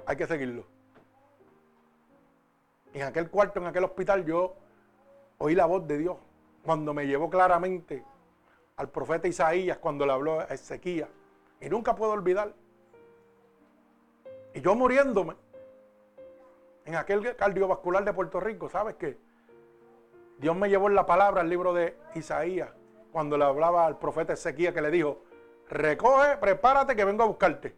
hay 0.05 0.15
que 0.15 0.27
seguirlo. 0.27 0.65
Y 2.93 2.99
en 2.99 3.07
aquel 3.07 3.27
cuarto, 3.31 3.59
en 3.59 3.65
aquel 3.65 3.85
hospital, 3.85 4.23
yo 4.23 4.53
oí 5.39 5.55
la 5.55 5.65
voz 5.65 5.87
de 5.87 5.97
Dios 5.97 6.15
cuando 6.63 6.93
me 6.93 7.07
llevó 7.07 7.27
claramente 7.27 8.05
al 8.77 8.89
profeta 8.89 9.27
Isaías 9.27 9.79
cuando 9.79 10.05
le 10.05 10.11
habló 10.11 10.41
a 10.41 10.43
Ezequías. 10.43 11.09
Y 11.59 11.69
nunca 11.69 11.95
puedo 11.95 12.11
olvidar. 12.11 12.53
Y 14.53 14.61
yo 14.61 14.75
muriéndome 14.75 15.33
en 16.85 16.97
aquel 16.97 17.35
cardiovascular 17.35 18.05
de 18.05 18.13
Puerto 18.13 18.39
Rico, 18.39 18.69
¿sabes 18.69 18.93
qué? 18.93 19.17
Dios 20.37 20.55
me 20.55 20.69
llevó 20.69 20.87
en 20.87 20.95
la 20.95 21.05
palabra 21.05 21.41
el 21.41 21.49
libro 21.49 21.73
de 21.73 21.97
Isaías 22.15 22.69
cuando 23.11 23.37
le 23.37 23.45
hablaba 23.45 23.85
al 23.85 23.99
profeta 23.99 24.33
Ezequías 24.33 24.73
que 24.73 24.81
le 24.81 24.89
dijo, 24.89 25.21
recoge, 25.69 26.37
prepárate 26.37 26.95
que 26.95 27.05
vengo 27.05 27.23
a 27.23 27.27
buscarte. 27.27 27.75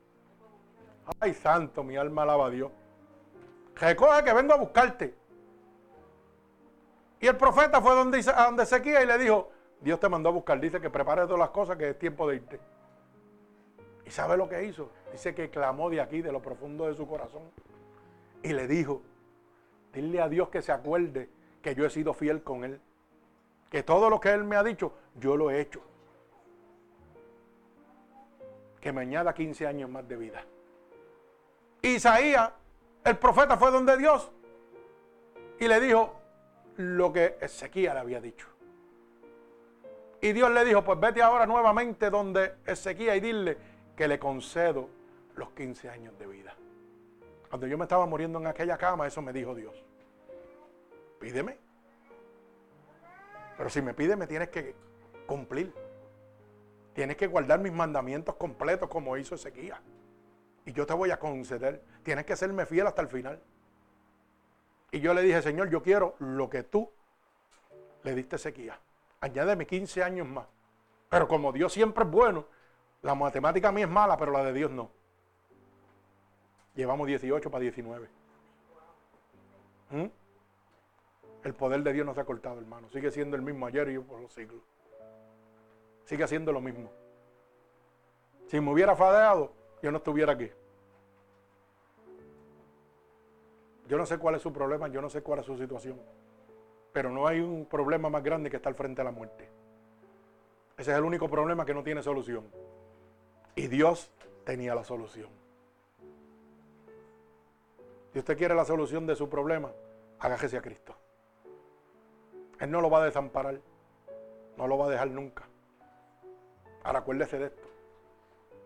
Ay, 1.20 1.34
santo, 1.34 1.84
mi 1.84 1.98
alma 1.98 2.24
alaba 2.24 2.48
a 2.48 2.50
Dios. 2.50 2.72
Recoge 3.76 4.24
que 4.24 4.34
vengo 4.34 4.54
a 4.54 4.58
buscarte. 4.58 5.14
Y 7.20 7.28
el 7.28 7.36
profeta 7.36 7.82
fue 7.82 7.94
donde, 7.94 8.24
a 8.34 8.46
donde 8.46 8.64
Ezequías 8.64 9.04
y 9.04 9.08
le 9.08 9.18
dijo, 9.18 9.52
Dios 9.82 10.00
te 10.00 10.08
mandó 10.08 10.30
a 10.30 10.32
buscar, 10.32 10.60
dice 10.60 10.80
que 10.80 10.90
prepare 10.90 11.24
todas 11.24 11.40
las 11.40 11.50
cosas, 11.50 11.78
que 11.78 11.90
es 11.90 12.00
tiempo 12.00 12.28
de 12.30 12.38
irte. 12.38 12.60
¿Y 14.06 14.12
sabe 14.12 14.38
lo 14.38 14.48
que 14.48 14.64
hizo? 14.64 14.90
Dice 15.12 15.36
que 15.36 15.50
clamó 15.50 15.90
de 15.90 16.00
aquí, 16.00 16.22
de 16.22 16.32
lo 16.32 16.42
profundo 16.42 16.88
de 16.88 16.96
su 16.96 17.08
corazón. 17.08 17.44
Y 18.42 18.54
le 18.54 18.68
dijo, 18.68 19.02
dile 19.94 20.22
a 20.22 20.30
Dios 20.30 20.50
que 20.50 20.62
se 20.62 20.72
acuerde 20.72 21.30
que 21.66 21.74
yo 21.74 21.84
he 21.84 21.90
sido 21.90 22.14
fiel 22.14 22.44
con 22.44 22.64
Él. 22.64 22.80
Que 23.72 23.82
todo 23.82 24.08
lo 24.08 24.20
que 24.20 24.30
Él 24.30 24.44
me 24.44 24.56
ha 24.56 24.64
dicho, 24.64 24.94
yo 25.16 25.36
lo 25.36 25.50
he 25.50 25.60
hecho. 25.60 25.82
Que 28.80 28.92
me 28.92 29.02
añada 29.02 29.34
15 29.34 29.66
años 29.66 29.90
más 29.90 30.08
de 30.08 30.16
vida. 30.16 30.46
Isaías, 31.82 32.52
el 33.04 33.18
profeta, 33.18 33.58
fue 33.58 33.72
donde 33.72 33.98
Dios 33.98 34.32
y 35.60 35.68
le 35.68 35.80
dijo, 35.80 36.14
lo 36.78 37.12
que 37.12 37.36
Ezequiel 37.42 37.98
había 37.98 38.22
dicho. 38.22 38.48
Y 40.22 40.34
Dios 40.34 40.52
le 40.52 40.66
dijo, 40.66 40.84
pues 40.84 41.00
vete 41.00 41.24
ahora 41.24 41.48
nuevamente 41.48 42.12
donde 42.12 42.58
Ezequiel 42.68 43.18
y 43.18 43.20
dile 43.22 43.58
que 43.96 44.08
le 44.08 44.20
concedo 44.20 44.88
los 45.34 45.50
15 45.54 45.90
años 45.90 46.16
de 46.20 46.28
vida. 46.28 46.56
Cuando 47.50 47.66
yo 47.66 47.76
me 47.76 47.86
estaba 47.86 48.06
muriendo 48.06 48.38
en 48.38 48.46
aquella 48.46 48.78
cama, 48.78 49.08
eso 49.08 49.24
me 49.24 49.34
dijo 49.34 49.56
Dios. 49.56 49.84
Pídeme. 51.26 51.58
Pero 53.58 53.68
si 53.72 53.82
me 53.82 53.96
pide, 53.96 54.16
me 54.16 54.28
tienes 54.28 54.50
que 54.50 54.76
cumplir. 55.26 55.74
Tienes 56.94 57.18
que 57.18 57.26
guardar 57.26 57.60
mis 57.60 57.74
mandamientos 57.74 58.36
completos 58.36 58.88
como 58.90 59.18
hizo 59.18 59.34
Ezequiel. 59.34 59.74
Y 60.66 60.72
yo 60.72 60.86
te 60.86 60.94
voy 60.94 61.10
a 61.10 61.18
conceder. 61.18 61.84
Tienes 62.04 62.28
que 62.28 62.36
serme 62.36 62.68
fiel 62.68 62.86
hasta 62.86 63.02
el 63.02 63.08
final. 63.08 63.42
Y 64.92 65.00
yo 65.00 65.16
le 65.16 65.24
dije, 65.24 65.42
Señor, 65.42 65.72
yo 65.72 65.82
quiero 65.82 66.16
lo 66.20 66.48
que 66.48 66.62
tú 66.62 66.92
le 68.04 68.14
diste 68.14 68.38
sequía. 68.38 68.80
Añádeme 69.20 69.66
15 69.66 70.04
años 70.04 70.28
más. 70.28 70.46
Pero 71.10 71.28
como 71.28 71.52
Dios 71.52 71.74
siempre 71.74 72.04
es 72.04 72.12
bueno, 72.12 72.46
la 73.02 73.16
matemática 73.16 73.70
a 73.70 73.72
mí 73.72 73.82
es 73.82 73.90
mala, 73.90 74.16
pero 74.16 74.32
la 74.32 74.44
de 74.44 74.54
Dios 74.54 74.70
no. 74.70 74.92
Llevamos 76.76 77.08
18 77.08 77.50
para 77.50 77.64
19. 77.64 78.10
¿Mm? 79.90 80.06
El 81.46 81.54
poder 81.54 81.84
de 81.84 81.94
Dios 81.94 82.08
no 82.08 82.14
se 82.16 82.22
ha 82.22 82.26
cortado, 82.26 82.60
hermano. 82.60 82.90
Sigue 82.90 83.12
siendo 83.12 83.36
el 83.36 83.44
mismo 83.44 83.68
ayer 83.68 83.88
y 83.90 84.00
por 84.00 84.20
los 84.20 84.34
siglos. 84.34 84.64
Sigue 86.06 86.28
siendo 86.28 86.52
lo 86.52 86.60
mismo. 86.60 86.90
Si 88.48 88.60
me 88.60 88.72
hubiera 88.72 88.96
fadeado, 88.96 89.54
yo 89.84 89.92
no 89.92 89.98
estuviera 89.98 90.34
aquí. 90.34 90.50
Yo 93.88 93.96
no 93.96 94.08
sé 94.08 94.18
cuál 94.18 94.34
es 94.34 94.42
su 94.42 94.52
problema, 94.52 94.88
yo 94.88 95.04
no 95.04 95.10
sé 95.12 95.22
cuál 95.22 95.38
es 95.38 95.46
su 95.46 95.56
situación. 95.56 96.02
Pero 96.92 97.12
no 97.12 97.28
hay 97.28 97.42
un 97.42 97.68
problema 97.68 98.10
más 98.10 98.24
grande 98.24 98.50
que 98.50 98.56
estar 98.56 98.74
frente 98.74 99.02
a 99.02 99.04
la 99.04 99.12
muerte. 99.12 99.48
Ese 100.80 100.92
es 100.94 100.98
el 100.98 101.04
único 101.04 101.30
problema 101.30 101.64
que 101.64 101.76
no 101.76 101.84
tiene 101.84 102.02
solución. 102.02 102.48
Y 103.54 103.68
Dios 103.68 104.12
tenía 104.46 104.74
la 104.74 104.84
solución. 104.84 105.30
Si 108.14 108.18
usted 108.18 108.36
quiere 108.36 108.56
la 108.56 108.66
solución 108.66 109.06
de 109.06 109.16
su 109.16 109.30
problema, 109.30 109.72
agájese 110.20 110.58
a 110.58 110.62
Cristo. 110.64 111.05
Él 112.60 112.72
no 112.72 112.82
lo 112.82 112.90
va 112.90 113.02
a 113.02 113.06
desamparar. 113.06 113.60
No 114.58 114.68
lo 114.68 114.78
va 114.78 114.88
a 114.88 114.90
dejar 114.90 115.10
nunca. 115.10 115.44
Ahora 116.84 117.00
acuérdese 117.00 117.40
de 117.40 117.46
esto. 117.48 117.68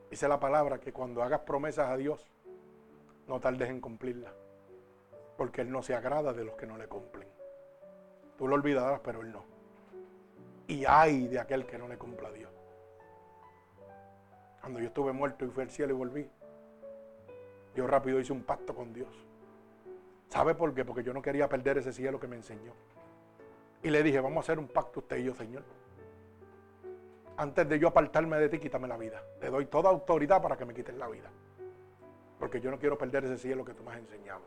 Dice 0.10 0.28
la 0.28 0.40
palabra 0.40 0.80
que 0.80 0.94
cuando 0.94 1.24
hagas 1.24 1.42
promesas 1.42 1.90
a 1.90 1.98
Dios, 1.98 2.26
no 3.28 3.40
tardes 3.40 3.70
en 3.70 3.80
cumplirlas 3.82 4.34
porque 5.40 5.62
Él 5.62 5.72
no 5.72 5.82
se 5.82 5.96
agrada 5.96 6.34
de 6.34 6.44
los 6.44 6.56
que 6.56 6.66
no 6.66 6.78
le 6.78 6.88
cumplen. 6.88 7.26
Tú 8.38 8.46
lo 8.46 8.56
olvidarás, 8.56 9.00
pero 9.00 9.22
Él 9.22 9.32
no. 9.32 9.46
Y 10.68 10.84
hay 10.86 11.30
de 11.30 11.40
aquel 11.40 11.66
que 11.66 11.78
no 11.78 11.88
le 11.88 11.98
cumpla 11.98 12.28
a 12.28 12.32
Dios. 12.34 12.52
Cuando 14.60 14.82
yo 14.82 14.88
estuve 14.88 15.14
muerto 15.14 15.46
y 15.46 15.48
fui 15.48 15.64
al 15.64 15.70
cielo 15.70 15.94
y 15.94 15.98
volví, 15.98 16.30
yo 17.74 17.88
rápido 17.88 18.20
hice 18.20 18.34
un 18.34 18.44
pacto 18.44 18.76
con 18.76 18.92
Dios. 18.92 19.08
¿Sabe 20.28 20.56
por 20.56 20.74
qué? 20.74 20.84
Porque 20.84 21.04
yo 21.04 21.14
no 21.14 21.22
quería 21.22 21.48
perder 21.48 21.78
ese 21.78 21.94
cielo 21.94 22.20
que 22.20 22.28
me 22.28 22.36
enseñó. 22.36 22.74
Y 23.82 23.90
le 23.90 24.04
dije, 24.04 24.20
vamos 24.20 24.38
a 24.38 24.40
hacer 24.42 24.60
un 24.60 24.68
pacto 24.68 25.00
usted 25.00 25.18
y 25.18 25.24
yo, 25.24 25.34
Señor. 25.34 25.64
Antes 27.38 27.70
de 27.70 27.80
yo 27.80 27.88
apartarme 27.88 28.38
de 28.38 28.50
ti, 28.50 28.60
quítame 28.60 28.88
la 28.88 28.98
vida. 28.98 29.24
Te 29.40 29.50
doy 29.50 29.66
toda 29.68 29.90
autoridad 29.90 30.42
para 30.42 30.58
que 30.58 30.66
me 30.66 30.74
quites 30.74 30.96
la 30.96 31.08
vida. 31.08 31.30
Porque 32.38 32.60
yo 32.60 32.70
no 32.70 32.78
quiero 32.78 32.98
perder 32.98 33.24
ese 33.26 33.38
cielo 33.38 33.64
que 33.64 33.74
tú 33.74 33.84
me 33.84 33.92
has 33.92 33.98
enseñado. 33.98 34.42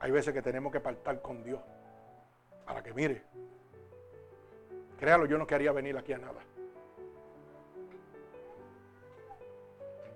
Hay 0.00 0.10
veces 0.10 0.34
que 0.34 0.42
tenemos 0.42 0.70
que 0.72 0.80
pactar 0.80 1.22
con 1.22 1.42
Dios. 1.42 1.60
Para 2.66 2.82
que 2.82 2.92
mire. 2.92 3.22
Créalo, 4.98 5.24
yo 5.24 5.38
no 5.38 5.46
quería 5.46 5.72
venir 5.72 5.96
aquí 5.96 6.12
a 6.12 6.18
nada. 6.18 6.42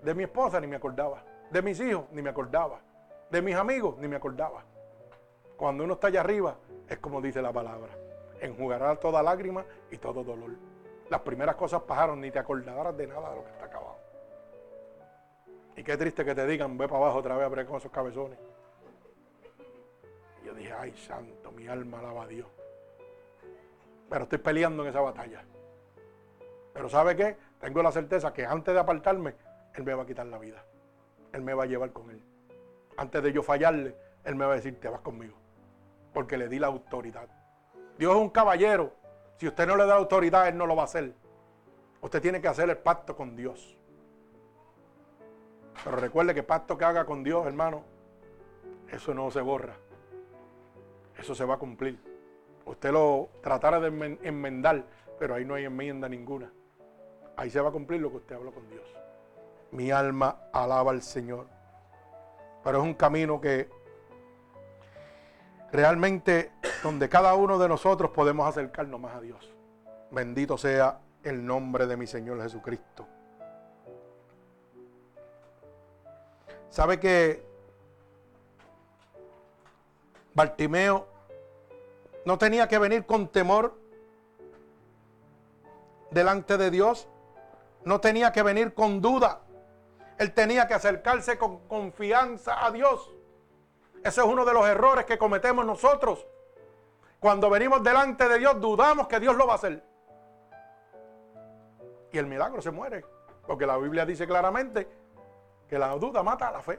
De 0.03 0.15
mi 0.15 0.25
esposa 0.25 0.61
ni 0.61 0.67
me 0.67 0.77
acordaba. 0.77 1.25
De 1.51 1.63
mis 1.63 1.81
hijos 1.81 2.05
ni 2.13 2.21
me 2.21 2.29
acordaba. 2.29 2.81
De 3.31 3.41
mis 3.41 3.57
amigos 3.57 3.97
ni 3.99 4.09
me 4.09 4.17
acordaba. 4.17 4.63
Cuando 5.57 5.85
uno 5.85 5.95
está 5.95 6.09
allá 6.09 6.21
arriba, 6.21 6.59
es 6.89 6.99
como 6.99 7.21
dice 7.21 7.41
la 7.41 7.53
palabra. 7.53 7.93
Enjugará 8.41 8.97
toda 8.97 9.23
lágrima 9.23 9.65
y 9.91 9.97
todo 9.97 10.23
dolor. 10.23 10.51
Las 11.11 11.21
primeras 11.21 11.57
cosas 11.57 11.83
pasaron, 11.83 12.21
ni 12.21 12.31
te 12.31 12.39
acordarás 12.39 12.97
de 12.97 13.07
nada 13.07 13.31
de 13.31 13.37
lo 13.37 13.45
que 13.45 13.51
está 13.51 13.67
acabado. 13.67 13.97
Y 15.77 15.83
qué 15.83 15.97
triste 15.97 16.25
que 16.25 16.35
te 16.35 16.47
digan, 16.47 16.79
ve 16.79 16.87
para 16.87 17.03
abajo 17.03 17.19
otra 17.19 17.37
vez 17.37 17.47
a 17.47 17.49
ver 17.49 17.67
con 17.67 17.77
esos 17.77 17.91
cabezones. 17.91 18.39
Y 20.43 20.47
yo 20.47 20.55
dije, 20.55 20.73
ay 20.73 20.93
santo, 20.97 21.51
mi 21.53 21.67
alma 21.67 21.99
alaba 21.99 22.25
a 22.25 22.27
Dios. 22.27 22.47
Pero 24.09 24.25
estoy 24.25 24.39
peleando 24.39 24.83
en 24.83 24.91
esa 24.91 25.01
batalla. 25.01 25.45
Pero 26.73 26.89
¿sabe 26.89 27.17
qué? 27.17 27.37
Tengo 27.61 27.83
la 27.83 27.93
certeza 27.93 28.33
que 28.33 28.45
antes 28.45 28.75
de 28.75 28.81
apartarme, 28.81 29.35
Él 29.75 29.85
me 29.85 29.95
va 29.95 30.03
a 30.03 30.07
quitar 30.07 30.27
la 30.27 30.39
vida. 30.39 30.65
Él 31.33 31.43
me 31.43 31.55
va 31.55 31.65
a 31.65 31.67
llevar 31.67 31.93
con 31.93 32.11
Él. 32.11 32.23
Antes 32.97 33.23
de 33.23 33.33
yo 33.33 33.43
fallarle, 33.43 33.97
Él 34.25 34.37
me 34.37 34.45
va 34.45 34.53
a 34.53 34.57
decir, 34.57 34.79
te 34.79 34.89
vas 34.89 35.01
conmigo. 35.01 35.44
Porque 36.15 36.39
le 36.39 36.49
di 36.49 36.59
la 36.59 36.69
autoridad. 36.69 37.29
Dios 37.99 38.15
es 38.15 38.21
un 38.21 38.31
caballero. 38.31 38.93
Si 39.37 39.47
usted 39.47 39.67
no 39.67 39.77
le 39.77 39.85
da 39.85 39.97
autoridad, 39.97 40.49
Él 40.49 40.57
no 40.57 40.67
lo 40.67 40.75
va 40.75 40.83
a 40.83 40.85
hacer. 40.87 41.13
Usted 42.01 42.23
tiene 42.23 42.41
que 42.41 42.49
hacer 42.49 42.71
el 42.71 42.79
pacto 42.79 43.15
con 43.17 43.37
Dios. 43.37 43.77
Pero 45.83 45.97
recuerde 45.97 46.35
que 46.35 46.43
pacto 46.43 46.79
que 46.79 46.85
haga 46.85 47.05
con 47.05 47.23
Dios, 47.23 47.45
hermano, 47.47 47.83
eso 48.91 49.13
no 49.13 49.31
se 49.31 49.41
borra. 49.41 49.75
Eso 51.19 51.35
se 51.35 51.45
va 51.45 51.55
a 51.55 51.59
cumplir. 51.59 51.99
Usted 52.65 52.93
lo 52.93 53.29
tratará 53.43 53.81
de 53.81 54.19
enmendar, 54.23 54.85
pero 55.19 55.35
ahí 55.35 55.45
no 55.45 55.55
hay 55.55 55.65
enmienda 55.65 56.09
ninguna. 56.09 56.51
Ahí 57.37 57.51
se 57.51 57.61
va 57.61 57.69
a 57.69 57.73
cumplir 57.73 58.01
lo 58.01 58.11
que 58.11 58.17
usted 58.19 58.37
habló 58.37 58.53
con 58.53 58.69
Dios. 58.71 58.85
Mi 59.73 59.91
alma 59.91 60.49
alaba 60.53 60.93
al 60.93 61.03
Señor. 61.03 61.47
Pero 62.63 62.79
es 62.79 62.85
un 62.85 62.95
camino 62.95 63.41
que 63.41 63.69
realmente 65.75 66.53
donde 66.85 67.09
cada 67.09 67.35
uno 67.35 67.59
de 67.59 67.69
nosotros 67.69 68.13
podemos 68.13 68.49
acercarnos 68.49 69.01
más 69.01 69.17
a 69.17 69.21
Dios. 69.21 69.53
Bendito 70.13 70.57
sea 70.57 71.01
el 71.25 71.45
nombre 71.45 71.89
de 71.89 71.97
mi 71.97 72.07
Señor 72.07 72.41
Jesucristo. 72.41 73.09
¿Sabe 76.71 77.01
que 77.01 77.45
Bartimeo 80.35 81.09
no 82.25 82.39
tenía 82.39 82.69
que 82.69 82.79
venir 82.79 83.05
con 83.05 83.27
temor 83.27 83.77
delante 86.13 86.57
de 86.57 86.71
Dios? 86.71 87.09
No 87.85 88.01
tenía 88.01 88.31
que 88.31 88.45
venir 88.45 88.75
con 88.75 89.01
duda. 89.01 89.41
Él 90.19 90.33
tenía 90.35 90.69
que 90.69 90.75
acercarse 90.75 91.37
con 91.37 91.67
confianza 91.67 92.65
a 92.65 92.71
Dios. 92.71 93.14
Ese 94.05 94.21
es 94.21 94.27
uno 94.27 94.45
de 94.45 94.53
los 94.53 94.67
errores 94.69 95.07
que 95.07 95.17
cometemos 95.17 95.65
nosotros. 95.65 96.27
Cuando 97.19 97.49
venimos 97.49 97.83
delante 97.83 98.29
de 98.29 98.39
Dios, 98.39 98.61
dudamos 98.61 99.09
que 99.09 99.19
Dios 99.19 99.35
lo 99.35 99.47
va 99.47 99.55
a 99.55 99.57
hacer. 99.57 99.83
Y 102.13 102.19
el 102.19 102.27
milagro 102.27 102.61
se 102.61 102.71
muere. 102.71 103.03
Porque 103.47 103.67
la 103.67 103.79
Biblia 103.79 104.05
dice 104.05 104.27
claramente 104.27 104.87
que 105.67 105.79
la 105.79 105.89
duda 105.97 106.23
mata 106.23 106.49
a 106.49 106.53
la 106.53 106.61
fe. 106.61 106.79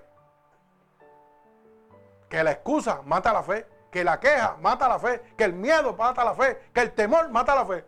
Que 2.30 2.44
la 2.44 2.52
excusa 2.52 3.02
mata 3.04 3.32
a 3.32 3.34
la 3.34 3.44
fe. 3.44 3.66
Que 3.90 4.04
la 4.04 4.20
queja 4.20 4.58
mata 4.62 4.86
a 4.86 4.90
la 4.90 5.00
fe. 5.00 5.34
Que 5.36 5.46
el 5.46 5.54
miedo 5.54 5.96
mata 5.96 6.22
a 6.22 6.26
la 6.26 6.36
fe. 6.36 6.70
Que 6.72 6.82
el 6.82 6.94
temor 6.94 7.30
mata 7.30 7.54
a 7.54 7.56
la 7.56 7.66
fe. 7.66 7.86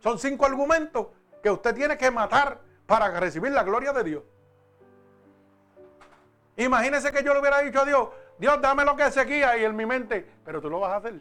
Son 0.00 0.18
cinco 0.18 0.44
argumentos 0.44 1.06
que 1.42 1.50
usted 1.50 1.74
tiene 1.74 1.96
que 1.96 2.10
matar 2.10 2.60
para 2.86 3.08
recibir 3.18 3.52
la 3.52 3.62
gloria 3.62 3.94
de 3.94 4.04
Dios. 4.04 4.22
Imagínese 6.56 7.10
que 7.10 7.22
yo 7.22 7.32
le 7.32 7.40
hubiera 7.40 7.60
dicho 7.60 7.80
a 7.80 7.84
Dios, 7.84 8.08
Dios, 8.38 8.60
dame 8.60 8.84
lo 8.84 8.96
que 8.96 9.10
seguía 9.10 9.56
y 9.56 9.64
en 9.64 9.74
mi 9.74 9.86
mente, 9.86 10.26
pero 10.44 10.60
tú 10.60 10.68
lo 10.68 10.80
vas 10.80 10.92
a 10.92 10.96
hacer. 10.96 11.20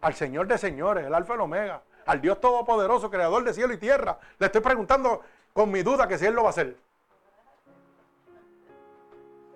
Al 0.00 0.14
Señor 0.14 0.46
de 0.46 0.58
señores, 0.58 1.06
el 1.06 1.14
Alfa 1.14 1.34
y 1.34 1.36
el 1.36 1.40
Omega, 1.40 1.82
al 2.06 2.20
Dios 2.20 2.40
Todopoderoso, 2.40 3.10
Creador 3.10 3.44
de 3.44 3.52
cielo 3.52 3.72
y 3.72 3.78
tierra. 3.78 4.18
Le 4.38 4.46
estoy 4.46 4.60
preguntando 4.60 5.22
con 5.52 5.70
mi 5.70 5.82
duda 5.82 6.06
que 6.06 6.18
si 6.18 6.26
Él 6.26 6.34
lo 6.34 6.42
va 6.42 6.48
a 6.48 6.50
hacer. 6.50 6.76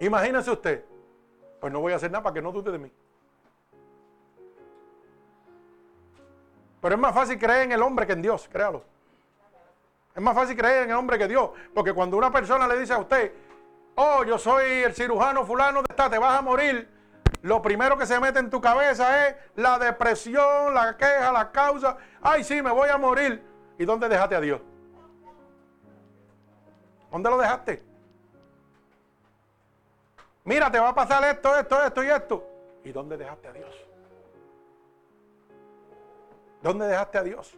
Imagínese 0.00 0.50
usted, 0.50 0.84
pues 1.60 1.72
no 1.72 1.80
voy 1.80 1.92
a 1.92 1.96
hacer 1.96 2.10
nada 2.10 2.22
para 2.22 2.34
que 2.34 2.42
no 2.42 2.50
dude 2.50 2.72
de 2.72 2.78
mí. 2.78 2.92
Pero 6.80 6.96
es 6.96 7.00
más 7.00 7.14
fácil 7.14 7.38
creer 7.38 7.62
en 7.62 7.72
el 7.72 7.82
hombre 7.82 8.04
que 8.06 8.12
en 8.12 8.22
Dios, 8.22 8.48
créalo. 8.50 8.82
Es 10.14 10.20
más 10.20 10.34
fácil 10.34 10.56
creer 10.56 10.84
en 10.84 10.90
el 10.90 10.96
hombre 10.96 11.16
que 11.16 11.28
Dios. 11.28 11.50
Porque 11.72 11.92
cuando 11.92 12.16
una 12.16 12.32
persona 12.32 12.66
le 12.66 12.80
dice 12.80 12.92
a 12.92 12.98
usted, 12.98 13.32
oh, 13.94 14.24
yo 14.24 14.38
soy 14.38 14.82
el 14.82 14.94
cirujano 14.94 15.44
fulano 15.44 15.82
de 15.82 15.86
esta, 15.90 16.10
te 16.10 16.18
vas 16.18 16.38
a 16.38 16.42
morir, 16.42 16.88
lo 17.42 17.60
primero 17.60 17.98
que 17.98 18.06
se 18.06 18.20
mete 18.20 18.38
en 18.38 18.50
tu 18.50 18.60
cabeza 18.60 19.26
es 19.26 19.36
la 19.56 19.78
depresión, 19.78 20.72
la 20.74 20.96
queja, 20.96 21.32
la 21.32 21.50
causa. 21.50 21.96
Ay, 22.20 22.44
sí, 22.44 22.62
me 22.62 22.70
voy 22.70 22.88
a 22.88 22.96
morir. 22.96 23.42
¿Y 23.78 23.84
dónde 23.84 24.08
dejaste 24.08 24.36
a 24.36 24.40
Dios? 24.40 24.60
¿Dónde 27.10 27.28
lo 27.28 27.36
dejaste? 27.36 27.82
Mira, 30.44 30.70
te 30.70 30.78
va 30.78 30.90
a 30.90 30.94
pasar 30.94 31.24
esto, 31.24 31.56
esto, 31.56 31.82
esto 31.82 32.04
y 32.04 32.08
esto. 32.08 32.46
¿Y 32.84 32.92
dónde 32.92 33.16
dejaste 33.16 33.48
a 33.48 33.52
Dios? 33.52 33.74
¿Dónde 36.62 36.86
dejaste 36.86 37.18
a 37.18 37.22
Dios? 37.24 37.54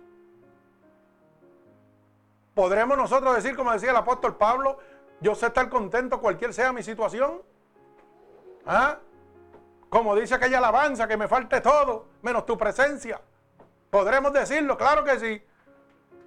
¿Podremos 2.54 2.96
nosotros 2.96 3.34
decir, 3.34 3.54
como 3.54 3.72
decía 3.72 3.90
el 3.90 3.96
apóstol 3.96 4.36
Pablo, 4.36 4.78
yo 5.24 5.34
sé 5.34 5.46
estar 5.46 5.70
contento 5.70 6.20
cualquier 6.20 6.52
sea 6.52 6.70
mi 6.70 6.82
situación? 6.82 7.40
¿Ah? 8.66 8.98
Como 9.88 10.14
dice 10.14 10.34
aquella 10.34 10.58
alabanza, 10.58 11.08
que 11.08 11.16
me 11.16 11.28
falte 11.28 11.62
todo, 11.62 12.08
menos 12.20 12.44
tu 12.44 12.58
presencia. 12.58 13.22
¿Podremos 13.88 14.34
decirlo? 14.34 14.76
Claro 14.76 15.02
que 15.02 15.18
sí. 15.18 15.42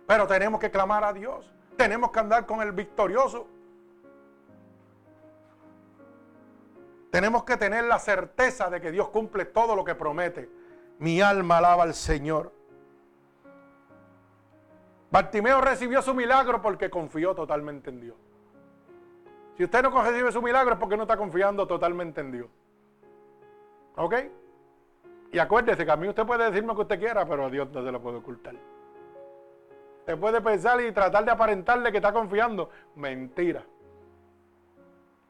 Pero 0.07 0.26
tenemos 0.26 0.60
que 0.60 0.72
clamar 0.72 1.03
a 1.03 1.14
Dios. 1.14 1.53
Tenemos 1.78 2.10
que 2.10 2.19
andar 2.19 2.48
con 2.48 2.60
el 2.61 2.72
victorioso. 2.72 3.45
Tenemos 7.11 7.44
que 7.44 7.56
tener 7.56 7.84
la 7.84 7.99
certeza 7.99 8.68
de 8.72 8.82
que 8.82 8.90
Dios 8.90 9.10
cumple 9.10 9.45
todo 9.45 9.76
lo 9.76 9.84
que 9.84 9.94
promete. 9.94 10.49
Mi 10.98 11.22
alma 11.22 11.60
alaba 11.60 11.84
al 11.84 11.94
Señor. 11.94 12.52
Bartimeo 15.11 15.61
recibió 15.61 16.02
su 16.02 16.15
milagro 16.15 16.64
porque 16.64 16.90
confió 16.90 17.36
totalmente 17.36 17.91
en 17.91 18.02
Dios. 18.02 18.27
Si 19.57 19.63
usted 19.63 19.81
no 19.81 19.89
recibe 20.03 20.31
su 20.31 20.41
milagro 20.41 20.73
es 20.73 20.79
porque 20.79 20.95
no 20.95 21.03
está 21.03 21.17
confiando 21.17 21.65
totalmente 21.65 22.21
en 22.21 22.31
Dios. 22.31 22.47
¿Ok? 23.95 24.13
Y 25.31 25.39
acuérdese 25.39 25.84
que 25.84 25.91
a 25.91 25.97
mí 25.97 26.07
usted 26.07 26.25
puede 26.25 26.45
decirme 26.45 26.67
lo 26.67 26.75
que 26.75 26.81
usted 26.84 26.99
quiera, 26.99 27.25
pero 27.25 27.45
a 27.45 27.49
Dios 27.49 27.67
no 27.71 27.84
se 27.84 27.91
lo 27.91 27.99
puede 27.99 28.17
ocultar. 28.17 28.55
Usted 29.99 30.19
puede 30.19 30.41
pensar 30.41 30.79
y 30.79 30.91
tratar 30.91 31.25
de 31.25 31.31
aparentarle 31.31 31.91
que 31.91 31.97
está 31.97 32.13
confiando. 32.13 32.69
Mentira. 32.95 33.65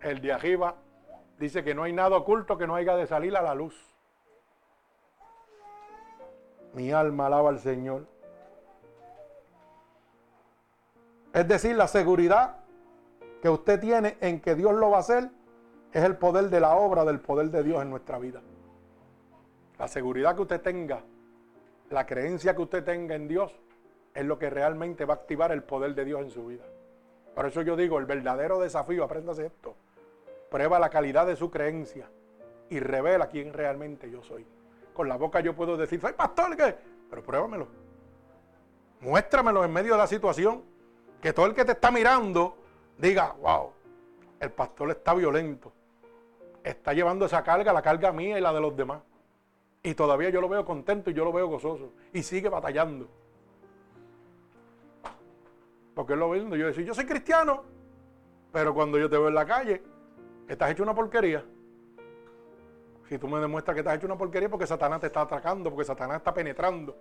El 0.01 0.19
de 0.21 0.33
arriba 0.33 0.75
dice 1.39 1.63
que 1.63 1.73
no 1.73 1.83
hay 1.83 1.93
nada 1.93 2.17
oculto 2.17 2.57
que 2.57 2.67
no 2.67 2.75
haya 2.75 2.95
de 2.97 3.07
salir 3.07 3.35
a 3.37 3.41
la 3.41 3.55
luz. 3.55 3.75
Mi 6.73 6.91
alma 6.91 7.27
alaba 7.27 7.49
al 7.49 7.59
Señor. 7.59 8.05
Es 11.33 11.47
decir, 11.47 11.75
la 11.75 11.87
seguridad 11.87 12.57
que 13.41 13.49
usted 13.49 13.79
tiene 13.79 14.17
en 14.21 14.41
que 14.41 14.55
Dios 14.55 14.73
lo 14.73 14.89
va 14.89 14.97
a 14.97 14.99
hacer 15.01 15.29
es 15.93 16.03
el 16.03 16.17
poder 16.17 16.49
de 16.49 16.59
la 16.59 16.75
obra 16.75 17.05
del 17.05 17.19
poder 17.19 17.49
de 17.49 17.63
Dios 17.63 17.81
en 17.81 17.89
nuestra 17.89 18.19
vida. 18.19 18.41
La 19.77 19.87
seguridad 19.87 20.35
que 20.35 20.41
usted 20.41 20.61
tenga, 20.61 21.01
la 21.89 22.05
creencia 22.05 22.55
que 22.55 22.61
usted 22.61 22.83
tenga 22.83 23.15
en 23.15 23.27
Dios, 23.27 23.55
es 24.13 24.25
lo 24.25 24.39
que 24.39 24.49
realmente 24.49 25.05
va 25.05 25.13
a 25.13 25.17
activar 25.17 25.51
el 25.51 25.63
poder 25.63 25.93
de 25.93 26.05
Dios 26.05 26.21
en 26.21 26.31
su 26.31 26.47
vida. 26.47 26.63
Por 27.35 27.45
eso 27.45 27.61
yo 27.61 27.75
digo, 27.75 27.99
el 27.99 28.05
verdadero 28.05 28.59
desafío, 28.59 29.03
apréndase 29.03 29.45
esto, 29.45 29.75
prueba 30.49 30.79
la 30.79 30.89
calidad 30.89 31.27
de 31.27 31.35
su 31.35 31.51
creencia 31.51 32.09
y 32.69 32.79
revela 32.79 33.27
quién 33.27 33.53
realmente 33.53 34.09
yo 34.09 34.23
soy. 34.23 34.45
Con 34.93 35.07
la 35.07 35.17
boca 35.17 35.39
yo 35.39 35.55
puedo 35.55 35.77
decir, 35.77 36.01
soy 36.01 36.13
pastor, 36.13 36.57
¿qué? 36.57 36.75
Pero 37.09 37.21
pruébamelo. 37.21 37.67
Muéstramelo 39.01 39.63
en 39.63 39.71
medio 39.71 39.93
de 39.93 39.99
la 39.99 40.07
situación. 40.07 40.63
Que 41.21 41.33
todo 41.33 41.45
el 41.45 41.53
que 41.53 41.65
te 41.65 41.73
está 41.73 41.91
mirando 41.91 42.57
diga, 42.97 43.35
wow, 43.41 43.71
el 44.39 44.51
pastor 44.51 44.91
está 44.91 45.13
violento. 45.13 45.73
está 46.63 46.93
llevando 46.93 47.25
esa 47.25 47.43
carga, 47.43 47.71
la 47.71 47.81
carga 47.81 48.11
mía 48.11 48.37
y 48.37 48.41
la 48.41 48.51
de 48.53 48.61
los 48.61 48.75
demás. 48.75 49.01
Y 49.83 49.93
todavía 49.93 50.29
yo 50.29 50.41
lo 50.41 50.49
veo 50.49 50.65
contento 50.65 51.09
y 51.09 51.13
yo 51.13 51.23
lo 51.23 51.31
veo 51.31 51.47
gozoso. 51.47 51.93
Y 52.11 52.23
sigue 52.23 52.49
batallando. 52.49 53.07
Porque 55.95 56.13
él 56.13 56.19
lo 56.19 56.29
ve 56.29 56.39
yo 56.39 56.67
decía, 56.67 56.83
yo 56.83 56.93
soy 56.93 57.05
cristiano. 57.05 57.63
Pero 58.51 58.73
cuando 58.73 58.97
yo 58.97 59.09
te 59.09 59.17
veo 59.17 59.29
en 59.29 59.35
la 59.35 59.45
calle, 59.45 59.81
estás 60.47 60.71
hecho 60.71 60.83
una 60.83 60.93
porquería. 60.93 61.43
Si 63.07 63.17
tú 63.17 63.27
me 63.27 63.39
demuestras 63.39 63.73
que 63.73 63.79
estás 63.79 63.95
hecho 63.95 64.05
una 64.05 64.17
porquería 64.17 64.49
porque 64.49 64.67
Satanás 64.67 64.99
te 64.99 65.07
está 65.07 65.21
atracando, 65.21 65.69
porque 65.69 65.85
Satanás 65.85 66.17
está 66.17 66.33
penetrando. 66.33 66.95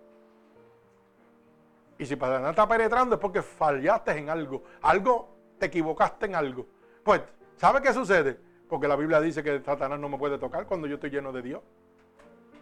Y 1.98 2.06
si 2.06 2.14
Satanás 2.14 2.50
está 2.50 2.68
penetrando 2.68 3.16
es 3.16 3.20
porque 3.20 3.42
fallaste 3.42 4.12
en 4.12 4.30
algo. 4.30 4.62
Algo, 4.82 5.35
te 5.58 5.66
equivocaste 5.66 6.26
en 6.26 6.34
algo. 6.34 6.66
Pues, 7.02 7.22
¿sabe 7.56 7.80
qué 7.82 7.92
sucede? 7.92 8.38
Porque 8.68 8.88
la 8.88 8.96
Biblia 8.96 9.20
dice 9.20 9.42
que 9.42 9.60
Satanás 9.62 9.98
no 9.98 10.08
me 10.08 10.18
puede 10.18 10.38
tocar 10.38 10.66
cuando 10.66 10.86
yo 10.86 10.94
estoy 10.94 11.10
lleno 11.10 11.32
de 11.32 11.42
Dios. 11.42 11.62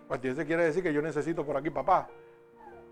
Pues 0.08 0.22
eso 0.24 0.44
quiere 0.44 0.64
decir 0.64 0.82
que 0.82 0.92
yo 0.92 1.00
necesito 1.00 1.44
por 1.44 1.56
aquí, 1.56 1.70
papá. 1.70 2.08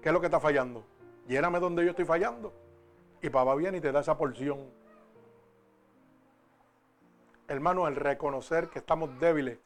¿Qué 0.01 0.09
es 0.09 0.13
lo 0.13 0.21
que 0.21 0.27
está 0.27 0.41
fallando? 0.41 0.85
Lléname 1.29 1.61
donde 1.61 1.85
yo 1.85 1.91
estoy 1.91 2.05
fallando. 2.05 2.53
Y 3.21 3.29
papá 3.31 3.55
viene 3.55 3.79
y 3.79 3.81
te 3.81 3.93
da 3.93 4.01
esa 4.01 4.17
porción. 4.17 4.71
Hermano, 7.49 7.87
el 7.87 7.97
reconocer 7.97 8.69
que 8.69 8.79
estamos 8.79 9.19
débiles 9.21 9.59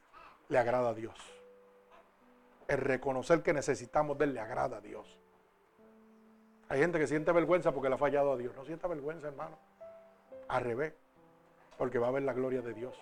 le 0.48 0.58
agrada 0.58 0.90
a 0.90 0.94
Dios. 0.94 1.14
El 2.68 2.78
reconocer 2.78 3.42
que 3.42 3.52
necesitamos 3.52 4.18
de 4.18 4.24
él 4.24 4.34
le 4.34 4.40
agrada 4.40 4.78
a 4.78 4.80
Dios. 4.80 5.18
Hay 6.68 6.80
gente 6.80 6.98
que 6.98 7.06
siente 7.06 7.30
vergüenza 7.30 7.72
porque 7.72 7.88
le 7.88 7.94
ha 7.94 7.98
fallado 7.98 8.32
a 8.32 8.36
Dios. 8.36 8.54
No 8.56 8.64
sienta 8.64 8.88
vergüenza, 8.88 9.28
hermano. 9.28 9.56
Al 10.48 10.64
revés. 10.64 10.94
Porque 11.78 11.98
va 11.98 12.08
a 12.08 12.12
ver 12.12 12.22
la 12.22 12.32
gloria 12.32 12.62
de 12.62 12.72
Dios. 12.72 12.96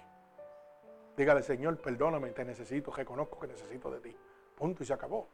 Dígale, 1.16 1.42
Señor, 1.42 1.78
perdóname, 1.78 2.30
te 2.30 2.44
necesito, 2.44 2.90
reconozco 2.90 3.38
que 3.38 3.46
necesito 3.46 3.90
de 3.90 4.00
ti. 4.00 4.16
Punto 4.56 4.82
y 4.82 4.86
se 4.86 4.92
acabó. 4.92 5.28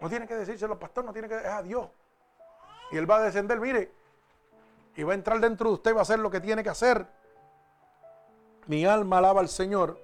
No 0.00 0.08
tiene 0.08 0.26
que 0.26 0.34
decírselo, 0.34 0.78
pastor, 0.78 1.04
no 1.04 1.12
tiene 1.12 1.28
que 1.28 1.36
es 1.36 1.44
a 1.44 1.62
Dios. 1.62 1.88
Y 2.92 2.96
Él 2.96 3.10
va 3.10 3.16
a 3.16 3.22
descender, 3.22 3.58
mire, 3.60 3.90
y 4.96 5.02
va 5.02 5.12
a 5.12 5.14
entrar 5.14 5.40
dentro 5.40 5.68
de 5.68 5.74
usted 5.74 5.94
va 5.94 6.00
a 6.00 6.02
hacer 6.02 6.18
lo 6.18 6.30
que 6.30 6.40
tiene 6.40 6.62
que 6.62 6.68
hacer. 6.68 7.06
Mi 8.66 8.84
alma 8.84 9.18
alaba 9.18 9.40
al 9.40 9.48
Señor. 9.48 9.98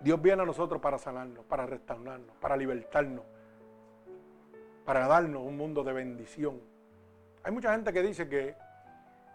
Dios 0.00 0.20
viene 0.20 0.42
a 0.42 0.46
nosotros 0.46 0.80
para 0.80 0.98
sanarnos, 0.98 1.44
para 1.46 1.66
restaurarnos, 1.66 2.36
para 2.36 2.56
libertarnos, 2.56 3.24
para 4.84 5.06
darnos 5.06 5.42
un 5.42 5.56
mundo 5.56 5.82
de 5.82 5.92
bendición. 5.92 6.60
Hay 7.42 7.52
mucha 7.52 7.72
gente 7.72 7.92
que 7.92 8.02
dice 8.02 8.28
que 8.28 8.56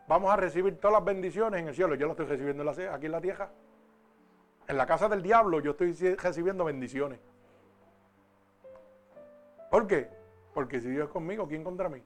vamos 0.07 0.31
a 0.31 0.35
recibir 0.35 0.79
todas 0.79 0.93
las 0.93 1.05
bendiciones 1.05 1.61
en 1.61 1.67
el 1.67 1.75
cielo. 1.75 1.95
Yo 1.95 2.05
lo 2.05 2.13
estoy 2.13 2.25
recibiendo 2.25 2.69
aquí 2.69 3.05
en 3.05 3.11
la 3.11 3.21
tierra. 3.21 3.49
En 4.67 4.77
la 4.77 4.85
casa 4.85 5.09
del 5.09 5.21
diablo 5.21 5.59
yo 5.59 5.71
estoy 5.71 5.93
recibiendo 6.15 6.65
bendiciones. 6.65 7.19
¿Por 9.69 9.87
qué? 9.87 10.09
Porque 10.53 10.79
si 10.79 10.89
Dios 10.89 11.07
es 11.07 11.11
conmigo, 11.11 11.47
¿quién 11.47 11.63
contra 11.63 11.89
mí? 11.89 12.03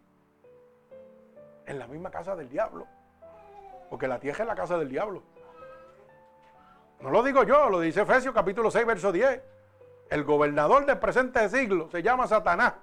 En 1.66 1.80
la 1.80 1.88
misma 1.88 2.10
casa 2.10 2.36
del 2.36 2.50
diablo. 2.50 2.88
Porque 3.90 4.08
la 4.08 4.20
tierra 4.20 4.44
es 4.44 4.48
la 4.48 4.56
casa 4.56 4.78
del 4.78 4.90
diablo. 4.90 5.22
No 7.02 7.12
lo 7.12 7.22
digo 7.22 7.44
yo, 7.44 7.70
lo 7.70 7.80
dice 7.80 8.02
Efesios 8.02 8.34
capítulo 8.34 8.72
6, 8.72 8.86
verso 8.86 9.12
10. 9.12 9.42
El 10.10 10.24
gobernador 10.24 10.86
del 10.86 10.98
presente 10.98 11.48
siglo 11.50 11.90
se 11.90 12.02
llama 12.02 12.28
Satanás. 12.28 12.74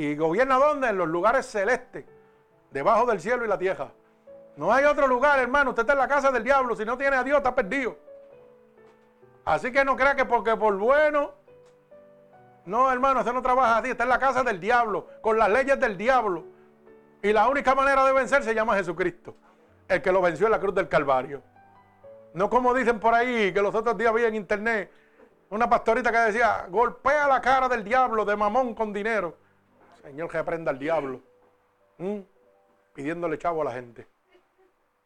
¿Y 0.00 0.16
gobierna 0.16 0.56
dónde? 0.56 0.88
En 0.88 0.96
los 0.96 1.08
lugares 1.08 1.44
celestes, 1.44 2.06
debajo 2.70 3.04
del 3.04 3.20
cielo 3.20 3.44
y 3.44 3.48
la 3.48 3.58
tierra. 3.58 3.92
No 4.56 4.72
hay 4.72 4.86
otro 4.86 5.06
lugar, 5.06 5.38
hermano. 5.38 5.70
Usted 5.70 5.82
está 5.82 5.92
en 5.92 5.98
la 5.98 6.08
casa 6.08 6.30
del 6.30 6.42
diablo. 6.42 6.74
Si 6.74 6.86
no 6.86 6.96
tiene 6.96 7.16
a 7.16 7.22
Dios, 7.22 7.36
está 7.36 7.54
perdido. 7.54 7.98
Así 9.44 9.70
que 9.70 9.84
no 9.84 9.96
crea 9.96 10.14
que 10.14 10.24
porque 10.24 10.56
por 10.56 10.74
bueno. 10.78 11.32
No, 12.64 12.90
hermano, 12.90 13.20
usted 13.20 13.34
no 13.34 13.42
trabaja 13.42 13.76
así. 13.76 13.90
Está 13.90 14.04
en 14.04 14.08
la 14.08 14.18
casa 14.18 14.42
del 14.42 14.58
diablo, 14.58 15.06
con 15.20 15.36
las 15.36 15.50
leyes 15.50 15.78
del 15.78 15.98
diablo. 15.98 16.44
Y 17.22 17.34
la 17.34 17.46
única 17.48 17.74
manera 17.74 18.02
de 18.06 18.14
vencer 18.14 18.42
se 18.42 18.54
llama 18.54 18.76
Jesucristo. 18.76 19.36
El 19.86 20.00
que 20.00 20.12
lo 20.12 20.22
venció 20.22 20.46
en 20.46 20.52
la 20.52 20.60
cruz 20.60 20.74
del 20.74 20.88
Calvario. 20.88 21.42
No 22.32 22.48
como 22.48 22.72
dicen 22.72 23.00
por 23.00 23.12
ahí, 23.12 23.52
que 23.52 23.60
los 23.60 23.74
otros 23.74 23.98
días 23.98 24.14
vi 24.14 24.24
en 24.24 24.34
internet 24.34 24.90
una 25.50 25.68
pastorita 25.68 26.10
que 26.10 26.18
decía, 26.18 26.66
golpea 26.70 27.28
la 27.28 27.42
cara 27.42 27.68
del 27.68 27.84
diablo 27.84 28.24
de 28.24 28.34
mamón 28.34 28.74
con 28.74 28.94
dinero. 28.94 29.36
Señor, 30.02 30.30
que 30.30 30.38
aprenda 30.38 30.70
al 30.70 30.78
diablo. 30.78 31.20
Pidiéndole 32.94 33.38
chavo 33.38 33.62
a 33.62 33.64
la 33.64 33.72
gente. 33.72 34.06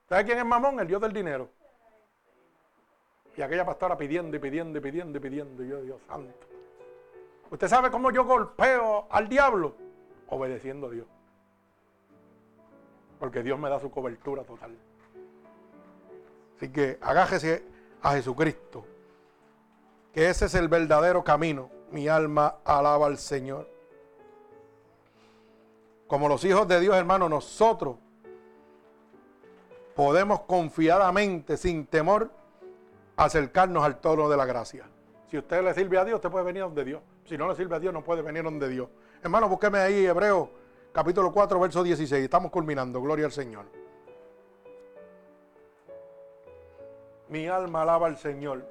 ¿Sabe 0.08 0.24
quién 0.24 0.38
es 0.38 0.44
mamón? 0.44 0.78
El 0.80 0.86
Dios 0.86 1.00
del 1.00 1.12
dinero. 1.12 1.48
Y 3.36 3.42
aquella 3.42 3.64
pastora 3.64 3.96
pidiendo 3.96 4.36
y 4.36 4.40
pidiendo 4.40 4.78
y 4.78 4.80
pidiendo 4.80 5.18
y 5.18 5.20
pidiendo. 5.20 5.64
Y 5.64 5.68
yo, 5.68 5.82
Dios 5.82 6.00
santo. 6.06 6.46
¿Usted 7.50 7.68
sabe 7.68 7.90
cómo 7.90 8.10
yo 8.10 8.24
golpeo 8.24 9.06
al 9.10 9.28
diablo? 9.28 9.74
Obedeciendo 10.28 10.86
a 10.86 10.90
Dios. 10.90 11.06
Porque 13.18 13.42
Dios 13.42 13.58
me 13.58 13.68
da 13.68 13.80
su 13.80 13.90
cobertura 13.90 14.44
total. 14.44 14.76
Así 16.56 16.70
que 16.70 16.98
agájese 17.00 17.64
a 18.02 18.12
Jesucristo. 18.12 18.86
Que 20.12 20.30
ese 20.30 20.46
es 20.46 20.54
el 20.54 20.68
verdadero 20.68 21.24
camino. 21.24 21.70
Mi 21.90 22.06
alma 22.06 22.56
alaba 22.64 23.06
al 23.06 23.18
Señor. 23.18 23.68
Como 26.06 26.28
los 26.28 26.44
hijos 26.44 26.68
de 26.68 26.80
Dios, 26.80 26.94
hermano, 26.96 27.28
nosotros 27.28 27.96
podemos 29.94 30.40
confiadamente, 30.40 31.56
sin 31.56 31.86
temor, 31.86 32.30
acercarnos 33.16 33.84
al 33.84 34.00
trono 34.00 34.28
de 34.28 34.36
la 34.36 34.44
gracia. 34.44 34.84
Si 35.30 35.38
usted 35.38 35.62
le 35.62 35.72
sirve 35.74 35.98
a 35.98 36.04
Dios, 36.04 36.16
usted 36.16 36.30
puede 36.30 36.44
venir 36.44 36.62
donde 36.62 36.84
Dios. 36.84 37.02
Si 37.24 37.38
no 37.38 37.48
le 37.48 37.54
sirve 37.54 37.76
a 37.76 37.80
Dios, 37.80 37.92
no 37.92 38.02
puede 38.02 38.22
venir 38.22 38.42
donde 38.42 38.68
Dios. 38.68 38.88
Hermano, 39.22 39.48
búsqueme 39.48 39.78
ahí 39.78 40.06
Hebreo 40.06 40.50
capítulo 40.92 41.32
4, 41.32 41.58
verso 41.58 41.82
16. 41.82 42.22
Estamos 42.22 42.50
culminando. 42.52 43.00
Gloria 43.00 43.26
al 43.26 43.32
Señor. 43.32 43.64
Mi 47.28 47.48
alma 47.48 47.82
alaba 47.82 48.06
al 48.06 48.18
Señor. 48.18 48.64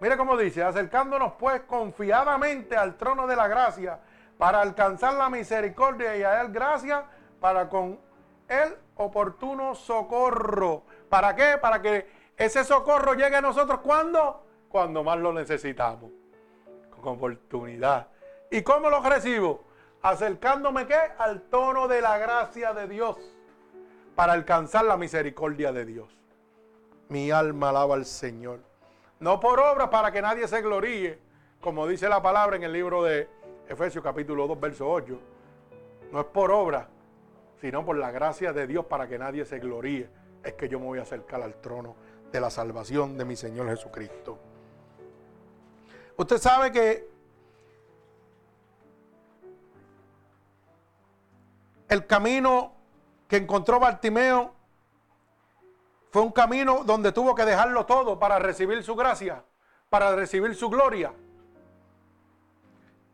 Mire 0.00 0.16
cómo 0.16 0.36
dice, 0.36 0.62
acercándonos 0.62 1.34
pues 1.38 1.60
confiadamente 1.62 2.76
al 2.76 2.96
trono 2.96 3.26
de 3.26 3.36
la 3.36 3.46
gracia 3.46 4.00
para 4.40 4.62
alcanzar 4.62 5.12
la 5.16 5.28
misericordia 5.28 6.16
y 6.16 6.22
a 6.22 6.40
Él 6.40 6.50
gracia 6.50 7.04
para 7.40 7.68
con 7.68 8.00
el 8.48 8.74
oportuno 8.96 9.74
socorro. 9.74 10.82
¿Para 11.10 11.36
qué? 11.36 11.58
Para 11.60 11.82
que 11.82 12.08
ese 12.38 12.64
socorro 12.64 13.12
llegue 13.12 13.36
a 13.36 13.42
nosotros 13.42 13.80
cuando? 13.80 14.46
Cuando 14.70 15.04
más 15.04 15.18
lo 15.18 15.34
necesitamos. 15.34 16.10
Con 16.90 17.16
oportunidad. 17.16 18.08
¿Y 18.50 18.62
cómo 18.62 18.88
lo 18.88 19.02
recibo? 19.02 19.62
Acercándome 20.00 20.86
qué? 20.86 20.98
Al 21.18 21.42
tono 21.42 21.86
de 21.86 22.00
la 22.00 22.16
gracia 22.16 22.72
de 22.72 22.88
Dios. 22.88 23.18
Para 24.16 24.32
alcanzar 24.32 24.86
la 24.86 24.96
misericordia 24.96 25.70
de 25.70 25.84
Dios. 25.84 26.16
Mi 27.10 27.30
alma 27.30 27.68
alaba 27.68 27.94
al 27.94 28.06
Señor. 28.06 28.60
No 29.18 29.38
por 29.38 29.60
obra 29.60 29.90
para 29.90 30.10
que 30.10 30.22
nadie 30.22 30.48
se 30.48 30.62
gloríe. 30.62 31.18
Como 31.60 31.86
dice 31.86 32.08
la 32.08 32.22
palabra 32.22 32.56
en 32.56 32.62
el 32.62 32.72
libro 32.72 33.02
de 33.02 33.28
Efesios 33.70 34.02
capítulo 34.02 34.48
2, 34.48 34.60
verso 34.60 34.90
8. 34.90 35.16
No 36.10 36.20
es 36.20 36.26
por 36.26 36.50
obra, 36.50 36.88
sino 37.60 37.84
por 37.84 37.96
la 37.96 38.10
gracia 38.10 38.52
de 38.52 38.66
Dios 38.66 38.84
para 38.86 39.06
que 39.06 39.16
nadie 39.16 39.44
se 39.44 39.60
gloríe, 39.60 40.10
es 40.42 40.54
que 40.54 40.68
yo 40.68 40.80
me 40.80 40.86
voy 40.86 40.98
a 40.98 41.02
acercar 41.02 41.40
al 41.40 41.54
trono 41.60 41.94
de 42.32 42.40
la 42.40 42.50
salvación 42.50 43.16
de 43.16 43.24
mi 43.24 43.36
Señor 43.36 43.68
Jesucristo. 43.68 44.40
Usted 46.16 46.38
sabe 46.38 46.72
que 46.72 47.08
el 51.90 52.06
camino 52.08 52.72
que 53.28 53.36
encontró 53.36 53.78
Bartimeo 53.78 54.52
fue 56.10 56.22
un 56.22 56.32
camino 56.32 56.82
donde 56.82 57.12
tuvo 57.12 57.36
que 57.36 57.44
dejarlo 57.44 57.86
todo 57.86 58.18
para 58.18 58.40
recibir 58.40 58.82
su 58.82 58.96
gracia, 58.96 59.44
para 59.88 60.16
recibir 60.16 60.56
su 60.56 60.68
gloria. 60.68 61.14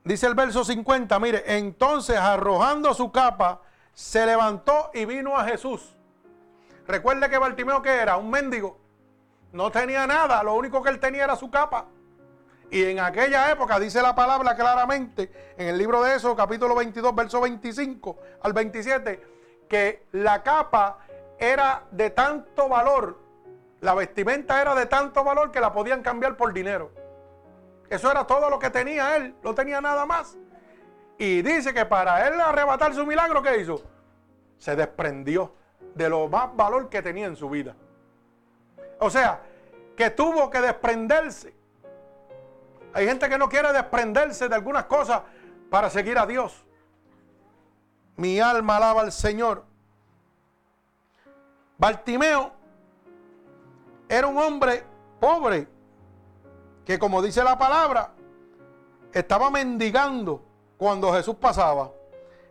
Dice 0.07 0.29
el 0.29 0.37
verso 0.37 0.65
50, 0.65 1.19
mire, 1.19 1.43
entonces 1.59 2.17
arrojando 2.17 2.95
su 2.95 3.11
capa, 3.11 3.61
se 3.93 4.25
levantó 4.25 4.93
y 4.95 5.05
vino 5.05 5.37
a 5.37 5.45
Jesús. 5.45 5.97
Recuerde 6.87 7.29
que 7.29 7.39
Bartimeo 7.39 7.83
que 7.83 7.91
era 7.91 8.17
un 8.17 8.31
mendigo. 8.31 8.79
No 9.51 9.73
tenía 9.73 10.07
nada, 10.07 10.45
lo 10.45 10.55
único 10.55 10.81
que 10.81 10.91
él 10.91 11.01
tenía 11.01 11.25
era 11.25 11.35
su 11.35 11.51
capa. 11.51 11.87
Y 12.71 12.85
en 12.85 13.01
aquella 13.01 13.51
época, 13.51 13.81
dice 13.81 14.01
la 14.01 14.15
palabra 14.15 14.55
claramente, 14.55 15.55
en 15.59 15.67
el 15.67 15.77
libro 15.77 16.01
de 16.05 16.15
eso, 16.15 16.37
capítulo 16.37 16.77
22, 16.77 17.13
verso 17.13 17.41
25 17.41 18.17
al 18.43 18.53
27, 18.53 19.27
que 19.69 20.07
la 20.13 20.45
capa 20.45 20.99
era 21.37 21.83
de 21.91 22.11
tanto 22.11 22.69
valor, 22.69 23.19
la 23.81 23.95
vestimenta 23.95 24.63
era 24.63 24.77
de 24.77 24.87
tanto 24.87 25.25
valor 25.25 25.51
que 25.51 25.59
la 25.59 25.73
podían 25.73 26.03
cambiar 26.03 26.37
por 26.37 26.53
dinero. 26.53 26.93
Eso 27.89 28.11
era 28.11 28.27
todo 28.27 28.51
lo 28.51 28.59
que 28.59 28.71
tenía 28.71 29.17
él, 29.17 29.35
no 29.43 29.55
tenía 29.55 29.81
nada 29.81 30.07
más. 30.07 30.37
Y 31.19 31.43
dice 31.43 31.73
que 31.73 31.87
para 31.87 32.27
él 32.27 32.41
arrebatar 32.41 32.95
su 32.95 33.07
milagro, 33.07 33.43
¿qué 33.43 33.59
hizo? 33.59 33.83
Se 34.59 34.77
desprendió 34.77 35.55
de 35.95 36.09
lo 36.09 36.29
más 36.29 36.55
valor 36.55 36.89
que 36.89 37.01
tenía 37.03 37.27
en 37.27 37.37
su 37.37 37.49
vida. 37.49 37.75
O 38.99 39.09
sea, 39.11 39.41
que 39.97 40.11
tuvo 40.11 40.51
que 40.51 40.61
desprenderse. 40.61 41.55
Hay 42.93 43.07
gente 43.07 43.29
que 43.29 43.39
no 43.39 43.49
quiere 43.49 43.73
desprenderse 43.73 44.49
de 44.49 44.55
algunas 44.55 44.85
cosas 44.87 45.23
para 45.71 45.91
seguir 45.91 46.19
a 46.19 46.27
Dios. 46.27 46.65
Mi 48.17 48.41
alma 48.41 48.77
alaba 48.77 49.03
al 49.03 49.13
Señor. 49.13 49.65
Bartimeo 51.79 52.53
era 54.09 54.27
un 54.27 54.39
hombre 54.39 54.85
pobre 55.21 55.69
que 56.87 57.01
como 57.01 57.21
dice 57.21 57.43
la 57.43 57.59
palabra, 57.59 58.13
estaba 59.13 59.51
mendigando 59.51 60.41
cuando 60.79 61.13
Jesús 61.13 61.35
pasaba. 61.35 61.91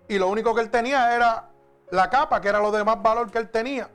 Y 0.10 0.20
lo 0.20 0.28
único 0.28 0.54
que 0.54 0.62
él 0.62 0.70
tenía 0.70 1.16
era 1.16 1.50
la 1.90 2.10
capa, 2.10 2.42
que 2.42 2.50
era 2.50 2.60
lo 2.60 2.70
de 2.70 2.84
más 2.84 3.02
valor 3.02 3.32
que 3.32 3.38
él 3.38 3.50
tenía. 3.50 3.90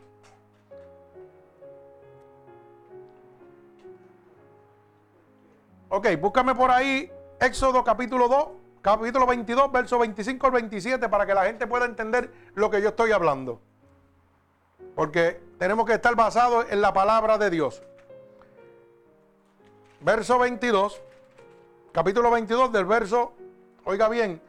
Ok, 5.91 6.09
búscame 6.19 6.55
por 6.55 6.71
ahí 6.71 7.12
Éxodo 7.39 7.85
capítulo 7.85 8.29
2, 8.29 8.49
capítulo 8.81 9.27
22, 9.27 9.71
verso 9.71 9.99
25 9.99 10.47
al 10.47 10.53
27, 10.53 11.09
para 11.11 11.27
que 11.27 11.35
la 11.35 11.45
gente 11.45 11.67
pueda 11.67 11.85
entender 11.85 12.33
lo 12.55 12.71
que 12.71 12.81
yo 12.81 12.91
estoy 12.91 13.12
hablando. 13.12 13.61
Porque 14.95 15.43
tenemos 15.59 15.85
que 15.85 15.95
estar 15.95 16.15
basados 16.15 16.65
en 16.71 16.81
la 16.81 16.95
palabra 16.95 17.37
de 17.37 17.51
Dios. 17.51 17.83
Verso 20.03 20.39
22, 20.39 20.99
capítulo 21.93 22.31
22 22.31 22.73
del 22.73 22.87
verso, 22.87 23.35
oiga 23.85 24.09
bien, 24.09 24.41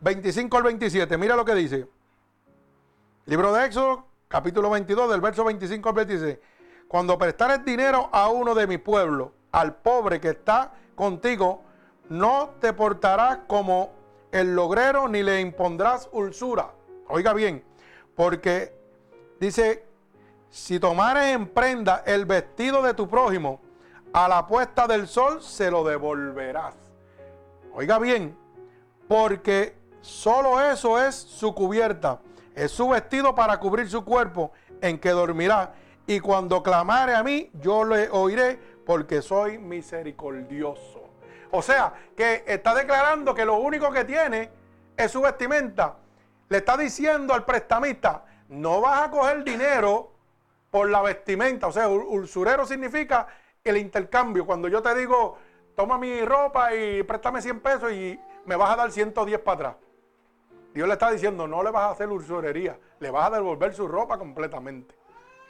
25 0.00 0.56
al 0.56 0.62
27, 0.62 1.18
mira 1.18 1.34
lo 1.34 1.44
que 1.44 1.56
dice. 1.56 1.88
Libro 3.26 3.52
de 3.52 3.66
Éxodo, 3.66 4.06
capítulo 4.28 4.70
22, 4.70 5.10
del 5.10 5.20
verso 5.20 5.42
25 5.42 5.88
al 5.88 5.94
26. 5.96 6.38
Cuando 6.86 7.18
prestares 7.18 7.64
dinero 7.64 8.10
a 8.12 8.28
uno 8.28 8.54
de 8.54 8.68
mi 8.68 8.78
pueblo, 8.78 9.32
al 9.50 9.74
pobre 9.74 10.20
que 10.20 10.28
está 10.28 10.72
contigo, 10.94 11.64
no 12.08 12.50
te 12.60 12.72
portarás 12.72 13.38
como 13.48 13.90
el 14.30 14.54
logrero 14.54 15.08
ni 15.08 15.24
le 15.24 15.40
impondrás 15.40 16.08
ulsura. 16.12 16.74
Oiga 17.08 17.32
bien, 17.32 17.64
porque 18.14 18.72
dice, 19.40 19.84
si 20.48 20.78
tomares 20.78 21.34
en 21.34 21.48
prenda 21.48 22.04
el 22.06 22.24
vestido 22.24 22.82
de 22.82 22.94
tu 22.94 23.08
prójimo, 23.08 23.60
a 24.12 24.28
la 24.28 24.46
puesta 24.46 24.86
del 24.86 25.08
sol 25.08 25.42
se 25.42 25.70
lo 25.70 25.84
devolverás. 25.84 26.74
Oiga 27.74 27.98
bien, 27.98 28.36
porque 29.08 29.76
solo 30.00 30.60
eso 30.60 31.02
es 31.02 31.14
su 31.14 31.54
cubierta, 31.54 32.20
es 32.54 32.70
su 32.70 32.88
vestido 32.88 33.34
para 33.34 33.58
cubrir 33.58 33.88
su 33.88 34.04
cuerpo 34.04 34.52
en 34.80 34.98
que 34.98 35.10
dormirá. 35.10 35.72
Y 36.06 36.20
cuando 36.20 36.62
clamare 36.62 37.14
a 37.14 37.22
mí, 37.22 37.50
yo 37.54 37.84
le 37.84 38.10
oiré 38.10 38.58
porque 38.84 39.22
soy 39.22 39.58
misericordioso. 39.58 41.10
O 41.50 41.62
sea, 41.62 41.94
que 42.16 42.44
está 42.46 42.74
declarando 42.74 43.34
que 43.34 43.44
lo 43.44 43.56
único 43.56 43.90
que 43.90 44.04
tiene 44.04 44.50
es 44.96 45.10
su 45.10 45.22
vestimenta. 45.22 45.96
Le 46.48 46.58
está 46.58 46.76
diciendo 46.76 47.32
al 47.32 47.44
prestamista, 47.44 48.24
no 48.48 48.80
vas 48.80 49.02
a 49.02 49.10
coger 49.10 49.44
dinero 49.44 50.12
por 50.70 50.90
la 50.90 51.00
vestimenta. 51.02 51.66
O 51.68 51.72
sea, 51.72 51.88
usurero 51.88 52.66
significa 52.66 53.26
el 53.64 53.76
intercambio. 53.76 54.44
Cuando 54.44 54.68
yo 54.68 54.82
te 54.82 54.94
digo, 54.94 55.38
toma 55.76 55.98
mi 55.98 56.20
ropa 56.24 56.74
y 56.74 57.02
préstame 57.02 57.40
100 57.40 57.60
pesos 57.60 57.92
y 57.92 58.18
me 58.44 58.56
vas 58.56 58.70
a 58.70 58.76
dar 58.76 58.90
110 58.90 59.38
para 59.40 59.54
atrás. 59.54 59.76
Dios 60.74 60.88
le 60.88 60.94
está 60.94 61.10
diciendo, 61.10 61.46
no 61.46 61.62
le 61.62 61.70
vas 61.70 61.84
a 61.84 61.90
hacer 61.90 62.08
usurería, 62.08 62.78
le 62.98 63.10
vas 63.10 63.26
a 63.26 63.36
devolver 63.36 63.74
su 63.74 63.86
ropa 63.86 64.18
completamente. 64.18 64.94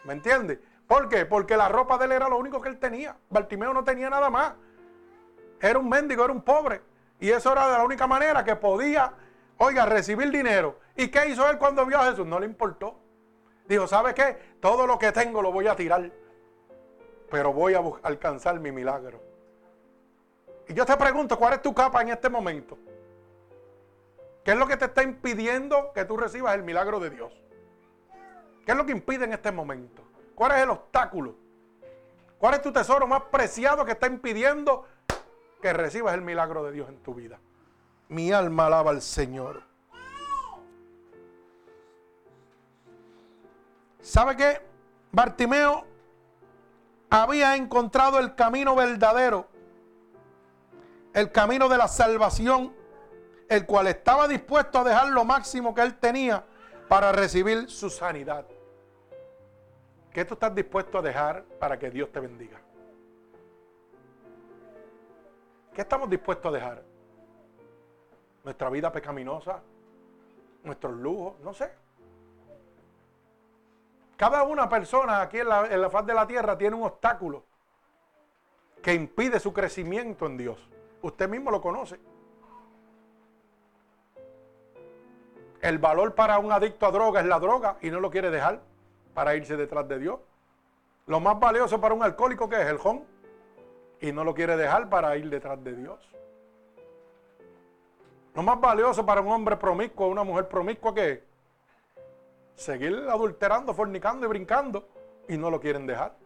¿Me 0.05 0.15
entiendes? 0.15 0.59
¿Por 0.87 1.09
qué? 1.09 1.25
Porque 1.27 1.57
la 1.57 1.69
ropa 1.69 1.97
de 1.97 2.07
él 2.07 2.13
era 2.13 2.29
lo 2.29 2.37
único 2.37 2.61
que 2.61 2.69
él 2.69 2.79
tenía. 2.79 3.17
Bartimeo 3.31 3.73
no 3.73 3.85
tenía 3.85 4.11
nada 4.11 4.29
más. 4.29 4.55
Era 5.61 5.79
un 5.79 5.89
mendigo, 5.89 6.25
era 6.25 6.33
un 6.33 6.43
pobre. 6.43 6.83
Y 7.21 7.31
eso 7.31 7.53
era 7.53 7.69
de 7.69 7.79
la 7.79 7.85
única 7.85 8.07
manera 8.09 8.45
que 8.45 8.57
podía, 8.57 9.13
oiga, 9.59 9.87
recibir 9.87 10.31
dinero. 10.33 10.81
¿Y 10.97 11.09
qué 11.09 11.29
hizo 11.29 11.49
él 11.49 11.57
cuando 11.57 11.87
vio 11.87 11.99
a 12.01 12.11
Jesús? 12.11 12.27
No 12.27 12.41
le 12.41 12.47
importó. 12.47 12.99
Dijo, 13.69 13.87
¿sabe 13.87 14.13
qué? 14.13 14.57
Todo 14.61 14.89
lo 14.89 14.99
que 14.99 15.13
tengo 15.13 15.41
lo 15.41 15.53
voy 15.53 15.69
a 15.69 15.77
tirar 15.77 16.11
pero 17.33 17.51
voy 17.51 17.73
a 17.73 17.81
alcanzar 18.03 18.61
mi 18.61 18.71
milagro. 18.71 19.19
Y 20.69 20.75
yo 20.75 20.85
te 20.85 20.95
pregunto, 20.99 21.39
¿cuál 21.39 21.55
es 21.55 21.63
tu 21.63 21.73
capa 21.73 22.03
en 22.03 22.11
este 22.11 22.29
momento? 22.29 22.77
¿Qué 24.45 24.51
es 24.51 24.57
lo 24.59 24.67
que 24.67 24.77
te 24.77 24.85
está 24.85 25.03
impidiendo 25.03 25.93
que 25.95 26.05
tú 26.05 26.19
recibas 26.19 26.55
el 26.55 26.63
milagro 26.63 27.01
de 27.01 27.09
Dios? 27.09 27.33
¿Qué 28.67 28.73
es 28.73 28.77
lo 28.77 28.85
que 28.85 28.93
impide 28.93 29.25
en 29.25 29.33
este 29.33 29.51
momento? 29.51 30.03
¿Cuál 30.35 30.53
es 30.53 30.59
el 30.59 30.69
obstáculo? 30.69 31.35
¿Cuál 32.37 32.53
es 32.53 32.61
tu 32.61 32.71
tesoro 32.71 33.07
más 33.07 33.23
preciado 33.23 33.87
que 33.87 33.93
está 33.93 34.09
impidiendo 34.09 34.85
que 35.63 35.73
recibas 35.73 36.13
el 36.13 36.21
milagro 36.21 36.63
de 36.65 36.73
Dios 36.73 36.91
en 36.91 36.99
tu 36.99 37.15
vida? 37.15 37.39
Mi 38.11 38.31
alma 38.31 38.67
alaba 38.67 38.91
al 38.91 39.01
Señor. 39.01 39.63
¿Sabe 44.03 44.37
qué? 44.37 44.61
Bartimeo 45.13 45.92
había 47.13 47.57
encontrado 47.57 48.19
el 48.19 48.35
camino 48.35 48.75
verdadero, 48.75 49.47
el 51.13 51.31
camino 51.31 51.69
de 51.69 51.77
la 51.77 51.87
salvación, 51.87 52.75
el 53.51 53.67
cual 53.67 53.89
estaba 53.89 54.27
dispuesto 54.27 54.79
a 54.79 54.85
dejar 54.85 55.09
lo 55.09 55.23
máximo 55.23 55.75
que 55.75 55.83
él 55.83 55.99
tenía 55.99 56.43
para 56.89 57.13
recibir 57.13 57.69
su 57.69 57.91
sanidad. 57.91 58.47
¿Qué 60.11 60.25
tú 60.25 60.35
estás 60.35 60.55
dispuesto 60.55 60.99
a 60.99 61.03
dejar 61.03 61.45
para 61.61 61.79
que 61.79 61.91
Dios 61.91 62.11
te 62.11 62.19
bendiga? 62.19 62.59
¿Qué 65.75 65.83
estamos 65.83 66.09
dispuestos 66.09 66.51
a 66.51 66.55
dejar? 66.55 66.83
¿Nuestra 68.43 68.71
vida 68.71 68.91
pecaminosa? 68.91 69.61
¿Nuestros 70.65 70.95
lujos? 70.95 71.39
No 71.41 71.53
sé. 71.53 71.71
Cada 74.23 74.45
una 74.45 74.69
persona 74.69 75.21
aquí 75.21 75.41
en 75.41 75.49
la, 75.49 75.91
faz 75.91 76.07
de 76.07 76.15
la 76.15 76.25
tierra 76.29 76.57
tiene 76.57 76.77
un 76.77 76.85
obstáculo 76.85 77.43
que 78.81 78.95
impide 78.95 79.41
su 79.41 79.53
crecimiento 79.53 80.27
en 80.27 80.37
Dios. 80.37 80.71
Usted 81.01 81.29
mismo 81.29 81.51
lo 81.51 81.61
conoce. 81.61 81.99
El 85.61 85.79
valor 85.79 86.15
para 86.15 86.39
un 86.39 86.53
adicto 86.53 86.87
a 86.87 86.93
droga 86.93 87.19
es 87.19 87.27
la 87.27 87.41
droga 87.41 87.79
y 87.81 87.91
no 87.91 87.99
lo 87.99 88.13
quiere 88.13 88.31
dejar 88.31 88.61
para 89.13 89.35
irse 89.35 89.57
detrás 89.57 89.89
de 89.89 89.99
Dios. 89.99 90.21
Lo 91.07 91.19
más 91.19 91.41
valioso 91.41 91.81
para 91.81 91.93
un 91.93 92.05
alcohólico 92.05 92.49
que 92.49 92.63
es 92.63 92.69
el 92.69 92.79
jón 92.79 93.05
y 94.01 94.13
no 94.13 94.23
lo 94.23 94.37
quiere 94.37 94.57
dejar 94.57 94.89
para 94.89 95.17
ir 95.17 95.29
detrás 95.31 95.65
de 95.65 95.75
Dios. 95.75 95.99
Lo 98.37 98.45
más 98.45 98.61
valioso 98.61 99.05
para 99.05 99.21
un 99.21 99.33
hombre 99.33 99.57
promiscuo 99.57 100.07
una 100.07 100.23
mujer 100.23 100.47
promiscua 100.47 100.95
que 100.95 101.11
es 101.11 101.32
seguir 102.55 103.07
adulterando, 103.09 103.75
fornicando 103.75 104.27
y 104.27 104.29
brincando 104.29 104.89
y 105.29 105.37
no 105.37 105.51
lo 105.51 105.61
quieren 105.61 105.87
dejar. 105.87 106.17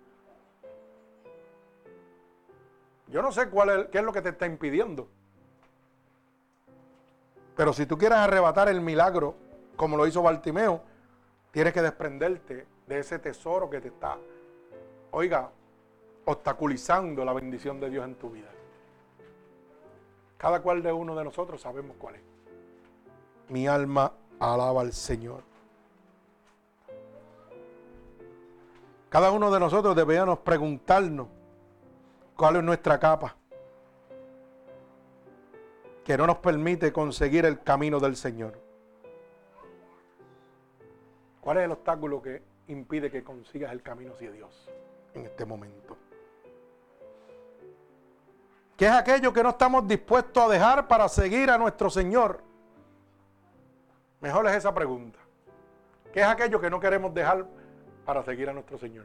Yo 3.08 3.22
no 3.22 3.30
sé 3.30 3.48
cuál 3.48 3.70
es, 3.70 3.86
qué 3.88 3.98
es 3.98 4.04
lo 4.04 4.12
que 4.12 4.22
te 4.22 4.30
está 4.30 4.46
impidiendo. 4.46 5.08
Pero 7.56 7.72
si 7.72 7.86
tú 7.86 7.96
quieres 7.96 8.18
arrebatar 8.18 8.68
el 8.68 8.80
milagro, 8.80 9.34
como 9.76 9.96
lo 9.96 10.06
hizo 10.06 10.22
Bartimeo, 10.22 10.82
tienes 11.52 11.72
que 11.72 11.82
desprenderte 11.82 12.66
de 12.86 12.98
ese 12.98 13.18
tesoro 13.18 13.70
que 13.70 13.80
te 13.80 13.88
está, 13.88 14.18
oiga, 15.10 15.50
obstaculizando 16.26 17.24
la 17.24 17.32
bendición 17.32 17.80
de 17.80 17.88
Dios 17.88 18.04
en 18.04 18.14
tu 18.16 18.30
vida. 18.30 18.50
Cada 20.36 20.60
cual 20.60 20.82
de 20.82 20.92
uno 20.92 21.14
de 21.14 21.24
nosotros 21.24 21.60
sabemos 21.62 21.96
cuál 21.98 22.16
es. 22.16 22.22
Mi 23.48 23.66
alma 23.66 24.12
alaba 24.38 24.82
al 24.82 24.92
Señor. 24.92 25.42
Cada 29.08 29.30
uno 29.30 29.50
de 29.50 29.60
nosotros 29.60 29.94
deberíamos 29.94 30.40
preguntarnos 30.40 31.28
cuál 32.36 32.56
es 32.56 32.62
nuestra 32.62 32.98
capa 32.98 33.36
que 36.04 36.16
no 36.16 36.26
nos 36.26 36.38
permite 36.38 36.92
conseguir 36.92 37.44
el 37.44 37.62
camino 37.62 37.98
del 37.98 38.16
Señor. 38.16 38.60
¿Cuál 41.40 41.58
es 41.58 41.64
el 41.64 41.72
obstáculo 41.72 42.20
que 42.20 42.42
impide 42.68 43.10
que 43.10 43.22
consigas 43.22 43.72
el 43.72 43.82
camino 43.82 44.12
hacia 44.12 44.30
Dios 44.30 44.68
en 45.14 45.24
este 45.24 45.44
momento? 45.44 45.96
¿Qué 48.76 48.86
es 48.86 48.92
aquello 48.92 49.32
que 49.32 49.42
no 49.42 49.50
estamos 49.50 49.88
dispuestos 49.88 50.44
a 50.44 50.48
dejar 50.48 50.86
para 50.86 51.08
seguir 51.08 51.50
a 51.50 51.56
nuestro 51.56 51.88
Señor? 51.88 52.42
Mejor 54.20 54.46
es 54.48 54.56
esa 54.56 54.74
pregunta. 54.74 55.18
¿Qué 56.12 56.20
es 56.20 56.26
aquello 56.26 56.60
que 56.60 56.68
no 56.68 56.78
queremos 56.78 57.14
dejar 57.14 57.46
para 58.06 58.22
seguir 58.22 58.48
a 58.48 58.52
nuestro 58.52 58.78
Señor. 58.78 59.04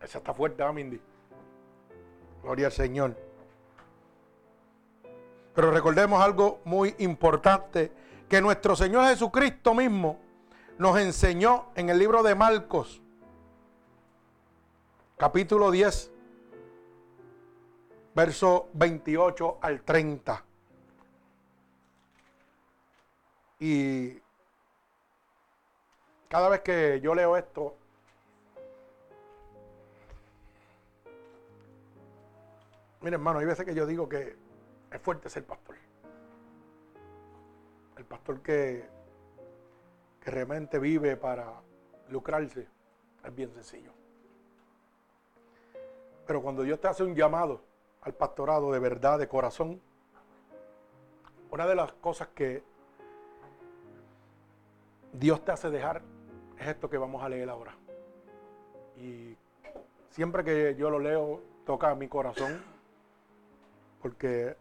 Esa 0.00 0.18
está 0.18 0.34
fuerte, 0.34 0.62
¿ah, 0.62 0.70
Mindy? 0.70 1.00
Gloria 2.42 2.66
al 2.66 2.72
Señor. 2.72 3.16
Pero 5.54 5.70
recordemos 5.70 6.22
algo 6.22 6.60
muy 6.64 6.94
importante, 6.98 7.90
que 8.28 8.42
nuestro 8.42 8.76
Señor 8.76 9.06
Jesucristo 9.06 9.72
mismo 9.74 10.20
nos 10.78 10.98
enseñó 10.98 11.70
en 11.74 11.88
el 11.88 11.98
libro 11.98 12.22
de 12.22 12.34
Marcos, 12.34 13.00
capítulo 15.16 15.70
10, 15.70 16.10
verso 18.14 18.68
28 18.74 19.58
al 19.62 19.80
30. 19.82 20.44
Y 23.60 24.18
cada 26.28 26.50
vez 26.50 26.60
que 26.60 27.00
yo 27.00 27.14
leo 27.14 27.36
esto, 27.36 27.76
mire 33.04 33.16
hermano, 33.16 33.38
hay 33.38 33.44
veces 33.44 33.66
que 33.66 33.74
yo 33.74 33.84
digo 33.84 34.08
que 34.08 34.34
es 34.90 35.00
fuerte 35.02 35.28
ser 35.28 35.44
pastor. 35.44 35.76
El 37.98 38.04
pastor 38.06 38.40
que, 38.40 38.88
que 40.20 40.30
realmente 40.30 40.78
vive 40.78 41.14
para 41.18 41.52
lucrarse 42.08 42.66
es 43.22 43.34
bien 43.34 43.52
sencillo. 43.52 43.92
Pero 46.26 46.40
cuando 46.40 46.62
Dios 46.62 46.80
te 46.80 46.88
hace 46.88 47.04
un 47.04 47.14
llamado 47.14 47.60
al 48.00 48.14
pastorado 48.14 48.72
de 48.72 48.78
verdad, 48.78 49.18
de 49.18 49.28
corazón, 49.28 49.82
una 51.50 51.66
de 51.66 51.74
las 51.74 51.92
cosas 51.92 52.28
que 52.28 52.64
Dios 55.12 55.44
te 55.44 55.52
hace 55.52 55.68
dejar 55.68 56.00
es 56.58 56.68
esto 56.68 56.88
que 56.88 56.96
vamos 56.96 57.22
a 57.22 57.28
leer 57.28 57.50
ahora. 57.50 57.76
Y 58.96 59.36
siempre 60.08 60.42
que 60.42 60.74
yo 60.76 60.88
lo 60.88 60.98
leo, 60.98 61.42
toca 61.66 61.94
mi 61.94 62.08
corazón, 62.08 62.73
porque 64.04 64.54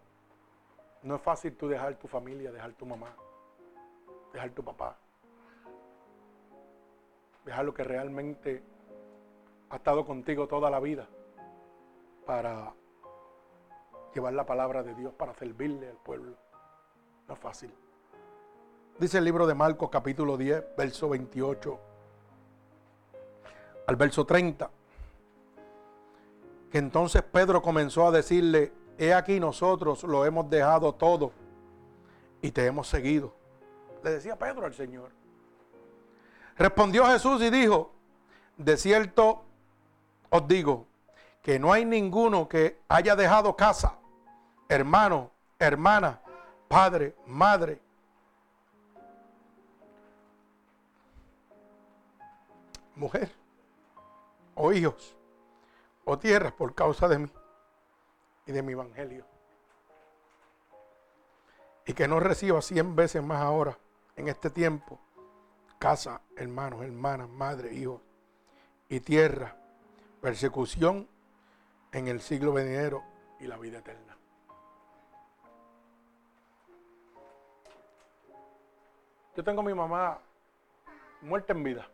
no 1.01 1.15
es 1.15 1.21
fácil 1.21 1.53
tú 1.57 1.67
dejar 1.67 1.95
tu 1.95 2.07
familia, 2.07 2.49
dejar 2.49 2.71
tu 2.75 2.85
mamá, 2.85 3.13
dejar 4.31 4.51
tu 4.51 4.63
papá, 4.63 4.95
dejar 7.43 7.65
lo 7.65 7.73
que 7.73 7.83
realmente 7.83 8.63
ha 9.69 9.75
estado 9.75 10.05
contigo 10.05 10.47
toda 10.47 10.69
la 10.69 10.79
vida 10.79 11.09
para 12.25 12.71
llevar 14.13 14.31
la 14.31 14.45
palabra 14.45 14.81
de 14.81 14.95
Dios, 14.95 15.13
para 15.13 15.33
servirle 15.33 15.89
al 15.89 15.97
pueblo. 15.97 16.37
No 17.27 17.33
es 17.33 17.39
fácil. 17.41 17.75
Dice 18.97 19.17
el 19.17 19.25
libro 19.25 19.45
de 19.45 19.55
Marcos 19.55 19.89
capítulo 19.89 20.37
10, 20.37 20.77
verso 20.77 21.09
28 21.09 21.79
al 23.87 23.95
verso 23.97 24.25
30, 24.25 24.71
que 26.71 26.77
entonces 26.77 27.23
Pedro 27.23 27.61
comenzó 27.61 28.07
a 28.07 28.11
decirle, 28.11 28.71
he 28.97 29.13
aquí 29.13 29.39
nosotros 29.39 30.03
lo 30.03 30.25
hemos 30.25 30.49
dejado 30.49 30.93
todo 30.93 31.31
y 32.41 32.51
te 32.51 32.65
hemos 32.65 32.87
seguido. 32.87 33.33
Le 34.03 34.11
decía 34.11 34.37
Pedro 34.37 34.65
al 34.65 34.73
Señor. 34.73 35.11
Respondió 36.57 37.05
Jesús 37.07 37.41
y 37.41 37.49
dijo, 37.49 37.91
de 38.57 38.77
cierto 38.77 39.43
os 40.29 40.47
digo, 40.47 40.87
que 41.41 41.59
no 41.59 41.73
hay 41.73 41.83
ninguno 41.83 42.47
que 42.47 42.79
haya 42.87 43.15
dejado 43.15 43.55
casa, 43.55 43.97
hermano, 44.69 45.31
hermana, 45.59 46.21
padre, 46.67 47.15
madre, 47.25 47.81
mujer, 52.95 53.31
o 54.55 54.71
hijos, 54.71 55.15
o 56.05 56.17
tierras 56.17 56.53
por 56.53 56.73
causa 56.73 57.07
de 57.07 57.19
mí 57.19 57.29
y 58.45 58.51
de 58.51 58.61
mi 58.61 58.73
evangelio. 58.73 59.25
Y 61.85 61.93
que 61.93 62.07
no 62.07 62.19
reciba 62.19 62.61
cien 62.61 62.95
veces 62.95 63.23
más 63.23 63.41
ahora, 63.41 63.77
en 64.15 64.27
este 64.27 64.49
tiempo, 64.49 64.99
casa, 65.79 66.21
hermanos, 66.35 66.81
hermanas, 66.83 67.29
madre, 67.29 67.73
hijos 67.73 68.01
y 68.89 68.99
tierra, 68.99 69.55
persecución 70.21 71.07
en 71.91 72.07
el 72.07 72.21
siglo 72.21 72.53
venidero 72.53 73.03
y 73.39 73.47
la 73.47 73.57
vida 73.57 73.79
eterna. 73.79 74.17
Yo 79.35 79.43
tengo 79.43 79.61
a 79.61 79.65
mi 79.65 79.73
mamá 79.73 80.19
muerta 81.21 81.53
en 81.53 81.63
vida. 81.63 81.87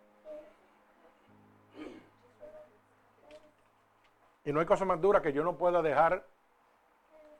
Y 4.43 4.51
no 4.51 4.59
hay 4.59 4.65
cosa 4.65 4.83
más 4.83 4.99
dura 4.99 5.21
que 5.21 5.31
yo 5.31 5.43
no 5.43 5.57
pueda 5.57 5.81
dejar 5.81 6.25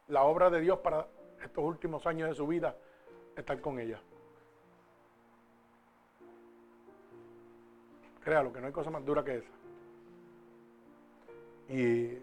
la 0.10 0.23
obra 0.23 0.49
de 0.49 0.60
Dios 0.60 0.80
para 0.80 1.07
estos 1.41 1.64
últimos 1.64 2.06
años 2.06 2.30
de 2.30 2.36
su 2.36 2.45
vida, 2.45 2.76
estar 3.36 3.60
con 3.61 3.80
ella. 3.80 4.02
Créalo, 8.23 8.52
que 8.52 8.60
no 8.60 8.68
hay 8.68 8.73
cosa 8.73 8.90
más 8.90 9.06
dura 9.06 9.23
que 9.23 9.38
esa. 9.38 9.52
Y 11.69 12.18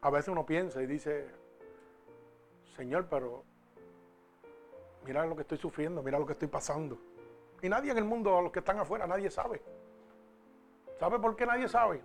a 0.00 0.10
veces 0.10 0.28
uno 0.28 0.44
piensa 0.44 0.82
y 0.82 0.86
dice, 0.86 1.28
Señor, 2.76 3.06
pero 3.08 3.44
mira 5.06 5.24
lo 5.24 5.36
que 5.36 5.42
estoy 5.42 5.58
sufriendo, 5.58 6.02
mira 6.02 6.18
lo 6.18 6.26
que 6.26 6.32
estoy 6.32 6.48
pasando. 6.48 6.98
Y 7.62 7.68
nadie 7.68 7.92
en 7.92 7.98
el 7.98 8.04
mundo, 8.04 8.40
los 8.40 8.50
que 8.50 8.58
están 8.58 8.78
afuera, 8.78 9.06
nadie 9.06 9.30
sabe. 9.30 9.62
¿Sabe 10.98 11.20
por 11.20 11.36
qué 11.36 11.46
nadie 11.46 11.68
sabe? 11.68 12.02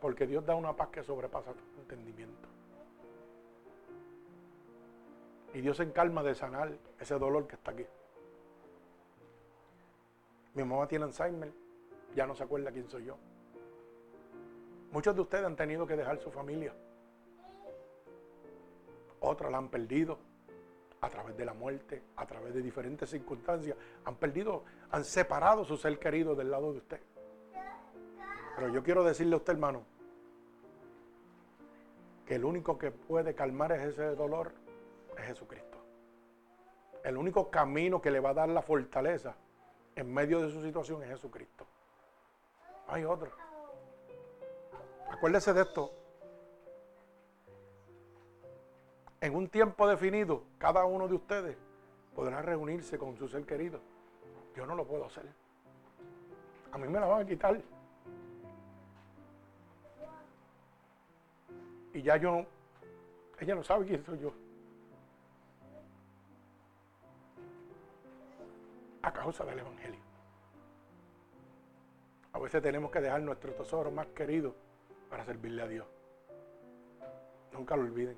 Porque 0.00 0.26
Dios 0.26 0.44
da 0.44 0.54
una 0.54 0.74
paz 0.74 0.88
que 0.88 1.02
sobrepasa 1.02 1.52
tu 1.52 1.80
entendimiento. 1.80 2.43
Y 5.54 5.60
Dios 5.60 5.78
se 5.78 5.84
encarma 5.84 6.22
de 6.22 6.34
sanar 6.34 6.76
ese 7.00 7.18
dolor 7.18 7.46
que 7.46 7.54
está 7.54 7.70
aquí. 7.70 7.86
Mi 10.54 10.64
mamá 10.64 10.86
tiene 10.86 11.06
Alzheimer, 11.06 11.50
ya 12.14 12.26
no 12.26 12.34
se 12.34 12.44
acuerda 12.44 12.70
quién 12.70 12.88
soy 12.88 13.06
yo. 13.06 13.16
Muchos 14.92 15.14
de 15.14 15.22
ustedes 15.22 15.44
han 15.44 15.56
tenido 15.56 15.86
que 15.86 15.96
dejar 15.96 16.18
su 16.18 16.30
familia 16.30 16.72
otras 19.24 19.50
la 19.50 19.58
han 19.58 19.68
perdido 19.68 20.18
a 21.00 21.08
través 21.08 21.36
de 21.36 21.44
la 21.44 21.54
muerte, 21.54 22.02
a 22.16 22.26
través 22.26 22.54
de 22.54 22.62
diferentes 22.62 23.10
circunstancias. 23.10 23.76
Han 24.04 24.16
perdido, 24.16 24.64
han 24.90 25.04
separado 25.04 25.64
su 25.64 25.76
ser 25.76 25.98
querido 25.98 26.34
del 26.34 26.50
lado 26.50 26.72
de 26.72 26.78
usted. 26.78 27.00
Pero 28.56 28.68
yo 28.68 28.82
quiero 28.82 29.04
decirle 29.04 29.34
a 29.34 29.38
usted, 29.38 29.54
hermano, 29.54 29.82
que 32.26 32.36
el 32.36 32.44
único 32.44 32.78
que 32.78 32.90
puede 32.90 33.34
calmar 33.34 33.72
ese 33.72 34.14
dolor 34.14 34.52
es 35.18 35.24
Jesucristo. 35.24 35.78
El 37.02 37.16
único 37.16 37.50
camino 37.50 38.00
que 38.00 38.10
le 38.10 38.20
va 38.20 38.30
a 38.30 38.34
dar 38.34 38.48
la 38.48 38.62
fortaleza 38.62 39.34
en 39.94 40.12
medio 40.12 40.40
de 40.40 40.50
su 40.50 40.62
situación 40.62 41.02
es 41.02 41.08
Jesucristo. 41.08 41.66
Hay 42.88 43.04
otro. 43.04 43.30
Acuérdese 45.10 45.52
de 45.52 45.62
esto. 45.62 45.92
en 49.24 49.34
un 49.34 49.48
tiempo 49.48 49.88
definido, 49.88 50.42
cada 50.58 50.84
uno 50.84 51.08
de 51.08 51.14
ustedes 51.14 51.56
podrá 52.14 52.42
reunirse 52.42 52.98
con 52.98 53.16
su 53.16 53.26
ser 53.26 53.46
querido. 53.46 53.80
Yo 54.54 54.66
no 54.66 54.74
lo 54.74 54.86
puedo 54.86 55.06
hacer. 55.06 55.24
A 56.70 56.76
mí 56.76 56.86
me 56.86 57.00
la 57.00 57.06
van 57.06 57.22
a 57.22 57.26
quitar. 57.26 57.58
Y 61.94 62.02
ya 62.02 62.18
yo, 62.18 62.44
ella 63.40 63.54
no 63.54 63.62
sabe 63.62 63.86
quién 63.86 64.04
soy 64.04 64.18
yo. 64.18 64.34
A 69.04 69.12
causa 69.12 69.44
del 69.44 69.58
Evangelio. 69.58 70.00
A 72.32 72.38
veces 72.38 72.62
tenemos 72.62 72.90
que 72.90 73.02
dejar 73.02 73.20
nuestro 73.20 73.52
tesoro 73.52 73.90
más 73.90 74.06
querido 74.08 74.54
para 75.10 75.26
servirle 75.26 75.60
a 75.60 75.68
Dios. 75.68 75.86
Nunca 77.52 77.76
lo 77.76 77.82
olviden. 77.82 78.16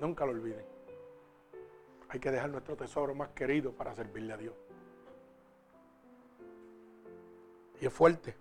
Nunca 0.00 0.26
lo 0.26 0.32
olviden. 0.32 0.64
Hay 2.08 2.18
que 2.18 2.32
dejar 2.32 2.50
nuestro 2.50 2.76
tesoro 2.76 3.14
más 3.14 3.28
querido 3.28 3.70
para 3.72 3.94
servirle 3.94 4.32
a 4.32 4.36
Dios. 4.36 4.54
Y 7.80 7.86
es 7.86 7.92
fuerte. 7.92 8.34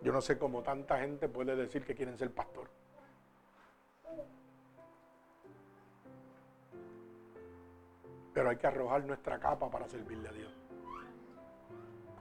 Yo 0.00 0.12
no 0.12 0.20
sé 0.20 0.38
cómo 0.38 0.62
tanta 0.62 1.00
gente 1.00 1.28
puede 1.28 1.56
decir 1.56 1.84
que 1.84 1.96
quieren 1.96 2.16
ser 2.16 2.30
pastor. 2.30 2.70
Pero 8.32 8.50
hay 8.50 8.56
que 8.56 8.66
arrojar 8.66 9.04
nuestra 9.04 9.38
capa 9.38 9.70
para 9.70 9.88
servirle 9.88 10.28
a 10.28 10.32
Dios. 10.32 10.52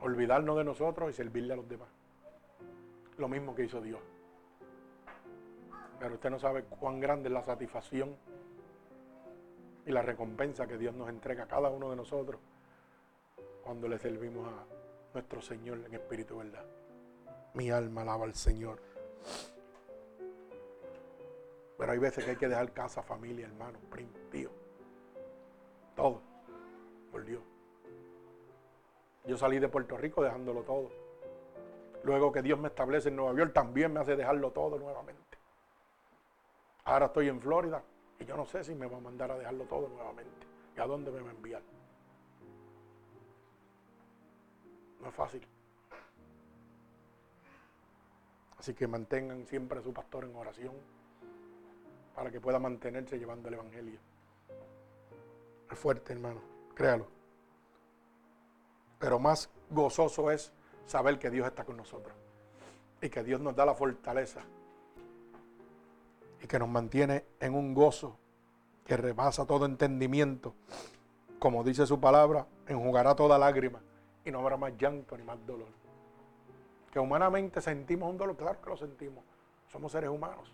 Olvidarnos 0.02 0.58
de 0.58 0.64
nosotros 0.64 1.10
y 1.10 1.14
servirle 1.14 1.54
a 1.54 1.58
los 1.58 1.68
demás. 1.68 1.90
Lo 3.18 3.28
mismo 3.28 3.54
que 3.54 3.66
hizo 3.66 3.82
Dios. 3.82 4.02
Pero 6.00 6.14
usted 6.16 6.30
no 6.30 6.40
sabe 6.40 6.64
cuán 6.64 7.00
grande 7.00 7.28
es 7.28 7.34
la 7.34 7.44
satisfacción 7.44 8.16
y 9.86 9.92
la 9.92 10.02
recompensa 10.02 10.68
que 10.68 10.78
Dios 10.78 10.96
nos 10.96 11.10
entrega 11.10 11.44
a 11.44 11.48
cada 11.48 11.70
uno 11.70 11.90
de 11.90 11.96
nosotros 11.96 12.40
cuando 13.64 13.88
le 13.88 14.00
servimos 14.00 14.48
a 14.48 14.64
nuestro 15.14 15.42
Señor 15.42 15.80
en 15.86 15.94
espíritu 15.94 16.38
verdad. 16.38 16.66
Mi 17.54 17.70
alma 17.70 18.02
alaba 18.02 18.26
al 18.26 18.36
Señor. 18.36 18.80
Pero 21.78 21.92
hay 21.92 21.98
veces 21.98 22.24
que 22.24 22.32
hay 22.32 22.38
que 22.38 22.48
dejar 22.48 22.72
casa, 22.74 23.02
familia, 23.02 23.48
hermano, 23.48 23.80
primo, 23.90 24.12
tío. 24.32 24.59
Todo. 26.00 26.22
Dios. 27.26 27.44
Yo 29.26 29.38
salí 29.38 29.60
de 29.60 29.68
Puerto 29.68 29.98
Rico 29.98 30.24
dejándolo 30.24 30.64
todo. 30.64 30.90
Luego 32.04 32.32
que 32.32 32.42
Dios 32.42 32.58
me 32.58 32.70
establece 32.70 33.10
en 33.10 33.18
Nueva 33.18 33.38
York, 33.38 33.52
también 33.54 33.92
me 33.92 34.00
hace 34.00 34.16
dejarlo 34.16 34.52
todo 34.52 34.80
nuevamente. 34.80 35.38
Ahora 36.86 37.08
estoy 37.08 37.28
en 37.28 37.42
Florida 37.42 37.84
y 38.18 38.24
yo 38.24 38.38
no 38.38 38.46
sé 38.46 38.64
si 38.64 38.74
me 38.74 38.88
va 38.88 38.96
a 38.96 39.02
mandar 39.02 39.30
a 39.32 39.38
dejarlo 39.38 39.66
todo 39.66 39.90
nuevamente. 39.90 40.48
¿Y 40.78 40.80
a 40.80 40.86
dónde 40.86 41.12
me 41.12 41.20
va 41.20 41.28
a 41.28 41.34
enviar? 41.34 41.62
No 45.02 45.10
es 45.10 45.14
fácil. 45.14 45.46
Así 48.58 48.74
que 48.74 48.88
mantengan 48.88 49.46
siempre 49.46 49.80
a 49.80 49.82
su 49.82 49.94
pastor 49.94 50.24
en 50.24 50.36
oración 50.38 50.76
para 52.16 52.32
que 52.32 52.40
pueda 52.40 52.58
mantenerse 52.58 53.20
llevando 53.20 53.50
el 53.50 53.56
Evangelio. 53.56 54.00
Es 55.72 55.78
fuerte, 55.78 56.14
hermano, 56.14 56.42
créalo. 56.74 57.08
Pero 59.00 59.20
más 59.20 59.50
gozoso 59.70 60.32
es 60.32 60.52
saber 60.86 61.20
que 61.20 61.30
Dios 61.30 61.48
está 61.48 61.64
con 61.64 61.78
nosotros 61.78 62.16
y 63.02 63.10
que 63.10 63.24
Dios 63.24 63.40
nos 63.40 63.56
da 63.56 63.66
la 63.66 63.76
fortaleza 63.76 64.42
y 66.42 66.48
que 66.48 66.60
nos 66.60 66.70
mantiene 66.70 67.26
en 67.40 67.54
un 67.54 67.74
gozo 67.74 68.18
que 68.86 68.98
rebasa 68.98 69.46
todo 69.46 69.66
entendimiento. 69.66 70.54
Como 71.38 71.64
dice 71.64 71.86
su 71.86 72.00
palabra, 72.00 72.48
enjugará 72.68 73.16
toda 73.16 73.38
lágrima 73.38 73.82
y 74.26 74.32
no 74.32 74.40
habrá 74.40 74.58
más 74.58 74.74
llanto 74.78 75.18
ni 75.18 75.24
más 75.24 75.38
dolor. 75.46 75.70
Que 76.92 77.00
humanamente 77.00 77.62
sentimos 77.62 78.10
un 78.10 78.18
dolor, 78.18 78.36
claro 78.36 78.60
que 78.62 78.70
lo 78.70 78.78
sentimos. 78.78 79.24
Somos 79.68 79.92
seres 79.92 80.10
humanos. 80.10 80.52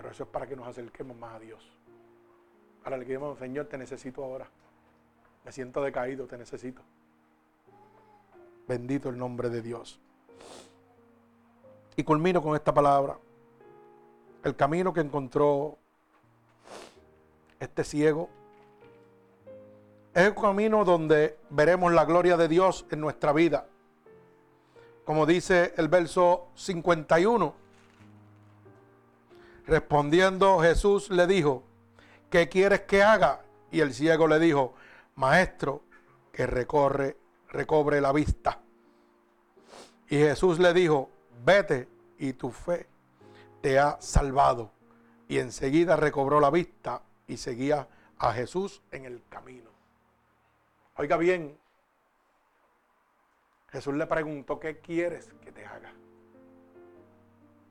Pero 0.00 0.12
eso 0.12 0.22
es 0.22 0.30
para 0.30 0.46
que 0.46 0.56
nos 0.56 0.66
acerquemos 0.66 1.14
más 1.14 1.34
a 1.34 1.38
Dios. 1.40 1.62
Para 2.82 2.98
que 2.98 3.04
digamos, 3.04 3.38
Señor, 3.38 3.66
te 3.66 3.76
necesito 3.76 4.24
ahora. 4.24 4.48
Me 5.44 5.52
siento 5.52 5.82
decaído, 5.82 6.26
te 6.26 6.38
necesito. 6.38 6.80
Bendito 8.66 9.10
el 9.10 9.18
nombre 9.18 9.50
de 9.50 9.60
Dios. 9.60 10.00
Y 11.96 12.02
culmino 12.02 12.40
con 12.40 12.56
esta 12.56 12.72
palabra. 12.72 13.18
El 14.42 14.56
camino 14.56 14.94
que 14.94 15.00
encontró 15.00 15.76
este 17.58 17.84
ciego 17.84 18.30
es 20.14 20.24
el 20.24 20.34
camino 20.34 20.82
donde 20.82 21.36
veremos 21.50 21.92
la 21.92 22.06
gloria 22.06 22.38
de 22.38 22.48
Dios 22.48 22.86
en 22.90 23.00
nuestra 23.00 23.34
vida. 23.34 23.66
Como 25.04 25.26
dice 25.26 25.74
el 25.76 25.88
verso 25.88 26.48
51. 26.54 27.60
Respondiendo 29.70 30.58
Jesús 30.58 31.10
le 31.10 31.28
dijo, 31.28 31.62
¿qué 32.28 32.48
quieres 32.48 32.80
que 32.80 33.04
haga? 33.04 33.42
Y 33.70 33.78
el 33.78 33.94
ciego 33.94 34.26
le 34.26 34.40
dijo, 34.40 34.74
Maestro, 35.14 35.84
que 36.32 36.44
recorre, 36.44 37.16
recobre 37.50 38.00
la 38.00 38.10
vista. 38.12 38.58
Y 40.08 40.16
Jesús 40.16 40.58
le 40.58 40.74
dijo, 40.74 41.08
vete 41.44 41.86
y 42.18 42.32
tu 42.32 42.50
fe 42.50 42.88
te 43.60 43.78
ha 43.78 43.96
salvado. 44.00 44.72
Y 45.28 45.38
enseguida 45.38 45.94
recobró 45.94 46.40
la 46.40 46.50
vista 46.50 47.02
y 47.28 47.36
seguía 47.36 47.86
a 48.18 48.32
Jesús 48.32 48.82
en 48.90 49.04
el 49.04 49.22
camino. 49.28 49.70
Oiga 50.96 51.16
bien, 51.16 51.56
Jesús 53.68 53.94
le 53.94 54.08
preguntó, 54.08 54.58
¿qué 54.58 54.80
quieres 54.80 55.30
que 55.44 55.52
te 55.52 55.64
haga? 55.64 55.92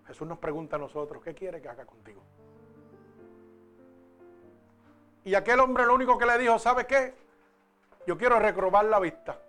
Jesús 0.10 0.28
nos 0.28 0.40
pregunta 0.40 0.76
a 0.76 0.80
nosotros, 0.80 1.22
¿qué 1.24 1.36
quiere 1.36 1.62
que 1.62 1.70
haga 1.70 1.86
contigo? 1.86 2.24
Y 5.24 5.36
aquel 5.36 5.60
hombre 5.60 5.86
lo 5.86 5.94
único 5.94 6.18
que 6.18 6.26
le 6.26 6.36
dijo, 6.40 6.58
¿sabe 6.58 6.88
qué? 6.88 7.14
Yo 8.08 8.18
quiero 8.18 8.40
recrobar 8.40 8.86
la 8.86 9.00
vista. 9.00 9.40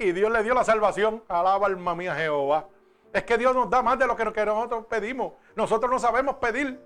Y 0.00 0.10
Dios 0.10 0.32
le 0.32 0.42
dio 0.42 0.54
la 0.54 0.64
salvación. 0.64 1.22
Alaba 1.28 1.68
alma 1.68 1.94
mía 1.94 2.16
Jehová. 2.16 2.66
Es 3.12 3.22
que 3.22 3.38
Dios 3.38 3.54
nos 3.54 3.70
da 3.70 3.80
más 3.80 3.96
de 3.96 4.08
lo 4.08 4.16
que 4.16 4.24
nosotros 4.24 4.86
pedimos. 4.86 5.34
Nosotros 5.54 5.88
no 5.88 6.00
sabemos 6.00 6.34
pedir. 6.36 6.80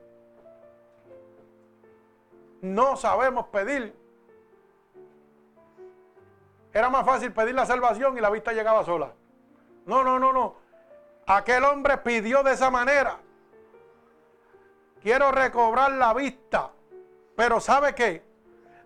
No 2.60 2.96
sabemos 2.98 3.46
pedir. 3.46 3.96
Era 6.74 6.90
más 6.90 7.06
fácil 7.06 7.32
pedir 7.32 7.54
la 7.54 7.64
salvación 7.64 8.18
y 8.18 8.20
la 8.20 8.28
vista 8.28 8.52
llegaba 8.52 8.84
sola. 8.84 9.14
No, 9.86 10.04
no, 10.04 10.18
no, 10.18 10.34
no. 10.34 10.69
Aquel 11.31 11.62
hombre 11.62 11.97
pidió 11.98 12.43
de 12.43 12.55
esa 12.55 12.73
manera. 12.73 13.20
Quiero 15.01 15.31
recobrar 15.31 15.93
la 15.93 16.12
vista. 16.12 16.73
Pero 17.36 17.61
¿sabe 17.61 17.94
qué? 17.94 18.24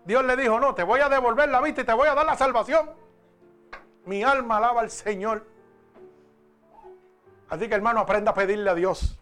Dios 0.05 0.23
le 0.23 0.35
dijo, 0.35 0.59
no, 0.59 0.75
te 0.75 0.83
voy 0.83 0.99
a 0.99 1.09
devolver 1.09 1.49
la 1.49 1.59
vista 1.59 1.81
y 1.81 1.85
te 1.85 1.93
voy 1.93 2.07
a 2.07 2.13
dar 2.13 2.23
la 2.23 2.37
salvación. 2.37 2.91
Mi 4.05 4.21
alma 4.21 4.57
alaba 4.57 4.81
al 4.81 4.91
Señor. 4.91 5.43
Así 7.49 7.67
que 7.67 7.73
hermano, 7.73 8.01
aprenda 8.01 8.29
a 8.29 8.35
pedirle 8.35 8.69
a 8.69 8.75
Dios. 8.75 9.17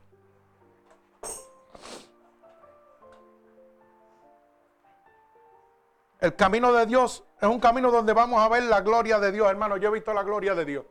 El 6.19 6.35
camino 6.35 6.73
de 6.73 6.85
Dios 6.87 7.23
es 7.39 7.47
un 7.47 7.61
camino 7.61 7.89
donde 7.89 8.11
vamos 8.11 8.41
a 8.41 8.49
ver 8.49 8.63
la 8.63 8.81
gloria 8.81 9.17
de 9.19 9.31
Dios, 9.31 9.49
hermano. 9.49 9.77
Yo 9.77 9.87
he 9.87 9.93
visto 9.93 10.13
la 10.13 10.23
gloria 10.23 10.55
de 10.55 10.65
Dios. 10.65 10.85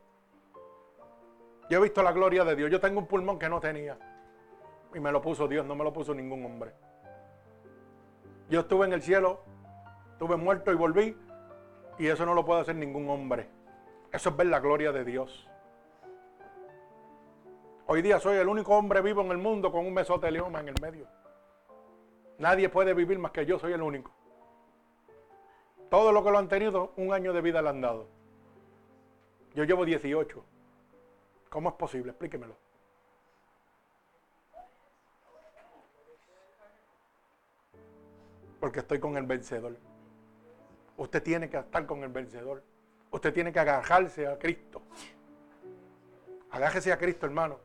Yo 1.68 1.78
he 1.78 1.82
visto 1.82 2.02
la 2.02 2.12
gloria 2.12 2.44
de 2.44 2.56
Dios. 2.56 2.70
Yo 2.70 2.80
tengo 2.80 3.00
un 3.00 3.06
pulmón 3.06 3.38
que 3.38 3.48
no 3.48 3.60
tenía. 3.60 3.98
Y 4.94 5.00
me 5.00 5.10
lo 5.10 5.22
puso 5.22 5.48
Dios, 5.48 5.64
no 5.64 5.74
me 5.74 5.84
lo 5.84 5.92
puso 5.92 6.14
ningún 6.14 6.44
hombre. 6.44 6.72
Yo 8.50 8.60
estuve 8.60 8.86
en 8.86 8.92
el 8.92 9.02
cielo, 9.02 9.40
estuve 10.12 10.36
muerto 10.36 10.70
y 10.70 10.74
volví. 10.74 11.16
Y 11.98 12.06
eso 12.08 12.26
no 12.26 12.34
lo 12.34 12.44
puede 12.44 12.60
hacer 12.60 12.76
ningún 12.76 13.08
hombre. 13.08 13.48
Eso 14.12 14.30
es 14.30 14.36
ver 14.36 14.48
la 14.48 14.60
gloria 14.60 14.92
de 14.92 15.04
Dios. 15.04 15.48
Hoy 17.86 18.02
día 18.02 18.20
soy 18.20 18.36
el 18.36 18.48
único 18.48 18.76
hombre 18.76 19.00
vivo 19.00 19.22
en 19.22 19.30
el 19.30 19.38
mundo 19.38 19.72
con 19.72 19.86
un 19.86 19.94
mesotelioma 19.94 20.60
en 20.60 20.68
el 20.68 20.74
medio. 20.80 21.06
Nadie 22.38 22.68
puede 22.68 22.94
vivir 22.94 23.18
más 23.18 23.32
que 23.32 23.46
yo, 23.46 23.58
soy 23.58 23.72
el 23.72 23.82
único. 23.82 24.10
Todo 25.90 26.10
lo 26.12 26.24
que 26.24 26.30
lo 26.30 26.38
han 26.38 26.48
tenido, 26.48 26.92
un 26.96 27.12
año 27.12 27.32
de 27.32 27.40
vida 27.42 27.60
le 27.60 27.68
han 27.68 27.80
dado. 27.80 28.08
Yo 29.54 29.64
llevo 29.64 29.84
18. 29.84 30.44
¿Cómo 31.52 31.68
es 31.68 31.74
posible? 31.74 32.12
Explíquemelo. 32.12 32.56
Porque 38.58 38.78
estoy 38.78 38.98
con 38.98 39.18
el 39.18 39.26
vencedor. 39.26 39.76
Usted 40.96 41.22
tiene 41.22 41.50
que 41.50 41.58
estar 41.58 41.84
con 41.84 42.02
el 42.04 42.08
vencedor. 42.08 42.62
Usted 43.10 43.34
tiene 43.34 43.52
que 43.52 43.60
agarrarse 43.60 44.26
a 44.26 44.38
Cristo. 44.38 44.80
Agájese 46.50 46.90
a 46.90 46.96
Cristo, 46.96 47.26
hermano. 47.26 47.58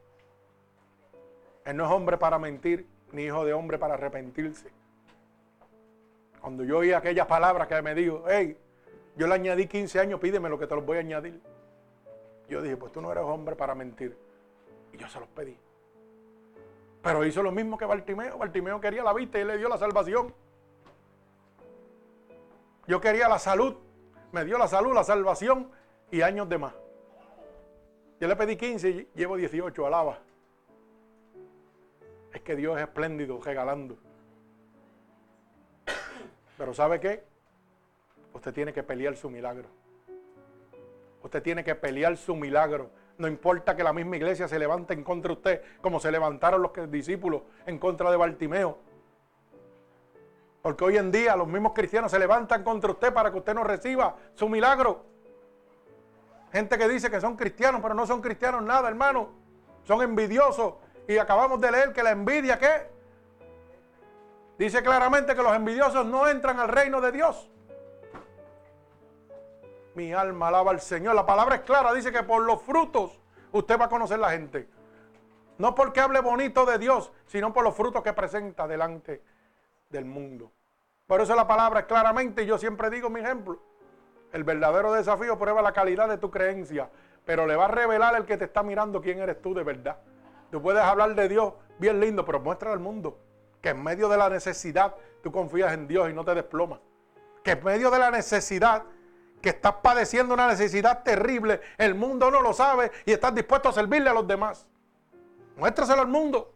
Él 1.64 1.78
no 1.78 1.86
es 1.86 1.92
hombre 1.92 2.18
para 2.18 2.38
mentir, 2.38 2.86
ni 3.14 3.24
hijo 3.24 3.46
de 3.46 3.54
hombre 3.54 3.78
para 3.78 3.94
arrepentirse. 3.94 4.70
Cuando 6.42 6.66
yo 6.66 6.80
oí 6.80 6.92
aquellas 6.92 7.28
palabras 7.28 7.70
que 7.70 7.82
me 7.82 7.96
dijo, 7.96 8.26
hey, 8.28 8.58
yo 9.16 9.28
le 9.28 9.36
añadí 9.36 9.66
15 9.66 9.98
años, 10.02 10.20
pídeme 10.20 10.50
lo 10.50 10.60
que 10.60 10.68
te 10.68 10.76
los 10.76 10.86
voy 10.86 10.98
a 10.98 11.00
añadir. 11.00 11.42
Yo 12.50 12.62
dije, 12.62 12.78
pues 12.78 12.92
tú 12.92 13.02
no 13.02 13.12
eres 13.12 13.24
hombre 13.24 13.56
para 13.56 13.76
mentir. 13.76 14.18
Y 14.94 14.98
yo 14.98 15.08
se 15.08 15.20
los 15.20 15.28
pedí. 15.30 15.58
Pero 17.02 17.26
hizo 17.26 17.44
lo 17.44 17.52
mismo 17.52 17.78
que 17.78 17.86
Bartimeo. 17.86 18.38
Bartimeo 18.38 18.80
quería 18.80 19.04
la 19.04 19.14
vista 19.14 19.40
y 19.40 19.44
le 19.44 19.58
dio 19.58 19.70
la 19.70 19.78
salvación. 19.78 20.34
Yo 22.88 23.02
quería 23.02 23.28
la 23.28 23.40
salud. 23.40 23.76
Me 24.32 24.46
dio 24.46 24.58
la 24.58 24.68
salud, 24.68 24.94
la 24.94 25.04
salvación 25.04 25.72
y 26.12 26.22
años 26.22 26.50
de 26.50 26.58
más. 26.58 26.74
Yo 28.20 28.28
le 28.28 28.36
pedí 28.36 28.56
15 28.56 28.90
y 28.90 29.10
llevo 29.16 29.38
18, 29.38 29.86
alaba. 29.86 30.20
Es 32.34 32.42
que 32.42 32.56
Dios 32.56 32.78
es 32.78 32.84
espléndido 32.84 33.40
regalando. 33.42 33.98
Pero 36.58 36.74
¿sabe 36.74 37.00
qué? 37.00 37.24
Usted 38.34 38.54
tiene 38.54 38.74
que 38.74 38.84
pelear 38.84 39.16
su 39.16 39.30
milagro. 39.30 39.70
Usted 41.28 41.44
tiene 41.44 41.62
que 41.62 41.76
pelear 41.76 42.16
su 42.16 42.38
milagro. 42.38 42.90
No 43.18 43.28
importa 43.28 43.76
que 43.76 43.84
la 43.84 43.92
misma 43.92 44.16
iglesia 44.16 44.48
se 44.48 44.58
levante 44.58 44.94
en 44.94 45.04
contra 45.04 45.28
de 45.28 45.34
usted, 45.34 45.62
como 45.82 46.00
se 46.00 46.10
levantaron 46.10 46.62
los 46.62 46.72
discípulos 46.90 47.42
en 47.66 47.80
contra 47.80 48.10
de 48.10 48.16
Bartimeo. 48.16 48.78
Porque 50.62 50.86
hoy 50.86 50.96
en 50.96 51.12
día 51.12 51.36
los 51.36 51.46
mismos 51.46 51.74
cristianos 51.74 52.12
se 52.12 52.18
levantan 52.18 52.64
contra 52.64 52.92
usted 52.92 53.14
para 53.14 53.30
que 53.30 53.40
usted 53.40 53.54
no 53.54 53.66
reciba 53.66 54.16
su 54.36 54.48
milagro. 54.48 55.04
Gente 56.54 56.78
que 56.78 56.88
dice 56.88 57.12
que 57.12 57.20
son 57.20 57.36
cristianos, 57.36 57.82
pero 57.82 57.94
no 57.94 58.08
son 58.08 58.22
cristianos 58.22 58.64
nada, 58.64 58.88
hermano. 58.88 59.32
Son 59.84 60.02
envidiosos. 60.02 60.76
Y 61.10 61.18
acabamos 61.18 61.60
de 61.60 61.72
leer 61.72 61.92
que 61.92 62.04
la 62.04 62.12
envidia, 62.12 62.58
¿qué? 62.58 62.90
Dice 64.58 64.82
claramente 64.82 65.36
que 65.36 65.44
los 65.44 65.54
envidiosos 65.54 66.06
no 66.06 66.26
entran 66.30 66.58
al 66.58 66.70
reino 66.70 67.02
de 67.02 67.12
Dios. 67.12 67.50
Mi 69.98 70.14
alma 70.14 70.50
alaba 70.50 70.70
al 70.70 70.80
Señor. 70.80 71.16
La 71.16 71.26
palabra 71.26 71.56
es 71.56 71.62
clara, 71.62 71.92
dice 71.92 72.12
que 72.12 72.22
por 72.22 72.44
los 72.44 72.62
frutos 72.62 73.20
usted 73.52 73.80
va 73.80 73.86
a 73.86 73.90
conocer 73.90 74.20
la 74.20 74.30
gente. 74.30 74.70
No 75.58 75.74
porque 75.74 76.00
hable 76.00 76.22
bonito 76.22 76.68
de 76.68 76.78
Dios, 76.78 77.12
sino 77.26 77.52
por 77.52 77.64
los 77.64 77.76
frutos 77.76 78.04
que 78.04 78.14
presenta 78.14 78.68
delante 78.68 79.24
del 79.90 80.06
mundo. 80.06 80.52
Por 81.08 81.20
eso 81.20 81.34
la 81.34 81.48
palabra 81.48 81.80
es 81.80 81.86
claramente, 81.88 82.46
yo 82.46 82.60
siempre 82.60 82.92
digo 82.92 83.10
mi 83.10 83.22
ejemplo. 83.22 83.60
El 84.32 84.44
verdadero 84.44 84.94
desafío 84.94 85.40
prueba 85.40 85.64
la 85.64 85.72
calidad 85.72 86.08
de 86.08 86.20
tu 86.20 86.30
creencia, 86.30 86.92
pero 87.26 87.48
le 87.48 87.56
va 87.56 87.66
a 87.66 87.70
revelar 87.70 88.16
el 88.18 88.26
que 88.26 88.38
te 88.38 88.46
está 88.46 88.62
mirando 88.62 89.02
quién 89.02 89.18
eres 89.20 89.42
tú 89.42 89.56
de 89.56 89.64
verdad. 89.64 89.98
Tú 90.52 90.62
puedes 90.62 90.84
hablar 90.84 91.16
de 91.16 91.28
Dios 91.28 91.54
bien 91.80 92.00
lindo, 92.00 92.24
pero 92.24 92.40
muestra 92.40 92.72
al 92.72 92.80
mundo 92.80 93.18
que 93.64 93.70
en 93.70 93.82
medio 93.82 94.10
de 94.10 94.18
la 94.18 94.30
necesidad 94.30 94.94
tú 95.24 95.32
confías 95.32 95.74
en 95.74 95.88
Dios 95.88 96.08
y 96.08 96.14
no 96.14 96.24
te 96.24 96.36
desplomas. 96.36 96.82
Que 97.44 97.54
en 97.54 97.64
medio 97.64 97.90
de 97.90 97.98
la 97.98 98.12
necesidad, 98.12 98.84
que 99.48 99.52
estás 99.52 99.76
padeciendo 99.76 100.34
una 100.34 100.46
necesidad 100.46 101.04
terrible, 101.04 101.62
el 101.78 101.96
mundo 101.96 102.30
no 102.30 102.42
lo 102.42 102.52
sabe 102.52 102.92
y 103.06 103.14
estás 103.14 103.34
dispuesto 103.34 103.70
a 103.70 103.72
servirle 103.72 104.10
a 104.10 104.14
los 104.14 104.28
demás. 104.28 104.68
Muéstraselo 105.56 106.02
al 106.02 106.10
mundo. 106.10 106.54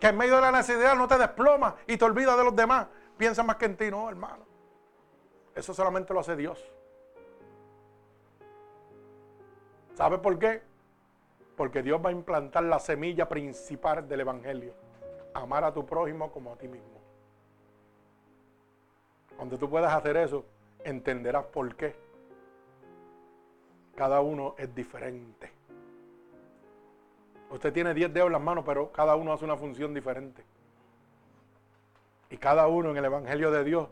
Que 0.00 0.08
en 0.08 0.16
medio 0.16 0.34
de 0.34 0.40
la 0.40 0.50
necesidad 0.50 0.96
no 0.96 1.06
te 1.06 1.18
desplomas 1.18 1.74
y 1.86 1.96
te 1.96 2.04
olvidas 2.04 2.36
de 2.36 2.42
los 2.42 2.56
demás. 2.56 2.88
Piensa 3.16 3.44
más 3.44 3.54
que 3.58 3.66
en 3.66 3.76
ti, 3.76 3.92
no, 3.92 4.08
hermano. 4.08 4.44
Eso 5.54 5.72
solamente 5.72 6.12
lo 6.12 6.18
hace 6.18 6.34
Dios. 6.34 6.60
¿Sabe 9.94 10.18
por 10.18 10.36
qué? 10.36 10.64
Porque 11.56 11.84
Dios 11.84 12.04
va 12.04 12.08
a 12.08 12.12
implantar 12.12 12.64
la 12.64 12.80
semilla 12.80 13.28
principal 13.28 14.08
del 14.08 14.22
Evangelio. 14.22 14.74
Amar 15.32 15.62
a 15.62 15.72
tu 15.72 15.86
prójimo 15.86 16.32
como 16.32 16.52
a 16.52 16.56
ti 16.56 16.66
mismo. 16.66 17.00
Cuando 19.36 19.56
tú 19.56 19.70
puedas 19.70 19.94
hacer 19.94 20.16
eso, 20.16 20.44
entenderás 20.84 21.44
por 21.46 21.74
qué. 21.76 21.94
Cada 23.94 24.20
uno 24.20 24.54
es 24.58 24.74
diferente. 24.74 25.50
Usted 27.50 27.72
tiene 27.72 27.92
10 27.92 28.14
dedos 28.14 28.28
en 28.28 28.32
las 28.32 28.42
manos, 28.42 28.64
pero 28.66 28.90
cada 28.92 29.14
uno 29.14 29.32
hace 29.32 29.44
una 29.44 29.56
función 29.56 29.92
diferente. 29.92 30.42
Y 32.30 32.38
cada 32.38 32.66
uno 32.66 32.90
en 32.90 32.96
el 32.96 33.04
Evangelio 33.04 33.50
de 33.50 33.62
Dios 33.62 33.88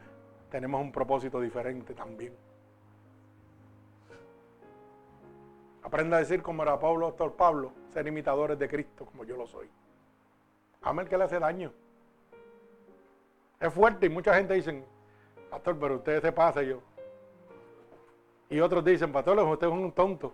tenemos 0.50 0.80
un 0.80 0.90
propósito 0.90 1.40
diferente 1.40 1.92
también. 1.94 2.34
Aprenda 5.82 6.16
a 6.16 6.20
decir 6.20 6.42
como 6.42 6.62
era 6.62 6.78
Pablo, 6.78 7.06
doctor 7.06 7.34
Pablo, 7.34 7.72
ser 7.92 8.06
imitadores 8.06 8.58
de 8.58 8.68
Cristo 8.68 9.04
como 9.04 9.24
yo 9.24 9.36
lo 9.36 9.46
soy. 9.46 9.68
El 10.82 11.08
que 11.08 11.18
le 11.18 11.24
hace 11.24 11.38
daño. 11.38 11.72
Es 13.60 13.72
fuerte 13.72 14.06
y 14.06 14.08
mucha 14.08 14.34
gente 14.34 14.54
dice, 14.54 14.82
pastor, 15.50 15.76
pero 15.78 15.96
usted 15.96 16.22
se 16.22 16.32
pasa 16.32 16.62
yo. 16.62 16.80
Y 18.48 18.60
otros 18.60 18.84
dicen, 18.84 19.12
pastor, 19.12 19.38
usted 19.38 19.66
es 19.66 19.72
un 19.72 19.92
tonto. 19.92 20.32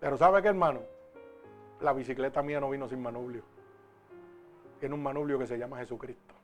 Pero 0.00 0.16
¿sabe 0.16 0.42
qué, 0.42 0.48
hermano? 0.48 0.80
La 1.80 1.92
bicicleta 1.92 2.42
mía 2.42 2.60
no 2.60 2.70
vino 2.70 2.88
sin 2.88 3.02
manubrio. 3.02 3.42
Tiene 4.80 4.94
un 4.94 5.02
manubrio 5.02 5.38
que 5.38 5.46
se 5.46 5.58
llama 5.58 5.78
Jesucristo. 5.78 6.34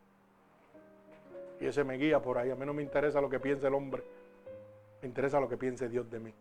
Y 1.60 1.66
ese 1.66 1.84
me 1.84 1.96
guía 1.96 2.20
por 2.20 2.38
ahí. 2.38 2.50
A 2.50 2.56
mí 2.56 2.64
no 2.64 2.72
me 2.72 2.82
interesa 2.82 3.20
lo 3.20 3.28
que 3.28 3.38
piense 3.38 3.66
el 3.66 3.74
hombre. 3.74 4.02
Me 5.02 5.08
interesa 5.08 5.40
lo 5.40 5.48
que 5.48 5.56
piense 5.56 5.88
Dios 5.88 6.10
de 6.10 6.20
mí. 6.20 6.34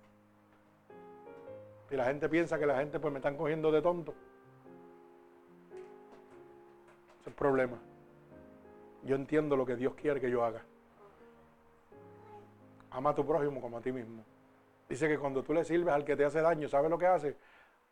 Y 1.91 1.95
la 1.95 2.05
gente 2.05 2.29
piensa 2.29 2.57
que 2.59 2.65
la 2.65 2.77
gente 2.77 2.99
pues 2.99 3.11
me 3.11 3.19
están 3.19 3.35
cogiendo 3.35 3.71
de 3.71 3.81
tonto. 3.81 4.13
Ese 7.11 7.21
es 7.21 7.27
el 7.27 7.33
problema. 7.33 7.77
Yo 9.03 9.15
entiendo 9.15 9.55
lo 9.55 9.65
que 9.65 9.75
Dios 9.75 9.93
quiere 9.95 10.19
que 10.19 10.29
yo 10.29 10.43
haga. 10.43 10.63
Ama 12.91 13.11
a 13.11 13.15
tu 13.15 13.25
prójimo 13.25 13.61
como 13.61 13.77
a 13.77 13.81
ti 13.81 13.91
mismo. 13.91 14.23
Dice 14.87 15.07
que 15.07 15.17
cuando 15.17 15.43
tú 15.43 15.53
le 15.53 15.63
sirves 15.63 15.93
al 15.93 16.03
que 16.03 16.15
te 16.15 16.25
hace 16.25 16.41
daño, 16.41 16.67
¿sabes 16.67 16.89
lo 16.89 16.97
que 16.97 17.05
hace? 17.05 17.37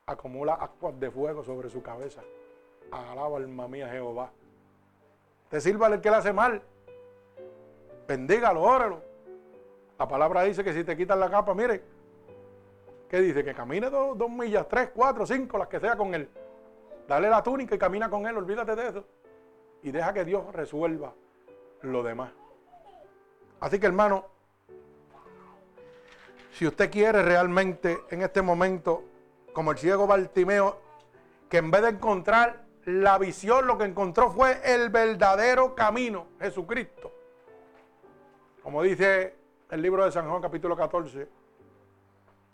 Acumula 0.06 0.54
aguas 0.54 1.00
de 1.00 1.12
fuego 1.12 1.44
sobre 1.44 1.70
su 1.70 1.82
cabeza. 1.82 2.22
Alaba 2.92 3.38
alma 3.38 3.68
mía 3.68 3.90
Jehová. 3.90 4.32
Te 5.50 5.62
sirva 5.62 5.88
al 5.88 6.02
que 6.02 6.10
le 6.10 6.16
hace 6.16 6.34
mal. 6.34 6.62
Bendígalo, 8.08 8.62
óralo. 8.62 9.02
La 10.00 10.08
palabra 10.08 10.44
dice 10.44 10.64
que 10.64 10.74
si 10.74 10.84
te 10.84 10.96
quitan 10.96 11.20
la 11.20 11.30
capa, 11.30 11.54
mire, 11.54 11.84
¿qué 13.10 13.20
dice? 13.20 13.44
Que 13.44 13.54
camine 13.54 13.90
dos, 13.90 14.18
dos 14.18 14.30
millas, 14.30 14.68
tres, 14.68 14.92
cuatro, 14.94 15.26
cinco, 15.26 15.58
las 15.58 15.68
que 15.68 15.80
sea 15.80 15.96
con 15.96 16.14
él. 16.14 16.30
Dale 17.08 17.30
la 17.30 17.42
túnica 17.42 17.76
y 17.76 17.78
camina 17.78 18.10
con 18.10 18.26
él, 18.28 18.38
olvídate 18.38 18.76
de 18.76 18.88
eso. 18.88 19.06
Y 19.88 19.92
deja 19.92 20.12
que 20.12 20.26
Dios 20.26 20.54
resuelva 20.54 21.14
lo 21.80 22.04
demás. 22.04 22.34
Así 23.62 23.80
que 23.80 23.86
hermano, 23.86 24.26
si 26.52 26.68
usted 26.68 26.92
quiere 26.92 27.22
realmente 27.22 28.02
en 28.10 28.22
este 28.22 28.42
momento, 28.42 29.06
como 29.54 29.72
el 29.72 29.78
ciego 29.78 30.06
Bartimeo, 30.06 30.78
que 31.50 31.60
en 31.60 31.72
vez 31.72 31.84
de 31.84 31.90
encontrar 31.92 32.66
la 32.84 33.18
visión, 33.18 33.66
lo 33.66 33.78
que 33.78 33.86
encontró 33.86 34.30
fue 34.30 34.60
el 34.66 34.90
verdadero 34.90 35.74
camino, 35.74 36.28
Jesucristo. 36.42 37.14
Como 38.62 38.84
dice 38.84 39.36
el 39.72 39.82
libro 39.82 40.04
de 40.04 40.12
San 40.12 40.30
Juan 40.30 40.42
capítulo 40.42 40.76
14, 40.76 41.30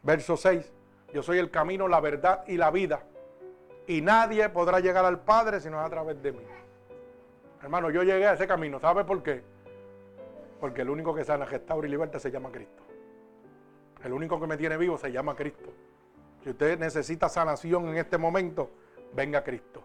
verso 0.04 0.38
6, 0.38 0.72
yo 1.12 1.24
soy 1.24 1.40
el 1.40 1.50
camino, 1.50 1.88
la 1.88 2.00
verdad 2.00 2.44
y 2.46 2.58
la 2.58 2.70
vida. 2.70 3.02
Y 3.88 4.02
nadie 4.02 4.48
podrá 4.50 4.80
llegar 4.80 5.04
al 5.04 5.22
Padre 5.22 5.60
si 5.62 5.72
no 5.72 5.80
es 5.80 5.88
a 5.88 5.90
través 5.90 6.22
de 6.22 6.32
mí. 6.32 6.63
Hermano, 7.64 7.90
yo 7.90 8.04
llegué 8.04 8.28
a 8.28 8.34
ese 8.34 8.46
camino. 8.46 8.78
¿Sabe 8.78 9.06
por 9.06 9.24
qué? 9.24 9.42
Porque 10.60 10.82
el 10.82 10.90
único 10.90 11.16
que 11.16 11.24
sana, 11.24 11.46
restaura 11.46 11.88
y 11.88 11.92
libertad 11.92 12.20
se 12.20 12.30
llama 12.30 12.52
Cristo. 12.52 12.84
El 14.04 14.12
único 14.12 14.38
que 14.38 14.48
me 14.48 14.58
tiene 14.58 14.76
vivo 14.76 14.98
se 14.98 15.14
llama 15.14 15.34
Cristo. 15.34 15.72
Si 16.44 16.50
usted 16.50 16.78
necesita 16.78 17.30
sanación 17.30 17.88
en 17.88 17.96
este 17.96 18.18
momento, 18.18 18.70
venga 19.14 19.46
Cristo. 19.46 19.82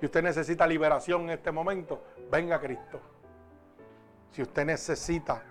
Si 0.00 0.06
usted 0.06 0.20
necesita 0.20 0.66
liberación 0.66 1.22
en 1.22 1.30
este 1.30 1.52
momento, 1.52 2.02
venga 2.28 2.60
Cristo. 2.60 3.00
Si 4.32 4.42
usted 4.42 4.64
necesita 4.64 5.44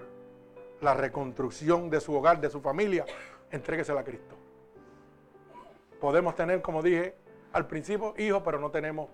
la 0.82 0.94
reconstrucción 0.94 1.90
de 1.90 2.02
su 2.02 2.14
hogar, 2.14 2.42
de 2.42 2.50
su 2.50 2.60
familia, 2.60 3.06
entréguesela 3.50 4.02
a 4.02 4.04
Cristo. 4.04 4.36
Podemos 6.02 6.36
tener, 6.36 6.62
como 6.62 6.84
dije 6.84 7.16
al 7.54 7.66
principio, 7.66 8.14
hijos, 8.18 8.42
pero 8.44 8.60
no 8.60 8.70
tenemos 8.72 9.10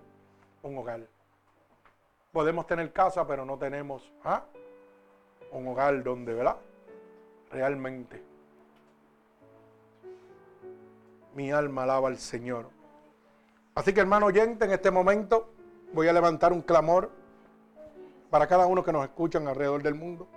un 0.62 0.76
hogar. 0.76 1.13
Podemos 2.34 2.66
tener 2.66 2.92
casa, 2.92 3.26
pero 3.26 3.46
no 3.46 3.56
tenemos 3.56 4.12
¿ah? 4.24 4.44
un 5.52 5.66
hogar 5.68 6.02
donde, 6.02 6.34
¿verdad? 6.34 6.56
realmente. 7.54 8.22
Mi 11.34 11.50
alma 11.50 11.84
alaba 11.84 12.08
al 12.08 12.18
Señor. 12.18 12.68
Así 13.74 13.92
que 13.92 14.00
hermano 14.00 14.26
oyente, 14.26 14.64
en 14.64 14.72
este 14.72 14.90
momento 14.90 15.50
voy 15.92 16.08
a 16.08 16.12
levantar 16.12 16.52
un 16.52 16.62
clamor 16.62 17.10
para 18.30 18.46
cada 18.46 18.66
uno 18.66 18.82
que 18.82 18.92
nos 18.92 19.04
escuchan 19.04 19.46
alrededor 19.48 19.82
del 19.82 19.94
mundo. 19.94 20.28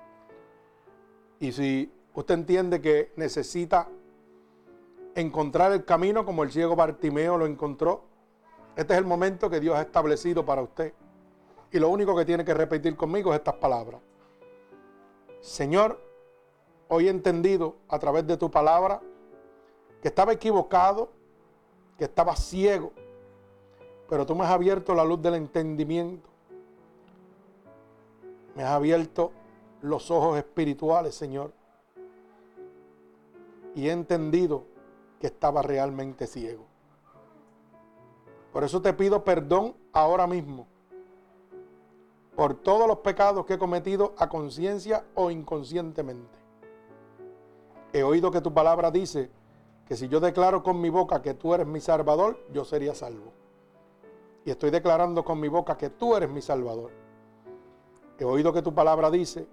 Y 1.40 1.52
si 1.52 1.92
usted 2.14 2.36
entiende 2.36 2.82
que 2.82 3.12
necesita 3.16 3.88
encontrar 5.16 5.72
el 5.72 5.86
camino 5.86 6.26
como 6.26 6.44
el 6.44 6.52
ciego 6.52 6.76
Bartimeo 6.76 7.38
lo 7.38 7.46
encontró, 7.46 8.04
este 8.76 8.94
es 8.94 9.00
el 9.00 9.06
momento 9.06 9.50
que 9.50 9.60
Dios 9.60 9.76
ha 9.76 9.82
establecido 9.82 10.46
para 10.46 10.62
usted. 10.62 10.94
Y 11.72 11.80
lo 11.80 11.90
único 11.90 12.16
que 12.16 12.26
tiene 12.26 12.46
que 12.46 12.54
repetir 12.54 12.96
conmigo 12.96 13.34
es 13.34 13.40
estas 13.40 13.56
palabras. 13.56 14.02
Señor, 15.42 16.00
hoy 16.88 17.08
he 17.08 17.10
entendido 17.10 17.76
a 17.90 18.00
través 18.00 18.26
de 18.26 18.38
tu 18.38 18.50
palabra 18.50 19.02
que 20.02 20.08
estaba 20.08 20.34
equivocado, 20.34 21.10
que 21.98 22.06
estaba 22.06 22.36
ciego, 22.36 22.92
pero 24.10 24.26
tú 24.26 24.36
me 24.36 24.46
has 24.46 24.52
abierto 24.52 24.96
la 24.96 25.04
luz 25.04 25.22
del 25.22 25.36
entendimiento. 25.36 26.30
Me 28.56 28.64
has 28.64 28.72
abierto 28.72 29.32
los 29.82 30.10
ojos 30.10 30.38
espirituales, 30.38 31.14
Señor. 31.14 31.52
Y 33.76 33.90
he 33.90 33.92
entendido 33.92 34.64
que 35.20 35.28
estaba 35.28 35.62
realmente 35.62 36.26
ciego. 36.26 36.66
Por 38.54 38.64
eso 38.64 38.82
te 38.82 38.94
pido 38.94 39.24
perdón 39.24 39.76
ahora 39.92 40.26
mismo 40.26 40.66
por 42.38 42.54
todos 42.54 42.88
los 42.88 43.00
pecados 43.00 43.46
que 43.46 43.56
he 43.56 43.58
cometido 43.58 44.16
a 44.18 44.30
conciencia 44.30 45.04
o 45.16 45.30
inconscientemente 45.30 46.38
he 47.94 48.04
oído 48.04 48.32
que 48.32 48.42
tu 48.42 48.54
palabra 48.54 48.92
dice 48.92 49.30
que 49.88 49.96
si 49.96 50.08
yo 50.08 50.20
declaro 50.20 50.64
con 50.64 50.82
mi 50.82 50.90
boca 50.90 51.22
que 51.22 51.34
tú 51.34 51.54
eres 51.54 51.66
mi 51.66 51.80
salvador, 51.80 52.40
yo 52.52 52.66
sería 52.66 52.94
salvo. 52.94 53.32
Y 54.46 54.52
estoy 54.52 54.70
declarando 54.70 55.24
con 55.24 55.40
mi 55.40 55.48
boca 55.48 55.78
que 55.78 55.90
tú 55.90 56.16
eres 56.16 56.30
mi 56.30 56.42
salvador. 56.42 56.92
He 58.20 58.26
oído 58.26 58.52
que 58.52 58.62
tu 58.62 58.74
palabra 58.74 59.10
dice 59.10 59.48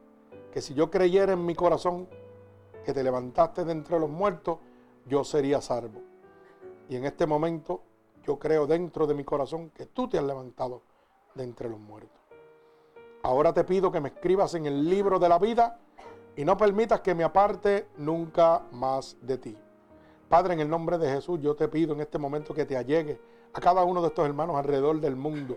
que 0.52 0.60
si 0.60 0.74
yo 0.74 0.90
creyera 0.90 1.32
en 1.32 1.44
mi 1.44 1.54
corazón 1.54 2.08
que 2.84 2.92
te 2.92 3.02
levantaste 3.02 3.64
de 3.64 3.72
entre 3.72 3.98
los 3.98 4.10
muertos, 4.10 4.58
yo 5.06 5.24
sería 5.24 5.60
salvo. 5.60 6.00
Y 6.88 6.96
en 6.96 7.04
este 7.04 7.26
momento 7.26 7.82
yo 8.24 8.38
creo 8.38 8.66
dentro 8.66 9.06
de 9.06 9.14
mi 9.14 9.24
corazón 9.24 9.70
que 9.70 9.86
tú 9.86 10.08
te 10.08 10.18
has 10.18 10.24
levantado 10.24 10.82
de 11.34 11.44
entre 11.44 11.68
los 11.68 11.78
muertos. 11.78 12.23
Ahora 13.24 13.54
te 13.54 13.64
pido 13.64 13.90
que 13.90 14.02
me 14.02 14.10
escribas 14.10 14.52
en 14.52 14.66
el 14.66 14.86
libro 14.86 15.18
de 15.18 15.30
la 15.30 15.38
vida 15.38 15.78
y 16.36 16.44
no 16.44 16.58
permitas 16.58 17.00
que 17.00 17.14
me 17.14 17.24
aparte 17.24 17.88
nunca 17.96 18.60
más 18.70 19.16
de 19.22 19.38
ti. 19.38 19.56
Padre, 20.28 20.52
en 20.52 20.60
el 20.60 20.68
nombre 20.68 20.98
de 20.98 21.08
Jesús, 21.08 21.40
yo 21.40 21.56
te 21.56 21.68
pido 21.68 21.94
en 21.94 22.02
este 22.02 22.18
momento 22.18 22.52
que 22.52 22.66
te 22.66 22.76
allegue 22.76 23.18
a 23.54 23.60
cada 23.62 23.82
uno 23.82 24.02
de 24.02 24.08
estos 24.08 24.26
hermanos 24.26 24.56
alrededor 24.56 25.00
del 25.00 25.16
mundo 25.16 25.56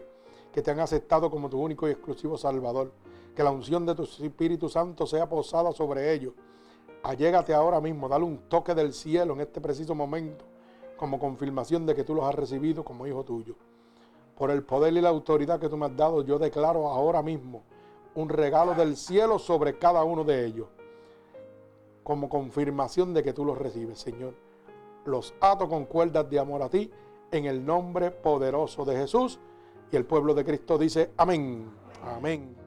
que 0.53 0.61
te 0.61 0.71
han 0.71 0.79
aceptado 0.79 1.29
como 1.29 1.49
tu 1.49 1.61
único 1.61 1.89
y 1.89 1.91
exclusivo 1.91 2.37
Salvador. 2.37 2.93
que 3.35 3.43
la 3.43 3.51
unción 3.51 3.85
de 3.85 3.95
tu 3.95 4.03
Espíritu 4.03 4.69
Santo 4.69 5.05
sea 5.05 5.27
posada 5.27 5.73
sobre 5.73 6.13
ellos. 6.13 6.35
Allégate 7.03 7.53
ahora 7.53 7.81
mismo, 7.81 8.07
dale 8.07 8.23
un 8.23 8.47
toque 8.47 8.73
del 8.73 8.93
cielo 8.93 9.33
en 9.33 9.41
este 9.41 9.59
preciso 9.59 9.93
momento, 9.93 10.45
como 10.95 11.19
confirmación 11.19 11.85
de 11.85 11.93
que 11.93 12.05
tú 12.05 12.15
los 12.15 12.23
has 12.23 12.33
recibido 12.33 12.85
como 12.85 13.05
hijo 13.05 13.25
tuyo. 13.25 13.55
Por 14.37 14.51
el 14.51 14.63
poder 14.63 14.93
y 14.93 15.01
la 15.01 15.09
autoridad 15.09 15.59
que 15.59 15.69
tú 15.69 15.77
me 15.77 15.87
has 15.87 15.95
dado, 15.97 16.23
yo 16.23 16.37
declaro 16.37 16.87
ahora 16.87 17.21
mismo 17.23 17.63
un 18.13 18.29
regalo 18.29 18.73
del 18.73 18.95
cielo 18.95 19.39
sobre 19.39 19.77
cada 19.77 20.03
uno 20.03 20.23
de 20.23 20.45
ellos, 20.45 20.67
como 22.03 22.29
confirmación 22.29 23.13
de 23.13 23.23
que 23.23 23.33
tú 23.33 23.45
los 23.45 23.57
recibes, 23.57 23.99
Señor. 23.99 24.33
Los 25.05 25.33
ato 25.39 25.67
con 25.67 25.85
cuerdas 25.85 26.29
de 26.29 26.39
amor 26.39 26.61
a 26.61 26.69
ti, 26.69 26.91
en 27.31 27.45
el 27.45 27.65
nombre 27.65 28.11
poderoso 28.11 28.85
de 28.85 28.97
Jesús. 28.97 29.39
Y 29.91 29.95
el 29.95 30.05
pueblo 30.05 30.33
de 30.33 30.43
Cristo 30.45 30.77
dice, 30.77 31.11
amén, 31.17 31.71
amén. 32.03 32.66